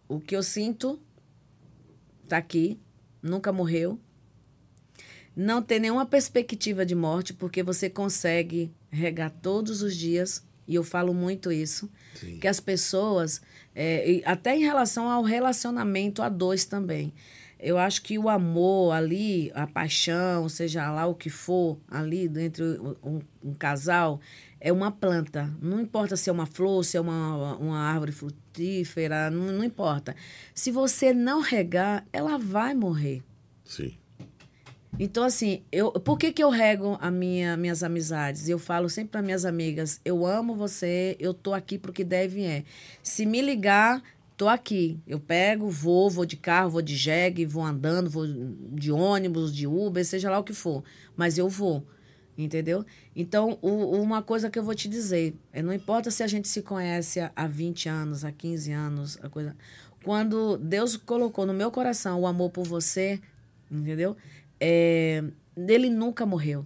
O 0.09 0.21
que 0.21 0.37
eu 0.37 0.43
sinto 0.43 1.01
tá 2.29 2.37
aqui, 2.37 2.79
nunca 3.23 3.53
morreu. 3.53 3.99
Não 5.35 5.63
tem 5.63 5.81
nenhuma 5.81 6.07
perspectiva 6.07 6.85
de 6.85 6.95
morte, 6.95 7.33
porque 7.33 7.63
você 7.63 7.89
consegue 7.89 8.71
regar 8.91 9.31
todos 9.43 9.83
os 9.83 9.97
dias 9.97 10.45
e 10.67 10.75
eu 10.75 10.83
falo 10.83 11.13
muito 11.13 11.53
isso, 11.53 11.91
Sim. 12.15 12.39
que 12.39 12.49
as 12.49 12.61
pessoas, 12.61 13.41
é, 13.75 14.23
até 14.25 14.57
em 14.57 14.63
relação 14.63 15.09
ao 15.11 15.23
relacionamento 15.23 16.23
a 16.23 16.29
dois 16.29 16.65
também, 16.65 17.13
eu 17.59 17.79
acho 17.79 18.03
que 18.03 18.19
o 18.19 18.29
amor 18.29 18.93
ali, 18.93 19.51
a 19.55 19.67
paixão, 19.67 20.49
seja 20.49 20.91
lá 20.91 21.07
o 21.07 21.15
que 21.15 21.31
for 21.31 21.79
ali 21.89 22.31
entre 22.37 22.63
um, 23.03 23.21
um 23.43 23.55
casal, 23.55 24.21
é 24.61 24.73
uma 24.73 24.91
planta. 24.91 25.51
Não 25.61 25.81
importa 25.81 26.17
se 26.17 26.29
é 26.29 26.33
uma 26.33 26.47
flor, 26.47 26.85
se 26.85 26.97
é 26.97 27.01
uma, 27.01 27.57
uma 27.57 27.79
árvore 27.79 28.13
frutífera, 28.13 29.31
não, 29.31 29.53
não 29.53 29.65
importa. 29.65 30.15
Se 30.55 30.71
você 30.71 31.13
não 31.13 31.41
regar, 31.41 32.07
ela 32.13 32.39
vai 32.39 32.75
morrer. 32.75 33.23
Sim. 33.65 33.97
Então, 34.99 35.25
assim, 35.25 35.63
eu, 35.73 35.91
por 35.93 36.17
que, 36.17 36.33
que 36.33 36.43
eu 36.43 36.51
rego 36.51 36.97
a 37.01 37.11
minha, 37.11 37.57
minhas 37.57 37.83
amizades? 37.83 38.49
Eu 38.49 38.59
falo 38.59 38.89
sempre 38.89 39.11
para 39.11 39.23
minhas 39.23 39.45
amigas: 39.45 40.01
eu 40.05 40.25
amo 40.25 40.55
você, 40.55 41.17
eu 41.19 41.35
tô 41.35 41.53
aqui 41.53 41.79
pro 41.79 41.93
que 41.93 42.05
deve 42.05 42.45
é. 42.45 42.65
Se 43.03 43.27
me 43.27 43.41
ligar, 43.41 44.03
tô 44.37 44.49
aqui. 44.49 45.01
Eu 45.07 45.19
pego, 45.19 45.69
vou, 45.69 46.09
vou 46.09 46.25
de 46.25 46.37
carro, 46.37 46.71
vou 46.71 46.83
de 46.83 46.95
jegue, 46.95 47.45
vou 47.45 47.65
andando, 47.65 48.09
vou 48.09 48.25
de 48.27 48.93
ônibus, 48.93 49.55
de 49.55 49.67
Uber, 49.67 50.05
seja 50.05 50.31
lá 50.31 50.39
o 50.39 50.45
que 50.45 50.55
for. 50.55 50.85
Mas 51.17 51.39
eu 51.39 51.49
vou. 51.49 51.85
Entendeu? 52.37 52.85
Então, 53.15 53.59
o, 53.63 54.01
uma 54.01 54.21
coisa 54.21 54.51
que 54.51 54.59
eu 54.59 54.65
vou 54.65 54.75
te 54.75 54.89
dizer, 54.89 55.37
é, 55.53 55.63
não 55.63 55.73
importa 55.73 56.11
se 56.11 56.23
a 56.23 56.27
gente 56.27 56.49
se 56.49 56.63
conhece 56.63 57.21
há 57.35 57.47
20 57.47 57.89
anos, 57.89 58.25
há 58.25 58.33
15 58.33 58.73
anos, 58.73 59.19
a 59.23 59.29
coisa. 59.29 59.57
Quando 60.03 60.57
Deus 60.59 60.97
colocou 60.97 61.47
no 61.47 61.55
meu 61.55 61.71
coração 61.71 62.21
o 62.21 62.27
amor 62.27 62.51
por 62.51 62.67
você, 62.67 63.21
entendeu? 63.71 64.17
É, 64.67 65.23
ele 65.69 65.91
nunca 65.91 66.25
morreu. 66.25 66.65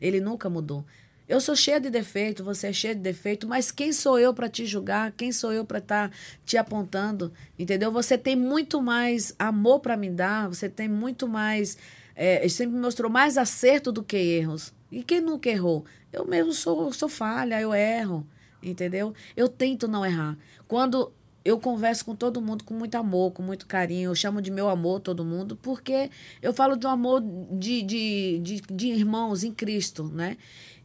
Ele 0.00 0.18
nunca 0.18 0.48
mudou. 0.48 0.86
Eu 1.28 1.40
sou 1.42 1.54
cheia 1.54 1.78
de 1.78 1.90
defeito, 1.90 2.42
você 2.42 2.68
é 2.68 2.72
cheia 2.72 2.94
de 2.94 3.02
defeito, 3.02 3.46
mas 3.46 3.70
quem 3.70 3.92
sou 3.92 4.18
eu 4.18 4.32
para 4.32 4.48
te 4.48 4.64
julgar? 4.64 5.12
Quem 5.12 5.30
sou 5.30 5.52
eu 5.52 5.62
para 5.62 5.78
estar 5.78 6.08
tá 6.08 6.16
te 6.44 6.56
apontando? 6.56 7.30
Entendeu? 7.58 7.92
Você 7.92 8.16
tem 8.16 8.34
muito 8.34 8.80
mais 8.80 9.34
amor 9.38 9.80
para 9.80 9.94
me 9.94 10.08
dar, 10.08 10.48
você 10.48 10.70
tem 10.70 10.88
muito 10.88 11.28
mais. 11.28 11.76
É, 12.16 12.48
sempre 12.48 12.76
mostrou 12.76 13.10
mais 13.10 13.36
acerto 13.36 13.92
do 13.92 14.02
que 14.02 14.16
erros. 14.16 14.72
E 14.90 15.02
quem 15.02 15.20
nunca 15.20 15.50
errou? 15.50 15.84
Eu 16.10 16.26
mesmo 16.26 16.52
sou, 16.52 16.92
sou 16.94 17.08
falha, 17.10 17.60
eu 17.60 17.74
erro. 17.74 18.26
Entendeu? 18.62 19.12
Eu 19.36 19.48
tento 19.48 19.86
não 19.86 20.04
errar. 20.04 20.38
Quando 20.66 21.12
eu 21.44 21.60
converso 21.60 22.04
com 22.06 22.16
todo 22.16 22.40
mundo 22.40 22.64
com 22.64 22.72
muito 22.72 22.94
amor, 22.94 23.32
com 23.32 23.42
muito 23.42 23.66
carinho. 23.66 24.10
Eu 24.10 24.14
chamo 24.14 24.40
de 24.40 24.50
meu 24.50 24.68
amor 24.68 25.00
todo 25.00 25.24
mundo, 25.24 25.56
porque 25.56 26.10
eu 26.40 26.54
falo 26.54 26.74
de 26.74 26.86
um 26.86 26.90
amor 26.90 27.22
de, 27.52 27.82
de, 27.82 28.38
de, 28.38 28.60
de 28.62 28.86
irmãos 28.88 29.44
em 29.44 29.52
Cristo, 29.52 30.04
né? 30.04 30.38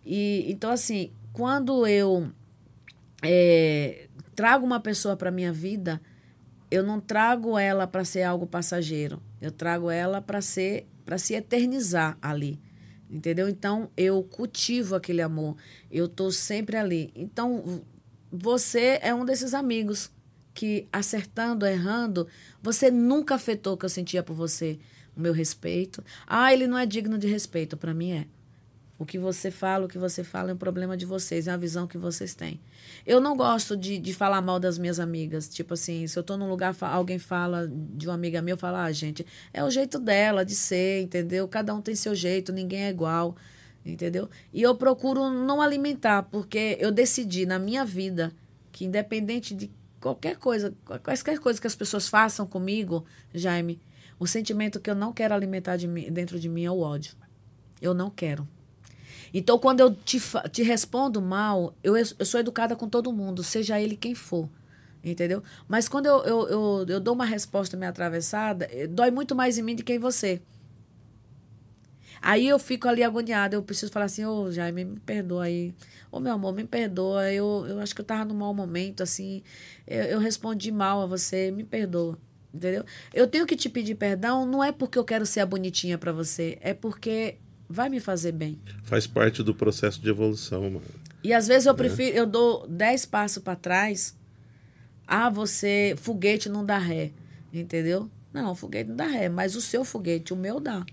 E, 0.06 0.46
então, 0.52 0.70
assim, 0.70 1.12
quando 1.32 1.88
eu 1.88 2.30
é, 3.24 4.08
trago 4.36 4.66
uma 4.66 4.82
pessoa 4.82 5.16
para 5.16 5.32
minha 5.32 5.54
vida, 5.54 6.02
eu 6.70 6.84
não 6.84 7.00
trago 7.00 7.58
ela 7.58 7.88
para 7.88 8.04
ser 8.04 8.24
algo 8.24 8.46
passageiro. 8.46 9.22
Eu 9.42 9.52
trago 9.52 9.90
ela 9.90 10.22
para 10.22 10.42
ser 10.42 10.88
para 11.06 11.18
se 11.18 11.34
eternizar 11.34 12.18
ali. 12.22 12.60
Entendeu? 13.10 13.50
Então, 13.50 13.90
eu 13.98 14.22
cultivo 14.22 14.94
aquele 14.94 15.22
amor. 15.24 15.56
Eu 15.90 16.08
tô 16.08 16.30
sempre 16.32 16.78
ali. 16.78 17.12
Então, 17.16 17.82
você 18.32 19.00
é 19.02 19.16
um 19.16 19.26
desses 19.26 19.56
amigos 19.56 20.12
que 20.60 20.90
acertando, 20.92 21.66
errando, 21.66 22.28
você 22.62 22.92
nunca 22.92 23.36
afetou 23.36 23.76
o 23.76 23.78
que 23.78 23.86
eu 23.86 23.90
sentia 23.90 24.22
por 24.22 24.34
você, 24.34 24.78
o 25.16 25.22
meu 25.22 25.32
respeito. 25.32 26.04
Ah, 26.28 26.52
ele 26.52 26.68
não 26.68 26.78
é 26.78 26.86
digno 26.86 27.18
de 27.18 27.28
respeito, 27.28 27.78
para 27.78 27.94
mim 27.94 28.12
é. 28.12 28.28
O 28.98 29.06
que 29.06 29.18
você 29.18 29.50
fala, 29.52 29.86
o 29.86 29.88
que 29.88 29.98
você 29.98 30.22
fala 30.22 30.52
é 30.52 30.54
um 30.54 30.58
problema 30.58 30.98
de 30.98 31.06
vocês, 31.06 31.48
é 31.48 31.52
a 31.52 31.56
visão 31.56 31.88
que 31.88 31.98
vocês 31.98 32.36
têm. 32.36 32.60
Eu 33.06 33.22
não 33.22 33.38
gosto 33.38 33.78
de, 33.78 33.98
de 33.98 34.14
falar 34.14 34.42
mal 34.42 34.60
das 34.60 34.78
minhas 34.78 35.00
amigas. 35.00 35.48
Tipo 35.48 35.76
assim, 35.76 36.06
se 36.08 36.20
eu 36.20 36.24
tô 36.24 36.36
num 36.36 36.50
lugar, 36.50 36.76
alguém 36.82 37.18
fala 37.18 37.66
de 37.66 38.06
uma 38.06 38.16
amiga 38.16 38.42
minha, 38.42 38.56
eu 38.56 38.58
falo, 38.58 38.76
ah, 38.76 38.92
gente, 38.92 39.26
é 39.54 39.64
o 39.64 39.70
jeito 39.70 39.98
dela 39.98 40.44
de 40.44 40.56
ser, 40.56 41.04
entendeu? 41.04 41.48
Cada 41.48 41.74
um 41.74 41.82
tem 41.82 41.96
seu 41.96 42.14
jeito, 42.14 42.52
ninguém 42.52 42.84
é 42.84 42.90
igual, 42.90 43.34
entendeu? 43.86 44.30
E 44.52 44.62
eu 44.62 44.76
procuro 44.76 45.30
não 45.30 45.62
alimentar, 45.62 46.24
porque 46.24 46.76
eu 46.82 46.92
decidi 46.92 47.46
na 47.46 47.58
minha 47.58 47.86
vida 47.86 48.34
que, 48.74 48.84
independente 48.84 49.56
de 49.56 49.79
qualquer 50.00 50.38
coisa, 50.38 50.74
quaisquer 51.04 51.40
coisa 51.40 51.60
que 51.60 51.68
as 51.68 51.76
pessoas 51.76 52.08
façam 52.08 52.46
comigo, 52.46 53.06
Jaime, 53.34 53.80
o 54.20 54.28
sentimento 54.28 54.80
que 54.80 54.90
eu 54.90 54.96
não 54.96 55.14
quero 55.14 55.34
alimentar 55.34 55.78
de 55.78 55.88
mim, 55.88 56.12
dentro 56.12 56.40
de 56.40 56.50
mim 56.50 56.66
é 56.66 56.72
o 56.72 56.80
ódio. 56.80 57.16
Eu 57.82 57.94
não 57.94 58.10
quero. 58.10 58.48
Então, 59.34 59.58
quando 59.60 59.80
eu 59.80 59.94
te, 59.94 60.20
te 60.52 60.64
respondo 60.64 61.22
mal, 61.22 61.74
eu, 61.84 61.96
eu 61.96 62.26
sou 62.26 62.40
educada 62.40 62.76
com 62.76 62.90
todo 62.90 63.14
mundo, 63.14 63.44
seja 63.44 63.80
ele 63.80 63.96
quem 63.96 64.16
for. 64.16 64.50
Entendeu? 65.04 65.42
Mas 65.68 65.88
quando 65.88 66.08
eu, 66.08 66.24
eu, 66.24 66.50
eu, 66.50 66.86
eu 66.90 67.00
dou 67.00 67.14
uma 67.14 67.26
resposta 67.26 67.78
meio 67.78 67.90
atravessada, 67.90 68.68
eh, 68.70 68.86
dói 68.86 69.12
muito 69.12 69.34
mais 69.34 69.58
em 69.58 69.62
mim 69.62 69.76
do 69.76 69.84
que 69.84 69.94
em 69.94 70.00
você. 70.00 70.42
Aí 72.22 72.48
eu 72.48 72.60
fico 72.60 72.88
ali 72.88 73.04
agoniada, 73.04 73.56
eu 73.56 73.64
preciso 73.64 73.92
falar 73.92 74.06
assim, 74.06 74.26
ô 74.26 74.44
oh, 74.44 74.52
Jaime, 74.52 74.86
me 74.86 75.00
perdoa 75.00 75.46
aí. 75.46 75.74
Ô 76.12 76.18
oh, 76.18 76.20
meu 76.20 76.34
amor, 76.34 76.54
me 76.54 76.64
perdoa. 76.64 77.32
Eu, 77.32 77.66
eu 77.68 77.80
acho 77.80 77.96
que 77.96 78.02
eu 78.02 78.06
tava 78.06 78.26
num 78.26 78.36
mau 78.36 78.54
momento, 78.54 79.04
assim. 79.04 79.42
Eu, 79.88 80.04
eu 80.04 80.20
respondi 80.20 80.72
mal 80.72 81.02
a 81.02 81.06
você, 81.06 81.52
me 81.52 81.64
perdoa. 81.64 82.18
Entendeu? 82.54 82.84
Eu 83.14 83.28
tenho 83.28 83.46
que 83.46 83.56
te 83.56 83.70
pedir 83.70 83.96
perdão, 83.96 84.46
não 84.46 84.64
é 84.64 84.72
porque 84.72 84.98
eu 84.98 85.04
quero 85.04 85.26
ser 85.26 85.40
a 85.40 85.46
bonitinha 85.46 85.98
para 85.98 86.12
você, 86.12 86.58
é 86.62 86.74
porque 86.74 87.38
vai 87.70 87.90
me 87.90 88.00
fazer 88.00 88.32
bem. 88.32 88.60
Faz 88.84 89.06
parte 89.06 89.44
do 89.44 89.54
processo 89.54 90.02
de 90.02 90.10
evolução, 90.10 90.64
mano. 90.64 90.82
E 91.24 91.32
às 91.32 91.48
vezes 91.48 91.68
eu 91.68 91.74
é. 91.74 91.76
prefiro, 91.76 92.18
eu 92.18 92.26
dou 92.26 92.68
dez 92.68 93.06
passos 93.06 93.44
para 93.44 93.56
trás. 93.56 94.18
Ah, 95.06 95.30
você, 95.30 95.96
foguete 95.98 96.50
não 96.50 96.66
dá 96.66 96.78
ré, 96.78 97.12
entendeu? 97.54 98.10
Não, 98.34 98.56
foguete 98.56 98.90
não 98.90 98.96
dá 98.96 99.06
ré, 99.06 99.30
mas 99.30 99.56
o 99.56 99.62
seu 99.62 99.86
foguete, 99.86 100.34
o 100.34 100.38
meu 100.38 100.60
dá. 100.60 100.86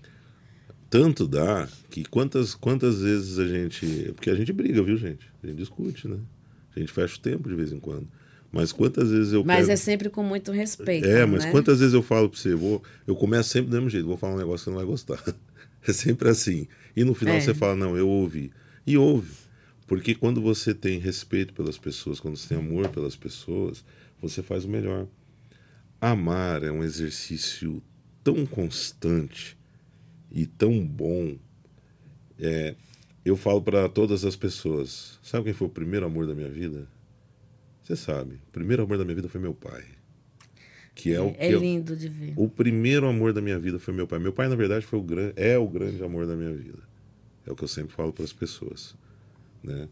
Tanto 0.89 1.27
dá 1.27 1.67
que 1.89 2.05
quantas, 2.05 2.55
quantas 2.55 3.01
vezes 3.01 3.39
a 3.39 3.47
gente. 3.47 4.11
Porque 4.15 4.29
a 4.29 4.35
gente 4.35 4.53
briga, 4.53 4.81
viu, 4.81 4.97
gente? 4.97 5.29
A 5.43 5.47
gente 5.47 5.57
discute, 5.57 6.07
né? 6.07 6.17
A 6.75 6.79
gente 6.79 6.91
fecha 6.91 7.17
o 7.17 7.19
tempo 7.19 7.49
de 7.49 7.55
vez 7.55 7.71
em 7.71 7.79
quando. 7.79 8.07
Mas 8.51 8.71
quantas 8.71 9.11
vezes 9.11 9.33
eu. 9.33 9.43
Mas 9.43 9.61
pego... 9.61 9.71
é 9.71 9.75
sempre 9.75 10.09
com 10.09 10.23
muito 10.23 10.51
respeito. 10.51 11.05
É, 11.05 11.25
mas 11.25 11.43
né? 11.43 11.51
quantas 11.51 11.79
vezes 11.79 11.93
eu 11.93 12.01
falo 12.01 12.29
pra 12.29 12.39
você, 12.39 12.55
vou, 12.55 12.81
eu 13.05 13.15
começo 13.15 13.49
sempre 13.49 13.69
do 13.69 13.75
mesmo 13.75 13.89
jeito, 13.89 14.07
vou 14.07 14.17
falar 14.17 14.35
um 14.35 14.37
negócio 14.37 14.59
que 14.59 14.63
você 14.65 14.69
não 14.69 14.77
vai 14.77 14.85
gostar. 14.85 15.23
É 15.87 15.93
sempre 15.93 16.27
assim. 16.27 16.67
E 16.97 17.05
no 17.05 17.13
final 17.13 17.35
é. 17.35 17.39
você 17.39 17.53
fala, 17.53 17.73
não, 17.73 17.95
eu 17.95 18.09
ouvi. 18.09 18.51
E 18.85 18.97
ouve. 18.97 19.31
Porque 19.85 20.13
quando 20.13 20.41
você 20.41 20.73
tem 20.73 20.99
respeito 20.99 21.53
pelas 21.53 21.77
pessoas, 21.77 22.19
quando 22.19 22.35
você 22.35 22.49
tem 22.49 22.57
amor 22.57 22.89
pelas 22.89 23.15
pessoas, 23.15 23.85
você 24.21 24.43
faz 24.43 24.65
o 24.65 24.67
melhor. 24.67 25.07
Amar 26.01 26.61
é 26.61 26.71
um 26.71 26.83
exercício 26.83 27.81
tão 28.21 28.45
constante 28.45 29.57
e 30.31 30.45
tão 30.45 30.85
bom. 30.85 31.37
É, 32.39 32.75
eu 33.25 33.35
falo 33.35 33.61
para 33.61 33.89
todas 33.89 34.25
as 34.25 34.35
pessoas: 34.35 35.19
sabe 35.23 35.45
quem 35.45 35.53
foi 35.53 35.67
o 35.67 35.71
primeiro 35.71 36.05
amor 36.05 36.27
da 36.27 36.35
minha 36.35 36.49
vida? 36.49 36.87
Você 37.83 37.95
sabe, 37.95 38.35
o 38.49 38.51
primeiro 38.51 38.83
amor 38.83 38.97
da 38.97 39.05
minha 39.05 39.15
vida 39.15 39.29
foi 39.29 39.39
meu 39.39 39.53
pai. 39.53 39.83
Que 40.93 41.11
é, 41.11 41.15
é 41.15 41.21
o 41.21 41.31
que 41.31 41.41
é 41.41 41.51
lindo 41.51 41.95
de 41.95 42.09
ver. 42.09 42.33
O 42.35 42.49
primeiro 42.49 43.07
amor 43.07 43.31
da 43.31 43.39
minha 43.39 43.57
vida 43.59 43.77
foi 43.77 43.93
meu 43.93 44.07
pai. 44.07 44.19
Meu 44.19 44.33
pai, 44.33 44.49
na 44.49 44.55
verdade, 44.55 44.85
foi 44.85 44.97
o 44.99 45.01
grande, 45.01 45.33
é 45.35 45.57
o 45.57 45.67
grande 45.67 46.03
amor 46.03 46.25
da 46.25 46.35
minha 46.35 46.51
vida. 46.53 46.79
É 47.45 47.51
o 47.51 47.55
que 47.55 47.63
eu 47.63 47.67
sempre 47.67 47.93
falo 47.93 48.11
para 48.11 48.25
as 48.25 48.33
pessoas, 48.33 48.95
né? 49.63 49.87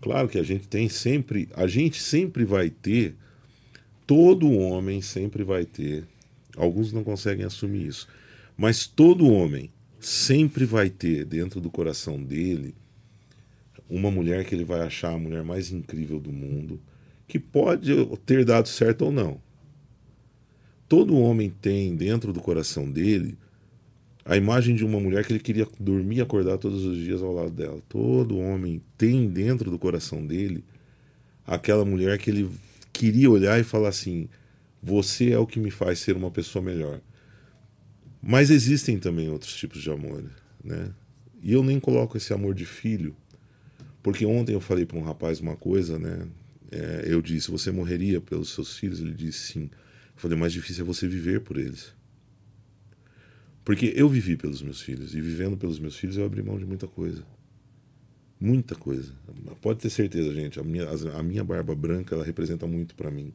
Claro 0.00 0.28
que 0.28 0.38
a 0.38 0.42
gente 0.42 0.66
tem 0.66 0.88
sempre, 0.88 1.48
a 1.54 1.66
gente 1.66 2.02
sempre 2.02 2.44
vai 2.44 2.70
ter, 2.70 3.14
todo 4.06 4.50
homem 4.50 5.02
sempre 5.02 5.44
vai 5.44 5.64
ter. 5.64 6.04
Alguns 6.56 6.92
não 6.92 7.04
conseguem 7.04 7.44
assumir 7.44 7.86
isso, 7.86 8.08
mas 8.60 8.86
todo 8.86 9.32
homem 9.32 9.70
sempre 9.98 10.66
vai 10.66 10.90
ter 10.90 11.24
dentro 11.24 11.62
do 11.62 11.70
coração 11.70 12.22
dele 12.22 12.74
uma 13.88 14.10
mulher 14.10 14.44
que 14.44 14.54
ele 14.54 14.66
vai 14.66 14.82
achar 14.82 15.14
a 15.14 15.18
mulher 15.18 15.42
mais 15.42 15.72
incrível 15.72 16.20
do 16.20 16.30
mundo, 16.30 16.78
que 17.26 17.38
pode 17.38 17.90
ter 18.26 18.44
dado 18.44 18.68
certo 18.68 19.06
ou 19.06 19.10
não. 19.10 19.40
Todo 20.86 21.16
homem 21.16 21.48
tem 21.48 21.96
dentro 21.96 22.34
do 22.34 22.40
coração 22.42 22.90
dele 22.90 23.38
a 24.26 24.36
imagem 24.36 24.76
de 24.76 24.84
uma 24.84 25.00
mulher 25.00 25.24
que 25.24 25.32
ele 25.32 25.40
queria 25.40 25.66
dormir 25.80 26.16
e 26.16 26.20
acordar 26.20 26.58
todos 26.58 26.84
os 26.84 26.98
dias 26.98 27.22
ao 27.22 27.32
lado 27.32 27.52
dela. 27.52 27.80
Todo 27.88 28.36
homem 28.36 28.82
tem 28.98 29.26
dentro 29.26 29.70
do 29.70 29.78
coração 29.78 30.26
dele 30.26 30.62
aquela 31.46 31.86
mulher 31.86 32.18
que 32.18 32.28
ele 32.28 32.50
queria 32.92 33.30
olhar 33.30 33.58
e 33.58 33.64
falar 33.64 33.88
assim: 33.88 34.28
você 34.82 35.30
é 35.30 35.38
o 35.38 35.46
que 35.46 35.58
me 35.58 35.70
faz 35.70 36.00
ser 36.00 36.14
uma 36.14 36.30
pessoa 36.30 36.62
melhor. 36.62 37.00
Mas 38.22 38.50
existem 38.50 38.98
também 38.98 39.28
outros 39.30 39.54
tipos 39.54 39.82
de 39.82 39.90
amor, 39.90 40.24
né? 40.62 40.92
E 41.42 41.52
eu 41.52 41.62
nem 41.62 41.80
coloco 41.80 42.16
esse 42.16 42.32
amor 42.34 42.54
de 42.54 42.66
filho, 42.66 43.16
porque 44.02 44.26
ontem 44.26 44.52
eu 44.52 44.60
falei 44.60 44.84
para 44.84 44.98
um 44.98 45.02
rapaz 45.02 45.40
uma 45.40 45.56
coisa, 45.56 45.98
né? 45.98 46.26
É, 46.70 47.04
eu 47.06 47.22
disse: 47.22 47.50
Você 47.50 47.70
morreria 47.70 48.20
pelos 48.20 48.50
seus 48.50 48.76
filhos? 48.76 49.00
Ele 49.00 49.12
disse 49.12 49.52
sim. 49.52 49.62
Eu 49.64 50.16
falei: 50.16 50.38
Mais 50.38 50.52
difícil 50.52 50.84
é 50.84 50.86
você 50.86 51.08
viver 51.08 51.40
por 51.40 51.56
eles. 51.56 51.94
Porque 53.64 53.92
eu 53.94 54.08
vivi 54.08 54.36
pelos 54.36 54.62
meus 54.62 54.80
filhos, 54.80 55.14
e 55.14 55.20
vivendo 55.20 55.56
pelos 55.56 55.78
meus 55.78 55.96
filhos 55.96 56.16
eu 56.16 56.24
abri 56.24 56.42
mão 56.42 56.58
de 56.58 56.66
muita 56.66 56.86
coisa. 56.86 57.22
Muita 58.40 58.74
coisa. 58.74 59.12
Pode 59.60 59.80
ter 59.80 59.90
certeza, 59.90 60.32
gente. 60.32 60.58
A 60.58 60.62
minha, 60.62 60.86
a 61.14 61.22
minha 61.22 61.44
barba 61.44 61.74
branca 61.74 62.14
ela 62.14 62.24
representa 62.24 62.66
muito 62.66 62.94
para 62.94 63.10
mim. 63.10 63.32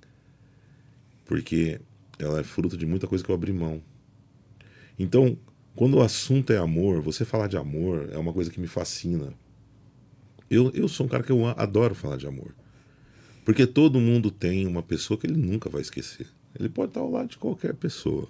Porque 1.25 1.79
ela 2.17 2.39
é 2.39 2.43
fruto 2.43 2.75
de 2.75 2.87
muita 2.87 3.05
coisa 3.05 3.23
que 3.23 3.29
eu 3.29 3.35
abri 3.35 3.53
mão. 3.53 3.81
Então, 4.97 5.38
quando 5.76 5.95
o 5.97 6.01
assunto 6.01 6.53
é 6.53 6.57
amor, 6.57 7.01
você 7.01 7.26
falar 7.26 7.47
de 7.47 7.57
amor 7.57 8.09
é 8.11 8.17
uma 8.17 8.31
coisa 8.34 8.49
que 8.49 8.59
me 8.59 8.67
fascina. 8.67 9.34
Eu, 10.49 10.72
eu 10.73 10.88
sou 10.88 11.05
um 11.05 11.09
cara 11.09 11.23
que 11.23 11.31
eu 11.31 11.45
adoro 11.47 11.93
falar 11.93 12.17
de 12.17 12.27
amor. 12.27 12.55
Porque 13.43 13.67
todo 13.67 13.99
mundo 13.99 14.31
tem 14.31 14.65
uma 14.65 14.81
pessoa 14.81 15.19
que 15.19 15.27
ele 15.27 15.38
nunca 15.38 15.69
vai 15.69 15.81
esquecer. 15.81 16.27
Ele 16.57 16.69
pode 16.69 16.91
estar 16.91 17.01
ao 17.01 17.11
lado 17.11 17.30
de 17.30 17.38
qualquer 17.38 17.76
pessoa. 17.76 18.27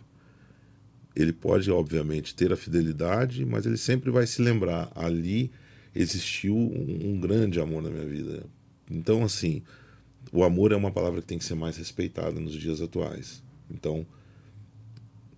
Ele 1.16 1.32
pode, 1.32 1.72
obviamente, 1.72 2.36
ter 2.36 2.52
a 2.52 2.58
fidelidade, 2.58 3.46
mas 3.46 3.66
ele 3.66 3.78
sempre 3.78 4.12
vai 4.12 4.28
se 4.28 4.42
lembrar. 4.42 4.92
Ali 4.94 5.52
existiu 5.94 6.56
um, 6.56 7.12
um 7.12 7.20
grande 7.20 7.60
amor 7.60 7.82
na 7.82 7.90
minha 7.90 8.06
vida. 8.06 8.44
Então, 8.92 9.24
assim, 9.24 9.62
o 10.32 10.44
amor 10.44 10.72
é 10.72 10.76
uma 10.76 10.92
palavra 10.92 11.22
que 11.22 11.28
tem 11.28 11.38
que 11.38 11.46
ser 11.46 11.56
mais 11.56 11.78
respeitada 11.78 12.40
nos 12.40 12.54
dias 12.54 12.82
atuais. 12.82 13.42
Então, 13.70 14.06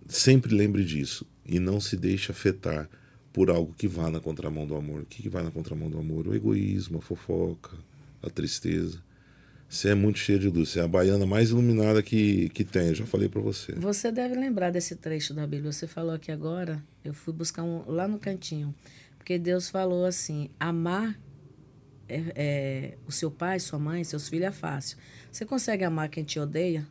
sempre 0.08 0.54
lembre 0.54 0.84
disso 0.84 1.26
e 1.44 1.60
não 1.60 1.80
se 1.80 1.96
deixe 1.96 2.32
afetar 2.32 2.88
por 3.32 3.50
algo 3.50 3.74
que 3.74 3.86
vá 3.86 4.10
na 4.10 4.20
contramão 4.20 4.66
do 4.66 4.74
amor. 4.74 5.02
O 5.02 5.06
que, 5.06 5.22
que 5.22 5.28
vai 5.28 5.42
na 5.42 5.50
contramão 5.50 5.88
do 5.88 5.98
amor? 5.98 6.26
O 6.26 6.34
egoísmo, 6.34 6.98
a 6.98 7.00
fofoca, 7.00 7.76
a 8.22 8.28
tristeza. 8.28 9.00
Você 9.68 9.90
é 9.90 9.94
muito 9.94 10.18
cheia 10.18 10.38
de 10.38 10.48
luz. 10.48 10.70
Você 10.70 10.80
é 10.80 10.82
a 10.82 10.88
baiana 10.88 11.26
mais 11.26 11.50
iluminada 11.50 12.02
que, 12.02 12.48
que 12.50 12.64
tem. 12.64 12.88
Eu 12.88 12.94
já 12.94 13.06
falei 13.06 13.28
para 13.28 13.40
você. 13.40 13.72
Você 13.72 14.10
deve 14.10 14.34
lembrar 14.34 14.70
desse 14.70 14.96
trecho 14.96 15.34
da 15.34 15.46
Bíblia. 15.46 15.70
Você 15.70 15.86
falou 15.86 16.14
aqui 16.14 16.32
agora. 16.32 16.82
Eu 17.04 17.12
fui 17.12 17.34
buscar 17.34 17.62
um 17.62 17.84
lá 17.86 18.08
no 18.08 18.18
cantinho. 18.18 18.74
Porque 19.18 19.38
Deus 19.38 19.68
falou 19.68 20.06
assim: 20.06 20.48
amar 20.58 21.20
é, 22.08 22.22
é, 22.34 22.98
o 23.06 23.12
seu 23.12 23.30
pai, 23.30 23.60
sua 23.60 23.78
mãe, 23.78 24.02
seus 24.04 24.28
filhos 24.28 24.48
é 24.48 24.52
fácil. 24.52 24.96
Você 25.30 25.44
consegue 25.44 25.84
amar 25.84 26.08
quem 26.08 26.24
te 26.24 26.40
odeia? 26.40 26.88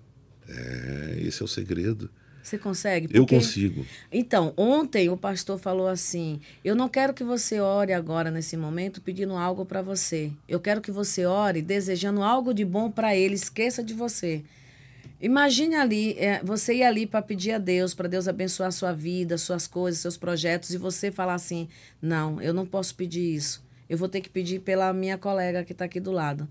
É, 0.47 1.17
esse 1.19 1.41
é 1.41 1.45
o 1.45 1.47
segredo. 1.47 2.09
Você 2.47 2.57
consegue? 2.57 3.09
Porque... 3.09 3.19
Eu 3.19 3.27
consigo. 3.27 3.85
Então, 4.09 4.53
ontem 4.55 5.09
o 5.09 5.17
pastor 5.17 5.59
falou 5.59 5.85
assim: 5.85 6.39
Eu 6.63 6.77
não 6.77 6.87
quero 6.87 7.13
que 7.13 7.21
você 7.21 7.59
ore 7.59 7.91
agora 7.91 8.31
nesse 8.31 8.55
momento 8.55 9.01
pedindo 9.01 9.35
algo 9.35 9.65
para 9.65 9.81
você. 9.81 10.31
Eu 10.47 10.57
quero 10.57 10.79
que 10.79 10.89
você 10.89 11.25
ore 11.25 11.61
desejando 11.61 12.23
algo 12.23 12.53
de 12.53 12.63
bom 12.63 12.89
para 12.89 13.13
ele. 13.13 13.35
Esqueça 13.35 13.83
de 13.83 13.93
você. 13.93 14.45
Imagine 15.19 15.75
ali, 15.75 16.13
é, 16.17 16.41
você 16.41 16.75
ir 16.75 16.83
ali 16.83 17.05
para 17.05 17.21
pedir 17.21 17.51
a 17.51 17.57
Deus, 17.57 17.93
para 17.93 18.07
Deus 18.07 18.29
abençoar 18.29 18.71
sua 18.71 18.93
vida, 18.93 19.37
suas 19.37 19.67
coisas, 19.67 19.99
seus 19.99 20.15
projetos, 20.15 20.69
e 20.69 20.77
você 20.77 21.11
falar 21.11 21.33
assim: 21.33 21.67
Não, 22.01 22.41
eu 22.41 22.53
não 22.53 22.65
posso 22.65 22.95
pedir 22.95 23.35
isso. 23.35 23.61
Eu 23.89 23.97
vou 23.97 24.07
ter 24.07 24.21
que 24.21 24.29
pedir 24.29 24.61
pela 24.61 24.93
minha 24.93 25.17
colega 25.17 25.65
que 25.65 25.73
está 25.73 25.83
aqui 25.83 25.99
do 25.99 26.11
lado 26.11 26.47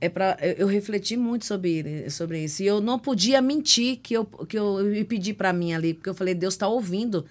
é 0.00 0.08
para 0.08 0.36
eu 0.40 0.66
refleti 0.66 1.16
muito 1.16 1.44
sobre, 1.44 2.08
sobre 2.10 2.44
isso. 2.44 2.62
E 2.62 2.66
eu 2.66 2.80
não 2.80 2.98
podia 2.98 3.42
mentir 3.42 3.98
que 3.98 4.14
eu, 4.14 4.24
que 4.24 4.58
eu, 4.58 4.94
eu 4.94 5.04
pedi 5.04 5.34
para 5.34 5.52
mim 5.52 5.74
ali, 5.74 5.92
porque 5.92 6.08
eu 6.08 6.14
falei, 6.14 6.34
Deus 6.34 6.54
está 6.54 6.66
ouvindo. 6.66 7.26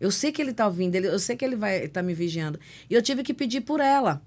Eu 0.00 0.10
sei 0.10 0.30
que 0.32 0.40
ele 0.40 0.52
está 0.52 0.66
ouvindo, 0.66 0.94
ele, 0.94 1.08
eu 1.08 1.18
sei 1.18 1.36
que 1.36 1.44
ele 1.44 1.56
vai 1.56 1.84
estar 1.84 2.00
tá 2.00 2.02
me 2.02 2.14
vigiando. 2.14 2.58
E 2.88 2.94
eu 2.94 3.02
tive 3.02 3.22
que 3.22 3.34
pedir 3.34 3.60
por 3.62 3.80
ela. 3.80 4.22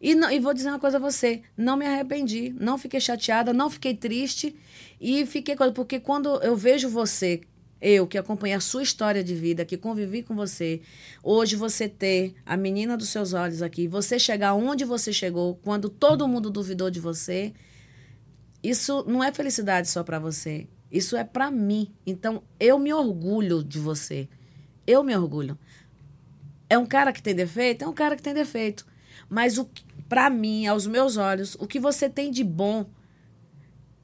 E, 0.00 0.14
não, 0.14 0.30
e 0.30 0.38
vou 0.38 0.52
dizer 0.52 0.68
uma 0.68 0.78
coisa 0.78 0.98
a 0.98 1.00
você, 1.00 1.40
não 1.56 1.76
me 1.78 1.86
arrependi, 1.86 2.54
não 2.60 2.76
fiquei 2.76 3.00
chateada, 3.00 3.54
não 3.54 3.70
fiquei 3.70 3.94
triste 3.94 4.54
e 5.00 5.24
fiquei 5.24 5.56
porque 5.74 5.98
quando 5.98 6.28
eu 6.42 6.54
vejo 6.54 6.90
você 6.90 7.40
eu 7.84 8.06
que 8.06 8.16
acompanhei 8.16 8.56
a 8.56 8.60
sua 8.60 8.82
história 8.82 9.22
de 9.22 9.34
vida, 9.34 9.62
que 9.62 9.76
convivi 9.76 10.22
com 10.22 10.34
você, 10.34 10.80
hoje 11.22 11.54
você 11.54 11.86
ter 11.86 12.34
a 12.46 12.56
menina 12.56 12.96
dos 12.96 13.10
seus 13.10 13.34
olhos 13.34 13.60
aqui, 13.60 13.86
você 13.86 14.18
chegar 14.18 14.54
onde 14.54 14.86
você 14.86 15.12
chegou, 15.12 15.60
quando 15.62 15.90
todo 15.90 16.26
mundo 16.26 16.48
duvidou 16.48 16.90
de 16.90 16.98
você, 16.98 17.52
isso 18.62 19.04
não 19.06 19.22
é 19.22 19.30
felicidade 19.30 19.88
só 19.88 20.02
para 20.02 20.18
você. 20.18 20.66
Isso 20.90 21.14
é 21.14 21.24
para 21.24 21.50
mim. 21.50 21.92
Então, 22.06 22.42
eu 22.58 22.78
me 22.78 22.90
orgulho 22.94 23.62
de 23.62 23.78
você. 23.78 24.28
Eu 24.86 25.02
me 25.02 25.14
orgulho. 25.14 25.58
É 26.70 26.78
um 26.78 26.86
cara 26.86 27.12
que 27.12 27.22
tem 27.22 27.34
defeito? 27.34 27.84
É 27.84 27.86
um 27.86 27.92
cara 27.92 28.16
que 28.16 28.22
tem 28.22 28.32
defeito. 28.32 28.86
Mas 29.28 29.62
para 30.08 30.30
mim, 30.30 30.66
aos 30.66 30.86
meus 30.86 31.18
olhos, 31.18 31.54
o 31.60 31.66
que 31.66 31.78
você 31.78 32.08
tem 32.08 32.30
de 32.30 32.42
bom 32.42 32.86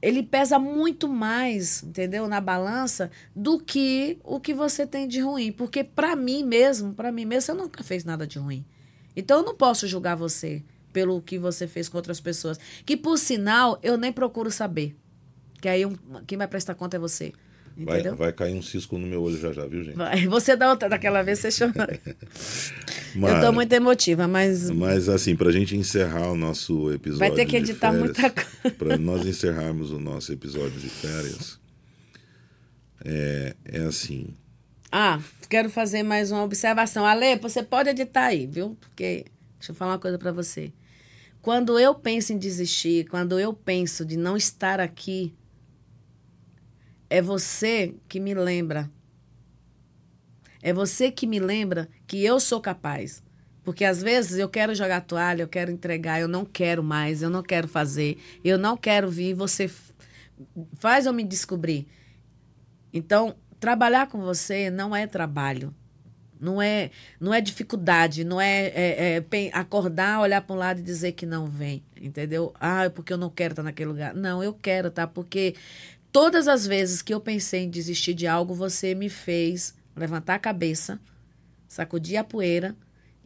ele 0.01 0.23
pesa 0.23 0.57
muito 0.57 1.07
mais, 1.07 1.83
entendeu, 1.83 2.27
na 2.27 2.41
balança 2.41 3.11
do 3.35 3.59
que 3.59 4.17
o 4.23 4.39
que 4.39 4.53
você 4.53 4.85
tem 4.87 5.07
de 5.07 5.19
ruim, 5.19 5.51
porque 5.51 5.83
para 5.83 6.15
mim 6.15 6.43
mesmo, 6.43 6.93
para 6.93 7.11
mim 7.11 7.25
mesmo, 7.25 7.41
você 7.41 7.53
nunca 7.53 7.83
fez 7.83 8.03
nada 8.03 8.25
de 8.25 8.39
ruim. 8.39 8.65
Então 9.15 9.39
eu 9.39 9.43
não 9.43 9.55
posso 9.55 9.87
julgar 9.87 10.15
você 10.15 10.63
pelo 10.91 11.21
que 11.21 11.37
você 11.37 11.67
fez 11.67 11.87
com 11.89 11.97
outras 11.97 12.19
pessoas. 12.19 12.59
Que, 12.85 12.95
por 12.97 13.17
sinal, 13.17 13.79
eu 13.81 13.97
nem 13.97 14.11
procuro 14.11 14.51
saber. 14.51 14.95
Que 15.61 15.69
aí 15.69 15.85
um, 15.85 15.95
quem 16.25 16.37
vai 16.37 16.47
prestar 16.47 16.75
conta 16.75 16.97
é 16.97 16.99
você. 16.99 17.33
Vai, 17.77 18.03
vai, 18.03 18.33
cair 18.33 18.53
um 18.53 18.61
cisco 18.61 18.97
no 18.97 19.07
meu 19.07 19.21
olho 19.21 19.37
já 19.37 19.51
já, 19.53 19.65
viu, 19.65 19.83
gente? 19.83 19.95
Vai. 19.95 20.27
Você 20.27 20.55
dá 20.55 20.69
outra, 20.69 20.89
daquela 20.89 21.21
vez 21.21 21.39
você 21.39 21.51
chorou. 21.51 21.73
eu 23.15 23.41
tô 23.41 23.51
muito 23.51 23.71
emotiva, 23.73 24.27
mas. 24.27 24.69
Mas 24.69 25.09
assim, 25.09 25.35
pra 25.35 25.51
gente 25.51 25.75
encerrar 25.75 26.31
o 26.31 26.37
nosso 26.37 26.91
episódio. 26.91 27.19
Vai 27.19 27.31
ter 27.31 27.45
que 27.45 27.57
editar 27.57 27.91
férias, 27.91 28.03
muita 28.03 28.29
coisa. 28.29 28.77
Pra 28.77 28.97
nós 28.97 29.25
encerrarmos 29.25 29.91
o 29.91 29.99
nosso 29.99 30.31
episódio 30.31 30.79
de 30.79 30.89
férias. 30.89 31.59
É, 33.03 33.55
é 33.65 33.79
assim. 33.79 34.27
Ah, 34.91 35.19
quero 35.49 35.69
fazer 35.69 36.03
mais 36.03 36.31
uma 36.31 36.43
observação. 36.43 37.05
Ale, 37.05 37.37
você 37.37 37.63
pode 37.63 37.89
editar 37.89 38.25
aí, 38.25 38.45
viu? 38.45 38.77
Porque. 38.79 39.25
Deixa 39.57 39.71
eu 39.71 39.75
falar 39.75 39.93
uma 39.93 39.99
coisa 39.99 40.17
para 40.17 40.31
você. 40.31 40.73
Quando 41.41 41.79
eu 41.79 41.95
penso 41.95 42.33
em 42.33 42.37
desistir, 42.37 43.05
quando 43.05 43.39
eu 43.39 43.53
penso 43.53 44.05
de 44.05 44.17
não 44.17 44.37
estar 44.37 44.79
aqui, 44.79 45.33
é 47.11 47.21
você 47.21 47.93
que 48.07 48.21
me 48.21 48.33
lembra. 48.33 48.89
É 50.61 50.71
você 50.71 51.11
que 51.11 51.27
me 51.27 51.39
lembra 51.39 51.89
que 52.07 52.23
eu 52.23 52.39
sou 52.39 52.61
capaz. 52.61 53.21
Porque 53.65 53.83
às 53.83 54.01
vezes 54.01 54.39
eu 54.39 54.47
quero 54.47 54.73
jogar 54.73 55.01
toalha, 55.01 55.43
eu 55.43 55.47
quero 55.47 55.69
entregar, 55.69 56.21
eu 56.21 56.27
não 56.29 56.45
quero 56.45 56.81
mais, 56.81 57.21
eu 57.21 57.29
não 57.29 57.43
quero 57.43 57.67
fazer, 57.67 58.17
eu 58.45 58.57
não 58.57 58.77
quero 58.77 59.11
vir, 59.11 59.33
você 59.33 59.69
faz 60.75 61.05
eu 61.05 61.11
me 61.11 61.25
descobrir. 61.25 61.85
Então, 62.93 63.35
trabalhar 63.59 64.07
com 64.07 64.19
você 64.21 64.69
não 64.69 64.95
é 64.95 65.05
trabalho. 65.05 65.75
Não 66.39 66.59
é, 66.61 66.91
não 67.19 67.33
é 67.33 67.41
dificuldade, 67.41 68.23
não 68.23 68.41
é, 68.41 68.67
é, 68.67 69.17
é 69.17 69.49
acordar, 69.53 70.21
olhar 70.21 70.41
para 70.41 70.55
um 70.55 70.57
lado 70.57 70.79
e 70.79 70.83
dizer 70.83 71.11
que 71.11 71.25
não 71.25 71.45
vem, 71.45 71.83
entendeu? 71.95 72.51
Ah, 72.59 72.85
é 72.85 72.89
porque 72.89 73.13
eu 73.13 73.17
não 73.17 73.29
quero 73.29 73.51
estar 73.51 73.61
naquele 73.61 73.89
lugar. 73.89 74.15
Não, 74.15 74.41
eu 74.41 74.51
quero, 74.51 74.89
tá? 74.89 75.05
Porque 75.05 75.53
todas 76.11 76.47
as 76.47 76.67
vezes 76.67 77.01
que 77.01 77.13
eu 77.13 77.19
pensei 77.19 77.63
em 77.63 77.69
desistir 77.69 78.13
de 78.13 78.27
algo, 78.27 78.53
você 78.53 78.93
me 78.93 79.09
fez 79.09 79.73
levantar 79.95 80.35
a 80.35 80.39
cabeça, 80.39 80.99
sacudir 81.67 82.17
a 82.17 82.23
poeira 82.23 82.75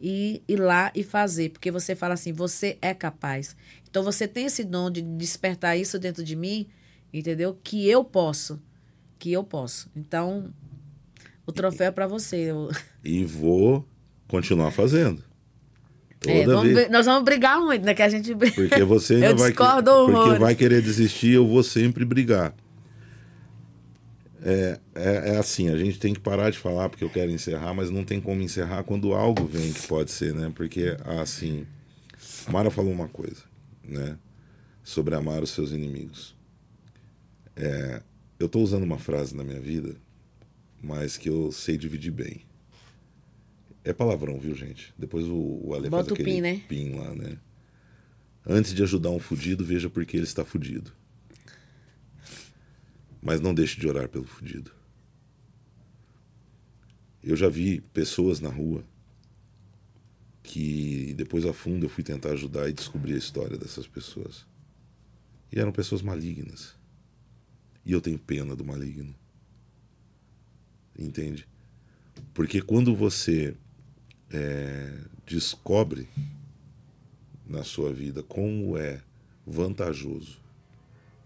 e 0.00 0.42
ir 0.48 0.56
lá 0.56 0.92
e 0.94 1.02
fazer. 1.02 1.50
Porque 1.50 1.70
você 1.70 1.94
fala 1.94 2.14
assim, 2.14 2.32
você 2.32 2.78
é 2.80 2.94
capaz. 2.94 3.56
Então 3.88 4.02
você 4.02 4.28
tem 4.28 4.46
esse 4.46 4.64
dom 4.64 4.90
de 4.90 5.02
despertar 5.02 5.76
isso 5.76 5.98
dentro 5.98 6.22
de 6.22 6.36
mim, 6.36 6.66
entendeu? 7.12 7.58
Que 7.62 7.88
eu 7.88 8.04
posso. 8.04 8.60
Que 9.18 9.32
eu 9.32 9.42
posso. 9.42 9.90
Então, 9.96 10.52
o 11.46 11.52
troféu 11.52 11.88
é 11.88 11.90
para 11.90 12.06
você. 12.06 12.36
Eu... 12.36 12.70
E 13.02 13.24
vou 13.24 13.86
continuar 14.28 14.70
fazendo. 14.70 15.24
É, 16.26 16.44
vamos, 16.44 16.90
nós 16.90 17.06
vamos 17.06 17.24
brigar 17.24 17.60
muito, 17.60 17.84
né? 17.84 17.94
Que 17.94 18.02
a 18.02 18.08
gente 18.08 18.34
Porque 18.34 18.84
você 18.84 19.14
ainda 19.16 19.26
eu 19.26 19.36
vai 19.36 19.50
discordo 19.50 20.06
que... 20.06 20.12
Porque 20.12 20.38
vai 20.38 20.54
querer 20.54 20.82
desistir, 20.82 21.32
eu 21.32 21.46
vou 21.46 21.62
sempre 21.62 22.04
brigar. 22.04 22.54
É, 24.42 24.78
é, 24.94 25.30
é, 25.30 25.36
assim, 25.38 25.68
a 25.70 25.76
gente 25.76 25.98
tem 25.98 26.12
que 26.12 26.20
parar 26.20 26.50
de 26.50 26.58
falar 26.58 26.88
porque 26.88 27.04
eu 27.04 27.10
quero 27.10 27.30
encerrar, 27.30 27.72
mas 27.74 27.90
não 27.90 28.04
tem 28.04 28.20
como 28.20 28.42
encerrar 28.42 28.84
quando 28.84 29.14
algo 29.14 29.46
vem 29.46 29.72
que 29.72 29.86
pode 29.86 30.10
ser, 30.10 30.34
né? 30.34 30.52
Porque, 30.54 30.96
assim, 31.20 31.66
Mara 32.48 32.70
falou 32.70 32.92
uma 32.92 33.08
coisa, 33.08 33.42
né? 33.82 34.18
Sobre 34.84 35.14
amar 35.14 35.42
os 35.42 35.50
seus 35.50 35.72
inimigos. 35.72 36.36
É, 37.56 38.02
eu 38.38 38.46
estou 38.46 38.62
usando 38.62 38.82
uma 38.82 38.98
frase 38.98 39.34
na 39.34 39.42
minha 39.42 39.60
vida 39.60 39.96
mas 40.82 41.16
que 41.16 41.28
eu 41.28 41.50
sei 41.50 41.76
dividir 41.76 42.12
bem. 42.12 42.42
É 43.84 43.92
palavrão, 43.92 44.38
viu, 44.38 44.54
gente? 44.54 44.92
Depois 44.98 45.26
o, 45.26 45.60
o 45.62 45.74
Ale 45.74 45.88
Bota 45.88 46.10
faz 46.10 46.12
aquele 46.12 46.36
pin, 46.36 46.40
né? 46.40 46.62
pin 46.68 46.94
lá, 46.96 47.14
né? 47.14 47.38
Antes 48.46 48.74
de 48.74 48.82
ajudar 48.82 49.10
um 49.10 49.18
fudido, 49.18 49.64
veja 49.64 49.88
por 49.88 50.04
que 50.04 50.16
ele 50.16 50.24
está 50.24 50.44
fudido. 50.44 50.92
Mas 53.22 53.40
não 53.40 53.54
deixe 53.54 53.80
de 53.80 53.88
orar 53.88 54.08
pelo 54.08 54.24
fudido. 54.24 54.70
Eu 57.22 57.36
já 57.36 57.48
vi 57.48 57.80
pessoas 57.92 58.40
na 58.40 58.48
rua 58.48 58.84
que 60.42 61.12
depois 61.14 61.44
a 61.44 61.52
fundo 61.52 61.86
eu 61.86 61.90
fui 61.90 62.04
tentar 62.04 62.30
ajudar 62.30 62.68
e 62.68 62.72
descobrir 62.72 63.14
a 63.14 63.18
história 63.18 63.56
dessas 63.56 63.86
pessoas. 63.86 64.46
E 65.52 65.58
eram 65.58 65.72
pessoas 65.72 66.02
malignas. 66.02 66.74
E 67.84 67.92
eu 67.92 68.00
tenho 68.00 68.18
pena 68.18 68.54
do 68.54 68.64
maligno 68.64 69.14
entende? 70.98 71.46
Porque 72.32 72.60
quando 72.60 72.94
você 72.94 73.54
é, 74.30 74.98
descobre 75.26 76.08
na 77.46 77.62
sua 77.62 77.92
vida 77.92 78.22
como 78.22 78.76
é 78.76 79.00
vantajoso 79.46 80.38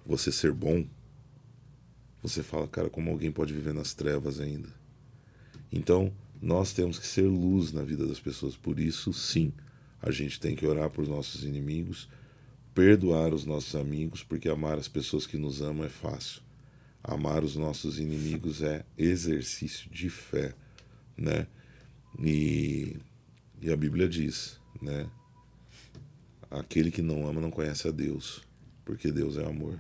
você 0.05 0.33
ser 0.33 0.53
bom, 0.53 0.85
você 2.23 2.43
fala, 2.43 2.69
cara, 2.69 2.91
como 2.91 3.11
alguém 3.11 3.33
pode 3.33 3.53
viver 3.53 3.73
nas 3.73 3.95
trevas 3.95 4.41
ainda? 4.41 4.69
Então, 5.73 6.13
nós 6.41 6.73
temos 6.73 6.99
que 6.99 7.07
ser 7.07 7.23
luz 7.23 7.73
na 7.73 7.83
vida 7.83 8.07
das 8.07 8.21
pessoas. 8.21 8.57
Por 8.57 8.79
isso, 8.79 9.13
sim, 9.13 9.53
a 10.03 10.11
gente 10.11 10.41
tem 10.41 10.57
que 10.57 10.67
orar 10.67 10.91
por 10.91 11.07
nossos 11.07 11.45
inimigos, 11.45 12.09
perdoar 12.75 13.33
os 13.33 13.45
nossos 13.45 13.75
amigos, 13.75 14.23
porque 14.23 14.49
amar 14.49 14.79
as 14.79 14.89
pessoas 14.89 15.27
que 15.27 15.37
nos 15.37 15.61
amam 15.61 15.85
é 15.85 15.89
fácil. 15.89 16.43
Amar 17.03 17.45
os 17.45 17.57
nossos 17.57 17.99
inimigos 17.99 18.63
é 18.63 18.85
exercício 18.97 19.91
de 19.91 20.11
fé, 20.11 20.55
né? 21.17 21.47
E, 22.19 22.97
e 23.61 23.71
a 23.71 23.77
Bíblia 23.77 24.09
diz, 24.09 24.59
né? 24.81 25.09
Aquele 26.51 26.91
que 26.91 27.01
não 27.01 27.27
ama 27.27 27.41
não 27.41 27.51
conhece 27.51 27.89
a 27.89 27.91
Deus, 27.91 28.43
porque 28.85 29.11
Deus 29.11 29.37
é 29.37 29.47
amor. 29.47 29.79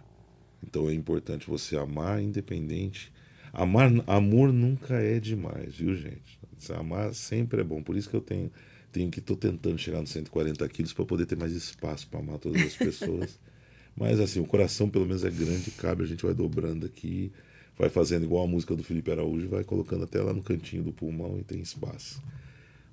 Então 0.62 0.88
é 0.88 0.94
importante 0.94 1.48
você 1.48 1.76
amar 1.76 2.22
independente. 2.22 3.12
Amar, 3.52 3.90
amor 4.06 4.52
nunca 4.52 4.94
é 4.94 5.18
demais, 5.18 5.74
viu, 5.74 5.94
gente? 5.94 6.38
Amar 6.70 7.14
sempre 7.14 7.60
é 7.60 7.64
bom. 7.64 7.82
Por 7.82 7.96
isso 7.96 8.08
que 8.08 8.14
eu 8.14 8.20
tenho, 8.20 8.50
tenho 8.92 9.10
que 9.10 9.18
estou 9.18 9.36
tentando 9.36 9.78
chegar 9.78 10.00
nos 10.00 10.10
140 10.10 10.68
quilos 10.68 10.92
para 10.92 11.04
poder 11.04 11.26
ter 11.26 11.36
mais 11.36 11.52
espaço 11.52 12.06
para 12.08 12.20
amar 12.20 12.38
todas 12.38 12.62
as 12.62 12.76
pessoas. 12.76 13.38
Mas 13.96 14.20
assim, 14.20 14.40
o 14.40 14.46
coração 14.46 14.88
pelo 14.88 15.06
menos 15.06 15.24
é 15.24 15.30
grande, 15.30 15.70
cabe, 15.72 16.04
a 16.04 16.06
gente 16.06 16.24
vai 16.24 16.32
dobrando 16.32 16.86
aqui, 16.86 17.32
vai 17.76 17.88
fazendo 17.88 18.24
igual 18.24 18.44
a 18.44 18.46
música 18.46 18.76
do 18.76 18.84
Felipe 18.84 19.10
Araújo, 19.10 19.48
vai 19.48 19.64
colocando 19.64 20.04
até 20.04 20.20
lá 20.20 20.32
no 20.32 20.42
cantinho 20.42 20.82
do 20.82 20.92
pulmão 20.92 21.38
e 21.38 21.42
tem 21.42 21.60
espaço. 21.60 22.22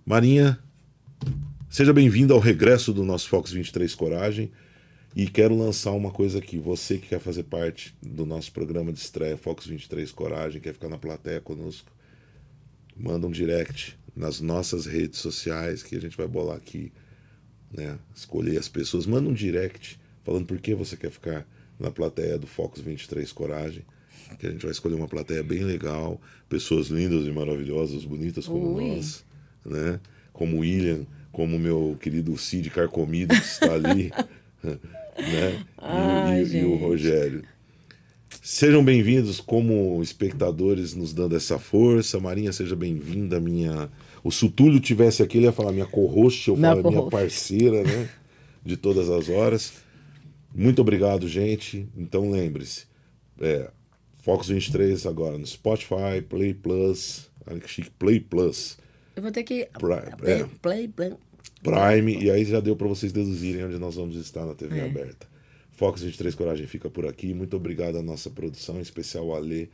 Marinha, 0.05 0.57
seja 1.69 1.93
bem-vinda 1.93 2.33
ao 2.33 2.39
regresso 2.39 2.93
do 2.93 3.03
nosso 3.03 3.29
Fox 3.29 3.51
23 3.51 3.93
Coragem. 3.93 4.51
E 5.17 5.25
quero 5.25 5.57
lançar 5.57 5.93
uma 5.93 6.11
coisa 6.11 6.37
aqui. 6.37 6.59
Você 6.59 6.99
que 6.99 7.07
quer 7.07 7.19
fazer 7.19 7.41
parte 7.41 7.95
do 8.03 8.23
nosso 8.23 8.51
programa 8.51 8.93
de 8.93 8.99
estreia 8.99 9.35
Fox 9.35 9.65
23 9.65 10.11
Coragem, 10.11 10.61
quer 10.61 10.73
ficar 10.73 10.89
na 10.89 10.97
plateia 10.99 11.41
conosco, 11.41 11.91
manda 12.95 13.25
um 13.25 13.31
direct 13.31 13.97
nas 14.15 14.39
nossas 14.39 14.85
redes 14.85 15.17
sociais 15.17 15.81
que 15.81 15.95
a 15.95 15.99
gente 15.99 16.15
vai 16.15 16.27
bolar 16.27 16.55
aqui, 16.55 16.93
né? 17.75 17.97
Escolher 18.15 18.59
as 18.59 18.67
pessoas, 18.67 19.07
manda 19.07 19.27
um 19.27 19.33
direct 19.33 19.99
falando 20.23 20.45
por 20.45 20.59
que 20.59 20.75
você 20.75 20.95
quer 20.95 21.09
ficar 21.09 21.47
na 21.79 21.89
plateia 21.89 22.37
do 22.37 22.45
Focus 22.45 22.83
23 22.83 23.31
Coragem. 23.31 23.83
Que 24.37 24.45
a 24.45 24.51
gente 24.51 24.61
vai 24.61 24.71
escolher 24.71 24.93
uma 24.93 25.07
plateia 25.07 25.41
bem 25.41 25.63
legal, 25.63 26.21
pessoas 26.47 26.89
lindas 26.89 27.25
e 27.25 27.31
maravilhosas, 27.31 28.05
bonitas 28.05 28.45
como 28.45 28.75
Ui. 28.75 28.95
nós, 28.95 29.25
né? 29.65 29.99
Como 30.31 30.57
o 30.57 30.59
William, 30.59 31.07
como 31.31 31.55
o 31.55 31.59
meu 31.59 31.97
querido 31.99 32.37
Cid 32.37 32.69
Carcomido, 32.69 33.33
que 33.33 33.41
está 33.41 33.73
ali, 33.73 34.11
né? 35.17 35.65
Ai, 35.77 36.43
e, 36.43 36.57
e, 36.57 36.57
e 36.59 36.65
o 36.65 36.75
Rogério. 36.75 37.43
Sejam 38.41 38.83
bem-vindos 38.83 39.41
como 39.41 40.01
espectadores, 40.01 40.93
nos 40.93 41.13
dando 41.13 41.35
essa 41.35 41.59
força. 41.59 42.19
Marinha, 42.19 42.53
seja 42.53 42.75
bem-vinda, 42.75 43.39
minha. 43.39 43.89
O 44.23 44.31
Sutúlio 44.31 44.79
tivesse 44.79 45.21
aqui, 45.21 45.37
ele 45.37 45.47
ia 45.47 45.51
falar 45.51 45.71
minha 45.71 45.85
co-host, 45.85 46.47
eu 46.47 46.55
falo 46.55 46.89
minha 46.89 47.03
parceira, 47.09 47.83
né? 47.83 48.09
De 48.63 48.77
todas 48.77 49.09
as 49.09 49.29
horas. 49.29 49.73
Muito 50.53 50.81
obrigado, 50.81 51.27
gente. 51.27 51.87
Então 51.95 52.31
lembre-se, 52.31 52.85
é, 53.41 53.69
Fox 54.23 54.47
23 54.47 55.05
agora 55.05 55.37
no 55.37 55.45
Spotify, 55.45 56.21
Play 56.27 56.53
Plus, 56.53 57.29
olha 57.45 57.59
que 57.59 57.69
chique, 57.69 57.89
Play 57.91 58.19
Plus. 58.19 58.77
Eu 59.15 59.23
vou 59.23 59.31
ter 59.31 59.43
que. 59.43 59.67
Prime, 59.77 60.15
play, 60.17 60.33
é, 60.33 60.45
play, 60.61 60.87
play. 60.87 61.13
Prime, 61.71 62.23
e 62.23 62.31
aí 62.31 62.45
já 62.45 62.59
deu 62.59 62.75
para 62.75 62.87
vocês 62.87 63.11
deduzirem 63.11 63.65
onde 63.65 63.77
nós 63.77 63.95
vamos 63.95 64.15
estar 64.15 64.45
na 64.45 64.55
TV 64.55 64.79
é. 64.79 64.85
aberta. 64.85 65.27
Fox 65.73 66.01
23 66.01 66.33
Coragem 66.33 66.65
fica 66.65 66.89
por 66.89 67.05
aqui. 67.05 67.33
Muito 67.33 67.55
obrigado 67.55 67.97
à 67.97 68.01
nossa 68.01 68.29
produção, 68.29 68.77
em 68.77 68.81
especial 68.81 69.29
ao 69.31 69.35
Alê 69.35 69.67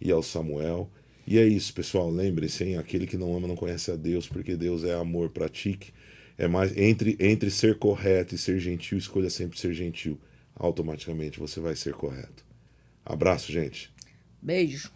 e 0.00 0.10
ao 0.10 0.22
Samuel. 0.22 0.90
E 1.26 1.38
é 1.38 1.46
isso, 1.46 1.72
pessoal. 1.72 2.10
Lembre-se, 2.10 2.76
aquele 2.76 3.06
que 3.06 3.16
não 3.16 3.34
ama 3.36 3.48
não 3.48 3.56
conhece 3.56 3.90
a 3.90 3.96
Deus, 3.96 4.28
porque 4.28 4.54
Deus 4.54 4.84
é 4.84 4.94
amor. 4.94 5.30
Pratique 5.30 5.92
é 6.38 6.46
mais 6.46 6.76
entre, 6.76 7.16
entre 7.18 7.50
ser 7.50 7.78
correto 7.78 8.34
e 8.34 8.38
ser 8.38 8.58
gentil, 8.58 8.98
escolha 8.98 9.30
sempre 9.30 9.58
ser 9.58 9.72
gentil. 9.72 10.18
Automaticamente 10.54 11.38
você 11.38 11.60
vai 11.60 11.74
ser 11.74 11.94
correto. 11.94 12.44
Abraço, 13.04 13.50
gente. 13.50 13.90
Beijo. 14.42 14.90